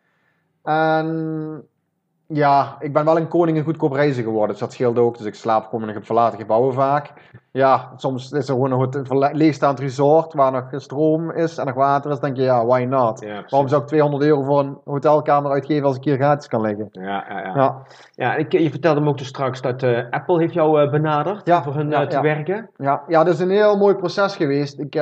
En 0.63 1.63
ja, 2.31 2.77
ik 2.81 2.93
ben 2.93 3.05
wel 3.05 3.17
een 3.17 3.29
koning 3.29 3.57
in 3.57 3.65
goedkoop 3.65 3.93
reizen 3.93 4.23
geworden. 4.23 4.51
Dus 4.51 4.59
dat 4.59 4.73
scheelt 4.73 4.99
ook. 4.99 5.17
Dus 5.17 5.27
ik 5.27 5.35
slaap 5.35 5.65
gewoon 5.65 5.89
in 5.89 6.05
verlaten 6.05 6.39
gebouwen 6.39 6.75
vaak. 6.75 7.13
Ja, 7.51 7.93
soms 7.97 8.33
is 8.33 8.49
er 8.49 8.55
gewoon 8.55 8.91
een 8.93 9.37
leegstaand 9.37 9.81
resort 9.81 10.33
waar 10.33 10.53
nog 10.53 10.65
stroom 10.71 11.31
is 11.31 11.59
en 11.59 11.67
nog 11.67 11.75
water 11.75 12.11
is. 12.11 12.19
Dan 12.19 12.25
denk 12.25 12.37
je, 12.37 12.53
ja, 12.53 12.67
why 12.67 12.87
not? 12.89 13.21
Ja. 13.21 13.45
Waarom 13.49 13.69
zou 13.69 13.83
ik 13.83 13.89
200 13.89 14.23
euro 14.23 14.43
voor 14.43 14.59
een 14.59 14.79
hotelkamer 14.85 15.51
uitgeven 15.51 15.87
als 15.87 15.97
ik 15.97 16.05
hier 16.05 16.17
gratis 16.17 16.49
kan 16.49 16.61
liggen? 16.61 16.89
Ja, 16.91 17.25
ja, 17.29 17.39
ja. 17.39 17.55
Ja, 17.55 17.83
ja 18.15 18.35
ik, 18.35 18.53
je 18.53 18.71
vertelde 18.71 19.01
me 19.01 19.09
ook 19.09 19.19
dus 19.19 19.27
straks 19.27 19.61
dat 19.61 19.83
eh, 19.83 20.11
Apple 20.11 20.39
heeft 20.39 20.55
jou 20.55 20.83
eh, 20.83 20.91
benaderd 20.91 21.47
Ja, 21.47 21.63
voor 21.63 21.75
hun 21.75 21.93
eh, 21.93 22.01
te 22.07 22.17
ja. 22.17 22.23
werken. 22.23 22.71
ja, 22.77 23.03
ja, 23.09 23.25
dat 23.25 23.35
is 23.35 23.41
een 23.41 23.51
heel 23.51 23.77
mooi 23.77 23.95
proces 23.95 24.37
geweest. 24.37 24.79
Ik, 24.79 24.95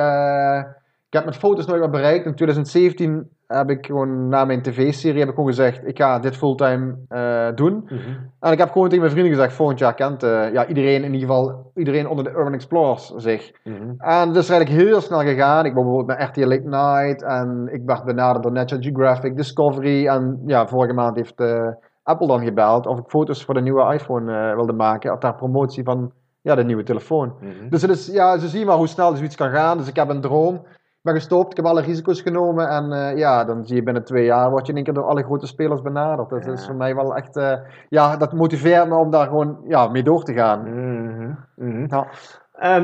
ik 1.07 1.13
heb 1.13 1.25
met 1.25 1.37
foto's 1.37 1.65
nooit 1.65 1.81
wat 1.81 1.91
bereikt. 1.91 2.25
In 2.25 2.35
2017 2.35 3.29
heb 3.47 3.69
ik 3.69 3.85
gewoon 3.85 4.27
na 4.27 4.45
mijn 4.45 4.61
tv-serie 4.61 5.19
heb 5.19 5.29
ik 5.29 5.35
gewoon 5.35 5.49
gezegd, 5.49 5.87
ik 5.87 5.97
ga 5.97 6.19
dit 6.19 6.37
fulltime 6.37 6.95
eh, 7.07 7.47
doen. 7.55 7.81
Mhm. 7.85 7.97
En 8.39 8.51
ik 8.51 8.57
heb 8.57 8.71
gewoon 8.71 8.87
tegen 8.87 9.03
mijn 9.03 9.11
vrienden 9.11 9.33
gezegd, 9.33 9.53
volgend 9.53 9.79
jaar 9.79 9.93
kent 9.93 10.23
eh, 10.23 10.53
ja, 10.53 10.67
iedereen 10.67 11.03
in 11.03 11.13
ieder 11.13 11.27
geval, 11.27 11.71
iedereen 11.75 12.07
onder 12.07 12.23
de 12.23 12.29
Urban 12.29 12.53
Explorers 12.53 13.13
zich. 13.15 13.51
Mhm. 13.63 13.93
En 13.97 14.27
dat 14.33 14.43
is 14.43 14.49
eigenlijk 14.49 14.81
heel 14.81 15.01
snel 15.01 15.19
gegaan. 15.19 15.65
Ik 15.65 15.73
ben 15.73 15.83
bijvoorbeeld 15.83 16.19
met 16.19 16.29
RTL 16.29 16.47
Late 16.47 16.67
Night 16.67 17.23
en 17.23 17.69
ik 17.71 17.81
werd 17.85 18.03
benaderd 18.03 18.43
door 18.43 18.51
National 18.51 18.83
Geographic, 18.83 19.35
Discovery. 19.35 20.07
En 20.07 20.41
ja, 20.45 20.67
vorige 20.67 20.93
maand 20.93 21.15
heeft 21.15 21.39
eh, 21.39 21.67
Apple 22.03 22.27
dan 22.27 22.43
gebeld 22.43 22.85
of 22.85 22.99
ik 22.99 23.07
foto's 23.07 23.45
voor 23.45 23.53
de 23.53 23.61
nieuwe 23.61 23.93
iPhone 23.93 24.55
wilde 24.55 24.73
maken 24.73 25.19
ter 25.19 25.35
promotie 25.35 25.83
van 25.83 26.11
ja, 26.41 26.55
de 26.55 26.63
nieuwe 26.63 26.83
telefoon. 26.83 27.33
Mhm. 27.39 27.69
Dus 27.69 27.81
het 27.81 27.91
is, 27.91 28.07
ja, 28.07 28.37
ze 28.37 28.47
zien 28.47 28.65
maar 28.65 28.75
hoe 28.75 28.87
snel 28.87 29.15
zoiets 29.15 29.35
kan 29.35 29.51
gaan. 29.51 29.77
Dus 29.77 29.87
ik 29.87 29.95
heb 29.95 30.09
een 30.09 30.21
droom. 30.21 30.65
Ik 31.07 31.13
ben 31.13 31.21
gestopt, 31.21 31.51
ik 31.51 31.57
heb 31.57 31.65
alle 31.65 31.81
risico's 31.81 32.21
genomen. 32.21 32.69
En 32.69 32.91
eh, 32.91 33.17
ja, 33.17 33.43
dan 33.45 33.65
zie 33.65 33.75
je 33.75 33.83
binnen 33.83 34.03
twee 34.03 34.25
jaar 34.25 34.49
word 34.49 34.65
je 34.65 34.69
in 34.71 34.75
één 34.75 34.85
keer 34.85 34.93
door 34.93 35.03
alle 35.03 35.23
grote 35.23 35.47
spelers 35.47 35.81
benaderd. 35.81 36.29
Dus 36.29 36.45
dat 36.45 36.57
is 36.59 36.65
voor 36.65 36.75
mij 36.75 36.95
wel 36.95 37.15
echt, 37.15 37.35
eh, 37.35 37.53
ja, 37.89 38.17
dat 38.17 38.33
motiveert 38.33 38.87
me 38.87 38.95
om 38.95 39.11
daar 39.11 39.27
gewoon 39.27 39.57
ja, 39.67 39.87
mee 39.87 40.03
door 40.03 40.23
te 40.23 40.33
gaan. 40.33 40.63
Mhm. 40.63 41.31
Mhm. 41.55 41.85
Ja. 41.89 42.07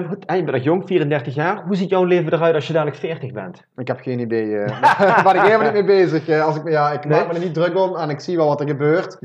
Goed, 0.09 0.25
en 0.25 0.35
je 0.37 0.43
bent 0.43 0.55
nog 0.55 0.63
jong, 0.63 0.85
34 0.85 1.35
jaar. 1.35 1.63
Hoe 1.65 1.75
ziet 1.75 1.89
jouw 1.89 2.03
leven 2.03 2.33
eruit 2.33 2.55
als 2.55 2.67
je 2.67 2.73
dadelijk 2.73 2.97
40 2.97 3.31
bent? 3.31 3.65
Ik 3.75 3.87
heb 3.87 3.99
geen 3.99 4.19
idee. 4.19 4.57
eh 4.57 4.81
daar 4.99 5.23
ben 5.23 5.35
ik 5.35 5.41
helemaal 5.41 5.71
niet 5.71 5.85
mee 5.85 6.01
bezig. 6.01 6.41
als 6.41 6.55
ik, 6.57 6.69
ja, 6.69 6.91
ik 6.91 7.05
Nee? 7.05 7.19
maak 7.19 7.27
me 7.27 7.33
er 7.33 7.39
niet 7.45 7.53
druk 7.53 7.77
om 7.77 7.95
en 7.95 8.09
ik 8.09 8.19
zie 8.19 8.37
wel 8.37 8.47
wat 8.47 8.61
er 8.61 8.67
gebeurt. 8.67 9.17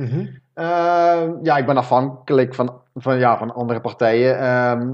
Ehm, 0.55 1.33
ja, 1.43 1.57
ik 1.57 1.67
ben 1.67 1.77
afhankelijk 1.77 2.55
van, 2.55 2.81
van, 2.95 3.19
ja, 3.19 3.37
van 3.39 3.55
andere 3.55 3.81
partijen. 3.81 4.39
Ehm, 4.39 4.93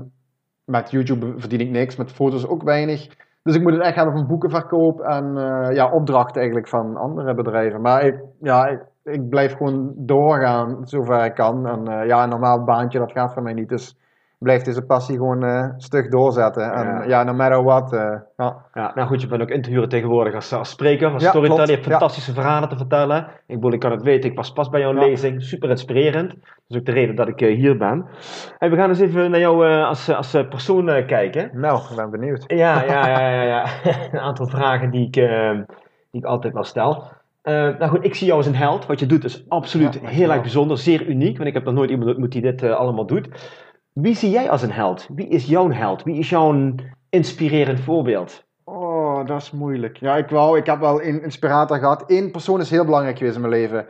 met 0.65 0.91
YouTube 0.91 1.35
verdien 1.37 1.61
ik 1.61 1.71
niks, 1.71 1.97
met 1.97 2.13
foto's 2.13 2.47
ook 2.47 2.63
weinig. 2.63 3.09
Dus 3.45 3.55
ik 3.55 3.63
moet 3.63 3.73
het 3.73 3.83
echt 3.83 3.95
hebben 3.95 4.15
van 4.15 4.27
boekenverkoop 4.27 5.01
en 5.01 5.37
eh, 5.37 5.75
ja, 5.75 5.91
opdrachten 5.91 6.37
eigenlijk 6.37 6.69
van 6.69 6.97
andere 6.97 7.35
bedrijven. 7.35 7.81
Maar 7.81 8.03
ik, 8.05 8.21
ja, 8.41 8.67
ik, 8.67 8.81
ik 9.03 9.29
blijf 9.29 9.57
gewoon 9.57 9.93
doorgaan 9.97 10.89
zover 10.89 11.25
ik 11.25 11.35
kan. 11.35 11.67
En 11.67 11.89
eh, 11.89 12.07
ja, 12.07 12.23
een 12.23 12.29
normaal 12.29 12.65
baantje, 12.65 12.99
dat 12.99 13.13
gaat 13.13 13.33
voor 13.33 13.43
mij 13.43 13.53
niet. 13.53 13.69
Dus 13.69 13.97
ik 14.45 14.51
blijf 14.51 14.63
deze 14.63 14.83
passie 14.87 15.17
gewoon 15.17 15.45
eh 15.45 15.69
stug 15.77 16.09
doorzetten. 16.09 16.73
En 16.73 16.87
Ja. 16.87 17.05
ja, 17.05 17.23
no 17.23 17.33
matter 17.33 17.63
what. 17.65 17.93
eh, 17.93 18.15
ja. 18.37 18.57
Ja, 18.75 18.93
nou 18.95 19.09
goed, 19.09 19.21
je 19.21 19.27
bent 19.27 19.43
ook 19.43 19.49
in 19.49 19.63
te 19.63 19.71
huren 19.71 19.89
tegenwoordig 19.89 20.35
als, 20.35 20.53
als 20.53 20.71
spreker, 20.71 21.13
als 21.13 21.23
Ja, 21.23 21.29
storyteller. 21.29 21.67
Je 21.67 21.73
hebt 21.73 21.87
fantastische 21.87 22.33
verhalen 22.33 22.69
te 22.69 22.77
vertellen. 22.77 23.27
Ik 23.47 23.55
bedoel, 23.55 23.73
ik 23.73 23.81
kan 23.81 23.91
het 23.91 24.03
weten. 24.03 24.31
Ik 24.31 24.37
was 24.37 24.53
pas 24.53 24.69
bij 24.69 24.81
jouw 24.81 24.93
lezing. 24.93 25.43
Super 25.43 25.71
inspirerend. 25.71 26.29
Dat 26.31 26.39
is 26.69 26.77
ook 26.77 26.85
de 26.85 26.93
reden 26.93 27.15
dat 27.15 27.29
ik 27.29 27.41
eh, 27.41 27.57
hier 27.57 27.77
ben. 27.77 28.07
En 28.59 28.71
we 28.71 28.77
gaan 28.77 28.89
eens 28.89 29.01
even 29.01 29.31
naar 29.31 29.41
jou 29.41 29.83
als, 29.85 30.09
als 30.09 30.31
persoon 30.31 31.05
kijken. 31.07 31.51
Nou, 31.53 31.81
ik 31.91 31.97
ben 31.97 32.11
benieuwd. 32.11 32.45
Ja, 32.47 32.83
ja, 32.83 33.09
ja, 33.09 33.31
ja, 33.31 33.43
ja. 33.43 33.67
Een 34.13 34.19
aantal 34.21 34.47
vragen 34.47 34.91
die 34.91 35.07
ik, 35.07 35.13
die 36.11 36.21
ik 36.21 36.25
altijd 36.25 36.55
wel 36.55 36.65
stel. 36.65 37.05
Nou 37.43 37.87
goed, 37.87 38.05
ik 38.05 38.15
zie 38.15 38.27
jou 38.27 38.39
als 38.39 38.49
een 38.49 38.55
held. 38.57 38.87
Wat 38.87 39.01
je 39.01 39.07
doet 39.07 39.25
is 39.25 39.45
absoluut 39.49 39.99
Ja, 40.03 40.09
heel 40.09 40.33
erg 40.33 40.41
bijzonder, 40.41 40.79
zeer 40.79 41.07
uniek. 41.07 41.37
Want 41.37 41.49
ik 41.49 41.55
heb 41.55 41.65
nog 41.65 41.75
nooit 41.75 41.91
iemand 41.91 42.11
ontmoet 42.11 42.33
die 42.33 42.43
dit 42.43 42.63
allemaal 42.63 43.07
doet. 43.07 43.29
Wie 43.95 44.15
zie 44.15 44.31
jij 44.31 44.51
als 44.51 44.63
een 44.63 44.73
held? 44.73 45.07
Wie 45.15 45.29
is 45.29 45.47
jouw 45.47 45.71
held? 45.71 46.03
Wie 46.03 46.19
is 46.19 46.29
jouw 46.29 46.75
inspirerend 47.09 47.81
voorbeeld? 47.81 48.45
Oh, 48.65 49.27
dat 49.27 49.43
is 49.43 49.51
moeilijk. 49.51 49.97
Ja, 49.97 50.17
ik 50.17 50.29
wou, 50.29 50.59
ik 50.59 50.67
heb 50.67 50.81
wel 50.81 51.03
een 51.03 51.23
inspirator 51.23 51.79
gehad. 51.79 52.05
Eén 52.07 52.31
persoon 52.31 52.61
is 52.61 52.71
heel 52.71 52.85
belangrijk 52.85 53.19
geweest 53.19 53.35
in 53.35 53.41
mijn 53.41 53.53
leven. 53.53 53.87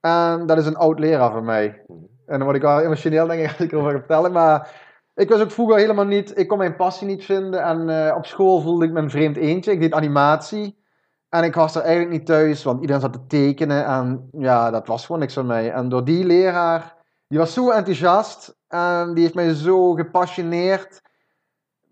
En 0.00 0.46
dat 0.46 0.58
is 0.58 0.66
een 0.66 0.76
oud 0.76 0.98
leraar 0.98 1.32
van 1.32 1.44
mij. 1.44 1.82
En 2.26 2.38
dan 2.38 2.42
word 2.42 2.56
ik 2.56 2.62
wel 2.62 2.80
emotioneel, 2.80 3.26
denk 3.26 3.40
ik, 3.40 3.48
als 3.50 3.60
ik 3.60 3.72
erover 3.72 3.90
ga 3.90 3.98
vertellen. 3.98 4.32
Maar 4.32 4.70
ik 5.14 5.28
was 5.28 5.40
ook 5.40 5.50
vroeger 5.50 5.76
helemaal 5.76 6.04
niet, 6.04 6.38
ik 6.38 6.48
kon 6.48 6.58
mijn 6.58 6.76
passie 6.76 7.06
niet 7.06 7.24
vinden. 7.24 7.62
En 7.62 7.88
eh, 7.88 8.16
op 8.16 8.26
school 8.26 8.60
voelde 8.60 8.84
ik 8.84 8.92
me 8.92 9.00
een 9.00 9.10
vreemd 9.10 9.36
eentje. 9.36 9.72
Ik 9.72 9.80
deed 9.80 9.92
animatie. 9.92 10.82
En 11.28 11.44
ik 11.44 11.54
was 11.54 11.74
er 11.74 11.82
eigenlijk 11.82 12.10
niet 12.10 12.26
thuis, 12.26 12.62
want 12.62 12.80
iedereen 12.80 13.02
zat 13.02 13.12
te 13.12 13.26
tekenen. 13.26 13.84
En 13.86 14.28
ja, 14.32 14.70
dat 14.70 14.86
was 14.86 15.06
gewoon 15.06 15.20
niks 15.20 15.34
voor 15.34 15.44
mij. 15.44 15.72
En 15.72 15.88
door 15.88 16.04
die 16.04 16.24
leraar, 16.24 16.96
die 17.28 17.38
was 17.38 17.52
zo 17.52 17.70
enthousiast. 17.70 18.56
En 18.74 19.14
die 19.14 19.22
heeft 19.22 19.34
mij 19.34 19.54
zo 19.54 19.92
gepassioneerd 19.92 21.02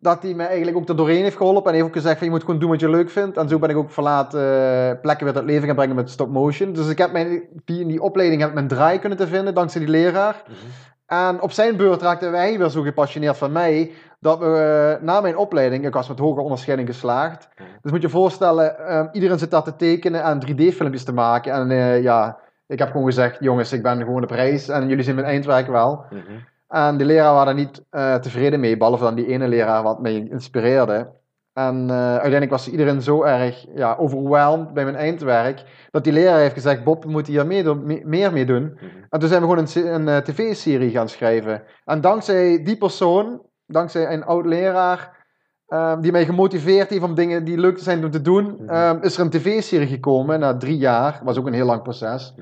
dat 0.01 0.23
hij 0.23 0.35
mij 0.35 0.47
eigenlijk 0.47 0.77
ook 0.77 0.89
er 0.89 0.97
doorheen 0.97 1.23
heeft 1.23 1.37
geholpen. 1.37 1.67
En 1.67 1.75
heeft 1.75 1.87
ook 1.87 1.93
gezegd 1.93 2.17
van 2.19 2.27
je 2.27 2.33
moet 2.33 2.45
gewoon 2.45 2.59
doen 2.59 2.71
wat 2.71 2.81
je 2.81 2.91
leuk 2.91 3.11
vindt. 3.11 3.37
En 3.37 3.49
zo 3.49 3.59
ben 3.59 3.71
ik 3.71 3.77
ook 3.77 3.91
verlaat 3.91 4.35
eh, 4.35 4.91
plekken 5.03 5.25
weer 5.25 5.35
tot 5.35 5.45
leven 5.45 5.67
gaan 5.67 5.77
brengen 5.77 5.97
met 5.97 6.11
stop 6.11 6.31
motion. 6.31 6.73
Dus 6.73 6.89
ik 6.89 6.99
heb 6.99 7.13
mijn, 7.13 7.43
die, 7.65 7.81
in 7.81 7.89
die 7.89 8.03
opleiding 8.03 8.41
heb 8.41 8.51
ik 8.51 8.57
mijn 8.57 8.69
draai 8.69 8.99
kunnen 8.99 9.19
te 9.19 9.27
vinden 9.27 9.55
dankzij 9.55 9.81
die 9.81 9.91
leraar. 9.91 10.43
En 11.07 11.41
op 11.41 11.53
zijn 11.53 11.77
beurt 11.77 12.03
raakte 12.03 12.31
wij 12.31 12.59
weer 12.59 12.69
zo 12.69 12.83
gepassioneerd 12.83 13.37
van 13.37 13.53
mij. 13.53 13.93
Dat 14.21 14.39
we 14.39 14.97
eh, 14.99 15.05
na 15.05 15.21
mijn 15.21 15.37
opleiding, 15.37 15.87
ik 15.87 15.95
was 15.95 16.09
met 16.09 16.19
hoge 16.19 16.41
onderscheiding 16.41 16.89
geslaagd. 16.89 17.49
Dus 17.83 17.91
moet 17.91 18.01
je 18.01 18.07
je 18.07 18.13
voorstellen, 18.13 18.87
eh, 18.87 19.09
iedereen 19.13 19.39
zit 19.39 19.51
daar 19.51 19.63
te 19.63 19.77
tekenen 19.77 20.23
en 20.23 20.41
3D-filmpjes 20.41 21.05
te 21.05 21.13
maken. 21.13 21.53
En 21.53 21.71
eh, 21.71 22.03
ja, 22.03 22.39
ik 22.67 22.79
heb 22.79 22.91
gewoon 22.91 23.07
gezegd, 23.07 23.37
jongens, 23.41 23.73
ik 23.73 23.83
ben 23.83 23.99
gewoon 23.99 24.23
op 24.23 24.31
reis 24.31 24.69
en 24.69 24.89
jullie 24.89 25.05
zien 25.05 25.15
mijn 25.15 25.27
eindwerk 25.27 25.67
wel. 25.67 26.05
En 26.73 26.97
die 26.97 27.07
leraar 27.07 27.35
waren 27.35 27.57
niet 27.57 27.83
eh, 27.91 28.15
tevreden 28.15 28.61
mee, 28.61 28.77
behalve 28.77 29.05
dan 29.05 29.15
die 29.15 29.27
ene 29.27 29.49
leraar 29.49 29.83
wat 29.83 30.01
mij 30.01 30.15
inspireerde. 30.31 31.11
En 31.53 31.87
eh, 31.91 31.97
uiteindelijk 32.11 32.51
was 32.51 32.69
iedereen 32.69 33.03
zo 33.03 33.23
erg 33.23 33.67
ja, 33.75 33.95
overweldigd 33.99 34.73
bij 34.73 34.85
mijn 34.85 34.97
eindwerk, 34.97 35.63
dat 35.91 36.05
die 36.05 36.13
leraar 36.13 36.39
heeft 36.39 36.55
gezegd, 36.55 36.85
Bob, 36.85 37.05
we 37.05 37.11
moeten 37.11 37.33
hier 37.33 37.47
meer, 37.47 37.65
doen- 37.65 37.87
me- 37.87 38.01
meer 38.05 38.33
mee 38.33 38.45
doen. 38.47 38.79
En 39.11 39.21
toen 39.21 39.29
zijn 39.29 39.41
we 39.43 39.49
gewoon 39.49 39.67
een, 39.75 39.95
een 39.95 40.09
eh, 40.09 40.17
tv-serie 40.17 40.91
gaan 40.91 41.09
schrijven. 41.09 41.63
En 41.85 42.01
dankzij 42.01 42.63
die 42.63 42.77
persoon, 42.77 43.43
dankzij 43.67 44.13
een 44.13 44.25
oud 44.25 44.47
leraar, 44.47 45.27
ehm, 45.67 46.01
die 46.01 46.13
mij 46.13 46.25
gemotiveerd 46.25 46.91
heeft 46.91 47.03
om 47.03 47.15
dingen 47.15 47.45
die 47.45 47.59
leuk 47.59 47.79
zijn 47.79 48.05
om 48.05 48.11
te 48.11 48.21
doen, 48.23 48.57
Mhm. 48.59 48.69
ehm, 48.69 48.99
is 49.01 49.17
er 49.17 49.23
een 49.25 49.31
tv-serie 49.31 49.87
gekomen 49.87 50.41
na 50.41 50.57
drie 50.57 50.77
jaar. 50.77 51.21
was 51.25 51.39
ook 51.39 51.47
een 51.47 51.53
heel 51.53 51.67
lang 51.67 51.83
proces. 51.83 52.35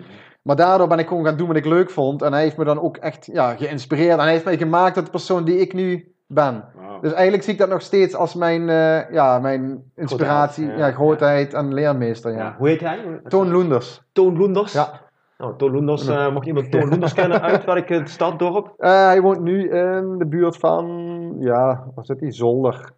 Maar 0.43 0.57
daardoor 0.57 0.89
ben 0.89 0.99
ik 0.99 1.09
gewoon 1.09 1.25
gaan 1.25 1.37
doen 1.37 1.47
wat 1.47 1.57
ik 1.57 1.65
leuk 1.65 1.91
vond. 1.91 2.23
En 2.23 2.33
hij 2.33 2.43
heeft 2.43 2.57
me 2.57 2.65
dan 2.65 2.81
ook 2.81 2.97
echt 2.97 3.27
ja, 3.33 3.55
geïnspireerd. 3.55 4.19
En 4.19 4.25
hij 4.25 4.33
heeft 4.33 4.45
mij 4.45 4.57
gemaakt 4.57 4.95
tot 4.95 5.05
de 5.05 5.11
persoon 5.11 5.45
die 5.45 5.59
ik 5.59 5.73
nu 5.73 6.15
ben. 6.27 6.65
Dus 7.01 7.13
eigenlijk 7.13 7.43
zie 7.43 7.53
ik 7.53 7.59
dat 7.59 7.69
nog 7.69 7.83
steeds 7.83 8.15
als 8.15 8.35
mijn, 8.35 8.69
eh, 8.69 9.11
ja, 9.11 9.39
mijn 9.39 9.83
inspiratie, 9.95 10.65
Grootheid, 10.65 10.81
ja, 10.81 10.87
ja. 10.87 10.93
grootheid 10.93 11.55
en 11.55 11.75
leermeester. 11.75 12.33
Ja. 12.33 12.39
Ja. 12.39 12.55
Hoe 12.59 12.69
heet 12.69 12.81
hij? 12.81 13.21
Toon 13.29 13.51
Loenders. 13.51 14.03
Toon 14.13 14.37
Loenders? 14.39 14.73
Ja. 14.73 15.01
Nou, 15.39 15.57
Toon 15.57 15.71
Loenders, 15.71 16.07
eh, 16.07 16.33
mocht 16.33 16.47
iemand 16.47 16.71
Toon 16.71 16.89
Loenders 16.89 17.13
kennen 17.13 17.43
uit 17.43 17.65
welk 17.65 17.89
het 17.89 18.11
staddorp? 18.11 18.75
Eh, 18.79 19.07
hij 19.07 19.21
woont 19.21 19.41
nu 19.41 19.71
in 19.71 20.19
de 20.19 20.27
buurt 20.27 20.57
van, 20.57 20.87
ja, 21.39 21.85
waar 21.95 22.05
zit 22.05 22.21
hij? 22.21 22.33
Zolder. 22.33 22.93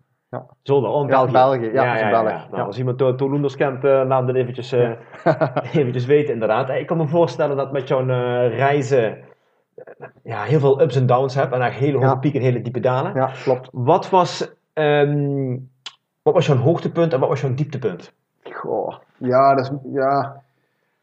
Zolder, 0.62 0.90
oh, 0.90 1.02
in 1.02 1.08
Ja, 1.08 1.12
België. 1.16 1.32
België. 1.32 1.70
Ja, 1.72 1.94
is 1.94 2.00
in 2.00 2.10
België. 2.10 2.24
Nou, 2.50 2.56
Ja. 2.56 2.62
Als 2.62 2.78
iemand 2.78 3.00
Loenders 3.20 3.56
kent, 3.56 3.84
eh, 3.84 4.02
laat 4.06 4.26
het 4.26 4.36
eventjes, 4.36 4.72
eh, 4.72 4.90
eventjes 5.80 6.06
weten 6.06 6.32
inderdaad. 6.34 6.68
Ik 6.68 6.86
kan 6.86 6.96
me 6.96 7.06
voorstellen 7.08 7.56
dat 7.56 7.72
met 7.72 7.88
jouw 7.88 8.00
eh, 8.00 8.56
reizen 8.56 9.16
eh, 9.74 10.06
ja, 10.22 10.42
heel 10.42 10.60
veel 10.60 10.80
ups 10.82 10.96
en 10.96 11.06
downs 11.06 11.34
hebt. 11.34 11.52
En 11.52 11.60
eigenlijk 11.60 11.90
hele 11.90 12.04
hoge 12.04 12.14
Ja. 12.14 12.20
pieken 12.20 12.40
en 12.40 12.46
hele 12.46 12.62
diepe 12.62 12.80
dalen. 12.80 13.14
Ja, 13.14 13.30
klopt. 13.42 13.68
Wat 13.72 14.10
was, 14.10 14.52
ehm, 14.72 15.56
wat 16.22 16.34
was 16.34 16.46
jouw 16.46 16.56
hoogtepunt 16.56 17.12
en 17.12 17.20
wat 17.20 17.28
was 17.28 17.40
jouw 17.40 17.54
dieptepunt? 17.54 18.12
Goh, 18.52 18.94
ja, 19.18 19.54
dat 19.54 19.64
is, 19.64 19.70
ja. 19.92 20.42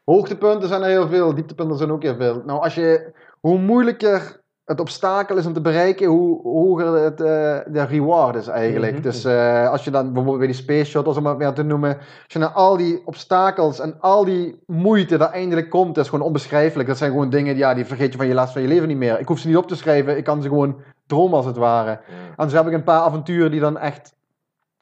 Hoogtepunten 0.04 0.68
zijn 0.68 0.82
er 0.82 0.88
heel 0.88 1.08
veel, 1.08 1.34
dieptepunten 1.34 1.76
zijn 1.76 1.90
ook 1.90 2.02
heel 2.02 2.16
veel. 2.16 2.42
Nou, 2.46 2.62
als 2.62 2.74
je, 2.74 3.12
hoe 3.40 3.58
moeilijker 3.58 4.39
het 4.70 4.80
obstakel 4.80 5.36
is 5.36 5.46
om 5.46 5.52
te 5.52 5.60
bereiken, 5.60 6.06
hoe 6.06 6.42
hoger 6.42 6.86
het, 6.86 7.20
eh, 7.20 7.72
de 7.72 7.84
reward 7.88 8.36
is 8.36 8.46
eigenlijk. 8.46 8.92
Mhm. 8.92 9.02
Dus 9.02 9.24
eh, 9.24 9.70
als 9.70 9.84
je 9.84 9.90
dan 9.90 10.04
bijvoorbeeld 10.04 10.38
bij 10.38 10.46
die 10.46 10.56
space 10.56 10.84
shuttles, 10.84 11.16
om 11.16 11.26
het 11.26 11.38
maar 11.38 11.54
te 11.54 11.62
noemen, 11.62 11.96
als 11.96 12.06
je 12.26 12.38
naar 12.38 12.48
al 12.48 12.76
die 12.76 13.02
obstakels 13.04 13.80
en 13.80 14.00
al 14.00 14.24
die 14.24 14.62
moeite 14.66 15.16
dat 15.16 15.30
eindelijk 15.30 15.70
komt, 15.70 15.94
dat 15.94 16.04
is 16.04 16.10
gewoon 16.10 16.26
onbeschrijfelijk. 16.26 16.88
Dat 16.88 16.98
zijn 16.98 17.10
gewoon 17.10 17.30
dingen, 17.30 17.56
ja, 17.56 17.74
die 17.74 17.84
vergeet 17.84 18.12
je 18.12 18.18
van 18.18 18.26
je 18.26 18.34
laatste 18.34 18.52
van 18.52 18.62
je 18.68 18.74
leven 18.74 18.88
niet 18.88 18.96
meer. 18.96 19.20
Ik 19.20 19.28
hoef 19.28 19.38
ze 19.38 19.48
niet 19.48 19.56
op 19.56 19.68
te 19.68 19.76
schrijven, 19.76 20.16
ik 20.16 20.24
kan 20.24 20.42
ze 20.42 20.48
gewoon 20.48 20.76
dromen 21.06 21.36
als 21.36 21.46
het 21.46 21.56
ware. 21.56 22.00
En 22.36 22.50
zo 22.50 22.56
heb 22.56 22.66
ik 22.66 22.72
een 22.72 22.84
paar 22.84 23.00
avonturen 23.00 23.50
die 23.50 23.60
dan 23.60 23.78
echt 23.78 24.14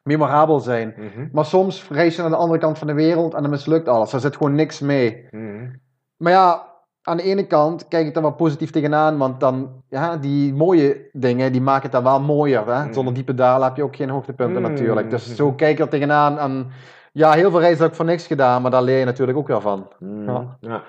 memorabel 0.02 0.60
zijn. 0.60 0.94
Mhm. 0.96 1.28
Maar 1.32 1.44
soms 1.44 1.88
reis 1.88 2.16
je 2.16 2.20
naar 2.20 2.30
de 2.30 2.36
andere 2.36 2.60
kant 2.60 2.78
van 2.78 2.86
de 2.86 2.92
wereld 2.92 3.34
en 3.34 3.42
dan 3.42 3.50
mislukt 3.50 3.88
alles. 3.88 4.12
Er 4.12 4.20
zit 4.20 4.36
gewoon 4.36 4.54
niks 4.54 4.80
mee. 4.80 5.28
Mhm. 5.30 5.68
Maar 6.16 6.32
ja, 6.32 6.67
aan 7.08 7.16
de 7.16 7.22
ene 7.22 7.46
kant 7.46 7.88
kijk 7.88 8.06
ik 8.06 8.16
er 8.16 8.22
wel 8.22 8.32
positief 8.32 8.70
tegenaan, 8.70 9.18
want 9.18 9.40
dan, 9.40 9.82
ja, 9.88 10.16
die 10.16 10.54
mooie 10.54 11.08
dingen, 11.12 11.52
die 11.52 11.60
maken 11.60 11.82
het 11.82 11.92
dan 11.92 12.02
wel 12.02 12.20
mooier. 12.20 12.66
Hè? 12.74 12.84
Mm. 12.84 12.92
Zonder 12.92 13.14
diepe 13.14 13.34
dalen 13.34 13.66
heb 13.66 13.76
je 13.76 13.82
ook 13.82 13.96
geen 13.96 14.10
hoogtepunten 14.10 14.62
Mm. 14.62 14.68
natuurlijk. 14.70 15.10
Dus 15.10 15.34
zo 15.34 15.52
kijk 15.52 15.72
ik 15.72 15.78
er 15.84 15.88
tegenaan. 15.88 16.38
En 16.38 16.70
ja, 17.12 17.32
heel 17.32 17.50
veel 17.50 17.60
reizen 17.60 17.80
heb 17.82 17.90
ik 17.90 17.96
voor 17.96 18.04
niks 18.04 18.26
gedaan, 18.26 18.62
maar 18.62 18.70
daar 18.70 18.82
leer 18.82 18.98
je 18.98 19.04
natuurlijk 19.04 19.38
ook 19.38 19.48
weer 19.48 19.60
van. 19.60 19.88
Ja. 20.26 20.56
Ja. 20.60 20.82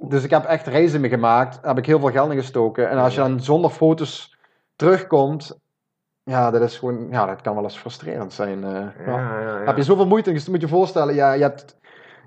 Dus 0.00 0.24
ik 0.24 0.30
heb 0.30 0.44
echt 0.44 0.66
reizen 0.66 1.00
mee 1.00 1.10
gemaakt, 1.10 1.58
heb 1.62 1.78
ik 1.78 1.86
heel 1.86 1.98
veel 2.00 2.10
geld 2.10 2.30
in 2.30 2.36
gestoken. 2.38 2.90
En 2.90 2.98
als 2.98 3.14
je 3.14 3.20
dan 3.20 3.40
zonder 3.40 3.70
foto's 3.70 4.36
terugkomt, 4.76 5.58
ja, 6.22 6.50
dat 6.50 6.62
is 6.62 6.78
gewoon, 6.78 7.06
ja, 7.10 7.26
dat 7.26 7.40
kan 7.40 7.54
wel 7.54 7.62
eens 7.64 7.78
frustrerend 7.78 8.32
zijn. 8.32 8.64
eh, 8.64 8.70
ja. 9.06 9.18
Ja, 9.18 9.40
ja. 9.40 9.64
Heb 9.64 9.76
je 9.76 9.82
zoveel 9.82 10.06
moeite 10.06 10.30
gestoken, 10.30 10.52
moet 10.52 10.60
je 10.60 10.66
je 10.66 10.72
voorstellen, 10.74 11.14
ja, 11.14 11.32
je 11.32 11.42
hebt 11.42 11.76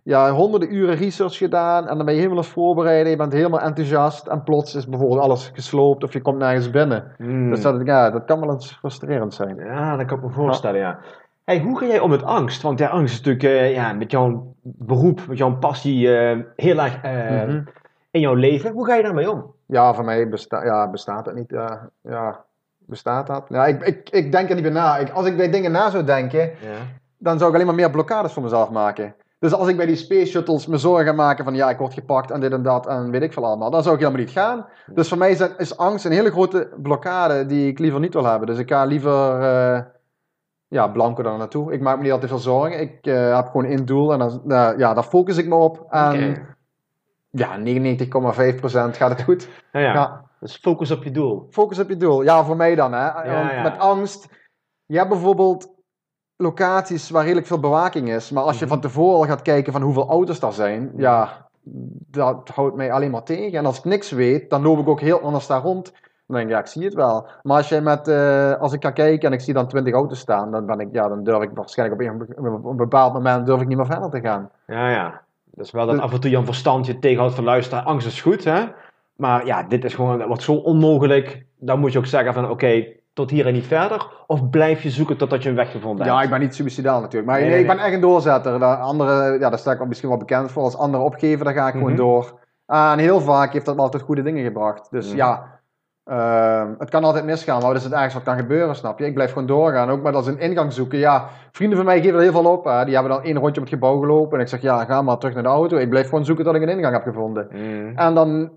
ja, 0.07 0.31
honderden 0.31 0.75
uren 0.75 0.95
research 0.95 1.37
gedaan 1.37 1.87
en 1.87 1.95
dan 1.97 2.05
ben 2.05 2.13
je 2.13 2.19
helemaal 2.21 2.43
aan 2.43 2.49
voorbereiden, 2.49 3.11
je 3.11 3.17
bent 3.17 3.33
helemaal 3.33 3.59
enthousiast 3.59 4.27
en 4.27 4.43
plots 4.43 4.75
is 4.75 4.87
bijvoorbeeld 4.87 5.19
alles 5.21 5.51
gesloopt 5.53 6.03
of 6.03 6.13
je 6.13 6.21
komt 6.21 6.37
nergens 6.37 6.69
binnen. 6.69 7.11
Mm. 7.17 7.49
Dus 7.49 7.61
dat, 7.61 7.81
ja, 7.85 8.09
dat 8.09 8.25
kan 8.25 8.39
wel 8.39 8.49
eens 8.49 8.71
frustrerend 8.71 9.33
zijn. 9.33 9.55
Ja, 9.55 9.95
dat 9.97 10.05
kan 10.05 10.17
ik 10.17 10.23
me 10.23 10.29
voorstellen, 10.29 10.79
ja. 10.79 10.99
Hey, 11.43 11.59
hoe 11.59 11.77
ga 11.79 11.85
jij 11.85 11.99
om 11.99 12.09
met 12.09 12.23
angst? 12.23 12.61
Want 12.61 12.79
ja, 12.79 12.87
angst 12.87 13.13
is 13.13 13.21
natuurlijk 13.21 13.43
eh, 13.61 13.73
ja, 13.73 13.93
met 13.93 14.11
jouw 14.11 14.53
beroep, 14.61 15.21
met 15.27 15.37
jouw 15.37 15.57
passie 15.57 16.17
eh, 16.17 16.37
heel 16.55 16.79
erg 16.81 17.01
eh, 17.01 17.43
Mhm. 17.47 17.61
in 18.11 18.19
jouw 18.21 18.33
leven. 18.33 18.71
Hoe 18.71 18.85
ga 18.85 18.95
je 18.95 19.03
daarmee 19.03 19.31
om? 19.31 19.53
Ja, 19.65 19.93
voor 19.93 20.05
mij 20.05 20.29
besta 20.29 20.63
ja, 20.63 20.89
bestaat 20.89 21.25
het 21.25 21.35
niet. 21.35 21.49
ja, 22.01 22.45
bestaat 22.77 23.27
dat? 23.27 23.45
Ja, 23.49 23.65
ik, 23.65 23.81
ik, 23.83 24.09
ik 24.09 24.31
denk 24.31 24.49
er 24.49 24.55
niet 24.55 24.63
meer 24.63 24.73
na. 24.73 24.97
Ik, 24.97 25.09
als 25.09 25.25
ik 25.25 25.37
bij 25.37 25.49
dingen 25.49 25.71
na 25.71 25.89
zou 25.89 26.03
denken, 26.03 26.39
Ja. 26.39 26.77
dan 27.17 27.37
zou 27.37 27.49
ik 27.49 27.55
alleen 27.55 27.67
maar 27.67 27.75
meer 27.75 27.91
blokkades 27.91 28.33
voor 28.33 28.43
mezelf 28.43 28.69
maken. 28.71 29.15
Dus 29.39 29.53
als 29.53 29.67
ik 29.67 29.77
bij 29.77 29.85
die 29.85 29.95
space 29.95 30.25
shuttles 30.25 30.67
me 30.67 30.77
zorgen 30.77 31.15
maken 31.15 31.43
van 31.43 31.55
ja, 31.55 31.69
ik 31.69 31.77
word 31.77 31.93
gepakt 31.93 32.31
en 32.31 32.39
dit 32.39 32.51
en 32.51 32.63
dat 32.63 32.87
en 32.87 33.11
weet 33.11 33.21
ik 33.21 33.33
veel 33.33 33.45
allemaal, 33.45 33.71
dan 33.71 33.83
zou 33.83 33.95
ik 33.95 34.01
helemaal 34.01 34.21
niet 34.21 34.31
gaan. 34.31 34.65
Dus 34.93 35.07
voor 35.07 35.17
mij 35.17 35.31
is, 35.31 35.41
is 35.57 35.77
angst 35.77 36.05
een 36.05 36.11
hele 36.11 36.31
grote 36.31 36.69
blokkade 36.81 37.45
die 37.45 37.67
ik 37.67 37.79
liever 37.79 37.99
niet 37.99 38.13
wil 38.13 38.25
hebben. 38.25 38.47
Dus 38.47 38.57
ik 38.57 38.69
ga 38.69 38.83
liever 38.83 39.41
eh, 39.41 39.81
ja, 40.67 40.87
blanco 40.87 41.23
daar 41.23 41.37
naartoe. 41.37 41.73
Ik 41.73 41.81
maak 41.81 41.97
me 41.97 42.03
niet 42.03 42.11
altijd 42.11 42.31
veel 42.31 42.39
zorgen. 42.39 42.79
Ik 42.79 43.05
eh, 43.05 43.35
heb 43.35 43.45
gewoon 43.45 43.65
één 43.65 43.85
doel 43.85 44.13
en 44.13 44.19
dan, 44.19 44.41
nou, 44.43 44.77
ja, 44.77 44.93
daar 44.93 45.03
focus 45.03 45.37
ik 45.37 45.47
me 45.47 45.55
op. 45.55 45.85
En 45.89 46.47
ja, 47.29 47.57
99,5% 47.59 47.63
gaat 48.71 49.09
het 49.09 49.23
goed. 49.23 49.49
Ja, 49.71 49.79
ja. 49.87 49.93
Ja. 49.93 50.25
Dus 50.39 50.57
focus 50.57 50.91
op 50.91 51.03
je 51.03 51.11
doel. 51.11 51.47
Focus 51.49 51.79
op 51.79 51.89
je 51.89 51.97
doel. 51.97 52.23
Ja, 52.23 52.43
voor 52.43 52.55
mij 52.55 52.75
dan. 52.75 52.93
Hè. 52.93 53.23
Ja. 53.23 53.61
Met 53.63 53.79
angst. 53.79 54.29
Je 54.85 54.97
hebt 54.97 55.09
bijvoorbeeld 55.09 55.75
locaties 56.37 57.09
waar 57.09 57.23
redelijk 57.23 57.47
veel 57.47 57.59
bewaking 57.59 58.09
is. 58.09 58.31
Maar 58.31 58.43
als 58.43 58.59
je 58.59 58.65
Mhm. 58.65 58.73
van 58.73 58.81
tevoren 58.81 59.15
al 59.17 59.25
gaat 59.25 59.41
kijken 59.41 59.73
van 59.73 59.81
hoeveel 59.81 60.07
auto's 60.09 60.39
daar 60.39 60.53
zijn. 60.53 60.91
Ja, 60.97 61.47
dat 62.11 62.49
houdt 62.53 62.75
mij 62.75 62.91
alleen 62.91 63.11
maar 63.11 63.23
tegen. 63.23 63.57
En 63.59 63.65
als 63.65 63.77
ik 63.77 63.83
niks 63.83 64.11
weet, 64.11 64.49
dan 64.49 64.61
loop 64.61 64.79
ik 64.79 64.87
ook 64.87 64.99
heel 65.01 65.21
anders 65.21 65.47
daar 65.47 65.61
rond. 65.61 65.93
Dan 66.27 66.35
denk 66.35 66.47
ik, 66.49 66.53
ja, 66.55 66.59
ik 66.59 66.67
zie 66.67 66.83
het 66.83 66.93
wel. 66.93 67.27
Maar 67.43 67.57
als, 67.57 67.69
je 67.69 67.81
met, 67.81 68.07
eh, 68.07 68.53
als 68.53 68.73
ik 68.73 68.83
ga 68.83 68.91
kijken 68.91 69.27
en 69.27 69.33
ik 69.33 69.41
zie 69.41 69.53
dan 69.53 69.67
20 69.67 69.93
auto's 69.93 70.19
staan, 70.19 70.51
dan, 70.51 70.65
ben 70.65 70.79
ik, 70.79 70.87
ja, 70.91 71.07
dan 71.07 71.23
durf 71.23 71.41
ik 71.43 71.49
waarschijnlijk 71.53 72.01
op 72.37 72.65
een, 72.65 72.75
bepaald 72.77 73.13
moment 73.13 73.45
durf 73.45 73.61
ik 73.61 73.67
niet 73.67 73.77
meer 73.77 73.85
verder 73.85 74.09
te 74.09 74.19
gaan. 74.21 74.49
Ja, 74.67 74.89
ja. 74.89 75.21
Dus 75.45 75.71
wel 75.71 75.85
dat 75.85 75.95
Dus- 75.95 76.03
af 76.03 76.13
en 76.13 76.19
toe 76.19 76.29
je 76.29 76.45
verstand 76.45 76.85
je 76.85 76.99
tegenhoudt 76.99 77.35
van 77.35 77.43
luisteren. 77.43 77.85
Angst 77.85 78.07
is 78.07 78.21
goed, 78.21 78.43
hè? 78.43 78.63
Maar 79.15 79.45
ja, 79.45 79.63
dit 79.63 79.83
is 79.85 79.95
gewoon, 79.95 80.25
wordt 80.27 80.41
zo 80.43 80.53
onmogelijk. 80.53 81.45
Dan 81.59 81.79
moet 81.79 81.91
je 81.91 81.97
ook 81.97 82.05
zeggen 82.05 82.33
van, 82.33 82.49
oké, 82.49 82.85
tot 83.17 83.29
hier 83.29 83.45
en 83.47 83.53
niet 83.53 83.65
verder. 83.67 84.07
Of 84.27 84.49
blijf 84.49 84.81
je 84.83 84.89
zoeken 84.89 85.17
totdat 85.17 85.43
je 85.43 85.49
een 85.49 85.55
weg 85.55 85.71
gevonden 85.71 86.05
Ja, 86.05 86.11
hebt. 86.11 86.23
ik 86.23 86.29
ben 86.29 86.39
niet 86.39 86.55
suicidaal 86.55 86.99
natuurlijk. 87.01 87.25
Maar 87.31 87.39
Nee, 87.39 87.49
nee, 87.49 87.53
nee, 87.63 87.69
ik 87.69 87.75
ben 87.75 87.85
echt 87.85 87.93
een 87.95 88.01
doorzetter. 88.01 88.59
De 88.59 88.65
andere, 88.65 89.39
ja, 89.39 89.49
daar 89.49 89.59
sta 89.59 89.71
ik 89.71 89.87
misschien 89.87 90.09
wel 90.09 90.17
bekend 90.17 90.51
voor. 90.51 90.63
Als 90.63 90.77
anderen 90.77 91.05
opgeven, 91.05 91.45
dan 91.45 91.53
ga 91.53 91.67
ik 91.67 91.73
Mhm. 91.73 91.83
gewoon 91.83 91.95
door. 91.97 92.39
Ah, 92.65 92.91
en 92.91 92.99
heel 92.99 93.19
vaak 93.21 93.53
heeft 93.53 93.65
dat 93.65 93.75
me 93.75 93.81
altijd 93.81 94.03
goede 94.03 94.21
dingen 94.21 94.43
gebracht. 94.43 94.91
Dus 94.91 95.07
Mhm. 95.07 95.17
ja, 95.17 95.59
ehm, 96.03 96.73
het 96.77 96.89
kan 96.89 97.03
altijd 97.03 97.25
misgaan. 97.25 97.57
Maar 97.61 97.67
dat 97.67 97.77
is 97.77 97.83
het 97.83 97.93
ergste 97.93 98.13
wat 98.13 98.23
kan 98.27 98.37
gebeuren, 98.37 98.75
snap 98.75 98.99
je? 98.99 99.05
Ik 99.05 99.13
blijf 99.13 99.31
gewoon 99.31 99.47
doorgaan. 99.47 99.89
Ook 99.89 100.01
met 100.01 100.15
als 100.15 100.27
een 100.27 100.39
ingang 100.39 100.73
zoeken. 100.73 100.97
Ja, 100.97 101.27
vrienden 101.51 101.77
van 101.77 101.85
mij 101.85 102.01
geven 102.01 102.15
er 102.15 102.21
heel 102.21 102.31
veel 102.31 102.51
op. 102.51 102.65
Hè. 102.65 102.85
Die 102.85 102.93
hebben 102.93 103.11
dan 103.11 103.23
één 103.23 103.35
rondje 103.37 103.61
op 103.61 103.67
het 103.67 103.69
gebouw 103.75 103.99
gelopen. 103.99 104.37
En 104.37 104.43
ik 104.43 104.49
zeg, 104.49 104.61
ja, 104.61 104.85
ga 104.85 105.01
maar 105.01 105.17
terug 105.17 105.33
naar 105.33 105.43
de 105.43 105.49
auto. 105.49 105.77
Ik 105.77 105.89
blijf 105.89 106.09
gewoon 106.09 106.25
zoeken 106.25 106.45
tot 106.45 106.55
ik 106.55 106.61
een 106.61 106.69
ingang 106.69 106.93
heb 106.93 107.03
gevonden. 107.03 107.47
Mm. 107.51 107.91
En 107.97 108.13
dan, 108.13 108.51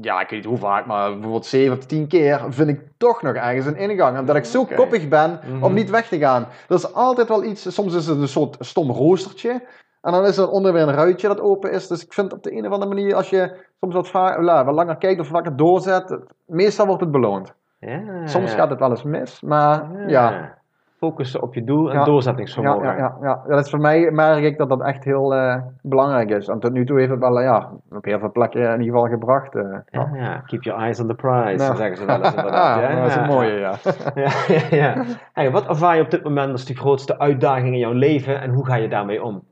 ja, 0.00 0.20
ik 0.20 0.28
weet 0.30 0.38
niet 0.38 0.48
hoe 0.48 0.58
vaak, 0.58 0.86
maar 0.86 1.10
bijvoorbeeld 1.12 1.46
7 1.46 1.76
of 1.78 1.86
10 1.86 2.06
keer 2.06 2.40
vind 2.48 2.68
ik 2.68 2.80
toch 2.96 3.22
nog 3.22 3.34
ergens 3.34 3.66
een 3.66 3.76
ingang. 3.76 4.18
Omdat 4.18 4.36
ik 4.36 4.44
zo 4.44 4.60
Oké. 4.60 4.74
koppig 4.74 5.08
ben 5.08 5.40
Mhm. 5.46 5.64
om 5.64 5.74
niet 5.74 5.90
weg 5.90 6.08
te 6.08 6.18
gaan. 6.18 6.46
Dat 6.68 6.78
is 6.78 6.94
altijd 6.94 7.28
wel 7.28 7.44
iets, 7.44 7.74
soms 7.74 7.94
is 7.94 8.06
het 8.06 8.20
een 8.20 8.28
soort 8.28 8.56
stom 8.60 8.90
roostertje. 8.90 9.62
En 10.02 10.12
dan 10.12 10.24
is 10.24 10.36
er 10.36 10.50
onder 10.50 10.72
weer 10.72 10.82
een 10.82 10.94
ruitje 10.94 11.28
dat 11.28 11.40
open 11.40 11.72
is. 11.72 11.86
Dus 11.86 12.04
ik 12.04 12.12
vind 12.12 12.32
op 12.32 12.42
de 12.42 12.52
een 12.56 12.66
of 12.66 12.72
andere 12.72 12.94
manier, 12.94 13.14
als 13.14 13.30
je 13.30 13.54
soms 13.80 13.94
wat, 13.94 14.08
ja, 14.12 14.64
wat 14.64 14.74
langer 14.74 14.96
kijkt 14.96 15.20
of 15.20 15.28
wat 15.30 15.44
langer 15.44 15.58
doorzet, 15.58 16.18
meestal 16.46 16.86
wordt 16.86 17.00
het 17.00 17.10
beloond. 17.10 17.54
Ja, 17.80 18.26
Soms 18.26 18.54
gaat 18.54 18.70
het 18.70 18.78
wel 18.78 18.90
eens 18.90 19.02
mis, 19.02 19.40
maar 19.40 19.88
ja. 20.06 20.57
Focussen 20.98 21.42
op 21.42 21.54
je 21.54 21.64
doel 21.64 21.90
en 21.90 21.98
Ja. 21.98 22.04
Doorzettingsvermogen. 22.04 22.86
ja, 22.86 22.96
ja, 22.96 23.16
ja. 23.22 23.42
Dat 23.48 23.64
is 23.64 23.70
voor 23.70 23.80
mij 23.80 24.10
merk 24.10 24.42
ik 24.44 24.58
dat 24.58 24.68
dat 24.68 24.80
echt 24.82 25.04
heel 25.04 25.34
eh, 25.34 25.56
belangrijk 25.82 26.30
is. 26.30 26.48
En 26.48 26.58
tot 26.58 26.72
nu 26.72 26.84
toe 26.86 26.98
heeft 26.98 27.10
het 27.10 27.18
wel 27.20 27.38
eh, 27.38 27.44
ja, 27.44 27.70
op 27.90 28.04
heel 28.04 28.18
veel 28.18 28.32
plekken 28.32 28.60
in 28.62 28.80
ieder 28.80 28.84
geval 28.94 29.08
gebracht. 29.08 29.54
eh. 29.54 29.62
Ja, 29.90 30.10
ja. 30.14 30.42
Keep 30.46 30.62
your 30.62 30.80
eyes 30.80 31.00
on 31.00 31.06
the 31.06 31.14
prize, 31.14 31.64
Nou. 31.64 31.76
zeggen 31.76 31.96
ze 31.96 32.04
wel 32.04 32.16
eens 32.24 32.34
ja, 32.34 32.94
dat 33.00 33.06
is 33.06 33.14
een 33.16 33.26
mooie, 33.26 33.52
ja. 33.52 33.74
Ja, 34.14 34.30
ja, 34.48 34.60
ja. 34.70 35.04
Hey, 35.32 35.50
wat 35.50 35.66
ervaar 35.68 35.96
je 35.96 36.02
op 36.02 36.10
dit 36.10 36.22
moment 36.24 36.52
als 36.52 36.64
de 36.64 36.74
grootste 36.76 37.18
uitdaging 37.18 37.66
in 37.72 37.78
jouw 37.78 37.92
leven 37.92 38.40
en 38.40 38.50
hoe 38.50 38.66
ga 38.66 38.74
je 38.74 38.88
daarmee 38.88 39.22
om? 39.22 39.42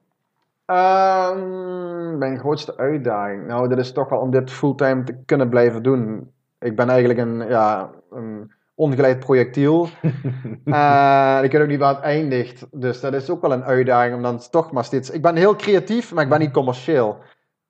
Ehm, 0.67 2.19
mijn 2.19 2.39
grootste 2.39 2.77
uitdaging? 2.77 3.47
Nou, 3.47 3.69
dat 3.69 3.79
is 3.79 3.93
toch 3.93 4.09
wel 4.09 4.19
om 4.19 4.31
dit 4.31 4.51
fulltime 4.51 5.03
te 5.05 5.17
kunnen 5.27 5.49
blijven 5.49 5.83
doen. 5.83 6.31
Ik 6.59 6.77
ben 6.77 6.89
eigenlijk 6.89 7.19
een, 7.19 7.49
ja, 7.49 7.89
een 8.11 8.53
ongeleid 8.77 9.19
projectiel. 9.19 9.89
En 10.65 11.45
ik 11.45 11.53
weet 11.53 11.63
ook 11.63 11.69
niet 11.69 11.79
waar 11.79 11.95
het 11.95 12.05
eindigt. 12.05 12.67
Dus 12.71 13.01
dat 13.01 13.15
is 13.15 13.31
ook 13.31 13.41
wel 13.41 13.53
een 13.53 13.65
uitdaging 13.65 14.15
om 14.15 14.23
dan 14.23 14.41
toch 14.51 14.73
maar 14.73 14.85
steeds... 14.85 15.11
Ik 15.11 15.23
ben 15.23 15.37
heel 15.37 15.57
creatief, 15.57 16.13
maar 16.13 16.25
ik 16.25 16.31
ben 16.31 16.41
niet 16.41 16.51
commercieel. 16.51 17.19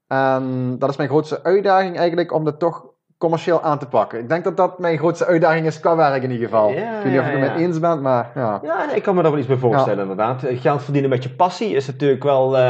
En 0.07 0.75
dat 0.79 0.91
is 0.91 0.97
mijn 0.97 1.09
grootste 1.09 1.43
uitdaging 1.43 1.97
eigenlijk, 1.97 2.33
om 2.33 2.45
dat 2.45 2.59
toch 2.59 2.95
commercieel 3.19 3.63
aan 3.63 3.79
te 3.79 3.89
pakken. 3.89 4.19
Ik 4.19 4.29
denk 4.29 4.45
dat 4.45 4.57
dat 4.57 4.79
mijn 4.79 4.99
grootste 4.99 5.27
uitdaging 5.27 5.67
is 5.67 5.81
qua 5.81 5.97
werk 5.97 6.23
in 6.23 6.31
ieder 6.31 6.49
geval. 6.49 6.71
Ja, 6.71 6.97
ik 6.97 7.03
weet 7.03 7.13
niet 7.13 7.21
of 7.21 7.27
ja, 7.27 7.33
je 7.33 7.39
het 7.39 7.47
ja. 7.47 7.55
mee 7.55 7.65
eens 7.65 7.81
bent, 7.81 8.01
maar 8.01 8.31
ja. 8.35 8.61
Ja, 8.63 8.85
nee, 8.85 8.97
ik 8.97 9.03
kan 9.03 9.15
me 9.15 9.23
daar 9.23 9.31
wel 9.31 9.41
iets 9.41 9.49
bij 9.49 9.57
voorstellen 9.57 10.01
inderdaad. 10.01 10.43
Eh, 10.43 10.61
Geld 10.61 10.83
verdienen 10.83 11.11
met 11.11 11.23
je 11.23 11.31
passie 11.31 11.75
is 11.75 11.87
natuurlijk 11.87 12.23
wel 12.23 12.57
eh, 12.57 12.63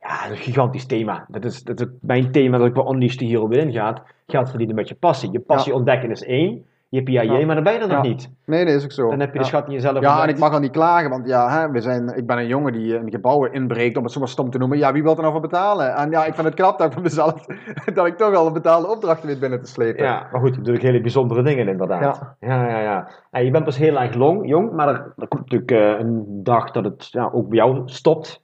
ja, 0.00 0.30
een 0.30 0.36
gigantisch 0.36 0.86
thema. 0.86 1.26
Dat 1.28 1.44
is, 1.44 1.62
dat 1.62 1.80
is 1.80 1.86
mijn 2.00 2.32
thema 2.32 2.58
dat 2.58 2.66
ik 2.66 2.72
bij 2.72 2.84
Unleashed 2.84 3.20
hier 3.20 3.42
op 3.42 3.52
in 3.52 3.72
gaat. 3.72 4.02
Geld 4.26 4.48
verdienen 4.48 4.74
met 4.74 4.88
je 4.88 4.94
passie. 4.94 5.30
Je 5.32 5.40
passie 5.40 5.74
ontdekken 5.74 6.10
is 6.10 6.22
één. 6.22 6.66
Yippie 6.90 7.22
ja. 7.22 7.46
maar 7.46 7.54
dan 7.54 7.64
ben 7.64 7.72
je 7.72 7.78
er 7.78 7.88
nog 7.88 8.02
niet. 8.02 8.30
Nee, 8.44 8.64
dat 8.64 8.74
is 8.74 8.84
ook 8.84 8.92
zo. 8.92 9.08
Dan 9.10 9.20
heb 9.20 9.32
je 9.32 9.38
de 9.38 9.44
schat 9.44 9.66
in 9.66 9.72
jezelf 9.72 10.00
Ja, 10.00 10.22
en 10.22 10.28
ik 10.28 10.38
mag 10.38 10.52
al 10.52 10.60
niet 10.60 10.70
klagen, 10.72 11.10
want 11.10 11.26
ja, 11.26 11.50
hè, 11.50 11.70
we 11.70 11.80
zijn, 11.80 12.16
ik 12.16 12.26
ben 12.26 12.38
een 12.38 12.46
jongen 12.46 12.72
die 12.72 12.94
in 12.94 13.10
gebouwen 13.10 13.52
inbreekt, 13.52 13.96
om 13.96 14.02
het 14.02 14.12
zo 14.12 14.18
maar 14.18 14.28
stom 14.28 14.50
te 14.50 14.58
noemen. 14.58 14.78
Ja, 14.78 14.92
wie 14.92 15.02
wil 15.02 15.14
er 15.14 15.20
nou 15.20 15.32
voor 15.32 15.40
betalen? 15.40 15.94
En 15.94 16.10
ja, 16.10 16.24
ik 16.24 16.34
vind 16.34 16.46
het 16.46 16.56
knap 16.56 16.78
dat 16.78 16.86
ik 16.86 16.92
van 16.92 17.02
mezelf, 17.02 17.46
dat 17.94 18.06
ik 18.06 18.16
toch 18.16 18.34
al 18.34 18.46
een 18.46 18.52
betaalde 18.52 18.88
opdrachten 18.88 19.28
weet 19.28 19.40
binnen 19.40 19.62
te 19.62 19.70
slepen. 19.70 20.04
Ja, 20.04 20.26
maar 20.32 20.40
goed, 20.40 20.56
natuurlijk 20.56 20.84
hele 20.84 21.00
bijzondere 21.00 21.42
dingen 21.42 21.68
inderdaad. 21.68 22.36
Ja, 22.40 22.68
ja, 22.68 22.80
ja. 22.80 23.08
En 23.30 23.44
je 23.44 23.50
bent 23.50 23.64
pas 23.64 23.78
heel 23.78 24.00
erg 24.00 24.14
long, 24.14 24.48
jong, 24.48 24.72
maar 24.72 24.88
er, 24.88 25.12
er 25.16 25.28
komt 25.28 25.50
natuurlijk 25.50 25.70
eh, 25.70 26.06
een 26.06 26.24
dag 26.42 26.70
dat 26.70 26.84
het 26.84 27.08
ja, 27.10 27.30
ook 27.32 27.48
bij 27.48 27.58
jou 27.58 27.82
stopt. 27.84 28.42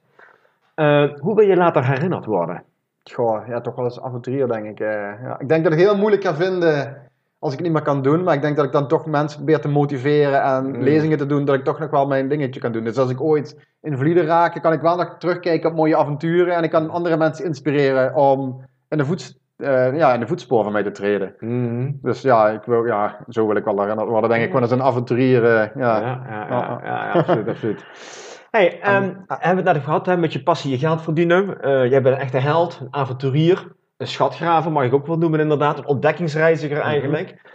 Eh, 0.75 1.03
hoe 1.19 1.35
wil 1.35 1.47
je 1.47 1.55
later 1.55 1.85
herinnerd 1.85 2.25
worden? 2.25 2.63
Goh, 3.11 3.47
ja, 3.47 3.61
toch 3.61 3.75
wel 3.75 3.85
eens 3.85 4.01
avonturier, 4.01 4.47
denk 4.47 4.65
ik. 4.65 4.79
eh. 4.79 4.87
ja. 5.23 5.39
Ik 5.39 5.49
denk 5.49 5.63
dat 5.63 5.73
ik 5.73 5.79
het 5.79 5.87
heel 5.87 5.97
moeilijk 5.97 6.23
ga 6.23 6.35
vinden 6.35 7.03
als 7.39 7.51
ik 7.53 7.57
het 7.59 7.67
niet 7.67 7.75
meer 7.77 7.85
kan 7.85 8.01
doen, 8.01 8.23
maar 8.23 8.33
ik 8.33 8.41
denk 8.41 8.55
dat 8.55 8.65
ik 8.65 8.71
dan 8.71 8.87
toch 8.87 9.05
mensen 9.05 9.37
probeer 9.37 9.59
te 9.59 9.67
motiveren 9.67 10.41
en 10.43 10.65
Mm. 10.65 10.81
lezingen 10.81 11.17
te 11.17 11.25
doen, 11.25 11.45
dat 11.45 11.55
ik 11.55 11.63
toch 11.63 11.79
nog 11.79 11.89
wel 11.89 12.07
mijn 12.07 12.27
dingetje 12.29 12.59
kan 12.59 12.71
doen. 12.71 12.83
Dus 12.83 12.97
als 12.97 13.09
ik 13.09 13.21
ooit 13.21 13.67
invaliede 13.81 14.25
raak, 14.25 14.61
kan 14.61 14.73
ik 14.73 14.81
wel 14.81 14.95
nog 14.95 15.15
terugkijken 15.17 15.69
op 15.69 15.75
mooie 15.75 15.97
avonturen 15.97 16.55
en 16.55 16.63
ik 16.63 16.69
kan 16.69 16.89
andere 16.89 17.17
mensen 17.17 17.45
inspireren 17.45 18.15
om 18.15 18.63
in 18.89 18.97
de, 18.97 19.05
voets, 19.05 19.37
eh, 19.57 19.97
ja, 19.97 20.13
in 20.13 20.19
de 20.19 20.27
voetspoor 20.27 20.63
van 20.63 20.71
mij 20.71 20.83
te 20.83 20.91
treden. 20.91 21.35
Dus 22.01 22.21
ja, 22.21 22.49
ik 22.49 22.63
wil, 22.65 22.85
ja, 22.85 23.17
zo 23.29 23.47
wil 23.47 23.55
ik 23.55 23.63
wel 23.63 23.79
herinnerd 23.79 24.09
worden, 24.09 24.29
denk 24.29 24.41
ik. 24.41 24.47
Gewoon 24.47 24.61
als 24.61 24.71
een 24.71 24.81
avonturier, 24.83 25.43
eh, 25.45 25.51
Ja, 25.51 25.99
ja. 25.99 26.25
ja, 26.29 26.45
ja, 26.49 26.79
ja, 26.83 27.11
absoluut, 27.11 27.47
absoluut. 27.47 27.85
Hey, 28.51 28.79
ehm, 28.81 29.03
hebben 29.27 29.63
we 29.63 29.69
het 29.69 29.73
net 29.73 29.83
gehad 29.83 30.05
hè, 30.05 30.17
met 30.17 30.33
je 30.33 30.43
passie 30.43 30.71
je 30.71 30.77
geld 30.77 31.01
verdienen. 31.01 31.61
Eh, 31.61 31.89
jij 31.89 32.01
bent 32.01 32.15
een 32.15 32.21
echte 32.21 32.37
held, 32.37 32.79
een 32.81 32.87
avonturier, 32.91 33.67
een 33.97 34.07
schatgraver 34.07 34.71
mag 34.71 34.83
ik 34.83 34.93
ook 34.93 35.07
wel 35.07 35.17
noemen 35.17 35.39
inderdaad, 35.39 35.77
een 35.77 35.85
ontdekkingsreiziger 35.87 36.79
eigenlijk. 36.79 37.53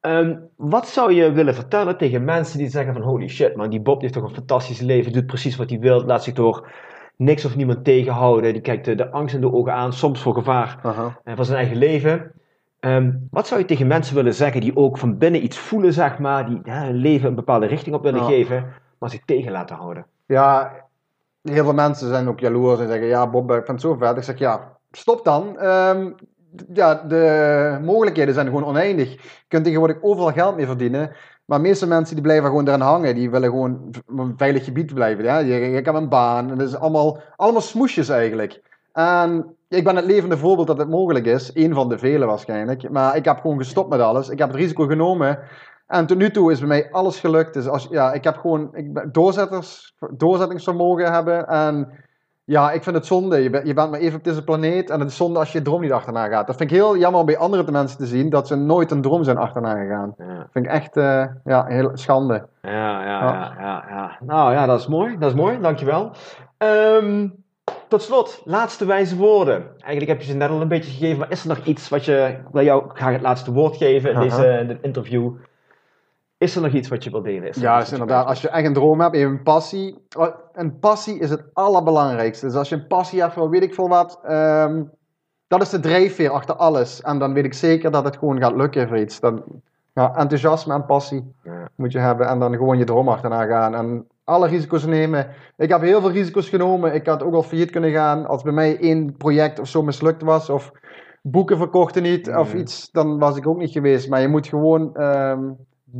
Ehm, 0.00 0.36
wat 0.56 0.88
zou 0.88 1.12
je 1.12 1.32
willen 1.32 1.54
vertellen 1.54 1.96
tegen 1.96 2.24
mensen 2.24 2.58
die 2.58 2.68
zeggen 2.68 2.92
van 2.92 3.02
holy 3.02 3.28
shit 3.28 3.56
man, 3.56 3.70
die 3.70 3.80
Bob 3.80 4.00
heeft 4.00 4.12
toch 4.12 4.22
een 4.22 4.34
fantastisch 4.34 4.80
leven, 4.80 5.12
doet 5.12 5.26
precies 5.26 5.56
wat 5.56 5.70
hij 5.70 5.78
wil, 5.78 6.04
laat 6.04 6.24
zich 6.24 6.34
door 6.34 6.68
niks 7.16 7.44
of 7.44 7.56
niemand 7.56 7.84
tegenhouden, 7.84 8.52
die 8.52 8.62
kijkt 8.62 8.84
de, 8.84 8.94
de 8.94 9.10
angst 9.10 9.34
in 9.34 9.40
de 9.40 9.52
ogen 9.52 9.72
aan, 9.72 9.92
soms 9.92 10.20
voor 10.22 10.34
gevaar 10.34 10.78
en 11.24 11.36
van 11.36 11.44
zijn 11.44 11.58
eigen 11.58 11.76
leven. 11.76 12.32
Ehm, 12.80 13.12
wat 13.30 13.46
zou 13.46 13.60
je 13.60 13.66
tegen 13.66 13.86
mensen 13.86 14.14
willen 14.14 14.34
zeggen 14.34 14.60
die 14.60 14.76
ook 14.76 14.98
van 14.98 15.18
binnen 15.18 15.44
iets 15.44 15.58
voelen, 15.58 15.92
zeg 15.92 16.18
maar, 16.18 16.46
die 16.46 16.60
ja, 16.64 16.84
hun 16.84 16.94
leven 16.94 17.28
een 17.28 17.34
bepaalde 17.34 17.66
richting 17.66 17.94
op 17.94 18.02
willen 18.02 18.20
Ja. 18.20 18.26
geven, 18.26 18.64
maar 18.98 19.10
zich 19.10 19.24
tegen 19.24 19.52
laten 19.52 19.76
houden? 19.76 20.06
Ja, 20.26 20.72
heel 21.42 21.64
veel 21.64 21.74
mensen 21.74 22.08
zijn 22.08 22.28
ook 22.28 22.40
jaloers 22.40 22.80
en 22.80 22.88
zeggen, 22.88 23.06
ja 23.06 23.30
Bob, 23.30 23.50
ik 23.50 23.54
vind 23.56 23.68
het 23.68 23.80
zo 23.80 23.94
vet. 23.94 24.16
Ik 24.16 24.22
zeg, 24.22 24.38
ja, 24.38 24.75
stop 24.96 25.24
dan. 25.24 25.58
Ehm, 25.58 26.10
ja, 26.74 26.94
de 26.94 27.78
mogelijkheden 27.82 28.34
zijn 28.34 28.46
gewoon 28.46 28.64
oneindig. 28.64 29.12
Je 29.12 29.44
kunt 29.48 29.64
tegenwoordig 29.64 30.02
overal 30.02 30.32
geld 30.32 30.56
mee 30.56 30.66
verdienen. 30.66 31.16
Maar 31.44 31.58
de 31.58 31.68
meeste 31.68 31.86
mensen 31.86 32.14
die 32.14 32.24
blijven 32.24 32.48
gewoon 32.48 32.68
erin 32.68 32.80
hangen. 32.80 33.14
Die 33.14 33.30
willen 33.30 33.50
gewoon 33.50 33.94
een 34.06 34.34
veilig 34.36 34.64
gebied 34.64 34.94
blijven. 34.94 35.24
Ja? 35.24 35.38
Je, 35.38 35.54
je 35.54 35.86
een 35.86 36.08
baan. 36.08 36.50
En 36.50 36.58
dat 36.58 36.68
is 36.68 36.76
allemaal, 36.76 37.20
allemaal 37.36 37.60
smoesjes 37.60 38.08
eigenlijk. 38.08 38.62
En 38.92 39.56
ik 39.68 39.84
ben 39.84 39.96
het 39.96 40.04
levende 40.04 40.38
voorbeeld 40.38 40.66
dat 40.66 40.78
het 40.78 40.88
mogelijk 40.88 41.26
is. 41.26 41.50
Eén 41.54 41.74
van 41.74 41.88
de 41.88 41.98
vele 41.98 42.26
waarschijnlijk. 42.26 42.90
Maar 42.90 43.16
ik 43.16 43.24
heb 43.24 43.40
gewoon 43.40 43.58
gestopt 43.58 43.90
met 43.90 44.00
alles. 44.00 44.28
Ik 44.28 44.38
heb 44.38 44.48
het 44.48 44.56
risico 44.56 44.86
genomen. 44.86 45.38
En 45.86 46.06
tot 46.06 46.18
nu 46.18 46.30
toe 46.30 46.52
is 46.52 46.58
bij 46.58 46.68
mij 46.68 46.90
alles 46.90 47.20
gelukt. 47.20 47.54
Dus 47.54 47.68
als, 47.68 47.86
ja, 47.90 48.12
ik 48.12 48.24
heb 48.24 48.36
gewoon 48.36 48.68
ik 48.72 49.14
doorzetters, 49.14 49.94
doorzettingsvermogen 50.10 51.12
hebben. 51.12 51.46
En 51.48 51.88
ja, 52.48 52.72
ik 52.72 52.82
vind 52.82 52.96
het 52.96 53.06
zonde. 53.06 53.42
Je, 53.42 53.50
bent 53.50 53.66
je 53.66 53.74
bent 53.74 53.90
maar 53.90 54.00
even 54.00 54.18
op 54.18 54.24
deze 54.24 54.44
planeet. 54.44 54.90
En 54.90 55.00
het 55.00 55.08
is 55.08 55.16
zonde 55.16 55.38
als 55.38 55.52
je 55.52 55.58
je 55.58 55.64
droom 55.64 55.80
niet 55.80 55.92
achterna 55.92 56.28
gaat. 56.28 56.46
Dat 56.46 56.56
vind 56.56 56.70
ik 56.70 56.76
heel 56.76 56.96
jammer 56.96 57.20
om 57.20 57.26
bij 57.26 57.36
andere 57.36 57.70
mensen 57.70 57.98
te 57.98 58.06
zien. 58.06 58.30
Dat 58.30 58.46
ze 58.46 58.56
nooit 58.56 58.90
een 58.90 59.02
droom 59.02 59.24
zijn 59.24 59.36
achterna 59.36 59.76
gegaan. 59.76 60.14
Ja. 60.18 60.38
Dat 60.38 60.48
vind 60.52 60.64
ik 60.64 60.70
echt 60.70 60.96
eh, 60.96 61.24
ja, 61.44 61.64
heel 61.64 61.90
schande. 61.94 62.46
Ja, 62.62 63.04
ja, 63.04 63.04
ja, 63.04 63.54
ja, 63.58 63.84
ja. 63.88 64.18
Nou 64.20 64.52
ja, 64.52 64.66
dat 64.66 64.80
is 64.80 64.86
mooi. 64.86 65.18
Dat 65.18 65.30
is 65.30 65.36
mooi, 65.36 65.60
dankjewel. 65.60 66.10
Ehm 66.58 67.28
tot 67.88 68.02
slot, 68.02 68.42
laatste 68.44 68.86
wijze 68.86 69.16
woorden. 69.16 69.64
Eigenlijk 69.78 70.06
heb 70.06 70.20
je 70.20 70.26
ze 70.26 70.36
net 70.36 70.50
al 70.50 70.60
een 70.60 70.68
beetje 70.68 70.90
gegeven, 70.90 71.18
maar 71.18 71.30
is 71.30 71.42
er 71.42 71.48
nog 71.48 71.64
iets 71.64 71.88
wat 71.88 72.04
je, 72.04 72.36
ik 72.44 72.52
wil 72.52 72.64
jou 72.64 72.90
graag 72.94 73.12
het 73.12 73.22
laatste 73.22 73.52
woord 73.52 73.76
geven 73.76 74.10
in 74.10 74.16
Aha. 74.16 74.24
deze 74.28 74.58
in 74.60 74.66
dit 74.66 74.82
interview. 74.82 75.32
Is 76.38 76.56
er 76.56 76.62
nog 76.62 76.72
iets 76.72 76.88
wat 76.88 77.04
je 77.04 77.10
wilt 77.10 77.24
delen? 77.24 77.48
Is 77.48 77.56
Ja, 77.56 77.80
is 77.80 77.92
inderdaad. 77.92 78.26
Als 78.26 78.40
je 78.40 78.48
echt 78.48 78.66
een 78.66 78.72
droom 78.72 79.00
hebt, 79.00 79.16
een 79.16 79.42
passie. 79.42 79.98
Een 80.52 80.78
passie 80.78 81.18
is 81.18 81.30
het 81.30 81.44
allerbelangrijkste. 81.52 82.46
Dus 82.46 82.54
als 82.54 82.68
je 82.68 82.74
een 82.74 82.86
passie 82.86 83.20
hebt 83.20 83.32
voor 83.32 83.50
weet 83.50 83.62
ik 83.62 83.74
veel 83.74 83.88
wat, 83.88 84.20
ehm, 84.24 84.82
dat 85.48 85.62
is 85.62 85.68
de 85.70 85.80
drijfveer 85.80 86.30
achter 86.30 86.54
alles. 86.54 87.00
En 87.02 87.18
dan 87.18 87.32
weet 87.32 87.44
ik 87.44 87.54
zeker 87.54 87.90
dat 87.90 88.04
het 88.04 88.16
gewoon 88.16 88.40
gaat 88.40 88.56
lukken 88.56 88.88
voor 88.88 88.98
iets. 88.98 89.20
Dan, 89.20 89.42
ja, 89.92 90.14
enthousiasme 90.16 90.74
en 90.74 90.84
passie 90.86 91.32
Ja. 91.42 91.68
moet 91.74 91.92
je 91.92 91.98
hebben. 91.98 92.26
En 92.28 92.38
dan 92.38 92.56
gewoon 92.56 92.78
je 92.78 92.84
droom 92.84 93.08
achterna 93.08 93.44
gaan. 93.46 93.74
En 93.74 94.06
alle 94.24 94.48
risico's 94.48 94.84
nemen. 94.86 95.26
Ik 95.56 95.68
heb 95.68 95.80
heel 95.80 96.00
veel 96.00 96.10
risico's 96.10 96.48
genomen. 96.48 96.94
Ik 96.94 97.06
had 97.06 97.22
ook 97.22 97.34
al 97.34 97.42
failliet 97.42 97.70
kunnen 97.70 97.92
gaan. 97.92 98.26
Als 98.26 98.42
bij 98.42 98.52
mij 98.52 98.78
één 98.80 99.16
project 99.16 99.58
of 99.58 99.68
zo 99.68 99.82
mislukt 99.82 100.22
was. 100.22 100.50
Of 100.50 100.72
boeken 101.22 101.56
verkochten 101.56 102.02
niet. 102.02 102.28
Of 102.28 102.48
Mhm. 102.48 102.56
iets. 102.58 102.90
Dan 102.90 103.18
was 103.18 103.36
ik 103.36 103.46
ook 103.46 103.58
niet 103.58 103.70
geweest. 103.72 104.08
Maar 104.08 104.20
je 104.20 104.28
moet 104.28 104.46
gewoon 104.46 104.96
ehm, 104.96 105.44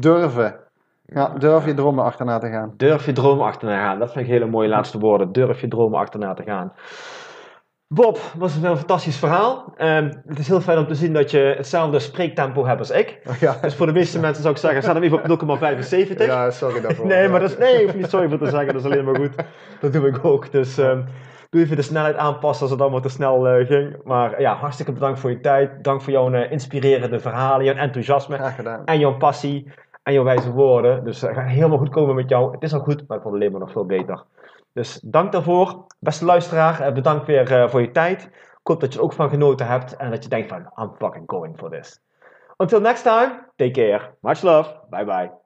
durven. 0.00 0.56
Ja, 1.04 1.28
durf 1.38 1.64
je 1.66 1.74
dromen 1.74 2.04
achterna 2.04 2.38
te 2.38 2.48
gaan. 2.48 2.74
Durf 2.76 3.06
je 3.06 3.12
dromen 3.12 3.46
achterna 3.46 3.74
te 3.74 3.80
gaan. 3.82 3.98
Dat 3.98 4.12
vind 4.12 4.24
ik 4.24 4.30
hele 4.30 4.46
mooie 4.46 4.68
laatste 4.68 4.98
woorden. 4.98 5.32
Durf 5.32 5.60
je 5.60 5.68
dromen 5.68 5.98
achterna 5.98 6.34
te 6.34 6.42
gaan. 6.42 6.72
Bob, 7.88 8.18
was 8.36 8.54
een 8.56 8.76
fantastisch 8.76 9.16
verhaal. 9.18 9.72
Ehm, 9.76 10.12
het 10.26 10.38
is 10.38 10.48
heel 10.48 10.60
fijn 10.60 10.78
om 10.78 10.86
te 10.86 10.94
zien 10.94 11.12
dat 11.12 11.30
je 11.30 11.54
hetzelfde 11.56 11.98
spreektempo 11.98 12.66
hebt 12.66 12.78
als 12.78 12.90
ik. 12.90 13.18
Ja, 13.40 13.56
Dus 13.62 13.74
voor 13.74 13.86
de 13.86 13.92
meeste 13.92 14.20
mensen 14.20 14.42
zou 14.42 14.54
ik 14.54 14.60
zeggen, 14.60 14.82
zet 14.82 14.94
hem 14.94 15.02
even 15.02 15.30
op 15.30 15.60
0,75. 16.18 16.26
ja 16.26 16.50
sorry 16.50 16.80
daarvoor. 16.80 17.06
Nee, 17.06 17.28
maar 17.28 17.40
dat 17.40 17.50
is, 17.50 17.58
nee, 17.58 17.94
niet 17.94 18.08
sorry 18.08 18.28
voor 18.28 18.38
te 18.38 18.50
zeggen, 18.50 18.72
dat 18.72 18.84
is 18.84 18.90
alleen 18.90 19.04
maar 19.04 19.16
goed. 19.16 19.34
Dat 19.80 19.92
doe 19.92 20.06
ik 20.06 20.24
ook. 20.24 20.52
Dus 20.52 20.78
ehm, 20.78 21.02
doe 21.50 21.60
even 21.62 21.76
de 21.76 21.82
snelheid 21.82 22.16
aanpassen 22.16 22.62
als 22.62 22.70
het 22.70 22.80
allemaal 22.80 23.00
te 23.00 23.08
snel 23.08 23.48
eh, 23.48 23.66
ging. 23.66 23.96
Maar 24.04 24.40
ja, 24.40 24.54
hartstikke 24.54 24.92
bedankt 24.92 25.18
voor 25.20 25.30
je 25.30 25.40
tijd. 25.40 25.84
Dank 25.84 26.02
voor 26.02 26.12
jouw 26.12 26.32
eh, 26.32 26.50
inspirerende 26.52 27.20
verhalen, 27.20 27.64
jouw 27.64 27.74
enthousiasme 27.74 28.36
en 28.84 28.98
jouw 28.98 29.16
passie 29.16 29.72
en 30.06 30.12
jouw 30.12 30.24
wijze 30.24 30.52
woorden. 30.52 31.04
Dus 31.04 31.20
het 31.20 31.34
gaat 31.34 31.48
helemaal 31.48 31.78
goed 31.78 31.88
komen 31.88 32.14
met 32.14 32.28
jou. 32.28 32.52
Het 32.52 32.62
is 32.62 32.72
al 32.72 32.80
goed, 32.80 32.96
maar 33.06 33.16
het 33.16 33.22
wordt 33.22 33.38
alleen 33.38 33.50
maar 33.50 33.60
nog 33.60 33.72
veel 33.72 33.86
beter. 33.86 34.24
Dus 34.72 35.00
dank 35.04 35.32
daarvoor. 35.32 35.86
Beste 35.98 36.24
luisteraar, 36.24 36.80
eh, 36.80 36.92
bedankt 36.92 37.26
weer 37.26 37.52
eh, 37.52 37.68
voor 37.68 37.80
je 37.80 37.90
tijd. 37.90 38.22
Ik 38.32 38.60
hoop 38.62 38.80
dat 38.80 38.92
je 38.92 38.98
er 38.98 39.04
ook 39.04 39.12
van 39.12 39.28
genoten 39.28 39.66
hebt 39.66 39.96
en 39.96 40.10
dat 40.10 40.22
je 40.22 40.28
denkt 40.28 40.48
van, 40.48 40.72
I'm 40.76 40.92
fucking 40.98 41.24
going 41.26 41.58
for 41.58 41.70
this. 41.70 42.00
Until 42.56 42.80
next 42.80 43.02
time, 43.02 43.48
take 43.56 43.70
care. 43.70 44.14
Much 44.20 44.42
love. 44.42 44.74
Bye 44.90 45.04
bye. 45.04 45.45